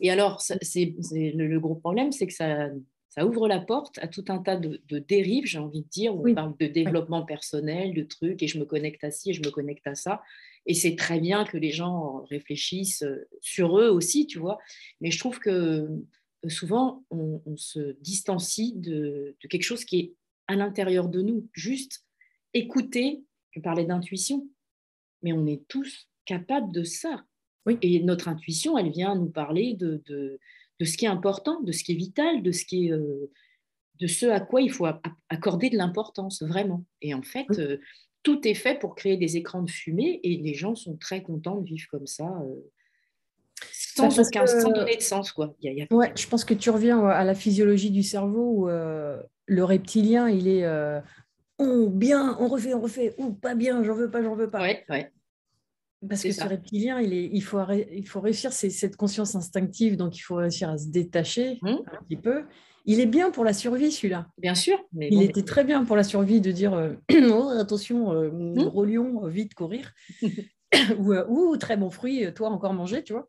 Et 0.00 0.10
alors, 0.10 0.40
c'est 0.40 0.94
le, 1.12 1.46
le, 1.46 1.60
gros 1.60 1.76
problème, 1.76 2.12
c'est 2.12 2.26
que 2.26 2.32
ça, 2.32 2.68
ça 3.14 3.24
ouvre 3.24 3.46
la 3.46 3.60
porte 3.60 3.98
à 3.98 4.08
tout 4.08 4.24
un 4.26 4.38
tas 4.38 4.56
de, 4.56 4.80
dérives, 4.98 5.46
j'ai 5.46 5.58
envie 5.58 5.82
de 5.82 5.88
dire. 5.88 6.16
On 6.16 6.34
parle 6.34 6.56
de 6.58 6.66
développement 6.66 7.24
personnel, 7.24 7.94
de 7.94 8.02
trucs, 8.02 8.42
et 8.42 8.48
je 8.48 8.58
me 8.58 8.64
connecte 8.64 9.04
à 9.04 9.12
ci, 9.12 9.30
et 9.30 9.34
je 9.34 9.42
me 9.42 9.50
connecte 9.50 9.86
à 9.86 9.94
ça. 9.94 10.20
Et 10.66 10.74
c'est 10.74 10.96
très 10.96 11.20
bien 11.20 11.44
que 11.44 11.56
les 11.56 11.70
gens 11.70 12.24
réfléchissent 12.28 13.04
sur 13.40 13.78
eux 13.78 13.88
aussi, 13.88 14.26
tu 14.26 14.40
vois. 14.40 14.58
Mais 15.00 15.12
je 15.12 15.18
trouve 15.20 15.38
que 15.38 15.50
euh, 15.50 16.48
souvent, 16.48 17.04
on, 17.10 17.40
se 17.56 17.96
distancie 18.00 18.72
de, 18.74 19.36
quelque 19.48 19.62
chose 19.62 19.84
qui 19.84 20.00
est 20.00 20.14
à 20.48 20.56
l'intérieur 20.56 21.08
de 21.08 21.22
nous. 21.22 21.48
Juste 21.52 22.04
écouter, 22.54 23.22
je 23.50 23.60
parlais 23.60 23.84
d'intuition, 23.84 24.48
mais 25.22 25.32
on 25.32 25.46
est 25.46 25.66
tous 25.68 26.08
capables 26.24 26.72
de 26.72 26.84
ça. 26.84 27.24
Oui. 27.66 27.78
Et 27.82 28.00
notre 28.00 28.28
intuition, 28.28 28.78
elle 28.78 28.90
vient 28.90 29.14
nous 29.14 29.30
parler 29.30 29.74
de, 29.74 30.02
de, 30.06 30.38
ce 30.84 30.96
qui 30.96 31.04
est 31.06 31.08
important, 31.08 31.60
de 31.62 31.72
ce 31.72 31.82
qui 31.84 31.92
est 31.92 31.96
vital, 31.96 32.42
de 32.42 32.52
ce 32.52 32.64
qui 32.64 32.86
est... 32.86 32.92
Euh, 32.92 33.30
de 34.00 34.08
ce 34.08 34.26
à 34.26 34.40
quoi 34.40 34.60
il 34.60 34.72
faut 34.72 34.86
accorder 35.28 35.70
de 35.70 35.76
l'importance, 35.76 36.42
vraiment. 36.42 36.84
Et 37.00 37.14
en 37.14 37.22
fait, 37.22 37.46
tout 38.24 38.48
est 38.48 38.54
fait 38.54 38.78
pour 38.78 38.96
créer 38.96 39.16
des 39.16 39.36
écrans 39.36 39.62
de 39.62 39.70
fumée 39.70 40.18
et 40.24 40.36
les 40.38 40.54
gens 40.54 40.74
sont 40.74 40.96
très 40.96 41.22
contents 41.22 41.60
de 41.60 41.66
vivre 41.66 41.86
comme 41.90 42.06
ça. 42.06 42.24
Euh, 42.24 42.72
sans, 43.70 44.18
aucun, 44.18 44.44
donner 44.44 44.96
de 44.96 45.02
sens. 45.02 45.30
Quoi. 45.30 45.54
Ouais, 45.92 46.12
je 46.16 46.26
pense 46.26 46.44
que 46.44 46.54
tu 46.54 46.70
reviens 46.70 47.06
à 47.06 47.22
la 47.22 47.34
physiologie 47.34 47.92
du 47.92 48.02
cerveau 48.02 48.50
où 48.50 48.68
euh, 48.68 49.22
le 49.46 49.62
reptilien, 49.62 50.28
il 50.28 50.48
est 50.48 50.64
euh, 51.60 51.84
oh, 51.84 51.88
bien, 51.88 52.36
on 52.40 52.48
refait, 52.48 52.74
on 52.74 52.80
refait, 52.80 53.14
ou 53.18 53.32
pas 53.32 53.54
bien, 53.54 53.82
j'en 53.82 53.94
veux 53.94 54.10
pas, 54.10 54.22
j'en 54.22 54.34
veux 54.34 54.50
pas. 54.50 54.60
Ouais, 54.62 54.84
ouais. 54.88 55.10
Parce 56.08 56.22
que 56.22 56.32
ce 56.32 56.44
reptilien, 56.44 57.00
il, 57.00 57.14
est, 57.14 57.30
il, 57.32 57.40
faut, 57.40 57.58
il 57.70 58.06
faut 58.06 58.20
réussir, 58.20 58.52
c'est 58.52 58.68
cette 58.68 58.96
conscience 58.96 59.34
instinctive, 59.34 59.96
donc 59.96 60.16
il 60.18 60.20
faut 60.20 60.34
réussir 60.34 60.68
à 60.68 60.76
se 60.76 60.88
détacher 60.88 61.58
mmh. 61.62 61.68
un 61.68 62.02
petit 62.06 62.16
peu 62.16 62.44
il 62.86 63.00
est 63.00 63.06
bien 63.06 63.30
pour 63.30 63.44
la 63.44 63.52
survie, 63.52 63.90
celui-là. 63.90 64.28
Bien 64.38 64.54
sûr. 64.54 64.78
Mais 64.92 65.08
il 65.10 65.22
était 65.22 65.42
très 65.42 65.64
bien 65.64 65.84
pour 65.84 65.96
la 65.96 66.04
survie 66.04 66.40
de 66.40 66.52
dire 66.52 66.74
euh, 66.74 66.92
oh, 67.30 67.48
attention, 67.58 68.12
euh, 68.12 68.30
hmm. 68.30 69.28
vite 69.28 69.54
courir. 69.54 69.92
ou, 70.98 71.12
euh, 71.12 71.56
très 71.56 71.76
bon 71.76 71.90
fruit, 71.90 72.26
toi 72.34 72.50
encore 72.50 72.74
manger, 72.74 73.02
tu 73.02 73.12
vois. 73.12 73.28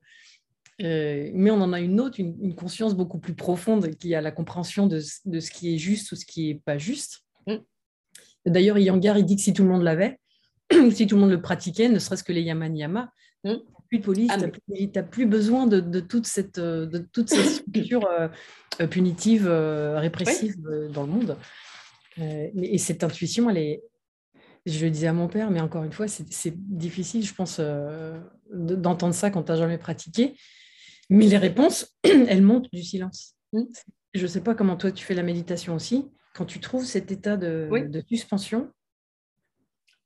Euh, 0.82 1.32
mais 1.34 1.52
on 1.52 1.62
en 1.62 1.72
a 1.72 1.80
une 1.80 2.02
autre, 2.02 2.20
une, 2.20 2.54
conscience 2.54 2.96
beaucoup 2.96 3.20
plus 3.20 3.36
profonde 3.36 3.96
qui 3.96 4.14
a 4.14 4.20
la 4.20 4.32
compréhension 4.32 4.88
de, 4.88 5.00
ce 5.00 5.52
qui 5.52 5.74
est 5.74 5.78
juste 5.78 6.12
ou 6.12 6.16
ce 6.16 6.26
qui 6.26 6.48
n'est 6.48 6.60
pas 6.60 6.78
juste. 6.78 7.24
Mm. 7.48 7.56
D'ailleurs, 8.46 8.78
Yangar, 8.78 9.18
il 9.18 9.26
dit 9.26 9.36
que 9.36 9.42
si 9.42 9.54
tout 9.54 9.64
le 9.64 9.70
monde 9.70 9.84
l'avait, 9.84 10.20
si 10.92 11.08
tout 11.08 11.16
le 11.16 11.22
monde 11.22 11.32
le 11.32 11.42
pratiquait, 11.42 11.90
ne 11.90 12.00
serait-ce 12.00 12.24
que 12.24 12.34
les 12.34 12.42
yaman 12.42 12.76
yama, 12.76 13.12
mm. 13.44 13.56
plus 13.90 14.00
de 14.00 14.04
police, 14.04 14.32
ah, 14.34 14.38
tu 14.40 14.90
n'as 14.94 15.04
plus, 15.04 15.26
besoin 15.26 15.68
de, 15.68 16.00
toute 16.00 16.26
cette, 16.26 16.60
de 16.60 16.98
toute 17.12 17.30
cette 17.30 17.46
structure 17.68 18.08
euh, 18.08 18.88
punitive, 18.88 19.48
répressive 19.48 20.56
dans 20.94 21.04
le 21.04 21.12
monde. 21.12 21.38
et 22.18 22.78
cette 22.78 23.04
intuition, 23.04 23.50
elle 23.50 23.58
est, 23.58 23.84
je 24.66 24.84
le 24.84 24.92
disais 24.92 25.08
à 25.08 25.14
mon 25.14 25.28
père, 25.28 25.52
mais 25.52 25.62
encore 25.62 25.84
une 25.84 25.92
fois, 25.92 26.08
c'est 26.08 26.54
difficile, 26.56 27.24
je 27.24 27.34
pense, 27.34 27.58
euh, 27.60 28.20
d'entendre 28.52 29.14
ça 29.14 29.30
quand 29.30 29.44
tu 29.44 29.52
n'as 29.52 29.58
jamais 29.58 29.78
pratiqué. 29.78 30.36
Mais 31.10 31.28
les 31.28 31.38
réponses, 31.38 31.96
elles 32.04 32.42
montent 32.42 32.72
du 32.74 32.84
silence. 32.84 33.36
Mmh. 33.54 33.64
Je 34.16 34.22
ne 34.24 34.28
sais 34.28 34.42
pas 34.42 34.56
comment 34.56 34.76
toi 34.76 34.92
tu 34.92 35.06
fais 35.06 35.14
la 35.14 35.24
méditation 35.24 35.76
aussi. 35.76 36.06
Quand 36.36 36.46
tu 36.46 36.60
trouves 36.60 36.86
cet 36.86 37.12
état 37.12 37.38
de, 37.38 38.04
suspension, 38.10 38.70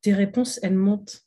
tes 0.01 0.13
réponses, 0.13 0.59
elles 0.61 0.75
montent 0.75 1.25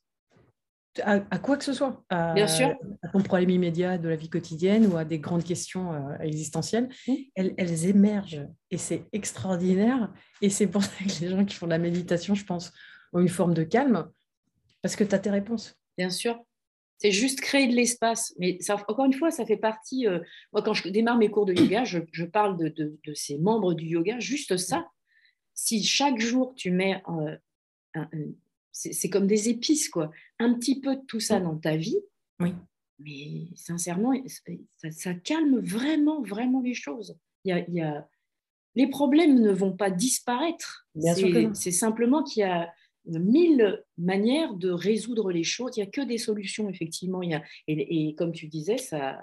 à, 1.02 1.20
quoi 1.38 1.56
que 1.56 1.64
ce 1.64 1.72
soit. 1.72 2.04
À, 2.08 2.34
Bien 2.34 2.46
sûr. 2.46 2.76
à 3.02 3.08
ton 3.08 3.20
problème 3.20 3.50
immédiat 3.50 3.98
de 3.98 4.08
la 4.08 4.14
vie 4.14 4.28
quotidienne 4.28 4.86
ou 4.86 4.96
à 4.96 5.04
des 5.04 5.18
grandes 5.18 5.42
questions 5.42 5.92
euh, 5.92 6.18
existentielles. 6.20 6.88
Mmh. 7.08 7.14
Elles, 7.34 7.54
elles 7.56 7.86
émergent 7.86 8.46
et 8.70 8.76
c'est 8.78 9.06
extraordinaire. 9.12 10.12
Et 10.40 10.50
c'est 10.50 10.66
pour 10.66 10.84
ça 10.84 10.92
que 11.04 11.20
les 11.20 11.30
gens 11.30 11.44
qui 11.44 11.56
font 11.56 11.66
de 11.66 11.72
la 11.72 11.78
méditation, 11.78 12.34
je 12.34 12.44
pense, 12.44 12.72
une 13.14 13.28
forme 13.28 13.54
de 13.54 13.64
calme 13.64 14.08
parce 14.82 14.94
que 14.94 15.02
tu 15.02 15.14
as 15.14 15.18
tes 15.18 15.30
réponses. 15.30 15.76
Bien 15.98 16.10
sûr. 16.10 16.44
C'est 17.02 17.10
juste 17.10 17.40
créer 17.40 17.66
de 17.66 17.74
l'espace. 17.74 18.32
Mais 18.38 18.58
ça, 18.60 18.76
encore 18.76 19.06
une 19.06 19.12
fois, 19.12 19.32
ça 19.32 19.44
fait 19.44 19.56
partie. 19.56 20.06
Euh, 20.06 20.20
moi, 20.52 20.62
quand 20.62 20.72
je 20.72 20.88
démarre 20.88 21.18
mes 21.18 21.32
cours 21.32 21.46
de 21.46 21.52
yoga, 21.52 21.82
je, 21.82 22.24
parle 22.24 22.56
de, 22.56 22.96
ces 23.14 23.38
membres 23.38 23.74
du 23.74 23.86
yoga. 23.86 24.20
Juste 24.20 24.56
ça. 24.56 24.88
Si 25.52 25.82
chaque 25.82 26.20
jour 26.20 26.54
tu 26.54 26.70
mets. 26.70 27.02
c'est 28.70 29.10
comme 29.10 29.26
des 29.26 29.48
épices, 29.48 29.88
quoi. 29.88 30.12
Un 30.38 30.54
petit 30.54 30.80
peu 30.80 30.94
de 30.94 31.02
tout 31.08 31.18
ça 31.18 31.40
dans 31.40 31.56
ta 31.56 31.76
vie. 31.76 31.98
Oui. 32.38 32.54
Mais 33.00 33.48
sincèrement, 33.56 34.12
ça, 34.92 35.12
calme 35.14 35.58
vraiment, 35.58 36.22
vraiment 36.22 36.60
les 36.60 36.74
choses. 36.74 37.18
Il 37.44 37.64
y 37.68 37.80
a, 37.80 38.08
les 38.76 38.86
problèmes 38.86 39.40
ne 39.40 39.50
vont 39.50 39.72
pas 39.72 39.90
disparaître. 39.90 40.86
C'est 41.54 41.72
simplement 41.72 42.22
qu'il 42.22 42.42
y 42.42 42.44
a 42.44 42.72
mille 43.06 43.82
manières 43.98 44.54
de 44.54 44.70
résoudre 44.70 45.32
les 45.32 45.44
choses. 45.44 45.76
Il 45.76 45.80
n'y 45.80 45.88
a 45.88 45.90
que 45.90 46.00
des 46.00 46.18
solutions, 46.18 46.68
effectivement. 46.68 47.22
Il 47.22 47.30
y 47.30 47.34
a, 47.34 47.42
et, 47.66 48.14
comme 48.14 48.32
tu 48.32 48.48
disais, 48.48 48.78
ça, 48.78 49.18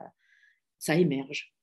ça 0.78 0.96
émerge. 0.96 1.54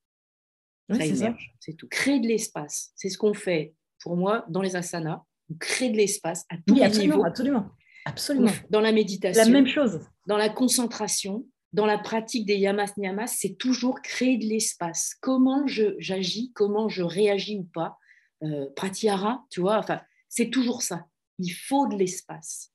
ça 0.91 1.05
émerge, 1.05 1.55
c'est 1.61 1.75
tout. 1.75 1.89
Créer 1.89 2.21
de 2.21 2.27
l'espace, 2.27 2.93
c'est 2.97 3.09
ce 3.09 3.19
qu'on 3.19 3.35
fait 3.35 3.75
pour 4.01 4.17
moi 4.17 4.45
dans 4.49 4.62
les 4.62 4.77
asanas. 4.77 5.23
On 5.51 5.55
crée 5.55 5.91
de 5.91 5.97
l'espace 5.97 6.45
à 6.49 6.57
tous 6.67 6.75
les 6.75 6.83
absolument, 6.83 7.25
Absolument, 7.25 7.71
absolument. 8.05 8.53
Dans 8.71 8.81
la 8.81 8.93
méditation. 8.93 9.45
La 9.45 9.49
même 9.49 9.67
chose. 9.67 10.01
Dans 10.27 10.37
la 10.37 10.49
concentration, 10.49 11.47
dans 11.73 11.87
la 11.87 11.99
pratique 11.99 12.47
des 12.47 12.57
yamas 12.57 12.93
niyamas, 12.97 13.29
c'est 13.29 13.57
toujours 13.57 14.01
créer 14.03 14.39
de 14.39 14.45
l'espace. 14.45 15.14
Comment 15.21 15.67
j'agis, 15.67 16.51
comment 16.55 16.89
je 16.89 17.03
réagis 17.03 17.59
ou 17.59 17.64
pas. 17.64 17.97
Euh, 18.43 18.67
pratyahara, 18.75 19.45
tu 19.51 19.61
vois, 19.61 19.79
enfin, 19.79 20.03
c'est 20.29 20.51
toujours 20.51 20.83
ça 20.83 21.07
il 21.39 21.51
faut 21.51 21.87
de 21.87 21.97
l'espace. 21.97 22.72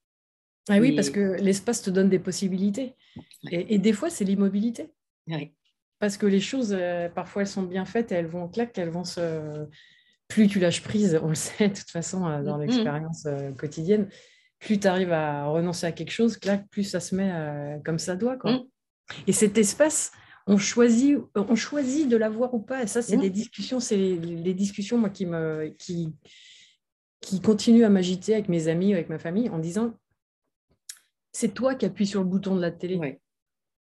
Ah 0.69 0.77
oui, 0.77 0.93
parce 0.95 1.09
que 1.09 1.37
l'espace 1.41 1.81
te 1.81 1.89
donne 1.89 2.09
des 2.09 2.19
possibilités. 2.19 2.95
Et, 3.51 3.79
des 3.79 3.93
fois, 3.93 4.09
c'est 4.09 4.23
l'immobilité. 4.23 4.91
Parce 5.99 6.17
que 6.17 6.25
les 6.25 6.39
choses, 6.39 6.75
euh, 6.77 7.09
parfois, 7.09 7.43
elles 7.43 7.47
sont 7.47 7.63
bien 7.63 7.85
faites 7.85 8.11
et 8.11 8.15
elles 8.15 8.27
vont 8.27 8.47
clac, 8.47 8.77
elles 8.77 8.89
vont 8.89 9.03
se. 9.03 9.67
Plus 10.27 10.47
tu 10.47 10.59
lâches 10.59 10.81
prise, 10.81 11.19
on 11.21 11.29
le 11.29 11.35
sait 11.35 11.69
de 11.69 11.75
toute 11.75 11.89
façon 11.89 12.25
euh, 12.25 12.41
dans 12.41 12.57
l'expérience 12.57 13.25
euh, 13.25 13.51
quotidienne, 13.51 14.07
plus 14.59 14.79
tu 14.79 14.87
arrives 14.87 15.11
à 15.11 15.45
renoncer 15.45 15.85
à 15.85 15.91
quelque 15.91 16.11
chose, 16.11 16.39
plus 16.71 16.83
ça 16.83 16.99
se 16.99 17.15
met 17.15 17.31
comme 17.83 17.99
ça 17.99 18.15
doit. 18.15 18.37
Quoi. 18.37 18.53
Mm. 18.53 18.63
Et 19.27 19.33
cet 19.33 19.57
espace, 19.57 20.11
on 20.47 20.57
choisit, 20.57 21.17
on 21.35 21.55
choisit 21.55 22.07
de 22.07 22.17
l'avoir 22.17 22.53
ou 22.53 22.59
pas. 22.59 22.83
Et 22.83 22.87
ça, 22.87 23.01
c'est 23.01 23.17
mm. 23.17 23.21
des 23.21 23.29
discussions, 23.29 23.79
c'est 23.79 23.97
les, 23.97 24.53
discussions 24.53 24.97
moi, 24.97 25.09
qui 25.09 25.25
me. 25.25 25.75
Qui, 25.77 26.13
qui 27.21 27.39
continue 27.39 27.85
à 27.85 27.89
m'agiter 27.89 28.33
avec 28.33 28.49
mes 28.49 28.67
amis, 28.67 28.93
avec 28.93 29.09
ma 29.09 29.19
famille, 29.19 29.49
en 29.49 29.59
disant 29.59 29.93
c'est 31.31 31.53
toi 31.53 31.75
qui 31.75 31.85
appuies 31.85 32.07
sur 32.07 32.21
le 32.21 32.27
bouton 32.27 32.55
de 32.55 32.61
la 32.61 32.71
télé. 32.71 33.19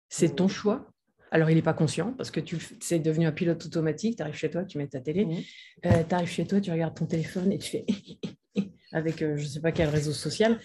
C'est 0.09 0.37
ton 0.37 0.49
choix. 0.49 0.87
Alors, 1.33 1.51
il 1.51 1.55
n'est 1.55 1.63
pas 1.63 1.75
conscient 1.75 2.13
parce 2.13 2.31
que 2.31 2.41
tu 2.41 2.59
c'est 2.81 2.99
devenu 2.99 3.27
un 3.27 3.33
pilote 3.33 3.65
automatique. 3.65 4.17
Tu 4.17 4.23
arrives 4.23 4.35
chez 4.35 4.51
toi, 4.51 4.65
tu 4.65 4.79
mets 4.79 4.89
ta 4.89 5.01
télé. 5.01 5.47
Euh, 5.87 6.03
tu 6.09 6.15
arrives 6.15 6.29
chez 6.29 6.47
toi, 6.47 6.61
tu 6.61 6.71
regardes 6.71 6.95
ton 6.95 7.07
téléphone 7.07 7.53
et 7.53 7.59
tu 7.59 7.71
fais 7.71 7.87
avec 8.93 9.23
euh, 9.23 9.37
je 9.37 9.45
ne 9.45 9.49
sais 9.49 9.61
pas 9.61 9.73
quel 9.73 9.89
réseau 9.89 10.13
social. 10.13 10.61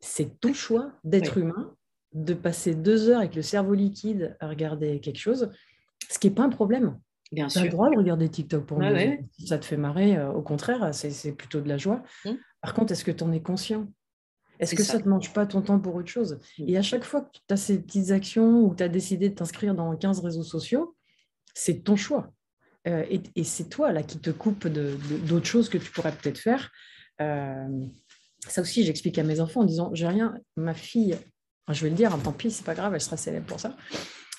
C'est 0.00 0.40
ton 0.40 0.52
choix 0.52 0.92
d'être 1.04 1.38
humain, 1.38 1.74
de 2.12 2.34
passer 2.34 2.74
deux 2.74 3.08
heures 3.08 3.20
avec 3.20 3.34
le 3.34 3.42
cerveau 3.42 3.74
liquide 3.74 4.36
à 4.40 4.48
regarder 4.48 5.00
quelque 5.00 5.18
chose, 5.18 5.50
ce 6.08 6.18
qui 6.18 6.28
n'est 6.28 6.34
pas 6.34 6.44
un 6.44 6.50
problème. 6.50 6.98
Bien 7.32 7.48
tu 7.48 7.58
as 7.58 7.64
le 7.64 7.70
droit 7.70 7.90
de 7.90 7.96
regarder 7.96 8.28
TikTok 8.28 8.66
pour 8.66 8.78
nous. 8.78 9.18
Ça 9.44 9.58
te 9.58 9.64
fait 9.64 9.76
marrer, 9.76 10.16
euh, 10.16 10.30
au 10.30 10.42
contraire, 10.42 10.94
c'est 10.94 11.32
plutôt 11.32 11.60
de 11.60 11.68
la 11.68 11.76
joie. 11.76 12.02
Mmh. 12.24 12.30
Par 12.60 12.74
contre, 12.74 12.92
est-ce 12.92 13.04
que 13.04 13.10
tu 13.10 13.24
en 13.24 13.32
es 13.32 13.40
conscient? 13.40 13.88
Est-ce 14.58 14.74
que 14.74 14.82
ça 14.82 14.98
ne 14.98 15.02
te 15.02 15.08
mange 15.08 15.32
pas 15.32 15.46
ton 15.46 15.60
temps 15.60 15.78
pour 15.78 15.94
autre 15.96 16.08
chose? 16.08 16.38
Mmh. 16.58 16.68
Et 16.68 16.76
à 16.78 16.82
chaque 16.82 17.04
fois 17.04 17.22
que 17.22 17.30
tu 17.32 17.52
as 17.52 17.56
ces 17.56 17.78
petites 17.78 18.10
actions 18.10 18.60
ou 18.60 18.74
tu 18.74 18.82
as 18.82 18.88
décidé 18.88 19.28
de 19.28 19.34
t'inscrire 19.34 19.74
dans 19.74 19.94
15 19.96 20.20
réseaux 20.20 20.44
sociaux, 20.44 20.96
c'est 21.54 21.82
ton 21.82 21.96
choix. 21.96 22.30
Euh, 22.86 23.04
et, 23.10 23.44
c'est 23.44 23.68
toi 23.68 23.90
là 23.92 24.02
qui 24.02 24.18
te 24.18 24.30
coupe 24.30 24.68
d'autres 24.68 25.46
choses 25.46 25.68
que 25.68 25.78
tu 25.78 25.90
pourrais 25.90 26.12
peut-être 26.12 26.38
faire. 26.38 26.70
Euh, 27.20 27.86
ça 28.46 28.60
aussi, 28.60 28.84
j'explique 28.84 29.18
à 29.18 29.24
mes 29.24 29.40
enfants 29.40 29.62
en 29.62 29.64
disant, 29.64 29.90
j'ai 29.92 30.06
rien, 30.06 30.34
ma 30.56 30.74
fille, 30.74 31.18
je 31.68 31.82
vais 31.82 31.90
le 31.90 31.96
dire, 31.96 32.14
hein, 32.14 32.20
tant 32.22 32.32
pis, 32.32 32.50
c'est 32.52 32.64
pas 32.64 32.74
grave, 32.74 32.94
elle 32.94 33.00
sera 33.00 33.16
célèbre 33.16 33.46
pour 33.46 33.58
ça. 33.58 33.76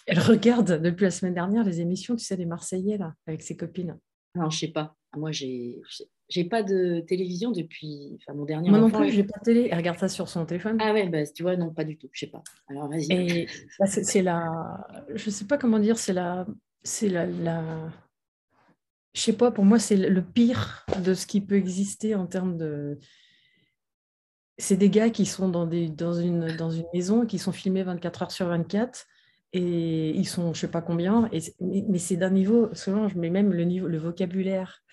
Elle 0.08 0.20
regarde 0.20 0.82
depuis 0.82 1.04
la 1.04 1.12
semaine 1.12 1.34
dernière 1.34 1.64
les 1.64 1.82
émissions, 1.82 2.16
tu 2.16 2.24
sais, 2.24 2.38
des 2.38 2.46
Marseillais, 2.46 2.98
là, 2.98 3.14
avec 3.28 3.42
ses 3.42 3.58
copines. 3.58 4.00
Non, 4.36 4.50
je 4.50 4.60
sais 4.60 4.68
pas. 4.70 4.96
Moi, 5.16 5.32
j'ai 5.32 5.82
j'ai 6.30 6.44
pas 6.44 6.62
de 6.62 7.00
télévision 7.08 7.52
depuis 7.52 8.18
enfin, 8.20 8.38
mon 8.38 8.46
dernier 8.46 8.70
Moi 8.70 8.80
non 8.80 8.90
plus, 8.90 9.12
j'ai 9.12 9.24
pas 9.24 9.40
de 9.40 9.44
télé. 9.44 9.70
Elle 9.72 9.78
regarde 9.78 9.98
ça 9.98 10.10
sur 10.10 10.28
son 10.28 10.46
téléphone. 10.46 10.78
Ah 10.82 10.94
ouais, 10.94 11.08
bah, 11.08 11.26
tu 11.26 11.44
vois, 11.44 11.56
non, 11.56 11.74
pas 11.74 11.84
du 11.84 11.98
tout. 11.98 12.10
Je 12.12 12.22
sais 12.22 12.32
pas. 12.32 12.44
Alors 12.68 12.90
vas-y. 12.90 13.48
Bah, 13.80 13.86
c'est 13.88 14.22
la, 14.22 14.88
je 15.14 15.30
sais 15.30 15.46
pas 15.46 15.58
comment 15.58 15.80
dire, 15.80 15.98
c'est 15.98 16.14
la, 16.14 16.46
c'est 16.84 17.10
la, 17.10 17.26
la, 17.26 17.92
je 19.14 19.22
sais 19.22 19.34
pas. 19.34 19.52
Pour 19.52 19.66
moi, 19.66 19.80
c'est 19.80 19.96
le 19.96 20.22
pire 20.22 20.86
de 21.04 21.14
ce 21.14 21.26
qui 21.26 21.42
peut 21.42 21.56
exister 21.56 22.16
en 22.16 22.28
termes 22.28 22.58
de. 22.58 22.98
C'est 24.58 24.78
des 24.78 24.90
gars 24.90 25.10
qui 25.10 25.26
sont 25.26 25.50
dans 25.50 25.68
des, 25.68 25.88
dans 25.88 26.14
une, 26.14 26.56
dans 26.58 26.72
une 26.72 26.88
maison, 26.94 27.26
qui 27.26 27.40
sont 27.40 27.52
filmés 27.52 27.84
24 27.84 28.24
heures 28.24 28.32
sur 28.32 28.48
24 28.48 29.06
et 29.54 30.10
ils 30.10 30.28
sont 30.28 30.54
je 30.54 30.62
sais 30.62 30.68
pas 30.68 30.82
combien, 30.82 31.30
et, 31.32 31.42
mais, 31.60 32.00
c'est 32.00 32.18
d'un 32.18 32.30
niveau, 32.30 32.70
je 32.74 33.18
mets 33.18 33.30
même 33.30 33.54
le, 33.54 33.64
niveau, 33.64 33.88
le 33.88 33.98
vocabulaire, 33.98 34.84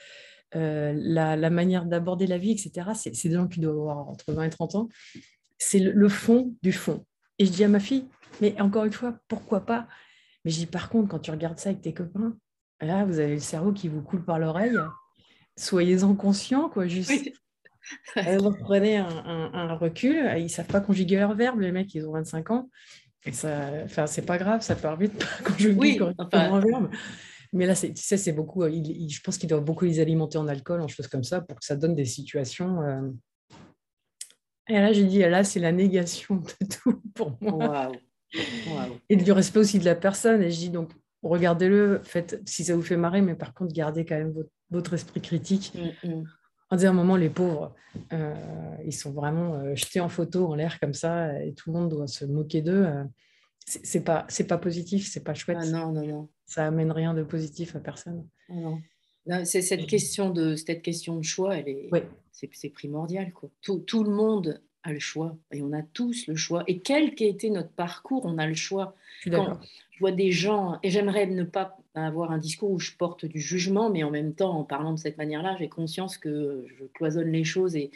euh, 0.57 0.93
la, 0.97 1.51
manière 1.51 1.85
d'aborder 1.85 2.27
la 2.27 2.39
vie, 2.39 2.53
etc. 2.53 2.91
C'est 2.95 3.29
des 3.29 3.35
gens 3.35 3.49
qui 3.49 3.61
doivent 3.61 3.79
avoir 3.79 4.09
entre 4.09 4.33
20 4.33 4.45
et 4.45 4.51
30 4.51 4.75
ans. 4.77 4.89
C'est 5.59 5.81
le, 5.81 6.09
fond 6.09 6.55
du 6.63 6.73
fond. 6.73 7.05
Et 7.39 7.47
je 7.47 7.51
dis 7.51 7.65
à 7.65 7.69
ma 7.69 7.81
fille, 7.81 8.07
mais 8.41 8.61
encore 8.61 8.85
une 8.85 8.93
fois, 8.93 9.19
pourquoi 9.29 9.67
pas? 9.67 9.89
Mais 10.45 10.51
je 10.51 10.59
dis 10.59 10.67
par 10.67 10.89
contre, 10.91 11.09
quand 11.09 11.19
tu 11.19 11.31
regardes 11.31 11.59
ça 11.59 11.71
avec 11.71 11.83
tes 11.83 11.93
copains, 11.93 12.37
là, 12.81 13.05
vous 13.05 13.19
avez 13.19 13.35
le 13.35 13.41
cerveau 13.41 13.73
qui 13.73 13.89
vous 13.89 14.03
coule 14.03 14.25
par 14.25 14.39
l'oreille. 14.39 14.79
Soyez-en 15.57 16.15
conscients, 16.15 16.69
quoi, 16.69 16.87
juste. 16.87 17.31
vous 18.17 18.55
prenez 18.61 18.99
un, 18.99 19.51
un, 19.53 19.75
recul, 19.75 20.17
ils 20.37 20.45
ne 20.45 20.49
savent 20.49 20.67
pas 20.67 20.81
conjuguer 20.81 21.17
leur 21.17 21.35
verbe, 21.35 21.61
les 21.61 21.73
mecs, 21.73 21.93
ils 21.95 22.07
ont 22.07 22.13
25 22.13 22.51
ans. 22.51 22.71
Enfin, 23.27 24.07
c'est 24.07 24.27
pas 24.27 24.39
grave, 24.39 24.61
ça 24.61 24.77
part 24.77 24.97
vite 24.97 25.25
quand 25.45 25.55
je 25.59 25.71
oui, 25.71 25.99
enfin... 26.19 26.61
Mais 27.55 27.67
là, 27.67 27.77
tu 27.77 27.93
sais, 27.95 28.17
c'est 28.17 28.33
beaucoup. 28.33 28.67
Il, 28.67 29.09
je 29.09 29.21
pense 29.21 29.39
qu'il 29.39 29.49
doit 29.49 29.61
beaucoup 29.61 29.85
les 29.85 30.01
alimenter 30.01 30.39
en 30.39 30.49
alcool, 30.49 30.81
en 30.81 30.89
choses 30.89 31.07
comme 31.07 31.23
ça, 31.23 31.41
pour 31.41 31.61
que 31.61 31.65
ça 31.65 31.77
donne 31.77 31.95
des 31.95 32.05
situations. 32.05 32.83
Euh. 32.83 33.11
Et 34.69 34.75
là, 34.75 34.93
j'ai 34.93 35.05
dit, 35.05 35.21
là, 35.21 35.45
c'est 35.45 35.61
la 35.61 35.71
négation 35.71 36.37
de 36.37 36.67
tout 36.83 37.01
pour 37.15 37.39
moi. 37.41 37.93
Et 39.09 39.15
du 39.15 39.31
respect 39.31 39.61
aussi 39.61 39.79
de 39.79 39.85
la 39.85 39.95
personne. 39.95 40.43
Et 40.43 40.51
je 40.51 40.59
dis 40.59 40.71
donc, 40.71 40.91
regardez-le, 41.23 42.01
faites 42.03 42.43
si 42.45 42.65
ça 42.65 42.75
vous 42.75 42.83
fait 42.83 42.97
marrer, 42.97 43.23
mais 43.23 43.37
par 43.37 43.55
contre, 43.55 43.73
gardez 43.73 44.05
quand 44.05 44.17
même 44.17 44.35
votre, 44.71 44.95
esprit 44.95 45.21
critique. 45.21 45.73
Mm, 46.03 46.09
mm 46.09 46.25
on 46.75 46.77
dit 46.77 46.87
à 46.87 46.91
un 46.91 46.95
moment, 46.95 47.17
les 47.17 47.31
pauvres, 47.31 47.73
euh, 48.13 48.35
ils 48.85 48.93
sont 48.93 49.13
vraiment 49.13 49.55
euh, 49.55 49.75
jetés 49.77 50.01
en 50.01 50.09
photo 50.09 50.47
en 50.49 50.55
l'air 50.57 50.81
comme 50.81 50.95
ça, 50.95 51.41
et 51.43 51.55
tout 51.55 51.73
le 51.73 51.79
monde 51.79 51.91
doit 51.91 52.09
se 52.09 52.25
moquer 52.25 52.63
d'eux. 52.63 52.85
Euh, 52.85 53.05
c'est 53.67 54.03
pas, 54.03 54.27
c'est 54.29 54.47
pas 54.47 54.59
positif, 54.59 55.09
c'est 55.09 55.23
pas 55.23 55.35
chouette. 55.35 55.59
Ah 55.61 55.67
non, 55.67 55.93
non, 55.93 56.07
non. 56.07 56.29
Ça 56.47 56.67
amène 56.67 56.91
rien 56.91 57.15
de 57.15 57.23
positif 57.23 57.77
à 57.77 57.81
personne. 57.81 58.27
Ah 58.51 58.55
non. 58.55 58.81
C'est 59.45 59.63
cette 59.63 59.87
question 59.87 60.31
de 60.31 60.55
cette 60.55 60.83
question 60.83 61.17
de 61.17 61.23
choix, 61.23 61.57
elle 61.57 61.69
est, 61.69 61.89
c'est, 62.31 62.69
primordial 62.69 63.33
quoi. 63.33 63.49
Tout, 63.63 63.79
tout, 63.79 64.05
le 64.05 64.11
monde 64.11 64.61
a 64.83 64.93
le 64.93 64.99
choix. 64.99 65.39
Et 65.51 65.63
on 65.63 65.73
a 65.73 65.83
tous 65.83 66.27
le 66.27 66.37
choix. 66.37 66.63
Et 66.67 66.81
quel 66.81 67.15
qu'ait 67.15 67.31
été 67.31 67.49
notre 67.49 67.71
parcours, 67.71 68.27
on 68.27 68.37
a 68.37 68.47
le 68.47 68.55
choix. 68.55 68.95
Je 69.23 69.31
d'accord. 69.31 69.61
je 69.93 70.01
vois 70.01 70.13
des 70.13 70.31
gens, 70.31 70.79
et 70.83 70.91
j'aimerais 70.91 71.27
ne 71.27 71.45
pas 71.45 71.79
avoir 71.95 72.33
un 72.33 72.39
discours 72.39 72.71
où 72.71 72.79
je 72.79 72.93
porte 72.93 73.25
du 73.25 73.41
jugement, 73.41 73.91
mais 73.91 74.03
en 74.03 74.11
même 74.11 74.35
temps, 74.35 74.59
en 74.59 74.65
parlant 74.65 74.93
de 74.93 74.99
cette 74.99 75.17
manière-là, 75.17 75.57
j'ai 75.59 75.69
conscience 75.69 76.19
que 76.19 76.67
je 76.79 76.85
cloisonne 76.87 77.31
les 77.31 77.45
choses. 77.45 77.77
Et, 77.77 77.91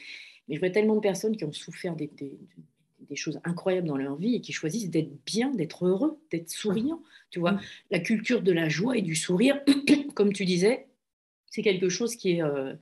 mais 0.48 0.54
je 0.54 0.60
vois 0.60 0.70
tellement 0.70 0.94
de 0.94 1.00
personnes 1.00 1.36
qui 1.36 1.44
ont 1.44 1.52
souffert 1.52 1.96
des, 1.96 2.10
des, 2.16 2.38
des 3.08 3.16
choses 3.16 3.40
incroyables 3.44 3.86
dans 3.86 3.96
leur 3.96 4.16
vie 4.16 4.34
et 4.34 4.40
qui 4.40 4.52
choisissent 4.52 4.90
d'être 4.90 5.12
bien, 5.24 5.50
d'être 5.50 5.86
heureux, 5.86 6.18
d'être 6.30 6.50
souriant. 6.50 7.02
Tu 7.30 7.40
vois, 7.40 7.58
la 7.90 7.98
culture 7.98 8.42
de 8.42 8.52
la 8.52 8.68
joie 8.68 8.96
et 8.96 9.02
du 9.02 9.14
sourire, 9.16 9.60
comme 10.14 10.32
tu 10.32 10.44
disais, 10.44 10.86
c'est 11.50 11.62
quelque 11.62 11.88
chose 11.88 12.16
qui 12.16 12.32
est. 12.32 12.42
Euh, 12.42 12.74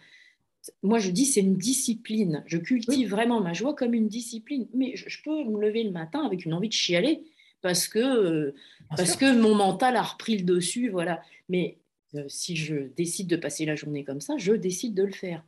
moi, 0.82 0.98
je 0.98 1.10
dis, 1.10 1.26
c'est 1.26 1.40
une 1.40 1.56
discipline. 1.56 2.42
Je 2.46 2.58
cultive 2.58 3.08
vraiment 3.08 3.40
ma 3.40 3.52
joie 3.52 3.74
comme 3.74 3.94
une 3.94 4.08
discipline. 4.08 4.66
Mais 4.74 4.96
je, 4.96 5.22
peux 5.22 5.44
me 5.44 5.60
lever 5.60 5.84
le 5.84 5.92
matin 5.92 6.24
avec 6.26 6.44
une 6.44 6.54
envie 6.54 6.68
de 6.68 6.74
chialer 6.74 7.22
parce 7.62 7.88
que, 7.88 7.98
euh, 7.98 8.54
parce 8.96 9.16
que 9.16 9.36
mon 9.36 9.54
mental 9.54 9.96
a 9.96 10.02
repris 10.02 10.38
le 10.38 10.44
dessus. 10.44 10.90
Voilà. 10.90 11.22
Mais 11.48 11.78
euh, 12.14 12.24
si 12.28 12.56
je 12.56 12.74
décide 12.96 13.28
de 13.28 13.36
passer 13.36 13.64
la 13.64 13.76
journée 13.76 14.04
comme 14.04 14.20
ça, 14.20 14.34
je 14.36 14.52
décide 14.52 14.94
de 14.94 15.04
le 15.04 15.12
faire. 15.12 15.44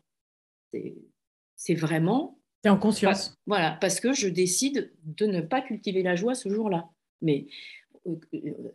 C'est 1.56 1.74
vraiment. 1.74 2.38
C'est 2.62 2.70
en 2.70 2.76
conscience. 2.76 3.34
voilà, 3.46 3.78
parce 3.80 4.00
que 4.00 4.12
je 4.12 4.28
décide 4.28 4.92
de 5.04 5.26
ne 5.26 5.40
pas 5.40 5.62
cultiver 5.62 6.02
la 6.02 6.16
joie 6.16 6.34
ce 6.34 6.48
jour-là. 6.48 6.90
Mais 7.22 7.46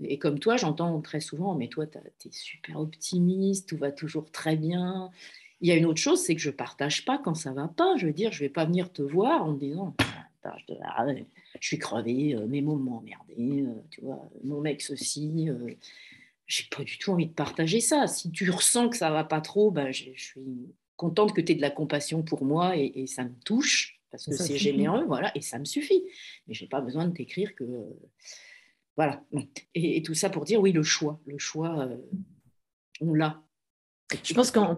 et 0.03 0.19
comme 0.19 0.39
toi, 0.39 0.57
j'entends 0.57 1.01
très 1.01 1.19
souvent, 1.19 1.55
mais 1.55 1.67
toi, 1.67 1.85
tu 1.87 2.27
es 2.27 2.31
super 2.31 2.79
optimiste, 2.79 3.69
tout 3.69 3.77
va 3.77 3.91
toujours 3.91 4.31
très 4.31 4.55
bien. 4.55 5.09
Il 5.61 5.67
y 5.67 5.71
a 5.71 5.75
une 5.75 5.85
autre 5.85 5.99
chose, 5.99 6.21
c'est 6.21 6.35
que 6.35 6.41
je 6.41 6.49
ne 6.49 6.55
partage 6.55 7.05
pas 7.05 7.17
quand 7.17 7.35
ça 7.35 7.51
va 7.53 7.67
pas. 7.67 7.95
Je 7.97 8.05
veux 8.05 8.13
dire, 8.13 8.31
je 8.31 8.43
ne 8.43 8.47
vais 8.47 8.53
pas 8.53 8.65
venir 8.65 8.91
te 8.91 9.01
voir 9.01 9.43
en 9.43 9.53
te 9.53 9.59
disant, 9.59 9.95
je 11.59 11.67
suis 11.67 11.77
crevé, 11.77 12.35
euh, 12.35 12.47
mes 12.47 12.61
mots 12.61 12.77
m'ont 12.77 12.97
emmerdé, 12.97 13.63
euh, 13.63 13.73
tu 13.89 14.01
vois, 14.01 14.29
mon 14.43 14.61
mec 14.61 14.81
ceci. 14.81 15.49
Euh, 15.49 15.73
j'ai 16.45 16.65
pas 16.75 16.83
du 16.83 16.97
tout 16.97 17.11
envie 17.11 17.27
de 17.27 17.33
partager 17.33 17.79
ça. 17.79 18.05
Si 18.07 18.29
tu 18.31 18.49
ressens 18.51 18.89
que 18.89 18.97
ça 18.97 19.09
va 19.09 19.23
pas 19.23 19.39
trop, 19.39 19.71
ben, 19.71 19.91
je, 19.91 20.11
suis 20.15 20.41
contente 20.97 21.33
que 21.33 21.41
tu 21.41 21.53
aies 21.53 21.55
de 21.55 21.61
la 21.61 21.71
compassion 21.71 22.21
pour 22.21 22.43
moi 22.43 22.77
et, 22.77 22.91
et 22.95 23.07
ça 23.07 23.23
me 23.23 23.33
touche 23.45 24.01
parce 24.11 24.25
que 24.25 24.35
c'est 24.35 24.57
généreux, 24.57 25.05
voilà, 25.05 25.31
et 25.35 25.41
ça 25.41 25.57
me 25.57 25.65
suffit. 25.65 26.03
Mais 26.47 26.53
j'ai 26.53 26.67
pas 26.67 26.81
besoin 26.81 27.07
de 27.07 27.13
t'écrire 27.13 27.55
que 27.55 27.65
voilà. 28.95 29.23
Et, 29.73 30.01
tout 30.03 30.13
ça 30.13 30.29
pour 30.29 30.45
dire, 30.45 30.61
oui, 30.61 30.71
le 30.71 30.83
choix. 30.83 31.19
Le 31.25 31.37
choix, 31.37 31.79
euh, 31.79 31.97
on 33.01 33.13
l'a. 33.13 33.41
Je 34.23 34.33
pense 34.33 34.51
qu'en 34.51 34.77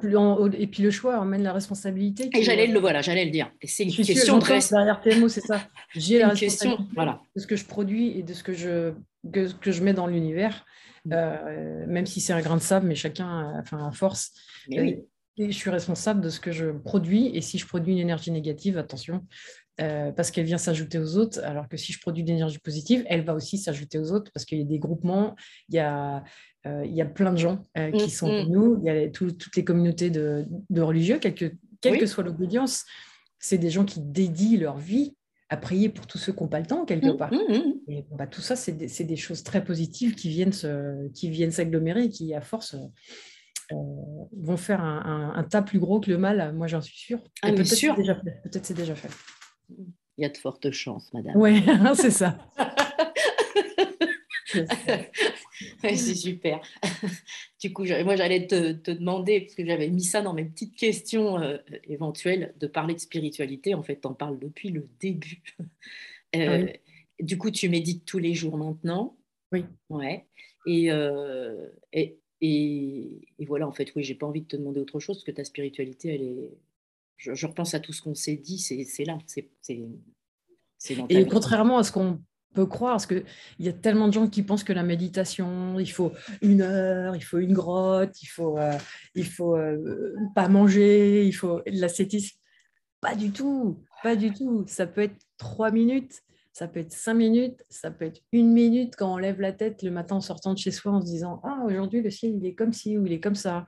et 0.54 0.68
puis 0.68 0.84
le 0.84 0.92
choix 0.92 1.20
emmène 1.20 1.44
la 1.44 1.54
responsabilité. 1.54 2.30
Et 2.34 2.44
j'allais 2.44 2.68
le 2.68 2.80
voilà, 2.80 3.02
j'allais 3.02 3.26
le 3.26 3.32
dire. 3.32 3.52
Et 3.62 3.68
c'est 3.68 3.84
une 3.84 3.92
question 3.92 4.38
de 4.38 4.46
derrière 4.46 5.20
mots, 5.20 5.30
c'est 5.30 5.42
ça. 5.42 5.62
J'ai 5.96 6.20
la 6.20 6.30
responsabilité 6.30 6.84
voilà. 6.94 7.22
de 7.36 7.42
ce 7.42 7.48
que 7.48 7.56
je 7.56 7.66
produis 7.66 8.18
et 8.18 8.24
de 8.24 8.34
ce 8.34 8.44
que 8.44 8.54
je 8.54 8.94
que, 9.32 9.72
je 9.72 9.84
mets 9.84 9.94
dans 9.94 10.08
l'univers, 10.08 10.66
mm. 11.06 11.14
euh, 11.14 11.86
même 11.88 12.06
si 12.06 12.22
c'est 12.22 12.34
un 12.34 12.42
grain 12.42 12.58
de 12.58 12.62
sable, 12.62 12.88
mais 12.88 12.96
chacun, 12.96 13.60
enfin, 13.60 13.88
à 13.88 13.92
force. 13.92 14.32
oui. 14.70 15.00
et 15.38 15.52
je 15.52 15.58
suis 15.58 15.70
responsable 15.70 16.22
de 16.22 16.30
ce 16.30 16.40
que 16.40 16.52
je 16.52 16.72
produis. 16.72 17.32
Et 17.34 17.42
si 17.42 17.58
je 17.58 17.66
produis 17.66 17.94
une 17.94 18.00
énergie 18.00 18.32
négative, 18.32 18.78
attention, 18.78 19.26
euh, 19.82 20.14
parce 20.14 20.32
qu'elle 20.32 20.46
vient 20.46 20.58
s'ajouter 20.58 21.00
aux 21.00 21.18
autres, 21.18 21.44
alors 21.44 21.68
que 21.68 21.76
si 21.76 21.92
je 21.92 22.00
produis 22.00 22.24
de 22.24 22.30
l'énergie 22.30 22.60
positive, 22.60 23.04
elle 23.08 23.26
va 23.26 23.34
aussi 23.34 23.58
s'ajouter 23.58 24.00
aux 24.00 24.14
autres, 24.14 24.32
parce 24.34 24.46
qu'il 24.46 24.60
y 24.60 24.62
a 24.62 24.66
des 24.66 24.80
groupements, 24.80 25.36
il 25.68 25.76
y 25.76 25.80
a, 25.80 26.18
euh, 26.18 26.20
il 26.66 26.94
y 26.96 27.02
a 27.02 27.06
plein 27.06 27.32
de 27.32 27.38
gens 27.38 27.64
euh, 27.78 27.92
qui 27.92 28.06
mm, 28.06 28.10
sont 28.10 28.44
mm. 28.44 28.50
nous, 28.50 28.80
il 28.80 28.86
y 28.86 28.90
a 28.90 29.10
toutes 29.10 29.56
les 29.56 29.64
communautés 29.64 30.10
de, 30.10 30.46
religieux, 30.78 31.20
quelle 31.20 31.36
que, 31.36 31.52
quelle 31.82 32.00
que 32.00 32.06
soit 32.06 32.24
l'obédience, 32.24 32.86
c'est 33.40 33.58
des 33.58 33.70
gens 33.70 33.86
qui 33.86 34.02
dédient 34.02 34.60
leur 34.60 34.78
vie 34.78 35.16
à 35.50 35.58
prier 35.58 35.90
pour 35.90 36.08
tous 36.08 36.18
ceux 36.18 36.34
qui 36.34 36.42
n'ont 36.42 36.50
pas 36.50 36.60
le 36.60 36.66
temps, 36.66 36.86
quelque 36.86 37.14
mm, 37.14 37.18
part. 37.18 37.32
Et 37.88 38.04
bah, 38.12 38.26
tout 38.28 38.42
ça, 38.42 38.56
c'est 38.56 38.72
des, 38.72 38.88
des, 38.88 39.16
choses 39.16 39.44
très 39.44 39.64
positives 39.64 40.16
qui 40.16 40.30
viennent, 40.30 40.54
se, 40.54 41.08
qui 41.10 41.30
viennent 41.30 41.52
s'agglomérer, 41.52 42.10
qui, 42.10 42.34
à 42.34 42.42
force... 42.42 42.76
vont 43.72 44.58
faire 44.58 44.82
un, 44.82 45.34
un, 45.36 45.44
tas 45.44 45.62
plus 45.62 45.80
gros 45.80 46.00
que 46.00 46.10
le 46.10 46.18
mal, 46.18 46.54
moi 46.56 46.68
j'en 46.68 46.82
suis 46.82 46.98
sûre. 46.98 47.20
Ah, 47.42 47.52
peut-être 47.52 47.68
c'est 47.68 47.94
déjà, 47.96 48.20
déjà 48.76 48.96
fait. 48.96 49.10
Il 50.18 50.22
y 50.22 50.26
a 50.26 50.30
de 50.30 50.38
fortes 50.38 50.72
chances, 50.72 51.14
madame. 51.14 51.36
Oui, 51.36 51.64
c'est 51.96 52.12
ça. 52.12 52.38
c'est 54.46 55.35
super. 55.96 56.62
Du 57.62 57.74
coup, 57.74 57.84
moi, 58.04 58.16
j'allais 58.16 58.48
te, 58.48 58.92
demander, 58.92 59.42
parce 59.42 59.56
que 59.56 59.66
j'avais 59.66 59.90
mis 59.90 60.04
ça 60.04 60.22
dans 60.22 60.34
mes 60.34 60.46
petites 60.46 60.76
questions 60.76 61.40
euh, 61.40 61.58
éventuelles, 61.86 62.54
de 62.60 62.68
parler 62.68 62.94
de 62.94 63.00
spiritualité. 63.00 63.74
En 63.74 63.82
fait, 63.82 64.02
tu 64.02 64.08
en 64.08 64.14
parles 64.14 64.40
depuis 64.40 64.70
le 64.70 64.88
début. 65.00 65.42
Euh, 66.36 66.68
du 67.22 67.38
coup, 67.38 67.50
tu 67.50 67.70
médites 67.70 68.04
tous 68.04 68.20
les 68.20 68.34
jours 68.34 68.58
maintenant. 68.58 69.16
Oui. 69.54 69.64
Ouais. 69.90 70.26
Et, 70.66 70.92
euh, 70.92 71.70
et, 71.94 72.20
et, 72.42 73.22
et, 73.40 73.46
voilà, 73.46 73.66
en 73.66 73.72
fait, 73.72 73.96
oui, 73.96 74.04
j'ai 74.04 74.16
pas 74.16 74.26
envie 74.26 74.42
de 74.42 74.48
te 74.48 74.58
demander 74.58 74.82
autre 74.82 75.00
chose, 75.00 75.16
parce 75.16 75.24
que 75.24 75.32
ta 75.32 75.46
spiritualité, 75.46 76.14
elle 76.14 76.24
est, 76.24 76.58
je, 77.16 77.46
repense 77.46 77.74
à 77.74 77.80
tout 77.80 77.94
ce 77.94 78.02
qu'on 78.02 78.16
s'est 78.16 78.36
dit, 78.36 78.58
c'est 78.60 79.06
là. 79.06 79.18
c'est 79.28 79.50
Et 81.08 81.26
contrairement 81.26 81.78
à 81.78 81.84
ce 81.84 81.94
qu'on 81.94 82.20
peut 82.56 82.66
croire, 82.66 82.94
parce 82.94 83.06
qu'il 83.06 83.24
y 83.60 83.70
a 83.70 83.74
tellement 83.74 84.08
de 84.08 84.14
gens 84.14 84.28
qui 84.28 84.42
pensent 84.42 84.64
que 84.64 84.74
la 84.74 84.84
méditation, 84.84 85.80
il 85.80 85.92
faut 85.92 86.12
une 86.42 86.62
heure, 86.62 87.16
il 87.16 87.22
faut 87.22 87.38
une 87.38 87.54
grotte, 87.54 88.22
il 88.24 88.28
faut, 88.28 88.58
euh, 88.58 88.78
il 89.14 89.26
faut 89.26 89.56
euh, 89.56 90.16
pas 90.34 90.48
manger, 90.48 91.26
il 91.26 91.34
faut 91.34 91.62
l'ascétisme. 91.68 92.38
Pas 93.02 93.16
du 93.16 93.32
tout, 93.32 93.78
pas 94.02 94.16
du 94.16 94.34
tout. 94.34 94.64
Ça 94.68 94.88
peut 94.88 95.02
être 95.02 95.18
trois 95.38 95.70
minutes, 95.70 96.24
ça 96.54 96.68
peut 96.68 96.80
être 96.80 96.94
cinq 96.94 97.16
minutes, 97.16 97.64
ça 97.70 97.92
peut 97.92 98.06
être 98.06 98.22
une 98.32 98.52
minute 98.52 98.96
quand 98.98 99.14
on 99.14 99.18
lève 99.18 99.42
la 99.42 99.52
tête 99.52 99.84
le 99.84 99.92
matin 99.92 100.16
en 100.16 100.22
sortant 100.22 100.54
de 100.54 100.58
chez 100.58 100.72
soi 100.72 100.94
en 100.94 101.02
se 101.02 101.06
disant 101.06 101.42
Ah, 101.44 101.64
aujourd'hui 101.66 102.02
le 102.02 102.10
ciel 102.10 102.36
il 102.38 102.46
est 102.46 102.56
comme 102.56 102.74
ci 102.74 102.98
ou 102.98 103.06
il 103.06 103.12
est 103.12 103.20
comme 103.20 103.36
ça 103.36 103.66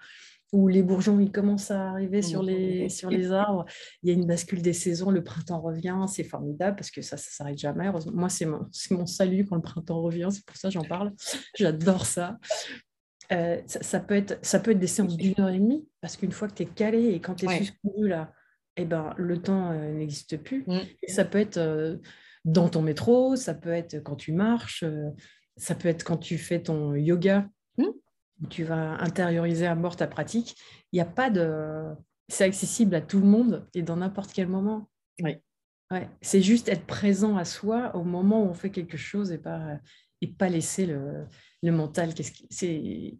où 0.53 0.67
les 0.67 0.81
bourgeons 0.81 1.19
ils 1.19 1.31
commencent 1.31 1.71
à 1.71 1.89
arriver 1.89 2.21
sur 2.21 2.41
les, 2.41 2.89
sur 2.89 3.09
les 3.09 3.31
arbres. 3.31 3.65
Il 4.01 4.09
y 4.09 4.11
a 4.11 4.15
une 4.15 4.25
bascule 4.25 4.61
des 4.61 4.73
saisons, 4.73 5.11
le 5.11 5.23
printemps 5.23 5.59
revient, 5.59 6.05
c'est 6.07 6.23
formidable 6.23 6.77
parce 6.77 6.91
que 6.91 7.01
ça, 7.01 7.17
ça 7.17 7.29
s'arrête 7.31 7.57
jamais. 7.57 7.91
Moi, 8.13 8.29
c'est 8.29 8.45
mon, 8.45 8.67
mon 8.91 9.05
salut 9.05 9.45
quand 9.45 9.55
le 9.55 9.61
printemps 9.61 10.01
revient, 10.01 10.29
c'est 10.31 10.45
pour 10.45 10.55
ça 10.55 10.69
que 10.69 10.73
j'en 10.73 10.83
parle. 10.83 11.13
J'adore 11.57 12.05
ça. 12.05 12.37
Euh, 13.33 13.61
ça, 13.65 13.99
peut 13.99 14.15
être, 14.15 14.39
ça 14.41 14.59
peut 14.59 14.71
être 14.71 14.79
des 14.79 14.87
séances 14.87 15.17
d'une 15.17 15.33
heure 15.39 15.49
et 15.49 15.59
demie 15.59 15.85
parce 15.99 16.15
qu'une 16.15 16.31
fois 16.31 16.47
que 16.47 16.53
tu 16.53 16.63
es 16.63 16.65
calé 16.65 17.09
et 17.09 17.19
quand 17.19 17.35
tu 17.35 17.45
es 17.45 17.57
suspendu 17.57 18.07
là, 18.07 18.31
eh 18.77 18.85
ben, 18.85 19.13
le 19.17 19.41
temps 19.41 19.71
euh, 19.71 19.91
n'existe 19.91 20.37
plus. 20.37 20.63
Mm. 20.65 20.79
Et 21.03 21.11
ça 21.11 21.25
peut 21.25 21.39
être 21.39 21.57
euh, 21.57 21.97
dans 22.45 22.69
ton 22.69 22.81
métro, 22.81 23.35
ça 23.35 23.53
peut 23.53 23.71
être 23.71 24.01
quand 24.01 24.15
tu 24.15 24.31
marches, 24.31 24.85
ça 25.57 25.75
peut 25.75 25.89
être 25.89 26.05
quand 26.05 26.17
tu 26.17 26.37
fais 26.37 26.61
ton 26.61 26.95
yoga. 26.95 27.49
Mm 28.39 28.47
tu 28.49 28.63
vas 28.63 29.01
intérioriser 29.01 29.65
à 29.65 29.75
mort 29.75 29.95
ta 29.95 30.07
pratique. 30.07 30.55
Il 30.91 30.97
n'y 30.97 31.01
a 31.01 31.05
pas 31.05 31.29
de. 31.29 31.85
C'est 32.29 32.43
accessible 32.43 32.93
à 32.95 33.01
tout 33.01 33.19
le 33.19 33.25
monde 33.25 33.67
et 33.73 33.81
dans 33.81 33.97
n'importe 33.97 34.31
quel 34.33 34.47
moment. 34.47 34.89
Oui. 35.21 35.37
Ouais. 35.91 36.09
C'est 36.21 36.41
juste 36.41 36.67
être 36.67 36.85
présent 36.85 37.37
à 37.37 37.45
soi 37.45 37.95
au 37.95 38.03
moment 38.03 38.43
où 38.43 38.47
on 38.47 38.53
fait 38.53 38.69
quelque 38.69 38.97
chose 38.97 39.31
et 39.31 39.37
pas, 39.37 39.79
et 40.21 40.27
pas 40.27 40.49
laisser 40.49 40.85
le, 40.85 41.25
le 41.63 41.71
mental. 41.71 42.13
Qu'est-ce 42.13 42.31
qui... 42.31 42.47
C'est. 42.49 43.17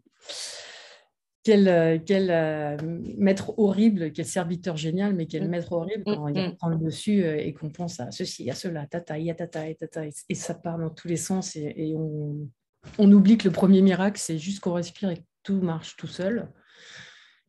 Quel, 1.44 2.04
quel 2.04 2.30
euh, 2.30 2.76
maître 3.16 3.58
horrible, 3.58 4.12
quel 4.12 4.26
serviteur 4.26 4.76
génial, 4.76 5.14
mais 5.14 5.24
quel 5.26 5.46
mm. 5.46 5.50
maître 5.50 5.72
horrible 5.72 6.02
mm, 6.06 6.14
quand 6.14 6.28
il 6.28 6.48
mm. 6.48 6.56
prend 6.56 6.68
le 6.68 6.76
dessus 6.76 7.24
euh, 7.24 7.38
et 7.38 7.54
qu'on 7.54 7.70
pense 7.70 8.00
à 8.00 8.10
ceci, 8.10 8.50
à 8.50 8.54
cela, 8.54 8.86
tata, 8.86 9.14
tata, 9.34 9.72
tata, 9.72 10.02
et 10.28 10.34
ça 10.34 10.54
part 10.54 10.78
dans 10.78 10.90
tous 10.90 11.08
les 11.08 11.16
sens 11.16 11.56
et, 11.56 11.72
et 11.74 11.94
on, 11.96 12.50
on 12.98 13.10
oublie 13.12 13.38
que 13.38 13.48
le 13.48 13.52
premier 13.52 13.82
miracle, 13.82 14.20
c'est 14.20 14.38
juste 14.38 14.60
qu'on 14.60 14.72
respire 14.72 15.10
et 15.10 15.16
que 15.16 15.24
tout 15.42 15.60
marche 15.60 15.96
tout 15.96 16.06
seul. 16.06 16.50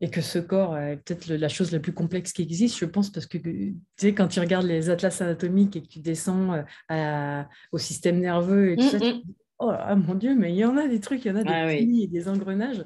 Et 0.02 0.08
que 0.08 0.22
ce 0.22 0.38
corps 0.38 0.78
est 0.78 0.96
peut-être 0.96 1.28
la 1.28 1.48
chose 1.48 1.72
la 1.72 1.78
plus 1.78 1.92
complexe 1.92 2.32
qui 2.32 2.40
existe, 2.40 2.78
je 2.78 2.86
pense, 2.86 3.10
parce 3.10 3.26
que 3.26 3.36
tu 3.36 3.76
sais, 3.98 4.14
quand 4.14 4.28
tu 4.28 4.40
regardes 4.40 4.64
les 4.64 4.88
atlas 4.88 5.20
anatomiques 5.20 5.76
et 5.76 5.82
que 5.82 5.88
tu 5.88 5.98
descends 5.98 6.64
euh, 6.90 7.42
au 7.70 7.76
système 7.76 8.18
nerveux 8.18 8.72
et 8.72 8.76
tout 8.76 8.88
ça, 8.88 8.98
tu 8.98 9.12
dis, 9.12 9.24
oh 9.58 9.72
mon 9.96 10.14
Dieu, 10.14 10.34
mais 10.34 10.52
il 10.52 10.56
y 10.56 10.64
en 10.64 10.78
a 10.78 10.88
des 10.88 11.00
trucs, 11.00 11.22
il 11.26 11.28
y 11.28 11.30
en 11.30 11.36
a 11.36 11.44
des 11.44 11.50
ah 11.52 11.72
et 11.74 12.06
des 12.06 12.28
engrenages, 12.28 12.82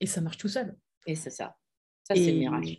et 0.00 0.06
ça 0.06 0.20
marche 0.20 0.38
tout 0.38 0.48
seul. 0.48 0.76
Et 1.06 1.16
c'est 1.16 1.30
ça. 1.30 1.56
Ça, 2.04 2.14
c'est 2.14 2.30
le 2.30 2.38
miracle. 2.38 2.76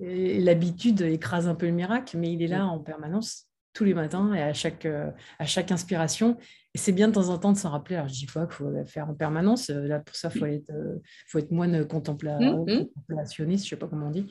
L'habitude 0.00 1.02
écrase 1.02 1.46
un 1.46 1.54
peu 1.54 1.66
le 1.66 1.72
miracle, 1.72 2.16
mais 2.16 2.32
il 2.32 2.42
est 2.42 2.48
là 2.48 2.66
en 2.66 2.78
permanence 2.78 3.50
tous 3.74 3.84
les 3.84 3.94
matins 3.94 4.32
et 4.34 4.42
à 4.42 4.54
chaque, 4.54 4.86
euh, 4.86 5.10
à 5.38 5.44
chaque 5.44 5.70
inspiration. 5.70 6.38
Et 6.74 6.78
c'est 6.78 6.92
bien 6.92 7.08
de 7.08 7.14
temps 7.14 7.28
en 7.28 7.38
temps 7.38 7.52
de 7.52 7.58
s'en 7.58 7.70
rappeler. 7.70 7.96
Alors, 7.96 8.08
je 8.08 8.14
dis 8.14 8.26
pas 8.26 8.46
qu'il 8.46 8.54
faut 8.54 8.70
le 8.70 8.84
faire 8.84 9.08
en 9.08 9.14
permanence. 9.14 9.70
Euh, 9.70 9.86
là, 9.88 9.98
pour 9.98 10.14
ça, 10.14 10.30
il 10.32 10.38
faut, 10.38 10.46
être, 10.46 10.70
euh, 10.70 11.00
faut 11.26 11.38
être 11.38 11.50
moine 11.50 11.86
contempla 11.86 12.38
mmh, 12.38 12.62
mmh. 12.62 12.86
contemplationniste, 12.94 13.64
je 13.64 13.70
sais 13.70 13.76
pas 13.76 13.88
comment 13.88 14.06
on 14.06 14.10
dit. 14.10 14.26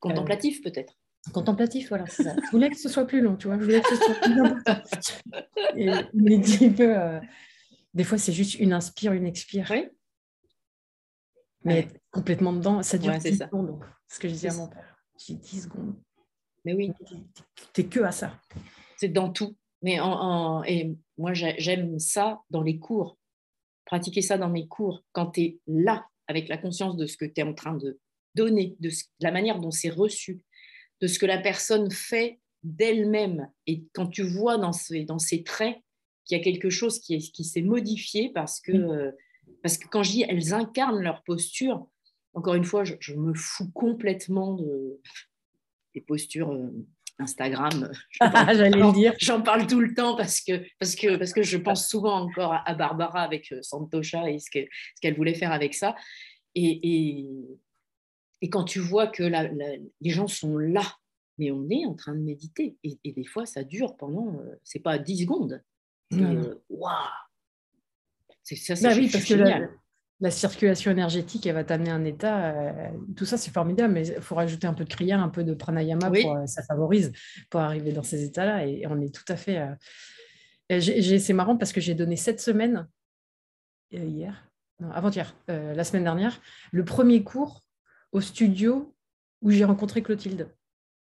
Contemplatif, 0.00 0.62
peut-être. 0.62 0.94
Contemplatif, 1.32 1.90
voilà, 1.90 2.06
c'est 2.06 2.22
ça. 2.22 2.34
Je 2.46 2.50
voulais 2.52 2.70
que 2.70 2.78
ce 2.78 2.88
soit 2.88 3.06
plus 3.06 3.20
long, 3.20 3.36
tu 3.36 3.48
vois. 3.48 3.58
Je 3.58 3.64
voulais 3.64 3.82
que 3.82 3.88
ce 3.88 3.96
soit 3.96 4.14
plus 4.14 4.40
important. 4.40 4.82
Et, 5.76 5.90
mais 6.14 6.40
peu, 6.70 7.20
des 7.92 8.04
fois, 8.04 8.16
c'est 8.16 8.32
juste 8.32 8.58
une 8.58 8.72
inspire, 8.72 9.12
une 9.12 9.26
expire. 9.26 9.66
Oui. 9.70 9.88
Mais 11.64 11.88
complètement 12.10 12.52
dedans, 12.52 12.82
ça 12.82 12.96
dure 12.96 13.16
10 13.16 13.38
secondes. 13.38 13.78
Ce 14.08 14.18
que 14.18 14.28
je 14.28 14.32
disais 14.32 14.50
à 14.50 14.54
mon 14.54 14.68
père. 14.68 14.96
J'ai 15.18 15.34
10 15.34 15.62
secondes. 15.62 15.96
Mais 16.64 16.74
oui. 16.74 16.92
Tu 17.74 17.82
n'es 17.82 17.88
que 17.88 18.00
à 18.00 18.12
ça. 18.12 18.40
C'est 18.96 19.08
dans 19.08 19.30
tout. 19.30 19.56
Mais 19.82 20.00
en, 20.00 20.62
et 20.64 20.96
moi, 21.16 21.32
j'aime 21.34 21.98
ça 21.98 22.40
dans 22.50 22.62
les 22.62 22.78
cours. 22.78 23.18
Pratiquer 23.84 24.22
ça 24.22 24.38
dans 24.38 24.48
mes 24.48 24.66
cours. 24.66 25.04
Quand 25.12 25.32
tu 25.32 25.40
es 25.42 25.58
là, 25.66 26.06
avec 26.26 26.48
la 26.48 26.58
conscience 26.58 26.96
de 26.96 27.06
ce 27.06 27.16
que 27.16 27.24
tu 27.24 27.40
es 27.40 27.42
en 27.42 27.54
train 27.54 27.74
de 27.74 27.98
donner, 28.34 28.76
de, 28.80 28.90
la 29.20 29.30
manière 29.30 29.60
dont 29.60 29.70
c'est 29.70 29.88
reçu, 29.88 30.42
de 31.00 31.06
ce 31.06 31.18
que 31.18 31.26
la 31.26 31.38
personne 31.38 31.90
fait 31.90 32.40
d'elle-même. 32.62 33.50
Et 33.66 33.84
quand 33.92 34.08
tu 34.08 34.22
vois 34.22 34.58
dans 34.58 34.72
ses 34.72 35.42
traits 35.44 35.76
qu'il 36.24 36.36
y 36.36 36.40
a 36.40 36.44
quelque 36.44 36.70
chose 36.70 37.00
qui, 37.00 37.14
est, 37.14 37.32
qui 37.32 37.44
s'est 37.44 37.62
modifié 37.62 38.30
parce 38.32 38.60
que, 38.60 38.72
euh, 38.72 39.10
parce 39.62 39.78
que 39.78 39.88
quand 39.88 40.02
je 40.02 40.10
dis 40.10 40.24
elles 40.28 40.52
incarnent 40.52 41.00
leur 41.00 41.22
posture, 41.22 41.88
encore 42.34 42.54
une 42.54 42.64
fois, 42.64 42.84
je, 42.84 43.14
me 43.14 43.34
fous 43.34 43.70
complètement 43.72 44.54
de, 44.54 45.00
des 45.94 46.00
postures 46.00 46.52
euh, 46.52 46.70
Instagram. 47.18 47.90
J'allais 48.20 48.92
dire. 48.92 49.14
J'en 49.20 49.42
parle 49.42 49.66
tout 49.66 49.80
le 49.80 49.94
temps 49.94 50.16
parce 50.16 50.40
que, 50.40 50.64
parce, 50.78 50.94
que, 50.94 51.16
parce 51.16 51.32
que 51.32 51.42
je 51.42 51.56
pense 51.56 51.88
souvent 51.88 52.20
encore 52.20 52.54
à 52.64 52.74
Barbara 52.74 53.22
avec 53.22 53.52
euh, 53.52 53.62
Santosha 53.62 54.30
et 54.30 54.38
ce 54.38 54.50
qu'elle 55.00 55.16
voulait 55.16 55.34
faire 55.34 55.52
avec 55.52 55.74
ça. 55.74 55.94
Et, 56.54 56.80
et, 56.82 57.28
et 58.42 58.50
quand 58.50 58.64
tu 58.64 58.78
vois 58.78 59.06
que 59.06 59.22
les 59.22 60.10
gens 60.10 60.28
sont 60.28 60.58
là, 60.58 60.82
mais 61.38 61.50
on 61.50 61.68
est 61.70 61.86
en 61.86 61.94
train 61.94 62.14
de 62.14 62.20
méditer. 62.20 62.76
Et, 62.82 62.98
des 63.04 63.24
fois, 63.24 63.46
ça 63.46 63.62
dure 63.62 63.96
pendant, 63.96 64.40
euh, 64.40 64.56
c'est 64.64 64.80
pas 64.80 64.98
10 64.98 65.22
secondes. 65.22 65.62
Waouh 66.10 66.92
C'est 68.42 68.56
ça, 68.56 68.76
c'est 68.76 68.88
bah 68.88 68.94
oui, 68.96 69.08
parce 69.10 69.24
génial. 69.24 69.46
Que 69.46 69.72
la 69.72 69.78
circulation 70.30 70.90
énergétique, 70.90 71.46
elle 71.46 71.54
va 71.54 71.64
t'amener 71.64 71.90
un 71.90 72.04
état. 72.04 72.46
Euh, 72.46 72.90
tout 73.16 73.24
ça, 73.24 73.36
c'est 73.36 73.52
formidable, 73.52 73.94
mais 73.94 74.08
il 74.08 74.20
faut 74.20 74.34
rajouter 74.34 74.66
un 74.66 74.74
peu 74.74 74.84
de 74.84 74.88
kriya, 74.88 75.18
un 75.20 75.28
peu 75.28 75.44
de 75.44 75.54
pranayama, 75.54 76.10
pour, 76.10 76.36
euh, 76.36 76.46
ça 76.46 76.62
favorise 76.62 77.12
pour 77.50 77.60
arriver 77.60 77.92
dans 77.92 78.02
ces 78.02 78.24
états-là. 78.24 78.66
Et, 78.66 78.84
on 78.88 79.00
est 79.00 79.14
tout 79.14 79.24
à 79.28 79.36
fait. 79.36 79.58
Euh, 80.70 80.80
c'est 80.80 81.32
marrant 81.32 81.56
parce 81.56 81.72
que 81.72 81.80
j'ai 81.80 81.94
donné 81.94 82.16
cette 82.16 82.40
semaine, 82.40 82.88
hier, 83.92 84.50
avant-hier, 84.92 85.34
la 85.46 85.84
semaine 85.84 86.04
dernière, 86.04 86.40
le 86.72 86.84
premier 86.84 87.22
cours 87.22 87.64
au 88.12 88.20
studio 88.20 88.94
où 89.40 89.50
j'ai 89.50 89.64
rencontré 89.64 90.02
Clotilde. 90.02 90.52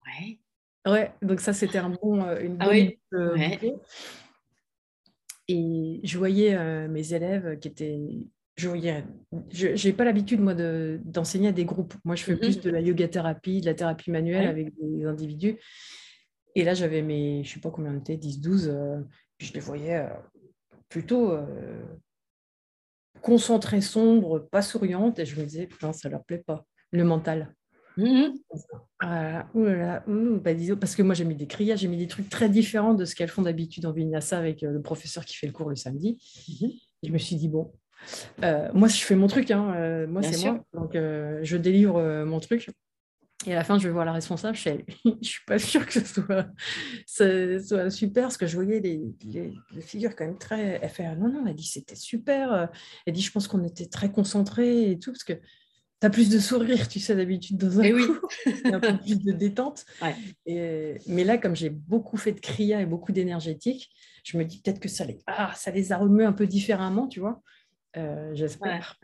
Ouais. 0.05 0.39
Ouais, 0.87 1.13
donc 1.21 1.39
ça, 1.39 1.53
c'était 1.53 1.77
un 1.77 1.89
bon, 1.89 2.21
une 2.37 2.57
ah 2.59 2.65
bonne 2.65 3.79
Et 5.47 6.01
je 6.03 6.17
voyais 6.17 6.87
mes 6.89 7.13
élèves 7.13 7.57
qui 7.59 7.69
étaient 7.69 8.27
je 8.57 9.87
n'ai 9.87 9.93
pas 9.93 10.05
l'habitude, 10.05 10.39
moi, 10.39 10.53
d'enseigner 10.53 11.49
à 11.49 11.51
des 11.51 11.65
groupes. 11.65 11.93
Moi, 12.05 12.15
je 12.15 12.23
fais 12.23 12.35
plus 12.35 12.57
mm-hmm. 12.57 12.63
de 12.63 12.69
la 12.69 12.81
yoga 12.81 13.07
thérapie, 13.07 13.61
de 13.61 13.65
la 13.65 13.73
thérapie 13.73 14.11
manuelle 14.11 14.47
avec 14.47 14.73
des 14.79 15.05
individus. 15.05 15.59
Et 16.55 16.63
là, 16.63 16.73
j'avais 16.73 17.01
mes, 17.01 17.43
je 17.43 17.49
ne 17.49 17.53
sais 17.55 17.59
pas 17.59 17.69
combien 17.69 17.93
on 17.93 17.99
était, 17.99 18.15
10, 18.15 18.39
12, 18.39 18.69
euh, 18.69 19.01
puis 19.37 19.47
je 19.47 19.53
les 19.53 19.59
voyais 19.59 19.97
euh, 19.97 20.07
plutôt 20.87 21.31
euh, 21.31 21.83
concentrés, 23.21 23.81
sombres, 23.81 24.39
pas 24.39 24.61
souriantes. 24.61 25.19
Et 25.19 25.25
je 25.25 25.37
me 25.39 25.45
disais, 25.45 25.67
putain, 25.67 25.91
ça 25.91 26.07
ne 26.07 26.13
leur 26.13 26.23
plaît 26.23 26.43
pas, 26.45 26.65
le 26.91 27.03
mental. 27.03 27.53
Mm-hmm. 27.97 28.33
bah, 29.01 30.55
parce 30.75 30.95
que 30.97 31.01
moi 31.01 31.15
j'ai 31.15 31.23
mis 31.23 31.35
des 31.35 31.47
criages, 31.47 31.79
j'ai 31.79 31.87
mis 31.87 31.95
des 31.95 32.07
trucs 32.07 32.27
très 32.29 32.49
différents 32.49 32.93
de 32.93 33.05
ce 33.05 33.15
qu'elles 33.15 33.29
font 33.29 33.43
d'habitude 33.43 33.85
en 33.85 33.93
vinyasa 33.93 34.37
avec 34.37 34.63
le 34.63 34.81
professeur 34.81 35.23
qui 35.23 35.37
fait 35.37 35.47
le 35.47 35.53
cours 35.53 35.69
le 35.69 35.77
samedi. 35.77 36.17
Mm-hmm. 36.49 36.81
je 37.03 37.11
me 37.11 37.17
suis 37.17 37.37
dit, 37.37 37.47
bon, 37.47 37.71
euh, 38.43 38.69
moi, 38.73 38.87
je 38.87 38.97
fais 38.97 39.15
mon 39.15 39.27
truc, 39.27 39.51
hein, 39.51 39.73
euh, 39.75 40.07
moi, 40.07 40.21
c'est 40.23 40.45
moi. 40.45 40.63
Donc, 40.73 40.95
euh, 40.95 41.39
je 41.43 41.57
délivre 41.57 42.23
mon 42.25 42.39
truc. 42.39 42.69
Et 43.45 43.51
à 43.51 43.55
la 43.55 43.63
fin, 43.63 43.77
je 43.77 43.87
vais 43.87 43.93
voir 43.93 44.05
la 44.05 44.13
responsable. 44.13 44.57
Je 44.57 44.69
ne 44.69 45.15
suis 45.21 45.43
pas 45.45 45.59
sûre 45.59 45.85
que 45.85 45.93
ce 45.93 46.05
soit, 46.05 46.47
soit, 47.05 47.89
super, 47.89 48.23
parce 48.23 48.37
que 48.37 48.47
je 48.47 48.55
voyais 48.55 48.79
les, 48.79 49.13
les, 49.23 49.81
figures 49.81 50.15
quand 50.15 50.25
même 50.25 50.37
très. 50.37 50.79
Elle 50.81 50.89
fait 50.89 51.15
non, 51.15 51.29
non, 51.29 51.45
elle 51.45 51.55
dit 51.55 51.67
c'était 51.67 51.95
super. 51.95 52.69
Elle 53.05 53.13
dit 53.13 53.21
je 53.21 53.31
pense 53.31 53.47
qu'on 53.47 53.63
était 53.63 53.87
très 53.87 54.11
concentrés 54.11 54.89
et 54.89 54.99
tout, 54.99 55.11
parce 55.11 55.23
que 55.23 55.33
tu 56.01 56.07
as 56.07 56.09
plus 56.09 56.29
de 56.29 56.39
sourire, 56.39 56.87
tu 56.87 56.99
sais, 56.99 57.15
d'habitude 57.15 57.57
dans 57.57 57.79
un 57.79 57.83
et 57.83 57.89
eh 57.89 57.93
oui. 57.93 58.05
un 58.65 58.79
peu 58.79 58.97
plus 58.97 59.19
de 59.19 59.31
détente. 59.31 59.85
Et, 60.45 60.95
mais 61.07 61.23
là, 61.23 61.37
comme 61.37 61.55
j'ai 61.55 61.69
beaucoup 61.69 62.17
fait 62.17 62.33
de 62.33 62.39
kriya 62.39 62.81
et 62.81 62.85
beaucoup 62.85 63.11
d'énergétique, 63.11 63.89
je 64.23 64.37
me 64.37 64.43
dis 64.43 64.61
peut-être 64.61 64.79
que 64.79 64.89
ça 64.89 65.05
les, 65.05 65.19
ah, 65.27 65.53
ça 65.55 65.71
les 65.71 65.91
a 65.91 65.97
remués 65.97 66.25
un 66.25 66.33
peu 66.33 66.47
différemment, 66.47 67.07
tu 67.07 67.19
vois. 67.19 67.41
Euh, 67.97 68.31
j'espère. 68.33 68.97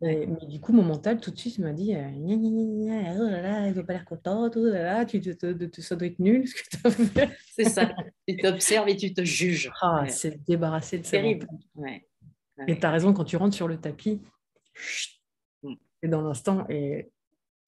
mais 0.00 0.28
du 0.48 0.60
coup, 0.60 0.72
mon 0.72 0.82
mental, 0.82 1.20
tout 1.20 1.30
de 1.30 1.38
suite, 1.38 1.58
m'a 1.58 1.72
dit 1.72 1.94
euh, 1.94 2.08
oh 2.14 3.30
là 3.30 3.42
là, 3.42 3.68
il 3.68 3.74
ne 3.74 3.82
pas 3.82 3.94
l'air 3.94 4.04
content, 4.04 4.48
oh 4.54 4.64
là 4.64 4.82
là, 4.82 5.04
tu, 5.04 5.20
tu, 5.20 5.82
ça 5.82 5.96
doit 5.96 6.06
être 6.06 6.18
nul 6.18 6.46
ce 6.46 6.54
que 6.54 6.60
tu 6.70 6.78
as 6.84 6.90
fait. 6.90 7.36
C'est 7.52 7.64
ça. 7.64 7.92
tu 8.28 8.36
t'observes 8.36 8.88
et 8.88 8.96
tu 8.96 9.12
te 9.12 9.24
juges. 9.24 9.72
Ah, 9.82 10.04
c'est 10.08 10.44
débarrasser 10.44 10.98
de 10.98 11.04
ça. 11.04 11.12
Terrible. 11.12 11.46
Et 12.68 12.78
tu 12.78 12.86
as 12.86 12.90
raison, 12.90 13.12
quand 13.12 13.24
tu 13.24 13.36
rentres 13.36 13.56
sur 13.56 13.68
le 13.68 13.78
tapis, 13.78 14.20
mm. 15.62 15.74
et 16.02 16.08
dans 16.08 16.22
l'instant, 16.22 16.66
et, 16.68 17.10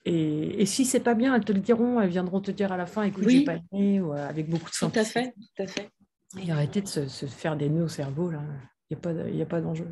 et, 0.04 0.62
et, 0.62 0.66
si 0.66 0.84
c'est 0.84 1.00
pas 1.00 1.14
bien, 1.14 1.34
elles 1.34 1.44
te 1.44 1.52
le 1.52 1.60
diront, 1.60 2.00
elles 2.00 2.08
viendront 2.08 2.40
te 2.40 2.50
dire 2.50 2.72
à 2.72 2.76
la 2.76 2.86
fin, 2.86 3.02
écoute, 3.02 3.24
oui. 3.26 3.40
j'ai 3.40 3.44
pas 3.44 3.58
aimé, 3.72 4.00
ou 4.00 4.12
euh, 4.12 4.28
avec 4.28 4.48
beaucoup 4.48 4.70
de 4.70 4.74
sens. 4.74 4.92
Tout 4.92 5.00
à 5.00 5.04
fait, 5.04 5.34
tout 5.56 5.62
à 5.62 5.66
fait. 5.66 5.90
Et 6.40 6.52
arrêter 6.52 6.82
de 6.82 6.86
se, 6.86 7.08
se 7.08 7.26
faire 7.26 7.56
des 7.56 7.68
nœuds 7.68 7.84
au 7.84 7.88
cerveau, 7.88 8.30
là. 8.30 8.42
Il 8.90 8.96
n'y 9.34 9.42
a 9.42 9.46
pas 9.46 9.60
d'enjeu. 9.60 9.86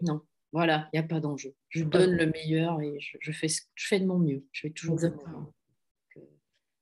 Non, 0.00 0.22
voilà, 0.52 0.88
il 0.92 0.98
n'y 0.98 1.04
a 1.04 1.08
pas 1.08 1.20
d'enjeu. 1.20 1.54
Je 1.68 1.84
donne 1.84 2.12
le 2.12 2.26
meilleur 2.26 2.80
et 2.80 2.98
je, 2.98 3.32
fais, 3.32 3.48
je 3.48 3.86
fais 3.86 4.00
de 4.00 4.06
mon 4.06 4.18
mieux. 4.18 4.44
Je 4.52 4.62
fais 4.62 4.70
toujours 4.70 4.96
de 4.96 5.08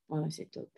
mon 0.09 0.21
mieux. 0.23 0.29
c'est 0.29 0.49
top. 0.51 0.69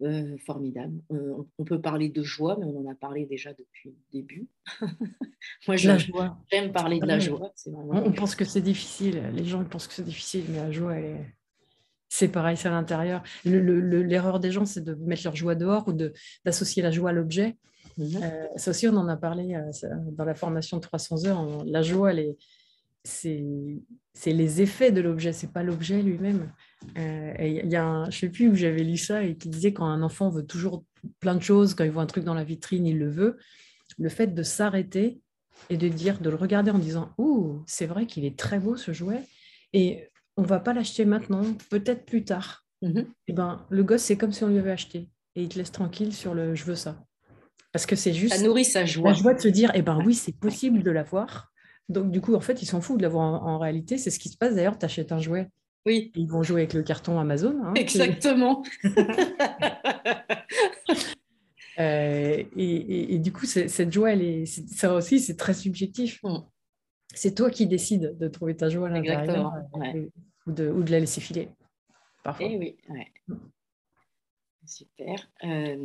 Euh, 0.00 0.36
formidable. 0.46 1.02
Euh, 1.10 1.42
on, 1.58 1.64
peut 1.64 1.80
parler 1.80 2.08
de 2.08 2.22
joie, 2.22 2.56
mais 2.60 2.66
on 2.66 2.86
en 2.86 2.90
a 2.90 2.94
parlé 2.94 3.26
déjà 3.26 3.52
depuis 3.52 3.90
le 3.90 3.96
début. 4.12 4.46
Moi, 5.66 5.74
j'aime 5.74 6.72
parler 6.72 7.00
de 7.00 7.06
la 7.06 7.18
joie. 7.18 7.52
On, 7.66 8.12
pense 8.12 8.36
que 8.36 8.44
c'est 8.44 8.60
difficile. 8.60 9.20
Les 9.32 9.44
gens 9.44 9.64
pensent 9.64 9.88
que 9.88 9.94
c'est 9.94 10.04
difficile, 10.04 10.44
mais 10.50 10.58
la 10.58 10.70
joie, 10.70 10.94
c'est 12.08 12.28
pareil, 12.28 12.56
c'est 12.56 12.68
à 12.68 12.70
l'intérieur. 12.70 13.24
L'erreur 13.44 14.38
des 14.38 14.52
gens, 14.52 14.66
c'est 14.66 14.84
de 14.84 14.94
mettre 14.94 15.22
leur 15.24 15.34
joie 15.34 15.56
dehors 15.56 15.88
ou 15.88 15.92
d'associer 16.44 16.80
la 16.80 16.92
joie 16.92 17.10
à 17.10 17.12
l'objet. 17.12 17.56
Mhm. 17.98 18.20
Euh, 18.22 18.46
ça 18.56 18.70
aussi, 18.70 18.88
on 18.88 18.96
en 18.96 19.08
a 19.08 19.16
parlé 19.16 19.54
euh, 19.54 19.88
dans 20.12 20.24
la 20.24 20.34
formation 20.34 20.76
de 20.76 20.82
300 20.82 21.26
heures. 21.26 21.64
la 21.66 21.82
joie, 21.82 22.12
c'est 23.04 23.42
les 24.26 24.62
effets 24.62 24.92
de 24.92 25.00
l'objet, 25.00 25.32
c'est 25.32 25.52
pas 25.52 25.62
l'objet 25.62 26.00
lui-même. 26.02 26.52
Euh, 26.96 27.34
il 27.40 27.70
y 27.70 27.76
a 27.76 27.84
un, 27.84 28.10
je 28.10 28.18
sais 28.18 28.28
plus 28.28 28.48
où 28.48 28.54
j'avais 28.54 28.84
lu 28.84 28.96
ça 28.96 29.24
et 29.24 29.36
qui 29.36 29.48
disait 29.48 29.72
quand 29.72 29.86
un 29.86 30.02
enfant 30.02 30.30
veut 30.30 30.46
toujours 30.46 30.84
plein 31.20 31.34
de 31.34 31.42
choses, 31.42 31.74
quand 31.74 31.84
il 31.84 31.90
voit 31.90 32.02
un 32.02 32.06
truc 32.06 32.24
dans 32.24 32.34
la 32.34 32.44
vitrine, 32.44 32.86
il 32.86 32.98
le 32.98 33.10
veut. 33.10 33.36
Le 33.98 34.08
fait 34.08 34.28
de 34.28 34.42
s'arrêter 34.42 35.20
et 35.70 35.76
de 35.76 35.88
dire, 35.88 36.20
de 36.20 36.30
le 36.30 36.36
regarder 36.36 36.70
en 36.70 36.78
disant, 36.78 37.10
ouh, 37.18 37.62
c'est 37.66 37.86
vrai 37.86 38.06
qu'il 38.06 38.24
est 38.24 38.38
très 38.38 38.60
beau 38.60 38.76
ce 38.76 38.92
jouet 38.92 39.22
et 39.72 40.08
on 40.36 40.42
va 40.42 40.60
pas 40.60 40.72
l'acheter 40.72 41.04
maintenant, 41.04 41.42
peut-être 41.68 42.04
plus 42.04 42.24
tard. 42.24 42.64
Mhm. 42.82 42.98
Et 42.98 43.04
eh 43.28 43.32
ben, 43.32 43.66
le 43.70 43.82
gosse, 43.82 44.02
c'est 44.02 44.16
comme 44.16 44.30
si 44.30 44.44
on 44.44 44.48
lui 44.48 44.58
avait 44.58 44.70
acheté 44.70 45.08
et 45.34 45.42
il 45.42 45.48
te 45.48 45.58
laisse 45.58 45.72
tranquille 45.72 46.14
sur 46.14 46.32
le 46.32 46.54
je 46.54 46.64
veux 46.64 46.76
ça. 46.76 47.04
Parce 47.78 47.86
que 47.86 47.94
c'est 47.94 48.12
juste. 48.12 48.34
Ça 48.34 48.42
nourrit 48.42 48.64
sa 48.64 48.84
joie. 48.84 49.10
La 49.10 49.14
joie 49.14 49.34
de 49.34 49.40
se 49.40 49.46
dire, 49.46 49.70
eh 49.72 49.82
ben 49.82 50.02
oui, 50.04 50.12
c'est 50.12 50.36
possible 50.36 50.82
de 50.82 50.90
l'avoir. 50.90 51.52
Donc, 51.88 52.10
du 52.10 52.20
coup, 52.20 52.34
en 52.34 52.40
fait, 52.40 52.60
ils 52.60 52.66
s'en 52.66 52.80
foutent 52.80 52.98
de 52.98 53.04
l'avoir 53.04 53.46
en, 53.46 53.56
réalité. 53.60 53.98
C'est 53.98 54.10
ce 54.10 54.18
qui 54.18 54.28
se 54.30 54.36
passe 54.36 54.56
d'ailleurs. 54.56 54.76
Tu 54.76 54.84
achètes 54.84 55.12
un 55.12 55.20
jouet. 55.20 55.48
Oui. 55.86 56.10
Ils 56.16 56.26
vont 56.26 56.42
jouer 56.42 56.62
avec 56.62 56.74
le 56.74 56.82
carton 56.82 57.20
Amazon. 57.20 57.56
Hein, 57.62 57.74
Exactement. 57.76 58.64
Euh, 61.80 62.42
et, 62.56 63.20
du 63.20 63.32
coup, 63.32 63.46
cette 63.46 63.92
joie, 63.92 64.12
elle 64.12 64.22
est, 64.22 64.46
ça 64.46 64.92
aussi, 64.94 65.20
c'est 65.20 65.36
très 65.36 65.54
subjectif. 65.54 66.18
Mm. 66.24 66.38
C'est 67.14 67.36
toi 67.36 67.50
qui 67.50 67.68
décides 67.68 68.18
de 68.18 68.26
trouver 68.26 68.56
ta 68.56 68.68
joie 68.68 68.88
à 68.88 68.90
l'intérieur 68.90 69.52
euh, 69.76 70.08
ou, 70.48 70.50
de, 70.50 70.68
ou 70.70 70.82
de 70.82 70.90
la 70.90 70.98
laisser 70.98 71.20
filer. 71.20 71.50
Parfois. 72.24 72.46
Et 72.46 72.54
eh 72.54 72.58
oui, 72.58 72.76
ouais. 72.88 73.06
Super. 74.68 75.26
Euh, 75.44 75.76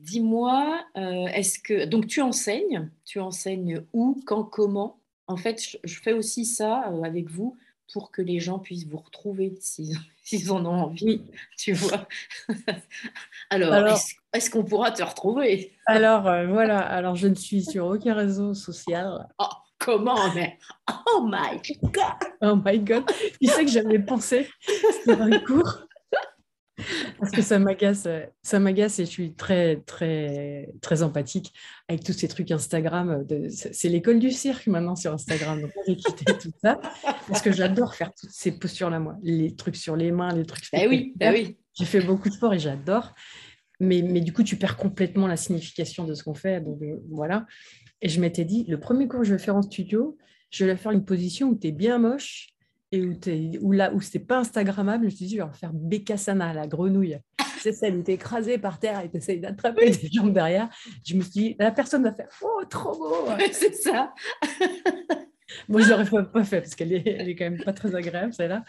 dis-moi, 0.00 0.82
euh, 0.96 1.26
est-ce 1.26 1.58
que 1.58 1.84
donc 1.84 2.06
tu 2.06 2.22
enseignes, 2.22 2.90
tu 3.04 3.20
enseignes 3.20 3.84
où, 3.92 4.18
quand, 4.24 4.42
comment? 4.42 4.98
En 5.26 5.36
fait, 5.36 5.60
je, 5.84 6.00
fais 6.00 6.14
aussi 6.14 6.46
ça 6.46 6.90
euh, 6.90 7.02
avec 7.02 7.28
vous 7.28 7.58
pour 7.92 8.10
que 8.10 8.22
les 8.22 8.40
gens 8.40 8.58
puissent 8.58 8.86
vous 8.86 8.98
retrouver 8.98 9.54
s'ils 9.60 9.98
en 10.50 10.64
ont 10.64 10.70
envie. 10.70 11.20
Tu 11.58 11.74
vois. 11.74 12.08
alors, 13.50 13.98
est-ce 14.32 14.48
qu'on 14.48 14.64
pourra 14.64 14.92
te 14.92 15.02
retrouver? 15.02 15.76
Alors 15.84 16.22
voilà. 16.22 16.78
Alors 16.78 17.16
je 17.16 17.28
ne 17.28 17.34
suis 17.34 17.62
sur 17.62 17.86
aucun 17.86 18.14
réseau 18.14 18.54
social. 18.54 19.28
Oh, 19.38 19.44
comment 19.78 20.32
mais 20.34 20.58
Oh 20.88 21.28
my 21.30 21.60
god 21.82 22.30
Oh 22.40 22.56
my 22.64 22.78
god 22.78 23.04
Tu 23.42 23.46
sais 23.48 23.66
que 23.66 23.70
j'avais 23.70 23.98
pensé 23.98 24.48
sur 25.04 25.20
un 25.20 25.38
cours 25.40 25.86
parce 27.22 27.30
que 27.30 27.42
ça 27.42 27.60
m'agace, 27.60 28.08
ça 28.42 28.58
m'agace 28.58 28.98
et 28.98 29.04
je 29.04 29.10
suis 29.10 29.32
très, 29.34 29.76
très, 29.86 30.74
très 30.80 31.04
empathique 31.04 31.54
avec 31.88 32.02
tous 32.02 32.12
ces 32.12 32.26
trucs 32.26 32.50
Instagram. 32.50 33.24
c'est 33.48 33.88
l'école 33.88 34.18
du 34.18 34.32
cirque 34.32 34.66
maintenant 34.66 34.96
sur 34.96 35.12
Instagram. 35.12 35.60
Donc, 35.60 35.70
j'ai 35.86 35.94
quitté 35.94 36.24
tout 36.42 36.50
ça 36.60 36.80
parce 37.28 37.40
que 37.40 37.52
j'adore 37.52 37.94
faire 37.94 38.12
toutes 38.12 38.32
ces 38.32 38.58
postures-là, 38.58 38.98
moi. 38.98 39.14
Les 39.22 39.54
trucs 39.54 39.76
sur 39.76 39.94
les 39.94 40.10
mains, 40.10 40.34
les 40.34 40.44
trucs. 40.44 40.64
Bah 40.72 40.80
oui, 40.88 41.12
bah 41.14 41.30
oui. 41.32 41.56
J'ai 41.74 41.84
fait 41.84 42.00
beaucoup 42.00 42.28
de 42.28 42.34
sport 42.34 42.54
et 42.54 42.58
j'adore. 42.58 43.14
mais, 43.78 44.02
mais 44.02 44.20
du 44.20 44.32
coup, 44.32 44.42
tu 44.42 44.56
perds 44.56 44.76
complètement 44.76 45.28
la 45.28 45.36
signification 45.36 46.02
de 46.02 46.14
ce 46.14 46.24
qu'on 46.24 46.34
fait. 46.34 46.60
Donc 46.60 46.80
voilà. 47.08 47.46
Et 48.00 48.08
je 48.08 48.20
m'étais 48.20 48.44
dit, 48.44 48.64
le 48.66 48.80
premier 48.80 49.06
cours 49.06 49.20
que 49.20 49.26
je 49.26 49.34
vais 49.34 49.40
faire 49.40 49.54
en 49.54 49.62
studio, 49.62 50.18
je 50.50 50.64
vais 50.64 50.76
faire 50.76 50.90
une 50.90 51.04
position 51.04 51.50
où 51.50 51.56
tu 51.56 51.68
es 51.68 51.72
bien 51.72 52.00
moche 52.00 52.51
et 52.92 53.02
où, 53.02 53.18
es, 53.26 53.58
où, 53.60 53.72
là, 53.72 53.92
où 53.92 54.00
c'était 54.00 54.20
pas 54.20 54.38
Instagrammable. 54.38 55.04
Je 55.04 55.06
me 55.06 55.10
suis 55.10 55.26
dit, 55.26 55.36
je 55.36 55.42
vais 55.42 55.48
faire 55.54 55.72
Bekasana, 55.72 56.52
la 56.52 56.66
grenouille. 56.66 57.18
C'est 57.58 57.72
celle 57.72 57.96
où 57.96 58.02
tu 58.02 58.10
es 58.10 58.14
écrasé 58.14 58.58
par 58.58 58.78
terre 58.78 59.00
et 59.00 59.10
tu 59.10 59.16
essayes 59.16 59.40
d'attraper 59.40 59.90
tes 59.90 60.08
jambes 60.10 60.32
derrière. 60.32 60.68
Je 61.06 61.16
me 61.16 61.22
suis 61.22 61.30
dit, 61.30 61.56
la 61.58 61.70
personne 61.70 62.02
va 62.02 62.12
faire, 62.12 62.28
oh, 62.42 62.62
trop 62.68 62.96
beau. 62.96 63.26
c'est 63.52 63.74
ça. 63.74 64.12
Moi, 65.68 65.80
je 65.82 65.90
l'aurais 65.90 66.30
pas 66.30 66.44
fait 66.44 66.60
parce 66.60 66.74
qu'elle 66.74 66.92
est, 66.92 67.06
elle 67.06 67.28
est 67.28 67.36
quand 67.36 67.50
même 67.50 67.62
pas 67.62 67.72
très 67.72 67.94
agréable, 67.94 68.32
celle-là. 68.32 68.64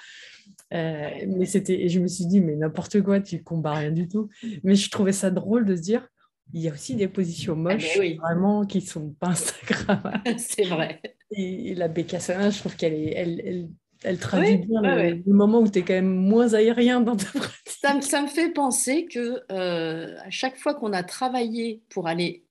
Euh, 0.73 1.09
mais 1.27 1.45
c'était, 1.45 1.81
et 1.81 1.89
je 1.89 1.99
me 1.99 2.07
suis 2.07 2.25
dit, 2.25 2.41
mais 2.41 2.55
n'importe 2.55 3.01
quoi, 3.01 3.19
tu 3.19 3.41
combats 3.43 3.73
rien 3.73 3.91
du 3.91 4.07
tout. 4.07 4.29
Mais 4.63 4.75
je 4.75 4.89
trouvais 4.89 5.11
ça 5.11 5.31
drôle 5.31 5.65
de 5.65 5.75
se 5.75 5.81
dire, 5.81 6.07
il 6.51 6.61
y 6.61 6.69
a 6.69 6.73
aussi 6.73 6.95
des 6.95 7.07
positions 7.07 7.53
ah, 7.53 7.73
moches, 7.73 7.97
vraiment, 7.97 8.65
qui 8.65 8.81
sont 8.81 9.11
pas 9.11 9.29
Instagram. 9.29 10.21
C'est 10.37 10.65
vrai. 10.65 11.01
Et, 11.31 11.73
la 11.73 11.87
Bécassana, 11.87 12.49
je 12.49 12.59
trouve 12.59 12.75
qu'elle 12.75 12.93
est, 12.93 13.13
elle, 13.15 13.41
elle, 13.45 13.69
elle 14.03 14.19
traduit 14.19 14.57
bien 14.57 14.81
le, 14.81 15.33
moment 15.33 15.61
où 15.61 15.69
tu 15.69 15.79
es 15.79 15.81
quand 15.83 15.93
même 15.93 16.13
moins 16.13 16.53
aérien 16.53 17.01
dans 17.01 17.15
ta 17.15 17.25
pratique. 17.25 17.53
Ça, 17.65 18.01
ça 18.01 18.21
me 18.21 18.27
fait 18.27 18.51
penser 18.51 19.05
que 19.05 19.41
euh, 19.51 20.15
à 20.21 20.29
chaque 20.29 20.57
fois 20.57 20.73
qu'on 20.73 20.93
a 20.93 21.03
travaillé 21.03 21.81
pour 21.89 22.07
aller 22.07 22.43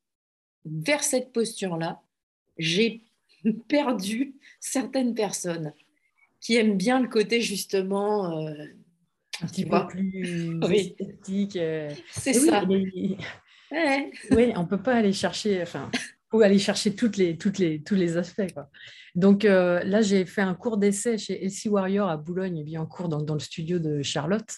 vers 0.64 1.02
cette 1.02 1.32
posture-là, 1.32 2.00
j'ai 2.58 3.02
perdu 3.68 4.34
certaines 4.60 5.14
personnes 5.14 5.72
qui 6.40 6.56
aiment 6.56 6.76
bien 6.76 7.00
le 7.00 7.08
côté 7.08 7.40
justement 7.40 8.38
euh, 8.38 8.52
un 9.42 9.46
petit 9.46 9.64
peu 9.64 9.86
plus 9.86 10.60
esthétique. 10.72 11.56
Euh. 11.56 11.90
C'est 12.10 12.34
ça. 12.34 12.64
Oui, 14.30 14.52
on 14.56 14.66
peut 14.66 14.82
pas 14.82 14.94
aller 14.96 15.12
chercher, 15.12 15.62
enfin, 15.62 15.90
ou 16.32 16.40
aller 16.40 16.58
chercher 16.58 16.94
toutes 16.94 17.16
les, 17.16 17.36
toutes 17.36 17.58
les, 17.58 17.82
tous 17.82 17.94
les 17.94 18.16
aspects. 18.16 18.52
Quoi. 18.52 18.68
Donc 19.14 19.44
euh, 19.44 19.82
là, 19.84 20.00
j'ai 20.00 20.24
fait 20.24 20.42
un 20.42 20.54
cours 20.54 20.76
d'essai 20.76 21.18
chez 21.18 21.44
Elsie 21.44 21.68
Warrior 21.68 22.08
à 22.08 22.16
Boulogne, 22.16 22.58
et 22.58 22.64
bien 22.64 22.80
en 22.80 22.86
cours 22.86 23.08
dans, 23.08 23.22
dans, 23.22 23.34
le 23.34 23.40
studio 23.40 23.78
de 23.78 24.02
Charlotte. 24.02 24.50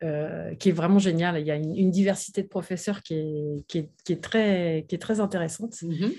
qui 0.00 0.68
est 0.68 0.72
vraiment 0.72 0.98
génial. 0.98 1.40
Il 1.40 1.46
y 1.46 1.50
a 1.50 1.56
une, 1.56 1.90
diversité 1.90 2.42
de 2.42 2.48
professeurs 2.48 3.02
qui 3.02 3.14
est, 3.14 3.64
qui 3.66 3.78
est, 3.78 3.90
qui 4.04 4.12
est, 4.12 4.22
très, 4.22 4.84
qui 4.88 4.94
est 4.94 4.98
très 4.98 5.20
intéressante. 5.20 5.74
Mm-hmm. 5.74 6.12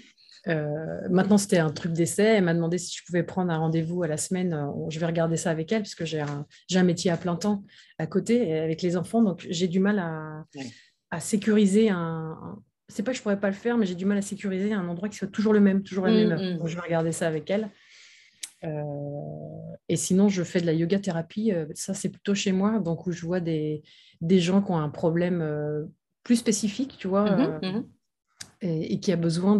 Euh, 0.47 1.07
maintenant, 1.09 1.37
c'était 1.37 1.57
un 1.57 1.69
truc 1.69 1.93
d'essai. 1.93 2.23
Elle 2.23 2.43
m'a 2.43 2.53
demandé 2.53 2.77
si 2.77 2.95
je 2.97 3.03
pouvais 3.05 3.23
prendre 3.23 3.51
un 3.51 3.57
rendez-vous 3.57 4.03
à 4.03 4.07
la 4.07 4.17
semaine. 4.17 4.53
Euh, 4.53 4.89
je 4.89 4.99
vais 4.99 5.05
regarder 5.05 5.37
ça 5.37 5.51
avec 5.51 5.71
elle, 5.71 5.81
parce 5.81 5.95
que 5.95 6.05
j'ai 6.05 6.21
un, 6.21 6.45
un, 6.73 6.83
métier 6.83 7.11
à 7.11 7.17
plein 7.17 7.35
temps 7.35 7.63
à 7.97 8.07
côté 8.07 8.57
avec 8.57 8.81
les 8.81 8.95
enfants. 8.97 9.21
Donc, 9.21 9.45
j'ai 9.49 9.67
du 9.67 9.79
mal 9.79 9.99
à, 9.99 10.45
à 11.11 11.19
sécuriser 11.19 11.89
un. 11.89 12.37
C'est 12.89 13.03
pas 13.03 13.11
que 13.11 13.17
je 13.17 13.21
pourrais 13.21 13.39
pas 13.39 13.47
le 13.47 13.55
faire, 13.55 13.77
mais 13.77 13.85
j'ai 13.85 13.95
du 13.95 14.05
mal 14.05 14.17
à 14.17 14.21
sécuriser 14.21 14.73
un 14.73 14.87
endroit 14.87 15.07
qui 15.07 15.17
soit 15.17 15.27
toujours 15.27 15.53
le 15.53 15.61
même, 15.61 15.83
toujours 15.83 16.05
la 16.05 16.11
même 16.11 16.29
mm, 16.29 16.55
mm. 16.55 16.57
Donc, 16.57 16.67
je 16.67 16.75
vais 16.75 16.81
regarder 16.81 17.11
ça 17.11 17.27
avec 17.27 17.49
elle. 17.49 17.69
Euh, 18.65 18.83
et 19.87 19.95
sinon, 19.95 20.27
je 20.27 20.43
fais 20.43 20.59
de 20.59 20.65
la 20.65 20.73
yoga 20.73 20.99
thérapie. 20.99 21.53
Ça, 21.75 21.93
c'est 21.93 22.09
plutôt 22.09 22.35
chez 22.35 22.51
moi, 22.51 22.79
donc 22.79 23.07
où 23.07 23.11
je 23.11 23.25
vois 23.25 23.39
des, 23.39 23.83
des 24.19 24.39
gens 24.39 24.61
qui 24.61 24.71
ont 24.71 24.77
un 24.77 24.89
problème 24.89 25.87
plus 26.23 26.35
spécifique, 26.35 26.97
tu 26.97 27.07
vois. 27.07 27.25
Mm-hmm, 27.25 27.59
mm-hmm 27.61 27.83
et, 28.61 28.99
qui 28.99 29.11
a 29.11 29.15
besoin 29.15 29.59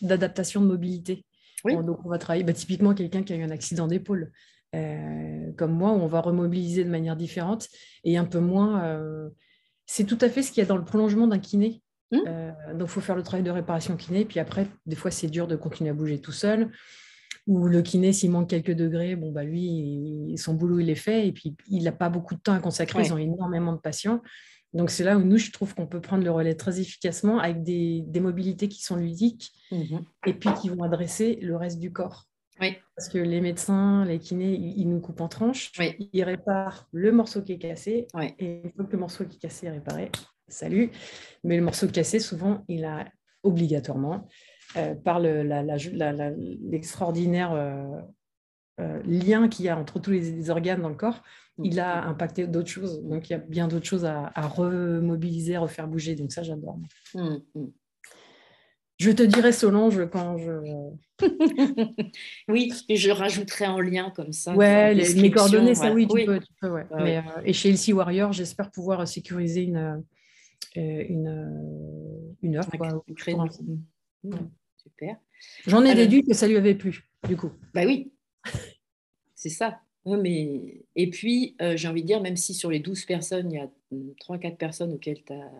d'adaptation 0.00 0.60
de, 0.60 0.66
mobilité. 0.66 1.24
Donc, 1.64 2.04
on 2.04 2.08
va 2.08 2.18
travailler 2.18 2.44
bah, 2.44 2.52
typiquement 2.52 2.94
quelqu'un 2.94 3.22
qui 3.22 3.32
a 3.32 3.36
eu 3.36 3.42
un 3.42 3.50
accident 3.50 3.86
d'épaule, 3.86 4.32
euh, 4.74 5.52
comme 5.56 5.72
moi, 5.72 5.92
où 5.92 5.96
on 5.96 6.06
va 6.06 6.20
remobiliser 6.20 6.84
de 6.84 6.90
manière 6.90 7.16
différente 7.16 7.68
et 8.04 8.16
un 8.16 8.24
peu 8.24 8.40
moins. 8.40 8.84
Euh, 8.84 9.28
c'est 9.86 10.04
tout 10.04 10.18
à 10.20 10.28
fait 10.28 10.42
ce 10.42 10.52
qu'il 10.52 10.62
y 10.62 10.64
a 10.64 10.68
dans 10.68 10.76
le 10.76 10.84
prolongement 10.84 11.26
d'un 11.26 11.38
kiné. 11.38 11.82
Mmh. 12.10 12.18
Euh, 12.26 12.52
donc, 12.74 12.88
il 12.88 12.90
faut 12.90 13.00
faire 13.00 13.16
le 13.16 13.22
travail 13.22 13.44
de 13.44 13.50
réparation 13.50 13.96
kiné. 13.96 14.24
Puis 14.24 14.40
après, 14.40 14.66
des 14.86 14.96
fois, 14.96 15.10
c'est 15.10 15.28
dur 15.28 15.46
de 15.46 15.56
continuer 15.56 15.90
à 15.90 15.94
bouger 15.94 16.20
tout 16.20 16.32
seul. 16.32 16.70
Ou 17.46 17.66
le 17.66 17.82
kiné, 17.82 18.12
s'il 18.12 18.30
manque 18.30 18.50
quelques 18.50 18.74
degrés, 18.74 19.16
bon, 19.16 19.32
bah, 19.32 19.44
lui, 19.44 20.34
son 20.36 20.54
boulot, 20.54 20.80
il 20.80 20.90
est 20.90 20.94
fait. 20.94 21.26
Et 21.26 21.32
puis, 21.32 21.56
il 21.68 21.84
n'a 21.84 21.92
pas 21.92 22.08
beaucoup 22.08 22.34
de 22.34 22.40
temps 22.40 22.54
à 22.54 22.60
consacrer. 22.60 23.02
Ils 23.02 23.12
ont 23.12 23.18
énormément 23.18 23.72
de 23.72 23.80
patients. 23.80 24.20
Donc 24.72 24.90
c'est 24.90 25.04
là 25.04 25.16
où 25.16 25.22
nous, 25.22 25.36
je 25.36 25.50
trouve 25.50 25.74
qu'on 25.74 25.86
peut 25.86 26.00
prendre 26.00 26.24
le 26.24 26.30
relais 26.30 26.54
très 26.54 26.80
efficacement 26.80 27.38
avec 27.38 27.62
des, 27.62 28.04
mobilités 28.20 28.68
qui 28.68 28.82
sont 28.82 28.96
ludiques 28.96 29.52
mhm. 29.72 30.04
et 30.26 30.34
puis 30.34 30.50
qui 30.60 30.68
vont 30.68 30.82
adresser 30.82 31.38
le 31.42 31.56
reste 31.56 31.78
du 31.78 31.92
corps. 31.92 32.26
Parce 32.94 33.08
que 33.08 33.16
les 33.16 33.40
médecins, 33.40 34.04
les 34.04 34.18
kinés, 34.18 34.54
ils 34.54 34.86
nous 34.86 35.00
coupent 35.00 35.22
en 35.22 35.28
tranches, 35.28 35.72
ils 36.12 36.22
réparent 36.22 36.88
le 36.92 37.10
morceau 37.10 37.40
qui 37.40 37.52
est 37.52 37.58
cassé 37.58 38.06
et 38.38 38.60
une 38.64 38.72
fois 38.72 38.84
que 38.84 38.92
le 38.92 38.98
morceau 38.98 39.24
qui 39.24 39.36
est 39.36 39.40
cassé 39.40 39.66
est 39.66 39.70
réparé, 39.70 40.10
salut. 40.50 40.90
Mais 41.44 41.56
le 41.56 41.62
morceau 41.62 41.86
cassé, 41.88 42.18
souvent, 42.18 42.64
il 42.68 42.84
a 42.84 43.06
obligatoirement, 43.42 44.28
euh, 44.76 44.94
par 44.94 45.18
l'extraordinaire 45.20 47.52
euh, 47.52 48.00
euh, 48.80 49.02
lien 49.04 49.48
qu'il 49.48 49.64
y 49.64 49.68
a 49.68 49.76
entre 49.76 49.98
tous 49.98 50.10
les 50.10 50.50
organes 50.50 50.82
dans 50.82 50.88
le 50.88 50.94
corps, 50.94 51.24
il 51.62 51.80
a 51.80 52.04
impacté 52.04 52.46
d'autres 52.46 52.70
choses. 52.70 53.02
Donc, 53.02 53.28
il 53.28 53.32
y 53.32 53.36
a 53.36 53.38
bien 53.38 53.68
d'autres 53.68 53.86
choses 53.86 54.06
à, 54.06 54.30
remobiliser, 54.36 55.56
à 55.56 55.60
refaire 55.60 55.88
bouger. 55.88 56.14
Donc, 56.14 56.32
ça, 56.32 56.42
j'adore. 56.42 56.78
Mmh, 57.14 57.36
mmh. 57.54 57.66
Je 59.00 59.10
te 59.10 59.22
dirai 59.22 59.52
Solange 59.52 60.08
quand 60.10 60.36
je. 60.36 60.52
oui, 62.48 62.72
et 62.88 62.96
je 62.96 63.10
rajouterai 63.10 63.66
en 63.66 63.80
lien 63.80 64.12
comme 64.14 64.32
ça. 64.32 64.54
Ouais, 64.54 64.92
les, 64.92 65.14
mes 65.14 65.30
coordonnées, 65.30 65.74
ça 65.74 65.90
oui, 65.90 66.06
tu 66.06 66.26
peux. 66.26 66.38
Tu 66.38 66.52
peux 66.60 66.68
ouais. 66.68 66.86
Mais, 66.98 67.16
euh, 67.16 67.42
et 67.44 67.54
chez 67.54 67.70
LC 67.70 67.94
Warrior, 67.94 68.32
j'espère 68.32 68.70
pouvoir 68.70 69.08
sécuriser 69.08 69.62
une, 69.62 70.04
une, 70.76 71.28
euh, 71.28 72.34
une 72.42 72.56
heure. 72.56 72.68
Quoi, 72.68 73.04
mmh. 73.08 74.32
Super. 74.76 75.16
J'en 75.66 75.84
ai 75.84 75.94
déduit 75.94 76.24
que 76.24 76.34
ça 76.34 76.46
lui 76.48 76.56
avait 76.56 76.74
plu, 76.74 77.10
du 77.28 77.36
coup. 77.36 77.50
Bah 77.74 77.84
oui, 77.84 78.12
c'est 79.34 79.48
ça 79.48 79.80
mais... 80.06 80.82
Et 80.96 81.10
puis, 81.10 81.56
euh, 81.60 81.76
j'ai 81.76 81.88
envie 81.88 82.02
de 82.02 82.06
dire, 82.06 82.20
même 82.20 82.36
si 82.36 82.54
sur 82.54 82.70
les 82.70 82.80
12 82.80 83.04
personnes, 83.04 83.50
il 83.50 83.56
y 83.56 83.58
a 83.58 83.70
3-4 84.20 84.56
personnes 84.56 84.92
auxquelles 84.92 85.22
tu 85.24 85.32
as 85.32 85.50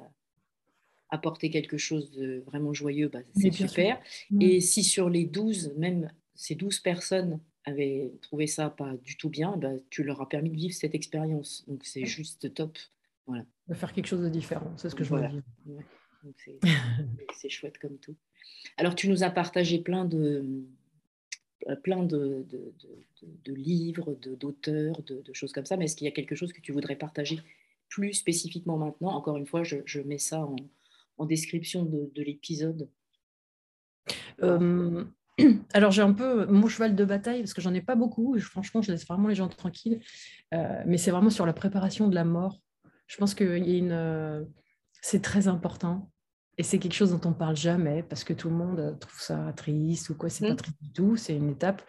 apporté 1.11 1.51
quelque 1.51 1.77
chose 1.77 2.13
de 2.13 2.43
vraiment 2.47 2.73
joyeux, 2.73 3.09
bah, 3.09 3.21
c'est 3.37 3.51
super. 3.51 4.01
Mmh. 4.31 4.43
Et 4.43 4.61
si 4.61 4.85
sur 4.85 5.11
les 5.11 5.25
12, 5.25 5.75
même 5.77 6.11
ces 6.35 6.55
12 6.55 6.81
personnes 6.81 7.41
avaient 7.65 8.13
trouvé 8.23 8.47
ça 8.47 8.71
pas 8.71 8.95
du 9.05 9.17
tout 9.17 9.29
bien, 9.29 9.57
bah, 9.57 9.73
tu 9.91 10.05
leur 10.05 10.21
as 10.21 10.29
permis 10.29 10.51
de 10.51 10.57
vivre 10.57 10.75
cette 10.75 10.95
expérience. 10.95 11.65
Donc, 11.67 11.85
c'est 11.85 12.07
juste 12.07 12.55
top. 12.55 12.79
Voilà. 13.31 13.45
De 13.69 13.75
faire 13.75 13.93
quelque 13.93 14.07
chose 14.07 14.23
de 14.23 14.29
différent, 14.29 14.73
c'est 14.77 14.91
ce 14.91 14.97
que 14.97 15.05
je 15.05 15.15
veux 15.15 15.21
dire. 15.21 15.43
c'est 17.37 17.49
chouette 17.49 17.79
comme 17.79 17.97
tout. 17.99 18.17
Alors, 18.77 18.97
tu 18.97 19.09
nous 19.09 19.23
as 19.23 19.31
partagé 19.31 19.79
plein 19.79 20.05
de, 20.05 20.65
euh, 21.69 21.77
plein 21.77 22.03
de, 22.03 22.45
de, 23.45 23.55
livres, 23.55 24.15
d'auteurs, 24.15 25.01
de, 25.05 25.23
choses 25.33 25.53
comme 25.53 25.65
ça, 25.65 25.77
mais 25.77 25.85
est-ce 25.85 25.95
qu'il 25.95 26.07
y 26.07 26.09
a 26.09 26.13
quelque 26.13 26.35
chose 26.35 26.53
que 26.53 26.61
tu 26.61 26.73
voudrais 26.73 26.97
partager 26.97 27.39
plus 27.89 28.15
spécifiquement 28.15 28.79
maintenant? 28.79 29.11
Encore 29.11 29.37
une 29.37 29.47
fois, 29.47 29.63
je, 29.63 30.01
mets 30.01 30.19
ça 30.19 30.45
en, 31.19 31.27
description 31.27 31.85
de, 31.85 32.23
l'épisode. 32.23 32.89
Euh, 34.43 35.05
alors 35.73 35.93
j'ai 35.93 36.03
un 36.03 36.13
peu 36.13 36.47
mon 36.47 36.67
cheval 36.67 36.97
de 36.97 37.05
bataille, 37.05 37.43
parce 37.43 37.55
que 37.55 37.61
j'en 37.61 37.75
ai 37.75 37.83
pas 37.83 37.95
beaucoup, 37.95 38.37
franchement 38.41 38.83
je 38.83 38.91
laisse 38.91 39.07
vraiment 39.07 39.29
les 39.29 39.37
gens 39.37 39.49
tranquilles, 39.49 40.01
euh, 40.55 40.83
mais 40.87 40.99
c'est 40.99 41.11
vraiment 41.11 41.31
sur 41.31 41.47
la 41.47 41.53
préparation 41.53 42.09
de 42.09 42.15
la 42.15 42.25
mort. 42.25 42.61
Je 43.11 43.17
pense 43.17 43.35
que 43.35 43.45
une... 43.45 44.47
c'est 45.03 45.21
très 45.21 45.49
important 45.49 46.13
et 46.59 46.63
c'est 46.63 46.79
quelque 46.79 46.95
chose 46.95 47.11
dont 47.11 47.29
on 47.29 47.33
parle 47.33 47.57
jamais 47.57 48.05
parce 48.05 48.23
que 48.23 48.33
tout 48.33 48.49
le 48.49 48.55
monde 48.55 48.97
trouve 49.01 49.21
ça 49.21 49.53
triste 49.57 50.11
ou 50.11 50.15
quoi. 50.15 50.31
C'est 50.31 50.47
pas 50.47 50.53
mmh. 50.53 50.57
triste 50.57 50.77
du 50.81 50.93
tout, 50.93 51.17
c'est 51.17 51.35
une 51.35 51.51
étape. 51.51 51.83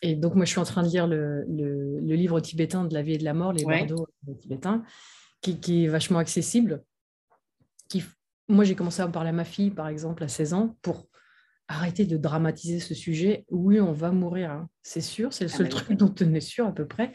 Et 0.00 0.14
donc, 0.14 0.34
moi, 0.34 0.46
je 0.46 0.50
suis 0.50 0.58
en 0.58 0.64
train 0.64 0.82
de 0.82 0.88
lire 0.88 1.06
le, 1.06 1.44
le, 1.44 2.14
livre 2.14 2.40
tibétain 2.40 2.84
de 2.84 2.94
la 2.94 3.02
vie 3.02 3.14
et 3.14 3.18
de 3.18 3.24
la 3.24 3.34
mort, 3.34 3.52
Les 3.52 3.66
ouais. 3.66 3.86
tibétains, 4.40 4.82
qui, 5.42 5.60
qui, 5.60 5.84
est 5.84 5.88
vachement 5.88 6.18
accessible. 6.18 6.82
Qui, 7.90 8.02
moi, 8.48 8.64
j'ai 8.64 8.74
commencé 8.74 9.02
à 9.02 9.06
en 9.06 9.10
parler 9.10 9.28
à 9.28 9.34
ma 9.34 9.44
fille, 9.44 9.70
par 9.70 9.88
exemple, 9.88 10.24
à 10.24 10.28
16 10.28 10.54
ans, 10.54 10.78
pour 10.80 11.06
arrêter 11.68 12.06
de 12.06 12.16
dramatiser 12.16 12.80
ce 12.80 12.94
sujet. 12.94 13.44
Oui, 13.50 13.78
on 13.78 13.92
va 13.92 14.10
mourir, 14.10 14.52
hein. 14.52 14.70
c'est 14.82 15.02
sûr, 15.02 15.34
c'est 15.34 15.44
le 15.44 15.50
ah 15.52 15.56
seul 15.58 15.68
bah 15.68 15.76
truc 15.76 15.92
dont 15.98 16.14
on 16.22 16.32
est 16.32 16.40
sûr 16.40 16.66
à 16.66 16.72
peu 16.72 16.86
près 16.86 17.12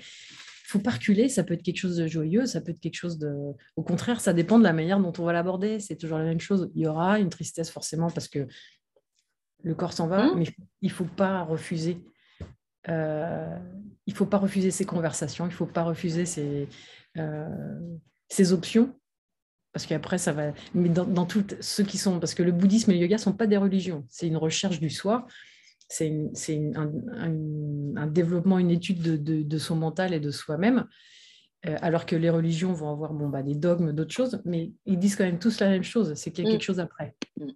faut 0.68 0.80
pas 0.80 0.91
reculer, 0.91 1.30
ça 1.30 1.43
peut 1.43 1.53
être 1.53 1.63
quelque 1.63 1.78
chose 1.78 1.97
de 1.97 2.07
joyeux, 2.07 2.45
ça 2.45 2.61
peut 2.61 2.72
être 2.72 2.80
quelque 2.80 2.95
chose 2.95 3.18
de... 3.18 3.34
Au 3.76 3.84
contraire, 3.84 4.20
ça 4.20 4.34
dépend 4.34 4.57
de 4.57 4.63
la 4.63 4.74
manière 4.74 4.99
dont 4.99 5.13
on 5.18 5.24
va 5.24 5.34
l'aborder. 5.34 5.80
C'est 5.80 5.95
toujours 5.95 6.18
la 6.18 6.24
même 6.24 6.39
chose. 6.39 6.72
Il 6.76 6.82
y 6.82 6.88
aura 6.88 7.20
une 7.20 7.30
tristesse 7.30 7.70
forcément 7.70 8.09
parce 8.09 8.28
que 8.28 8.47
le 9.63 9.76
corps 9.76 9.93
s'en 9.93 10.07
va, 10.07 10.28
mmh. 10.28 10.38
mais 10.38 10.45
il 10.82 10.91
faut 10.91 11.05
pas 11.05 11.43
refuser. 11.43 12.03
Euh, 12.89 13.57
il 14.05 14.13
faut 14.13 14.26
pas 14.26 14.38
refuser 14.38 14.70
ces 14.70 14.86
conversations, 14.86 15.47
il 15.47 15.51
faut 15.51 15.66
pas 15.66 15.84
refuser 15.84 16.26
ces, 16.26 16.68
euh, 17.18 17.80
ces 18.30 18.53
options. 18.53 18.93
Parce 19.74 19.86
qu'après, 19.86 20.18
ça 20.18 20.32
va. 20.32 20.53
Mais 20.74 20.88
dans, 20.88 21.03
dans 21.03 21.26
toutes 21.26 21.61
ceux 21.61 21.84
qui 21.84 21.97
sont. 21.97 22.20
Parce 22.20 22.34
que 22.34 22.43
le 22.43 22.53
bouddhisme 22.53 22.91
et 22.91 22.93
le 22.93 23.01
yoga 23.01 23.18
ne 23.18 23.22
sont 23.22 23.34
pas 23.34 23.47
des 23.47 23.57
religions. 23.57 24.05
C'est 24.09 24.28
une 24.28 24.38
recherche 24.38 24.80
du 24.80 24.89
soi 24.89 25.28
c'est 25.88 26.71
un, 26.75 28.07
développement, 28.07 28.59
une 28.59 28.71
étude 28.71 29.01
de, 29.01 29.57
son 29.57 29.75
mental 29.75 30.13
et 30.13 30.19
de 30.19 30.31
soi-même. 30.31 30.86
euh, 31.67 31.77
alors 31.81 32.05
que 32.05 32.15
les 32.15 32.29
religions 32.29 32.73
vont 32.73 32.91
avoir 32.91 33.13
bon, 33.13 33.29
bah, 33.29 33.43
des 33.43 33.55
dogmes, 33.55 33.91
d'autres 33.91 34.13
choses, 34.13 34.41
mais 34.45 34.71
ils 34.86 34.99
disent 34.99 35.15
quand 35.15 35.23
même 35.23 35.39
tous 35.39 35.59
la 35.59 35.69
même 35.69 35.83
chose, 35.83 36.13
c'est 36.15 36.31
qu'il 36.31 36.45
y 36.45 36.47
a 36.47 36.51
quelque 36.51 36.61
mm. 36.61 36.65
chose 36.65 36.79
après. 36.79 37.15
Mm. 37.39 37.47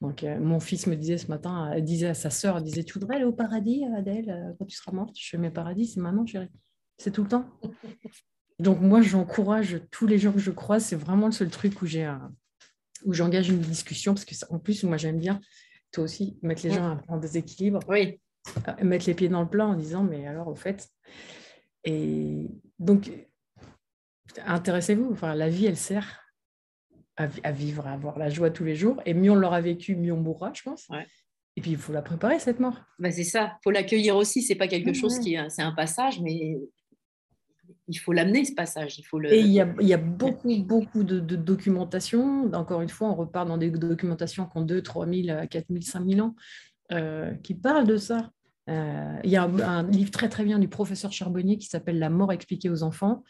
Donc, 0.00 0.22
euh, 0.22 0.38
mon 0.38 0.60
fils 0.60 0.86
me 0.86 0.94
disait 0.94 1.18
ce 1.18 1.26
matin, 1.26 1.70
elle 1.74 1.84
disait 1.84 2.06
à 2.06 2.14
sa 2.14 2.30
sœur, 2.30 2.56
elle 2.56 2.62
disait, 2.62 2.84
tu 2.84 2.94
voudrais 2.94 3.16
aller 3.16 3.24
au 3.24 3.32
paradis, 3.32 3.84
Adèle, 3.96 4.30
euh, 4.30 4.52
quand 4.58 4.64
tu 4.64 4.76
seras 4.76 4.92
morte? 4.92 5.16
Je 5.18 5.28
fais, 5.28 5.38
mes 5.38 5.50
paradis, 5.50 5.86
c'est 5.86 6.00
maintenant, 6.00 6.24
chérie. 6.24 6.50
C'est 6.98 7.10
tout 7.10 7.24
le 7.24 7.28
temps. 7.28 7.46
Donc, 8.60 8.80
moi, 8.80 9.02
j'encourage 9.02 9.80
tous 9.90 10.06
les 10.06 10.18
gens 10.18 10.32
que 10.32 10.38
je 10.38 10.50
croise. 10.50 10.84
C'est 10.84 10.96
vraiment 10.96 11.26
le 11.26 11.32
seul 11.32 11.48
truc 11.48 11.80
où 11.82 11.86
j'ai 11.86 12.12
où 13.04 13.12
j'engage 13.12 13.48
une 13.48 13.60
discussion, 13.60 14.14
parce 14.14 14.24
que 14.24 14.34
en 14.50 14.58
plus, 14.58 14.82
moi, 14.82 14.96
j'aime 14.96 15.18
bien, 15.18 15.40
toi 15.92 16.04
aussi, 16.04 16.38
mettre 16.42 16.62
les 16.64 16.72
gens 16.72 16.98
en 17.08 17.16
déséquilibre. 17.16 17.80
Oui. 17.88 18.20
Mettre 18.82 19.06
les 19.06 19.14
pieds 19.14 19.28
dans 19.28 19.42
le 19.42 19.48
plat 19.48 19.66
en 19.66 19.74
disant, 19.74 20.04
mais 20.04 20.26
alors, 20.26 20.48
au 20.48 20.54
fait, 20.54 20.88
et 21.84 22.50
donc, 22.78 23.10
intéressez-vous. 24.44 25.10
Enfin, 25.12 25.34
la 25.34 25.48
vie, 25.48 25.66
elle 25.66 25.76
sert 25.76 26.22
à, 27.16 27.52
vivre, 27.52 27.86
à 27.86 27.92
avoir 27.92 28.18
la 28.18 28.28
joie 28.28 28.50
tous 28.50 28.64
les 28.64 28.76
jours. 28.76 29.00
Et 29.06 29.14
mieux 29.14 29.30
on 29.30 29.36
l'aura 29.36 29.60
vécu, 29.60 29.96
mieux 29.96 30.12
on 30.12 30.20
mourra, 30.20 30.52
je 30.54 30.62
pense. 30.62 30.88
Et 31.56 31.60
puis, 31.60 31.72
il 31.72 31.76
faut 31.76 31.92
la 31.92 32.02
préparer, 32.02 32.38
cette 32.38 32.60
mort. 32.60 32.78
Bah, 32.98 33.10
c'est 33.10 33.24
ça. 33.24 33.56
Il 33.60 33.64
faut 33.64 33.70
l'accueillir 33.70 34.16
aussi. 34.16 34.42
C'est 34.42 34.54
pas 34.54 34.68
quelque 34.68 34.92
chose 34.92 35.18
qui 35.18 35.34
est... 35.34 35.50
C'est 35.50 35.62
un 35.62 35.72
passage, 35.72 36.20
mais 36.20 36.58
il 37.88 37.96
faut 37.96 38.12
l'amener, 38.12 38.44
ce 38.44 38.54
passage. 38.54 38.98
Il 38.98 39.02
faut 39.02 39.18
le... 39.18 39.32
Et 39.32 39.40
il 39.40 39.52
y 39.52 39.60
a, 39.60 39.74
il 39.80 39.86
y 39.86 39.94
a 39.94 39.98
beaucoup, 39.98 40.54
beaucoup 40.58 41.02
de, 41.02 41.18
documentation. 41.20 42.50
Encore 42.52 42.82
une 42.82 42.88
fois, 42.88 43.08
on 43.08 43.14
repart 43.14 43.48
dans 43.48 43.58
des 43.58 43.70
documentations 43.70 44.46
qui 44.46 44.58
ont 44.58 44.62
2, 44.62 44.82
3 44.82 45.06
000, 45.06 45.46
4 45.50 45.66
000, 45.68 45.80
5 45.82 46.06
000 46.08 46.26
ans, 46.26 46.34
euh, 46.92 47.34
qui 47.42 47.54
parlent 47.54 47.86
de 47.86 47.96
ça. 47.96 48.30
Euh, 48.68 49.18
il 49.24 49.30
y 49.30 49.36
a 49.36 49.44
un, 49.44 49.88
livre 49.88 50.10
très 50.10 50.28
très 50.28 50.44
bien 50.44 50.58
du 50.58 50.68
professeur 50.68 51.10
Charbonnier 51.10 51.56
qui 51.56 51.66
s'appelle 51.66 51.98
La 51.98 52.10
mort 52.10 52.32
expliquée 52.32 52.68
aux 52.68 52.82
enfants, 52.82 53.24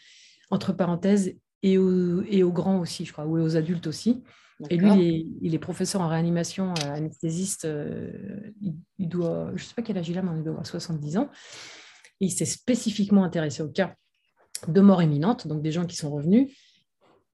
entre 0.51 0.73
parenthèses, 0.73 1.37
et 1.63 1.79
aux, 1.79 2.23
et 2.23 2.43
aux 2.43 2.53
grands 2.53 2.79
aussi, 2.81 3.05
je 3.05 3.13
crois, 3.13 3.27
ou 3.27 3.39
aux 3.39 3.57
adultes 3.57 3.87
aussi. 3.87 4.23
Et 4.71 4.77
lui, 4.77 5.39
il 5.41 5.55
est, 5.55 5.59
professeur 5.59 6.01
en 6.01 6.09
réanimation, 6.09 6.75
euh, 6.85 6.95
anesthésiste. 6.95 7.65
Euh, 7.65 8.11
il, 8.99 9.09
doit, 9.09 9.51
je 9.55 9.63
ne 9.63 9.69
sais 9.69 9.75
pas 9.75 9.83
quel 9.83 9.97
âge 9.99 10.09
il 10.09 10.19
a, 10.19 10.23
mais 10.23 10.31
il 10.37 10.43
doit 10.43 10.51
avoir 10.51 10.67
70 10.67 11.17
ans. 11.17 11.29
Et 12.21 12.27
il 12.27 12.31
s'est 12.31 12.45
spécifiquement 12.45 13.23
intéressé 13.23 13.63
au 13.63 13.69
cas 13.69 13.95
de 14.67 14.81
mort 14.81 15.03
imminente, 15.03 15.47
donc 15.47 15.63
des 15.63 15.73
gens 15.73 15.87
qui 15.87 15.97
sont 15.97 16.11
revenus. 16.11 16.57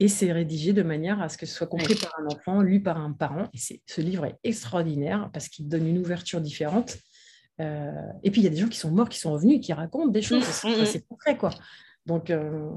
Et 0.01 0.09
c'est 0.09 0.33
rédigé 0.33 0.73
de 0.73 0.83
manière 0.83 1.23
à 1.23 1.29
ce 1.29 1.39
que 1.39 1.47
ce 1.47 1.55
soit 1.55 1.69
compris 1.69 1.95
par 1.95 2.13
un 2.19 2.27
enfant, 2.27 2.61
lu 2.61 2.83
par 2.83 2.99
un 2.99 3.13
parent. 3.13 3.49
Et 3.55 3.81
ce 3.87 4.01
livre 4.01 4.27
est 4.27 4.37
extraordinaire 4.43 5.31
parce 5.33 5.49
qu'il 5.49 5.69
donne 5.69 5.87
une 5.87 5.99
ouverture 5.99 6.41
différente 6.41 6.99
euh, 7.61 7.91
et 8.23 8.31
puis, 8.31 8.41
il 8.41 8.45
y 8.45 8.47
a 8.47 8.51
des 8.51 8.57
gens 8.57 8.69
qui 8.69 8.79
sont 8.79 8.91
morts, 8.91 9.09
qui 9.09 9.19
sont 9.19 9.33
revenus, 9.33 9.61
qui 9.61 9.73
racontent 9.73 10.09
des 10.09 10.23
choses. 10.23 10.45
Mmh, 10.65 10.69
mmh, 10.69 10.83
mmh. 10.83 10.87
C'est 10.87 11.07
concret, 11.07 11.37
quoi. 11.37 11.51
Donc, 12.07 12.31
euh, 12.31 12.71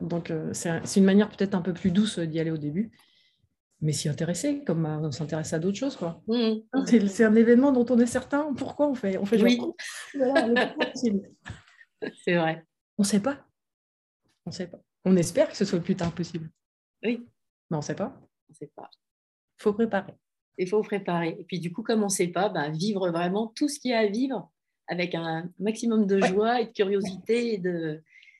donc 0.00 0.30
euh, 0.30 0.50
c'est 0.52 0.96
une 0.96 1.04
manière 1.04 1.28
peut-être 1.28 1.54
un 1.54 1.60
peu 1.60 1.74
plus 1.74 1.90
douce 1.90 2.18
d'y 2.18 2.40
aller 2.40 2.50
au 2.50 2.56
début, 2.56 2.90
mais 3.82 3.92
s'y 3.92 4.08
intéresser, 4.08 4.64
comme 4.64 4.86
on 4.86 5.10
s'intéresse 5.10 5.52
à 5.52 5.58
d'autres 5.58 5.76
choses, 5.76 5.96
quoi. 5.96 6.22
C'est 6.86 7.24
un 7.24 7.34
événement 7.34 7.72
dont 7.72 7.86
on 7.90 7.98
est 7.98 8.06
certain. 8.06 8.54
Pourquoi 8.54 8.88
on 8.88 8.94
fait 8.94 9.18
On 9.18 9.26
fait 9.26 9.42
oui. 9.42 9.60
c'est 12.24 12.34
vrai. 12.34 12.64
On 12.96 13.02
ne 13.02 13.06
sait 13.06 13.20
pas. 13.20 13.38
On 14.46 14.50
sait 14.50 14.66
pas. 14.66 14.80
On 15.04 15.16
espère 15.16 15.48
que 15.48 15.56
ce 15.56 15.64
soit 15.64 15.78
le 15.78 15.84
plus 15.84 15.96
tard 15.96 16.12
possible. 16.12 16.50
Oui. 17.02 17.26
Mais 17.70 17.76
on 17.76 17.80
ne 17.80 17.84
sait 17.84 17.94
pas. 17.94 18.16
On 18.48 18.52
ne 18.52 18.54
sait 18.54 18.70
pas. 18.74 18.90
Il 19.58 19.62
faut 19.62 19.72
préparer 19.72 20.14
il 20.60 20.68
faut 20.68 20.82
préparer. 20.82 21.36
Et 21.38 21.44
puis 21.44 21.58
du 21.58 21.72
coup, 21.72 21.82
comme 21.82 22.02
on 22.02 22.06
ne 22.06 22.10
sait 22.10 22.28
pas, 22.28 22.48
ben, 22.48 22.70
vivre 22.70 23.10
vraiment 23.10 23.52
tout 23.56 23.68
ce 23.68 23.80
qu'il 23.80 23.92
y 23.92 23.94
a 23.94 24.00
à 24.00 24.06
vivre 24.06 24.50
avec 24.86 25.14
un 25.14 25.48
maximum 25.58 26.06
de 26.06 26.20
joie 26.20 26.60
et 26.60 26.66
de 26.66 26.72
curiosité. 26.72 27.60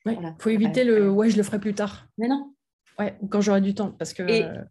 Il 0.06 0.34
faut 0.38 0.50
éviter 0.50 0.84
le 0.84 1.10
ouais, 1.10 1.30
je 1.30 1.36
le 1.36 1.42
ferai 1.42 1.58
plus 1.58 1.74
tard. 1.74 2.06
Mais 2.18 2.28
non. 2.28 2.54
Ouais, 2.98 3.16
quand 3.30 3.40
j'aurai 3.40 3.60
du 3.60 3.74
temps. 3.74 3.92
Parce 3.92 4.12
que... 4.12 4.22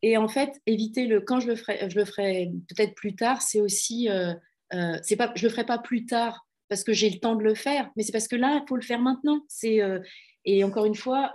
Et, 0.04 0.18
en 0.18 0.28
fait, 0.28 0.62
éviter 0.68 1.08
le 1.08 1.22
quand 1.22 1.40
je 1.40 1.48
le 1.48 1.56
ferai, 1.56 1.90
je 1.90 1.98
le 1.98 2.06
ferai 2.06 2.52
peut-être 2.68 2.94
plus 2.96 3.16
tard, 3.16 3.42
c'est 3.42 3.62
aussi. 3.62 4.10
Euh, 4.10 4.34
euh, 4.74 4.98
c'est 5.02 5.16
pas, 5.16 5.32
je 5.36 5.48
le 5.48 5.50
ferai 5.50 5.66
pas 5.66 5.80
plus 5.80 6.06
tard 6.06 6.46
parce 6.68 6.84
que 6.84 6.94
j'ai 6.94 7.10
le 7.10 7.20
temps 7.20 7.36
de 7.36 7.44
le 7.44 7.56
faire, 7.56 7.90
mais 7.96 8.04
c'est 8.04 8.12
parce 8.12 8.28
que 8.28 8.36
là, 8.36 8.62
il 8.64 8.68
faut 8.70 8.76
le 8.76 8.84
faire 8.84 9.00
maintenant. 9.00 9.44
C'est, 9.48 9.82
euh, 9.82 10.00
et 10.46 10.64
encore 10.64 10.86
une 10.86 10.96
fois, 10.96 11.34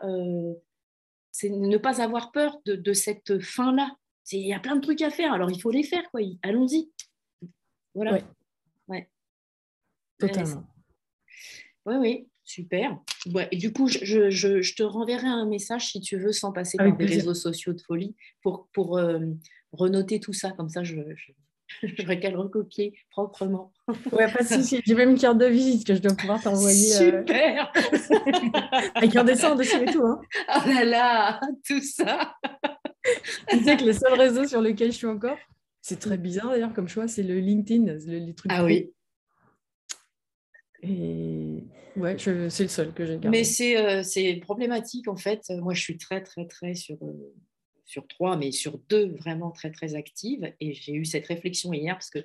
c'est 1.30 1.50
ne 1.50 1.76
pas 1.76 2.00
avoir 2.00 2.32
peur 2.32 2.60
de, 2.64 2.74
de 2.74 2.92
cette 2.92 3.40
fin-là. 3.40 3.96
Il 4.32 4.46
y 4.46 4.54
a 4.54 4.60
plein 4.60 4.76
de 4.76 4.80
trucs 4.80 5.02
à 5.02 5.10
faire, 5.10 5.32
alors 5.32 5.50
il 5.50 5.60
faut 5.60 5.70
les 5.70 5.82
faire, 5.82 6.08
quoi. 6.10 6.20
Allons-y. 6.42 6.90
Voilà. 7.94 8.18
Ouais. 8.88 9.08
Totalement. 10.18 10.64
Oui, 11.86 11.94
oui, 11.96 12.28
super. 12.44 12.98
et 13.50 13.56
du 13.56 13.72
coup, 13.72 13.88
je, 13.88 14.30
je, 14.30 14.74
te 14.74 14.82
renverrai 14.82 15.26
un 15.26 15.46
message 15.46 15.88
si 15.88 16.00
tu 16.00 16.16
veux, 16.16 16.32
sans 16.32 16.52
passer 16.52 16.78
par 16.78 16.96
des 16.96 17.06
réseaux 17.06 17.34
sociaux 17.34 17.74
de 17.74 17.80
folie, 17.80 18.16
pour, 18.42 18.68
pour 18.72 18.96
euh, 18.96 19.20
renoter 19.72 20.20
tout 20.20 20.32
ça. 20.32 20.52
Comme 20.52 20.70
ça, 20.70 20.82
je, 20.82 20.96
j'aurais 21.82 22.20
qu'à 22.20 22.30
le 22.30 22.38
recopier 22.38 22.94
proprement. 23.10 23.72
Ouais, 24.12 24.32
pas 24.32 24.42
de 24.42 24.48
souci. 24.48 24.80
J'ai 24.84 24.94
même 24.94 25.10
une 25.10 25.18
carte 25.18 25.38
de 25.38 25.46
visite 25.46 25.86
que 25.86 25.94
je 25.94 26.00
dois 26.00 26.14
pouvoir 26.14 26.42
t'envoyer. 26.42 26.94
Euh, 26.96 27.20
super 27.20 27.72
Avec 28.94 29.16
un 29.16 29.24
dessin 29.24 29.54
dessus 29.54 29.82
et 29.82 29.92
tout. 29.92 30.04
Hein. 30.04 30.20
Oh 30.48 30.68
là 30.68 30.84
là, 30.84 31.40
tout 31.66 31.82
ça 31.82 32.34
tu 33.48 33.64
sais 33.64 33.76
que 33.76 33.84
les 33.84 33.92
seuls 33.92 34.18
réseaux 34.18 34.46
sur 34.46 34.60
lesquels 34.60 34.92
je 34.92 34.96
suis 34.98 35.06
encore, 35.06 35.38
c'est 35.80 35.98
très 35.98 36.16
bizarre 36.16 36.50
d'ailleurs 36.50 36.72
comme 36.72 36.88
choix, 36.88 37.08
c'est 37.08 37.22
le 37.22 37.38
LinkedIn, 37.38 37.92
les 38.06 38.34
trucs. 38.34 38.50
Ah 38.52 38.64
oui. 38.64 38.92
Et 40.82 41.64
ouais, 41.96 42.16
c'est 42.18 42.62
le 42.62 42.68
seul 42.68 42.92
que 42.92 43.06
j'ai 43.06 43.18
gardé. 43.18 43.30
Mais 43.30 43.76
euh, 43.76 44.02
c'est 44.02 44.34
problématique 44.36 45.08
en 45.08 45.16
fait. 45.16 45.42
Moi, 45.50 45.74
je 45.74 45.80
suis 45.80 45.98
très, 45.98 46.22
très, 46.22 46.46
très 46.46 46.74
sur, 46.74 46.96
euh, 47.02 47.34
sur 47.84 48.06
trois, 48.06 48.36
mais 48.36 48.52
sur 48.52 48.78
deux 48.88 49.14
vraiment 49.16 49.50
très, 49.50 49.70
très 49.70 49.94
active. 49.94 50.52
Et 50.60 50.72
j'ai 50.74 50.92
eu 50.92 51.04
cette 51.04 51.26
réflexion 51.26 51.72
hier 51.72 51.94
parce 51.94 52.10
que 52.10 52.24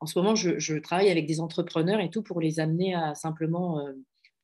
en 0.00 0.06
ce 0.06 0.18
moment, 0.18 0.34
je, 0.34 0.58
je, 0.58 0.76
travaille 0.76 1.10
avec 1.10 1.26
des 1.26 1.40
entrepreneurs 1.40 2.00
et 2.00 2.08
tout 2.08 2.22
pour 2.22 2.40
les 2.40 2.58
amener 2.58 2.94
à 2.94 3.14
simplement 3.14 3.86
euh, 3.86 3.92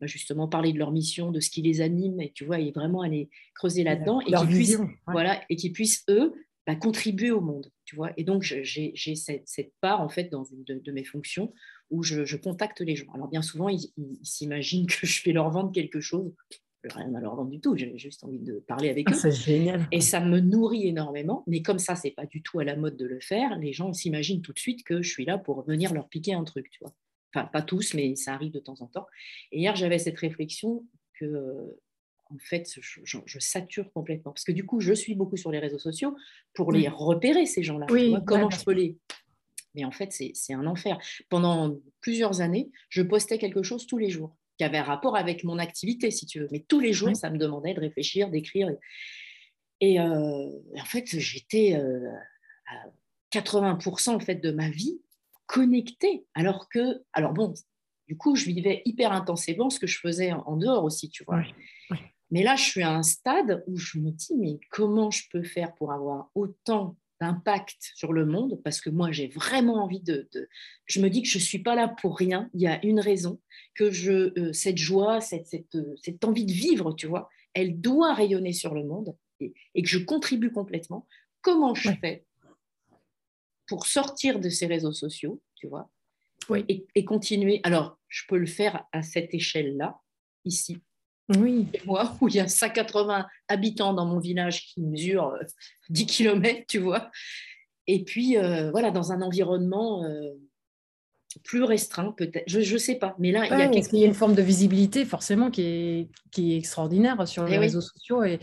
bah, 0.00 0.06
justement 0.06 0.46
parler 0.48 0.74
de 0.74 0.78
leur 0.78 0.92
mission, 0.92 1.30
de 1.30 1.40
ce 1.40 1.48
qui 1.48 1.62
les 1.62 1.80
anime, 1.80 2.20
et 2.20 2.30
tu 2.32 2.44
vois, 2.44 2.60
et 2.60 2.70
vraiment 2.70 3.00
aller 3.00 3.30
creuser 3.54 3.82
là-dedans, 3.82 4.20
et 4.20 4.32
qu'ils 4.32 4.48
puissent, 4.48 4.78
voilà, 5.06 5.40
et 5.48 5.56
qu'ils 5.56 5.72
puissent 5.72 6.04
eux 6.10 6.34
bah, 6.66 6.76
contribuer 6.76 7.30
au 7.30 7.40
monde, 7.40 7.70
tu 7.84 7.96
vois. 7.96 8.10
Et 8.18 8.24
donc 8.24 8.42
j'ai 8.42 8.94
cette, 9.14 9.48
cette, 9.48 9.72
part 9.80 10.00
en 10.00 10.08
fait 10.10 10.24
dans 10.24 10.44
une 10.44 10.64
de, 10.64 10.92
mes 10.92 11.04
fonctions 11.04 11.54
où 11.90 12.02
je, 12.02 12.36
contacte 12.36 12.80
les 12.80 12.96
gens. 12.96 13.10
Alors 13.14 13.28
bien 13.28 13.40
souvent 13.40 13.68
ils, 13.68 13.88
s'imaginent 14.22 14.86
que 15.00 15.06
je 15.06 15.22
vais 15.24 15.32
leur 15.32 15.48
vendre 15.50 15.72
quelque 15.72 16.00
chose. 16.00 16.34
Rien 16.84 17.14
à 17.14 17.20
leur 17.20 17.34
vendre 17.34 17.50
du 17.50 17.60
tout, 17.60 17.76
j'ai 17.76 17.98
juste 17.98 18.22
envie 18.22 18.38
de 18.38 18.60
parler 18.60 18.90
avec 18.90 19.08
ah, 19.08 19.12
eux. 19.12 19.14
C'est 19.14 19.32
génial. 19.32 19.86
Et 19.90 20.00
ça 20.00 20.20
me 20.20 20.38
nourrit 20.38 20.86
énormément. 20.86 21.42
Mais 21.46 21.62
comme 21.62 21.78
ça, 21.78 21.96
c'est 21.96 22.12
pas 22.12 22.26
du 22.26 22.42
tout 22.42 22.60
à 22.60 22.64
la 22.64 22.76
mode 22.76 22.96
de 22.96 23.06
le 23.06 23.18
faire, 23.20 23.58
les 23.58 23.72
gens 23.72 23.92
s'imaginent 23.92 24.42
tout 24.42 24.52
de 24.52 24.58
suite 24.58 24.84
que 24.84 25.02
je 25.02 25.10
suis 25.10 25.24
là 25.24 25.38
pour 25.38 25.64
venir 25.64 25.92
leur 25.92 26.08
piquer 26.08 26.34
un 26.34 26.44
truc, 26.44 26.70
tu 26.70 26.78
vois 26.80 26.94
pas 27.44 27.62
tous, 27.62 27.94
mais 27.94 28.16
ça 28.16 28.32
arrive 28.32 28.52
de 28.52 28.58
temps 28.58 28.80
en 28.80 28.86
temps. 28.86 29.06
Et 29.52 29.60
hier, 29.60 29.76
j'avais 29.76 29.98
cette 29.98 30.18
réflexion 30.18 30.84
que, 31.18 31.24
euh, 31.24 31.80
en 32.26 32.38
fait, 32.38 32.66
je, 32.80 33.38
sature 33.38 33.92
complètement. 33.92 34.32
Parce 34.32 34.44
que 34.44 34.52
du 34.52 34.64
coup, 34.64 34.80
je 34.80 34.92
suis 34.92 35.14
beaucoup 35.14 35.36
sur 35.36 35.50
les 35.50 35.58
réseaux 35.58 35.78
sociaux 35.78 36.16
pour 36.54 36.72
les 36.72 36.88
repérer, 36.88 37.46
ces 37.46 37.62
gens-là. 37.62 37.86
comment 38.26 38.50
je 38.50 38.64
peux 38.64 38.72
les. 38.72 38.96
Mais 39.74 39.84
en 39.84 39.92
fait, 39.92 40.10
c'est 40.10 40.54
un 40.54 40.66
enfer. 40.66 40.98
Pendant 41.28 41.76
plusieurs 42.00 42.40
années, 42.40 42.70
je 42.88 43.02
postais 43.02 43.38
quelque 43.38 43.62
chose 43.62 43.86
tous 43.86 43.98
les 43.98 44.08
jours 44.08 44.34
qui 44.56 44.64
avait 44.64 44.78
un 44.78 44.84
rapport 44.84 45.16
avec 45.16 45.44
mon 45.44 45.58
activité, 45.58 46.10
si 46.10 46.26
tu 46.26 46.40
veux. 46.40 46.48
Mais 46.50 46.60
tous 46.60 46.80
les 46.80 46.92
jours, 46.92 47.14
ça 47.14 47.30
me 47.30 47.38
demandait 47.38 47.74
de 47.74 47.80
réfléchir, 47.80 48.30
d'écrire. 48.30 48.70
Et 49.80 50.00
euh, 50.00 50.50
en 50.78 50.84
fait, 50.84 51.18
j'étais 51.18 51.74
euh, 51.74 52.10
à 52.66 53.38
80% 53.38 54.10
en 54.10 54.20
fait, 54.20 54.36
de 54.36 54.50
ma 54.50 54.70
vie 54.70 55.00
connecté 55.46 56.26
Alors 56.34 56.68
que, 56.68 57.02
alors 57.12 57.32
bon, 57.32 57.54
du 58.08 58.16
coup, 58.16 58.36
je 58.36 58.46
vivais 58.46 58.82
hyper 58.84 59.12
intensément 59.12 59.70
ce 59.70 59.78
que 59.78 59.86
je 59.86 59.98
faisais 59.98 60.32
en 60.32 60.56
dehors 60.56 60.84
aussi, 60.84 61.08
tu 61.08 61.24
vois. 61.24 61.42
Mais 62.30 62.42
là, 62.42 62.56
je 62.56 62.62
suis 62.62 62.82
à 62.82 62.92
un 62.92 63.02
stade 63.02 63.62
où 63.66 63.76
je 63.76 63.98
me 63.98 64.10
dis, 64.10 64.34
mais 64.36 64.58
comment 64.70 65.10
je 65.10 65.24
peux 65.30 65.42
faire 65.42 65.74
pour 65.74 65.92
avoir 65.92 66.30
autant 66.34 66.96
d'impact 67.20 67.92
sur 67.94 68.12
le 68.12 68.26
monde 68.26 68.60
Parce 68.62 68.80
que 68.80 68.90
moi, 68.90 69.12
j'ai 69.12 69.28
vraiment 69.28 69.82
envie 69.82 70.02
de, 70.02 70.28
Je 70.84 71.00
me 71.00 71.08
dis 71.08 71.22
que 71.22 71.28
je 71.28 71.38
ne 71.38 71.42
suis 71.42 71.60
pas 71.60 71.74
là 71.74 71.88
pour 71.88 72.16
rien. 72.16 72.50
Il 72.54 72.60
y 72.60 72.66
a 72.66 72.84
une 72.84 73.00
raison, 73.00 73.40
que 73.74 73.90
je, 73.90 74.38
euh, 74.38 74.52
cette 74.52 74.78
joie, 74.78 75.20
cette, 75.20 75.46
cette, 75.46 75.74
euh, 75.74 75.94
cette, 76.02 76.24
envie 76.24 76.44
de 76.44 76.52
vivre, 76.52 76.92
tu 76.92 77.06
vois, 77.06 77.28
elle 77.54 77.80
doit 77.80 78.14
rayonner 78.14 78.52
sur 78.52 78.74
le 78.74 78.84
monde 78.84 79.16
et, 79.40 79.82
que 79.82 79.88
je 79.88 79.98
contribue 79.98 80.52
complètement. 80.52 81.06
Comment 81.40 81.74
je 81.74 81.90
fais 82.00 82.24
pour 83.66 83.86
sortir 83.86 84.40
de 84.40 84.48
ces 84.48 84.66
réseaux 84.66 84.92
sociaux, 84.92 85.40
tu 85.54 85.66
vois, 85.66 85.90
et, 86.68 87.04
continuer? 87.04 87.60
Alors, 87.64 87.98
je 88.08 88.24
peux 88.28 88.38
le 88.38 88.46
faire 88.46 88.84
à 88.92 89.02
cette 89.02 89.32
échelle-là, 89.34 90.00
ici. 90.44 90.78
Oui. 91.36 91.66
moi, 91.84 92.16
où 92.20 92.28
il 92.28 92.36
y 92.36 92.40
a 92.40 92.48
180 92.48 93.26
habitants 93.48 93.94
dans 93.94 94.06
mon 94.06 94.18
village 94.18 94.66
qui 94.66 94.80
mesure 94.80 95.36
10 95.90 96.02
euh, 96.02 96.06
km, 96.06 96.64
tu 96.68 96.78
vois. 96.78 97.10
Et 97.86 98.04
puis, 98.04 98.36
euh, 98.36 98.70
voilà, 98.70 98.90
dans 98.90 99.12
un 99.12 99.22
environnement 99.22 100.04
euh, 100.04 100.32
plus 101.44 101.62
restreint, 101.62 102.12
peut-être. 102.16 102.44
Je 102.46 102.72
ne 102.72 102.78
sais 102.78 102.96
pas. 102.96 103.14
Mais 103.18 103.30
là, 103.32 103.46
il 103.46 103.58
y 103.58 103.62
a 103.62 103.68
quelque... 103.68 103.96
y 103.96 104.04
a 104.04 104.06
une 104.06 104.14
forme 104.14 104.34
de 104.34 104.42
visibilité, 104.42 105.04
forcément, 105.04 105.50
qui 105.50 105.62
est, 105.62 106.08
qui 106.32 106.54
est 106.54 106.58
extraordinaire 106.58 107.26
sur 107.28 107.46
eh 107.46 107.50
les 107.50 107.58
réseaux 107.58 107.80
sociaux. 107.80 108.24
Et 108.24 108.40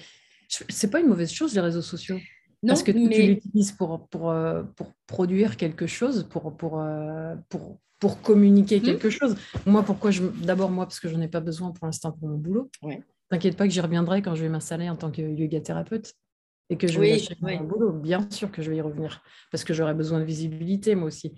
c'est 0.48 0.90
pas 0.90 1.00
une 1.00 1.08
mauvaise 1.08 1.32
chose, 1.32 1.54
les 1.56 1.62
réseaux 1.62 1.82
sociaux. 1.82 2.20
Non, 2.62 2.70
Parce 2.70 2.84
que 2.84 2.92
tu 2.92 3.00
l'utilises 3.00 3.74
pour, 3.74 4.08
pour, 4.08 4.32
euh, 4.32 4.64
pour 4.78 4.94
produire 5.06 5.58
quelque 5.58 5.86
chose, 5.86 6.26
pour, 6.30 6.56
pour, 6.56 6.82
pour, 7.50 7.78
pour 8.04 8.20
communiquer 8.20 8.82
mmh. 8.82 8.84
quelque 8.84 9.10
chose. 9.10 9.38
Moi, 9.66 9.82
pourquoi 9.82 10.12
je... 10.12 10.24
D'abord, 10.24 10.70
moi, 10.70 10.86
parce 10.86 11.00
que 11.00 11.08
je 11.08 11.16
n'en 11.16 11.22
ai 11.22 11.30
pas 11.30 11.40
besoin 11.40 11.72
pour 11.72 11.86
l'instant 11.86 12.12
pour 12.12 12.28
mon 12.28 12.38
boulot. 12.38 12.70
Ouais. 12.82 13.02
T'inquiète 13.30 13.56
pas 13.56 13.66
que 13.66 13.74
j'y 13.74 13.80
reviendrai 13.80 14.22
quand 14.22 14.36
je 14.36 14.42
vais 14.42 14.50
m'installer 14.50 14.90
en 14.90 14.98
tant 14.98 15.10
que 15.10 15.22
yoga 15.22 15.62
thérapeute 15.62 16.12
et 16.70 16.76
que 16.76 16.86
je 16.86 17.00
vais 17.00 17.12
lâcher 17.12 17.38
mon 17.40 17.64
boulot. 17.64 17.94
Bien 17.94 18.28
sûr 18.30 18.52
que 18.52 18.62
je 18.62 18.70
vais 18.70 18.76
y 18.76 18.82
revenir 18.82 19.24
parce 19.52 19.64
que 19.64 19.74
j'aurai 19.74 19.94
besoin 19.94 20.20
de 20.20 20.26
visibilité, 20.26 20.96
moi 20.96 21.08
aussi. 21.08 21.34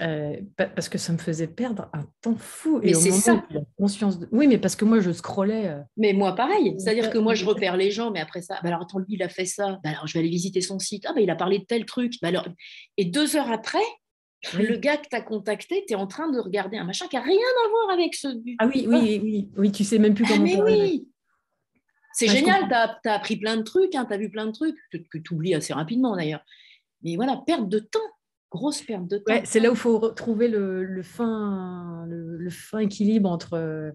Euh, 0.00 0.36
parce 0.56 0.88
que 0.88 0.98
ça 0.98 1.12
me 1.12 1.18
faisait 1.18 1.46
perdre 1.46 1.88
un 1.92 2.02
temps 2.22 2.34
fou. 2.36 2.80
Mais 2.82 2.92
c'est 2.92 3.12
ça. 3.12 3.44
conscience 3.78 4.18
de... 4.18 4.26
Oui, 4.32 4.48
mais 4.48 4.58
parce 4.58 4.74
que 4.74 4.84
moi, 4.84 4.98
je 4.98 5.12
scrollais. 5.12 5.68
Euh, 5.68 5.80
mais 5.96 6.12
moi, 6.12 6.34
pareil. 6.34 6.74
C'est-à-dire 6.78 7.10
que 7.10 7.18
moi, 7.18 7.34
je 7.34 7.44
repère 7.44 7.76
les 7.76 7.92
gens, 7.92 8.10
mais 8.10 8.18
après 8.18 8.42
ça, 8.42 8.54
bah 8.64 8.68
alors 8.70 8.82
attends, 8.82 8.98
lui, 8.98 9.14
il 9.14 9.22
a 9.22 9.28
fait 9.28 9.44
ça. 9.44 9.78
Bah 9.84 9.90
alors, 9.90 10.08
je 10.08 10.14
vais 10.14 10.18
aller 10.18 10.28
visiter 10.28 10.60
son 10.60 10.80
site. 10.80 11.04
Ah, 11.06 11.12
bah, 11.14 11.20
il 11.20 11.30
a 11.30 11.36
parlé 11.36 11.60
de 11.60 11.64
tel 11.64 11.84
truc. 11.84 12.14
Bah 12.20 12.28
alors... 12.28 12.48
Et 12.96 13.04
deux 13.04 13.36
heures 13.36 13.52
après, 13.52 13.78
le 14.54 14.76
gars 14.76 14.96
que 14.96 15.08
tu 15.08 15.16
as 15.16 15.20
contacté, 15.20 15.84
tu 15.86 15.92
es 15.92 15.96
en 15.96 16.06
train 16.06 16.30
de 16.30 16.38
regarder 16.38 16.78
un 16.78 16.84
machin 16.84 17.06
qui 17.08 17.16
n'a 17.16 17.22
rien 17.22 17.36
à 17.36 17.68
voir 17.68 17.90
avec 17.90 18.14
ce. 18.14 18.28
Ah 18.58 18.66
oui, 18.66 18.86
oui, 18.88 19.20
oui, 19.22 19.50
oui, 19.56 19.72
tu 19.72 19.84
sais 19.84 19.98
même 19.98 20.14
plus 20.14 20.24
ah, 20.28 20.32
comment. 20.32 20.46
Ah, 20.50 20.62
mais 20.64 20.72
oui 20.72 21.08
C'est 22.14 22.28
génial, 22.28 22.68
tu 22.68 23.08
as, 23.08 23.14
appris 23.14 23.36
plein 23.36 23.56
de 23.56 23.62
trucs, 23.62 23.94
hein, 23.94 24.06
tu 24.06 24.14
as 24.14 24.18
vu 24.18 24.30
plein 24.30 24.46
de 24.46 24.52
trucs, 24.52 24.76
que, 24.90 25.18
tu 25.18 25.34
oublies 25.34 25.54
assez 25.54 25.72
rapidement 25.72 26.16
d'ailleurs. 26.16 26.44
Mais 27.02 27.16
voilà, 27.16 27.42
perte 27.46 27.68
de 27.68 27.78
temps 27.78 28.00
grosse 28.50 28.82
perte 28.82 29.06
de 29.06 29.18
temps. 29.18 29.40
c'est 29.44 29.60
là 29.60 29.70
où 29.70 29.74
il 29.74 29.78
faut 29.78 29.98
retrouver 29.98 30.48
le, 30.48 31.02
fin, 31.02 32.04
le, 32.08 32.50
fin 32.50 32.80
équilibre 32.80 33.30
entre 33.30 33.54
euh, 33.54 33.92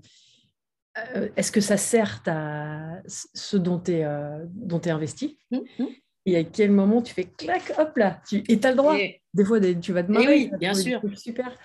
est-ce 1.36 1.52
que 1.52 1.60
ça 1.60 1.76
sert 1.76 2.22
à 2.28 3.00
ce 3.06 3.58
dont 3.58 3.80
tu 3.80 3.92
es, 3.92 4.06
euh, 4.06 4.46
es, 4.84 4.90
investi 4.90 5.38
mmh, 5.52 5.58
mmh. 5.80 5.86
et 6.28 6.38
à 6.38 6.44
quel 6.46 6.72
moment 6.72 7.02
tu 7.02 7.14
fais 7.14 7.26
clac, 7.26 7.74
hop 7.78 7.98
là, 7.98 8.22
tu, 8.28 8.44
et 8.48 8.60
tu 8.60 8.66
as 8.66 8.72
le 8.72 8.78
droit. 8.78 8.96
Des 9.36 9.46
fois, 9.46 9.60
tu 9.60 9.94
vas 9.94 10.04
te 10.04 10.12
marrer. 10.12 10.28
Oui, 10.28 10.52
bien 10.60 10.74
sûr. 10.74 11.02
Super. 11.16 11.56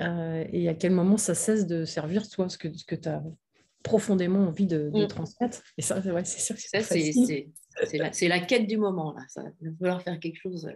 Euh, 0.00 0.44
et 0.50 0.68
à 0.68 0.74
quel 0.74 0.92
moment 0.92 1.18
ça 1.18 1.34
cesse 1.34 1.66
de 1.66 1.84
servir, 1.84 2.28
toi, 2.28 2.48
ce 2.48 2.56
que, 2.56 2.72
ce 2.72 2.84
que 2.84 2.94
tu 2.94 3.08
as 3.08 3.22
profondément 3.82 4.40
envie 4.40 4.66
de, 4.66 4.90
mmh. 4.92 5.06
transmettre? 5.08 5.62
Et 5.76 5.82
ça, 5.82 6.02
c'est 6.02 6.40
sûr 6.40 6.56
que 6.56 6.62
c'est 6.62 7.98
la, 7.98 8.10
la, 8.36 8.40
quête 8.40 8.66
du 8.66 8.78
moment. 8.78 9.12
Là. 9.12 9.22
Ça 9.28 9.42
va 9.42 9.50
falloir 9.78 10.02
faire 10.02 10.18
quelque 10.18 10.38
chose. 10.38 10.68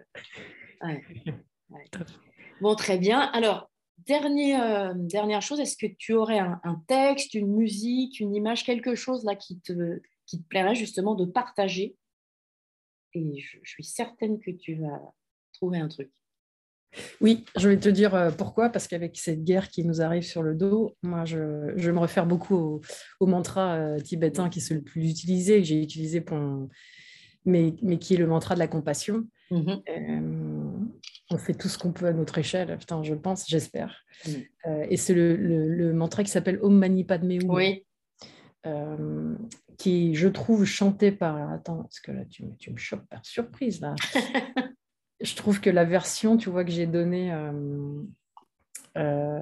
Bon, 2.60 2.74
très 2.74 2.98
bien. 2.98 3.20
Alors, 3.20 3.70
dernier, 4.06 4.60
euh, 4.60 4.92
dernière 4.94 5.42
chose, 5.42 5.60
est-ce 5.60 5.76
que 5.76 5.86
tu 5.86 6.12
aurais 6.12 6.38
un, 6.38 6.82
texte, 6.86 7.34
une 7.34 7.54
musique, 7.54 8.20
une 8.20 8.34
image, 8.34 8.64
quelque 8.64 8.94
chose 8.94 9.24
là 9.24 9.36
qui 9.36 9.60
te, 9.60 10.00
qui 10.26 10.42
te 10.42 10.48
plairait 10.48 10.74
justement 10.74 11.14
de 11.14 11.24
partager? 11.24 11.96
Et 13.14 13.40
je, 13.40 13.58
suis 13.64 13.84
certaine 13.84 14.38
que 14.38 14.50
tu 14.50 14.74
vas 14.74 15.00
trouver 15.54 15.78
un 15.78 15.88
truc. 15.88 16.10
Oui, 17.20 17.44
je 17.58 17.68
vais 17.68 17.78
te 17.78 17.88
dire 17.88 18.14
euh, 18.14 18.30
pourquoi, 18.30 18.70
parce 18.70 18.88
qu'avec 18.88 19.16
cette 19.18 19.44
guerre 19.44 19.68
qui 19.68 19.84
nous 19.84 20.00
arrive 20.00 20.22
sur 20.22 20.42
le 20.42 20.54
dos, 20.54 20.96
moi, 21.02 21.24
je, 21.24 21.36
me 21.36 21.98
réfère 21.98 22.26
beaucoup 22.26 22.80
au, 23.20 23.26
mantra 23.26 23.74
euh, 23.74 24.00
tibétain 24.00 24.48
qui 24.48 24.60
est 24.60 24.70
le 24.70 24.82
plus 24.82 25.10
utilisé, 25.10 25.58
que 25.58 25.64
j'ai 25.64 25.82
utilisé 25.82 26.20
pour, 26.20 26.38
mais, 27.44 27.74
mais, 27.82 27.98
qui 27.98 28.14
est 28.14 28.18
le 28.18 28.26
mantra 28.26 28.54
de 28.54 28.60
la 28.60 28.68
compassion. 28.68 29.24
Mmh 29.50 29.74
on 31.30 31.38
fait 31.38 31.54
tout 31.54 31.68
ce 31.68 31.78
qu'on 31.78 31.92
peut 31.92 32.06
à 32.06 32.12
notre 32.12 32.38
échelle, 32.38 32.76
putain, 32.78 33.02
je 33.02 33.14
pense, 33.14 33.48
j'espère. 33.48 34.04
Mm. 34.26 34.30
Euh, 34.66 34.86
et 34.90 34.96
c'est 34.96 35.14
le, 35.14 35.34
le, 35.34 35.92
mantra 35.92 36.22
qui 36.22 36.30
s'appelle 36.30 36.58
Om 36.62 36.78
Mani 36.78 37.04
Padme 37.04 37.32
Hum. 37.42 37.50
Oui. 37.50 37.84
Euh, 38.66 39.34
qui, 39.78 40.14
je 40.14 40.28
trouve, 40.28 40.64
chanté 40.64 41.12
par. 41.12 41.36
Attends, 41.52 41.82
parce 41.82 42.00
que 42.00 42.12
là, 42.12 42.24
tu, 42.24 42.44
tu 42.58 42.72
me 42.72 42.76
chopes 42.76 43.06
par 43.08 43.24
surprise, 43.24 43.80
là. 43.80 43.94
je 45.20 45.34
trouve 45.34 45.60
que 45.60 45.70
la 45.70 45.84
version, 45.84 46.36
tu 46.36 46.50
vois, 46.50 46.64
que 46.64 46.70
j'ai 46.70 46.86
donnée. 46.86 47.32
Euh, 47.32 48.02
euh, 48.96 49.40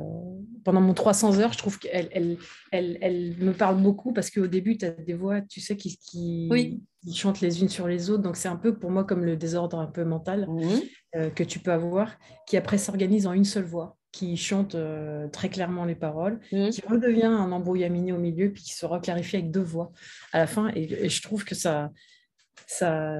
pendant 0.64 0.80
mon 0.80 0.94
300 0.94 1.38
heures, 1.38 1.52
je 1.52 1.58
trouve 1.58 1.78
qu'elle 1.78 2.08
elle, 2.12 2.38
elle, 2.72 2.98
elle, 3.00 3.36
me 3.38 3.52
parle 3.52 3.80
beaucoup 3.80 4.12
parce 4.12 4.30
qu'au 4.30 4.46
début, 4.46 4.76
tu 4.76 4.86
as 4.86 4.90
des 4.90 5.14
voix, 5.14 5.42
tu 5.42 5.60
sais, 5.60 5.76
qui, 5.76 5.98
qui, 5.98 6.82
chantent 7.14 7.40
les 7.40 7.60
unes 7.62 7.68
sur 7.68 7.86
les 7.86 8.10
autres. 8.10 8.22
Donc, 8.22 8.36
c'est 8.36 8.48
un 8.48 8.56
peu 8.56 8.76
pour 8.76 8.90
moi 8.90 9.04
comme 9.04 9.24
le 9.24 9.36
désordre 9.36 9.78
un 9.78 9.86
peu 9.86 10.04
mental 10.04 10.48
mmh. 10.48 10.80
euh, 11.16 11.30
que 11.30 11.44
tu 11.44 11.58
peux 11.58 11.70
avoir, 11.70 12.16
qui 12.46 12.56
après 12.56 12.78
s'organise 12.78 13.26
en 13.26 13.32
une 13.32 13.44
seule 13.44 13.64
voix, 13.64 13.96
qui 14.10 14.36
chante 14.36 14.74
euh, 14.74 15.28
très 15.28 15.50
clairement 15.50 15.84
les 15.84 15.94
paroles, 15.94 16.40
mmh. 16.50 16.70
qui 16.70 16.82
redevient 16.88 17.24
un 17.24 17.52
embrouillamini 17.52 18.12
au 18.12 18.18
milieu, 18.18 18.50
puis 18.50 18.62
qui 18.62 18.72
se 18.72 18.86
reclarifie 18.86 19.36
avec 19.36 19.50
deux 19.50 19.60
voix 19.60 19.92
à 20.32 20.38
la 20.38 20.46
fin. 20.46 20.72
et 20.74 21.08
je 21.08 21.22
trouve 21.22 21.44
que 21.44 21.54
ça, 21.54 21.90
ça, 22.66 23.16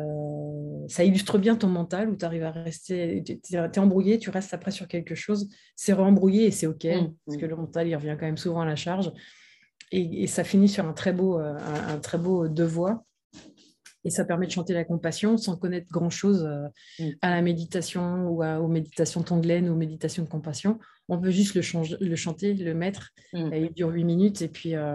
ça 0.88 1.04
illustre 1.04 1.38
bien 1.38 1.56
ton 1.56 1.68
mental 1.68 2.08
où 2.08 2.16
tu 2.16 2.24
arrives 2.24 2.44
à 2.44 2.50
rester, 2.50 3.22
tu 3.24 3.56
es, 3.56 3.78
embrouillé, 3.78 4.18
tu 4.18 4.30
restes 4.30 4.54
après 4.54 4.70
sur 4.70 4.88
quelque 4.88 5.14
chose, 5.14 5.48
c'est 5.76 5.92
re-embrouillé 5.92 6.46
et 6.46 6.50
c'est 6.50 6.66
OK, 6.66 6.84
mmh, 6.84 7.14
parce 7.26 7.38
que 7.38 7.46
mmh. 7.46 7.48
le 7.48 7.56
mental, 7.56 7.88
il 7.88 7.96
revient 7.96 8.16
quand 8.18 8.26
même 8.26 8.36
souvent 8.36 8.60
à 8.60 8.66
la 8.66 8.76
charge. 8.76 9.12
Et, 9.92 10.26
ça 10.26 10.44
finit 10.44 10.68
sur 10.68 10.86
un 10.86 10.92
très 10.92 11.12
beau, 11.12 11.38
euh, 11.38 11.56
un, 11.88 11.98
très 11.98 12.18
beau 12.18 12.48
deux 12.48 12.64
voix. 12.64 13.04
Et 14.06 14.10
ça 14.10 14.24
permet 14.24 14.46
de 14.46 14.50
chanter 14.52 14.74
la 14.74 14.84
compassion 14.84 15.38
sans 15.38 15.56
connaître 15.56 15.86
grand-chose 15.90 16.44
euh, 16.44 16.68
mmh. 16.98 17.10
à 17.22 17.30
la 17.30 17.42
méditation 17.42 18.28
ou 18.28 18.44
aux 18.44 18.68
méditations 18.68 19.22
tonglaines 19.22 19.68
ou 19.68 19.72
aux 19.72 19.76
méditations 19.76 20.24
de 20.24 20.28
compassion. 20.28 20.78
On 21.08 21.18
peut 21.20 21.30
juste 21.30 21.54
le, 21.54 21.62
le 22.04 22.16
chanter, 22.16 22.54
le 22.54 22.74
mettre. 22.74 23.10
il 23.32 23.72
dure 23.74 23.90
huit 23.90 24.04
minutes 24.04 24.42
et 24.42 24.48
puis 24.48 24.74
euh, 24.74 24.94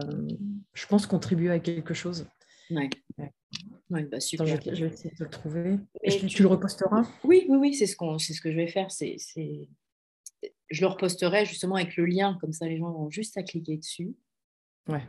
je 0.74 0.86
pense 0.88 1.06
contribuer 1.08 1.52
à 1.52 1.60
quelque 1.60 1.94
chose. 1.94 2.28
Ouais. 2.72 2.90
Bah, 3.90 4.20
super. 4.20 4.46
je, 4.46 4.56
vais 4.56 4.94
essayer 4.94 5.10
de 5.16 5.24
le 5.24 5.30
trouver. 5.30 5.80
tu, 6.28 6.44
le 6.44 6.48
reposteras? 6.48 7.10
Oui, 7.24 7.46
oui, 7.50 7.58
oui, 7.58 7.74
c'est 7.74 7.88
ce, 7.88 7.96
qu'on, 7.96 8.20
c'est 8.20 8.34
ce 8.34 8.42
que 8.42 8.52
je 8.52 8.56
vais 8.56 8.68
faire. 8.68 8.92
C'est, 8.92 9.18
Je 10.70 10.82
le 10.82 10.88
reposterai 10.88 11.46
justement 11.46 11.76
avec 11.76 11.96
le 11.98 12.06
lien, 12.06 12.38
comme 12.40 12.54
ça 12.54 12.68
les 12.68 12.78
gens 12.78 12.92
vont 12.92 13.10
juste 13.10 13.36
à 13.38 13.44
cliquer 13.44 13.78
dessus. 13.78 14.16
Ouais. 14.88 15.02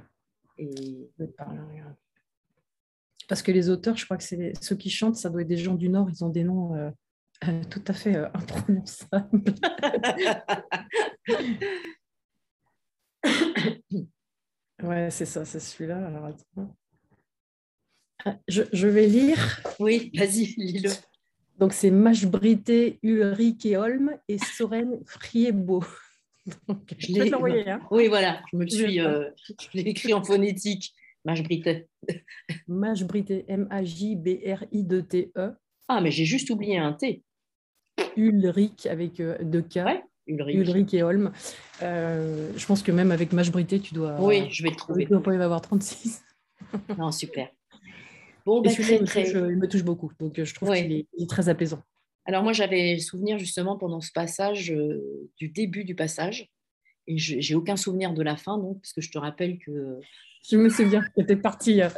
Et... 0.57 1.11
Parce 3.29 3.43
que 3.43 3.53
les 3.53 3.69
auteurs, 3.69 3.97
je 3.97 4.07
crois 4.07 4.17
que 4.17 4.25
c'est 4.25 4.55
ceux 4.61 4.77
qui 4.77 4.89
chantent, 4.91 5.17
ça 5.17 5.29
doit 5.29 5.43
être 5.43 5.49
des 5.49 5.59
gens 5.59 5.75
du 5.75 5.89
Nord, 5.91 6.09
ils 6.11 6.25
ont 6.25 6.31
des 6.31 6.45
noms 6.45 6.75
euh, 6.75 6.91
euh, 7.47 7.63
tout 7.71 7.85
à 7.87 7.93
fait 7.93 8.17
euh, 8.17 8.29
imprononçables. 8.35 9.43
ouais, 14.83 15.11
c'est 15.11 15.27
ça, 15.27 15.45
c'est 15.45 15.61
celui-là. 15.61 16.07
Alors 16.07 16.25
attends. 16.25 16.77
Je, 18.49 18.87
vais 18.87 19.07
lire. 19.07 19.61
Oui, 19.79 20.11
vas-y, 20.15 20.55
lis-le. 20.57 20.91
Donc, 21.59 21.73
c'est 21.73 21.91
Mashbrité, 21.91 22.99
Ulrich 23.03 23.67
et 23.67 23.77
Holm 23.77 24.17
et 24.29 24.39
Soren 24.39 25.01
Friebo. 25.07 25.85
je 26.99 27.13
l'ai 27.13 27.29
l'envoyer. 27.29 27.69
Hein. 27.69 27.81
Oui, 27.91 28.09
voilà, 28.09 28.41
je 28.53 28.57
me 28.57 28.67
suis, 28.67 29.01
euh, 29.01 29.29
l'ai 29.75 29.83
écrit 29.83 30.15
en 30.15 30.25
phonétique. 30.25 30.95
Mashbrité. 31.25 31.87
Mashbrité, 32.69 33.45
M-A-J-B-R-I-D-T-E. 33.49 35.53
Ah, 35.89 36.01
mais 36.01 36.11
j'ai 36.11 36.25
juste 36.25 36.51
oublié 36.51 36.79
un 36.79 36.95
T. 36.95 37.23
Ulrich 38.17 38.87
avec 38.87 39.21
euh, 39.21 39.37
deux 39.43 39.63
K. 39.63 39.81
Ulrich. 40.27 40.95
et 40.95 41.03
Holm. 41.03 41.33
Euh, 41.83 42.53
je 42.57 42.67
pense 42.67 42.83
que 42.83 42.93
même 42.93 43.11
avec 43.11 43.33
Mashbrité, 43.33 43.81
tu 43.81 43.95
dois. 43.95 44.21
Oui, 44.21 44.49
je 44.51 44.63
vais 44.63 44.71
le 44.71 44.77
trouver. 44.77 45.07
Tu 45.07 45.11
dois 45.11 45.35
y 45.35 45.43
avoir 45.43 45.61
36. 45.61 46.23
non, 46.99 47.11
super. 47.11 47.49
Bon, 48.47 48.61
bah, 48.61 48.71
il, 48.71 48.85
me 49.03 49.67
touche, 49.67 49.85
beaucoup, 49.85 50.13
donc 50.19 50.39
euh, 50.39 50.45
je 50.45 50.55
trouve 50.55 50.75
qu'il 50.75 50.93
est, 50.93 51.29
très 51.29 51.49
apaisant. 51.49 51.83
Alors 52.25 52.43
moi, 52.43 52.53
j'avais 52.53 52.99
souvenir 52.99 53.39
justement 53.39 53.77
pendant 53.77 54.01
ce 54.01 54.13
passage, 54.13 54.71
euh, 54.73 55.31
du 55.37 55.49
début 55.49 55.85
du 55.85 55.95
passage, 55.95 56.51
et 57.07 57.19
j'ai 57.19 57.55
aucun 57.55 57.77
souvenir 57.77 58.13
de 58.13 58.23
la 58.23 58.37
fin, 58.37 58.59
donc, 58.59 58.81
parce 58.81 58.93
que 58.93 59.01
je 59.01 59.11
te 59.11 59.19
rappelle 59.19 59.59
que... 59.59 59.99
Je 60.49 60.57
me 60.57 60.69
souviens 60.71 61.03
que 61.03 61.11
tu 61.17 61.23
étais 61.23 61.37
partie, 61.37 61.83
euh, 61.83 61.89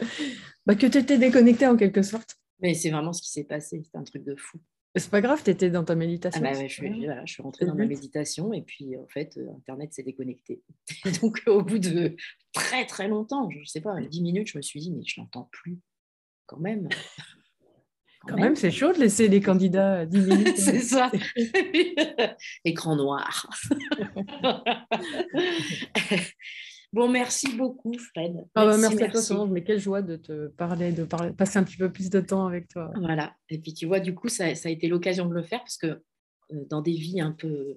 bah, 0.66 0.74
que 0.74 0.86
tu 0.86 0.98
étais 0.98 1.19
déconnectée 1.19 1.66
en 1.66 1.77
quelque 1.77 2.02
sorte. 2.02 2.36
Mais 2.60 2.74
c'est 2.74 2.90
vraiment 2.90 3.12
ce 3.12 3.23
qui 3.23 3.31
s'est 3.31 3.44
passé, 3.44 3.82
c'est 3.85 3.98
un 3.98 4.05
truc 4.05 4.24
de 4.24 4.35
fou. 4.36 4.59
C'est 4.94 5.10
pas 5.10 5.20
grave, 5.23 5.43
tu 5.43 5.51
étais 5.51 5.70
dans 5.70 5.85
ta 5.85 5.94
méditation. 5.94 6.43
Ah 6.44 6.52
bah, 6.52 6.66
je, 6.66 6.73
suis, 6.73 7.06
voilà, 7.06 7.24
je 7.24 7.32
suis 7.32 7.43
rentrée 7.43 7.64
dans 7.64 7.74
ma 7.74 7.86
méditation 7.86 8.52
et 8.52 8.60
puis 8.60 8.97
en 8.97 9.06
fait, 9.09 9.39
Internet 9.56 9.93
s'est 9.94 10.02
déconnecté. 10.02 10.62
Donc 11.23 11.43
au 11.47 11.62
bout 11.62 11.78
de 11.78 12.14
très 12.52 12.85
très 12.85 13.09
longtemps, 13.09 13.48
je 13.51 13.64
sais 13.64 13.81
pas, 13.81 13.98
10 14.01 14.20
minutes, 14.20 14.48
je 14.48 14.59
me 14.59 14.62
suis 14.62 14.81
dit, 14.81 14.93
mais 14.93 15.02
je 15.05 15.20
n'entends 15.20 15.48
plus 15.51 15.78
quand 16.47 16.59
même. 16.59 16.89
Quand, 18.27 18.36
même, 18.36 18.55
c'est 18.55 18.70
chaud 18.70 18.93
de 18.93 18.98
laisser 18.98 19.27
les 19.27 19.40
candidats 19.40 20.06
10 20.06 20.19
minutes. 20.27 20.56
c'est 20.56 20.78
ça. 20.78 21.10
Écran 22.64 22.94
noir. 22.94 23.51
bon, 26.93 27.09
merci 27.09 27.56
beaucoup, 27.56 27.94
Fred. 27.98 28.36
Ah 28.55 28.66
bah, 28.66 28.77
merci, 28.78 29.02
à 29.02 29.10
toi, 29.10 29.20
Solange. 29.20 29.51
Mais 29.51 29.64
quelle 29.64 29.81
joie 29.81 30.02
de 30.02 30.16
te 30.16 30.47
parler, 30.48 30.93
de 30.93 31.05
parler, 31.05 31.32
passer 31.32 31.59
un 31.59 31.64
petit 31.64 31.77
peu 31.77 31.90
plus 31.90 32.10
de 32.10 32.20
temps 32.20 32.47
avec 32.47 32.69
toi. 32.69 32.93
Voilà. 32.97 33.35
Et 33.48 33.59
puis, 33.59 33.74
tu 33.74 33.86
vois, 33.86 33.98
du 33.98 34.14
coup, 34.14 34.28
ça, 34.28 34.55
ça 34.55 34.69
a 34.69 34.73
été 34.73 34.86
l'occasion 34.86 35.27
de 35.27 35.35
le 35.35 35.43
faire 35.43 35.60
parce 35.60 35.77
que 35.77 35.86
euh, 36.52 36.64
dans 36.70 36.81
des 36.81 36.93
vies 36.93 37.20
un 37.20 37.32
peu 37.32 37.77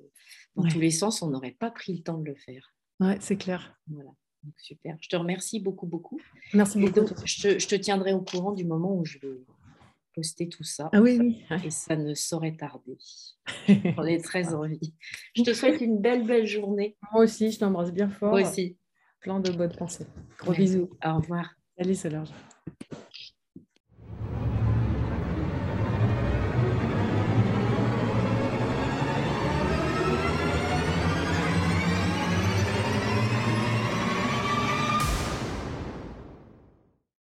dans 0.56 0.64
Ouais. 0.64 0.70
tous 0.70 0.80
les 0.80 0.92
sens, 0.92 1.22
on 1.22 1.30
n'aurait 1.30 1.56
pas 1.60 1.72
pris 1.72 1.94
le 1.98 2.04
temps 2.04 2.18
de 2.18 2.26
le 2.26 2.36
faire. 2.36 2.74
Ouais, 3.00 3.18
c'est 3.20 3.36
clair. 3.36 3.76
Voilà. 3.88 4.12
Donc, 4.46 4.54
super. 4.60 4.96
Je 5.02 5.10
te 5.10 5.16
remercie 5.16 5.60
beaucoup, 5.60 5.88
beaucoup. 5.88 6.22
Merci 6.54 6.80
beaucoup. 6.80 6.94
donc, 6.94 7.10
je 7.26 7.42
te, 7.42 7.60
je 7.60 7.68
te 7.68 7.76
tiendrai 7.76 8.14
au 8.14 8.22
courant 8.22 8.52
du 8.52 8.64
moment 8.64 8.96
où 8.96 9.04
je 9.04 9.18
vais 9.20 9.42
poster 10.14 10.48
tout 10.48 10.64
ça. 10.64 10.90
Ah 10.94 11.02
oui, 11.02 11.18
oui. 11.20 11.44
Et 11.66 11.72
ça 11.72 11.96
ne 11.96 12.14
saurait 12.14 12.56
tarder. 12.56 12.98
J'en 13.68 14.06
ai 14.06 14.22
très 14.22 14.54
envie. 14.54 14.94
Je 15.36 15.44
te 15.44 15.54
souhaite 15.54 15.82
une 15.82 16.00
belle, 16.00 16.26
belle 16.26 16.46
journée. 16.46 16.96
Moi 17.12 17.24
aussi, 17.24 17.52
je 17.52 17.60
t'embrasse 17.60 17.92
bien 17.92 18.10
fort. 18.10 18.30
Moi 18.32 18.42
aussi. 18.42 18.78
Plein 19.20 19.40
de 19.40 19.52
bonnes 19.52 19.76
pensées. 19.76 20.06
Gros 20.38 20.52
Merci. 20.52 20.62
bisous. 20.62 20.90
Au 21.04 21.16
revoir. 21.16 21.56
Salut 21.78 21.96
Solange. 21.96 22.30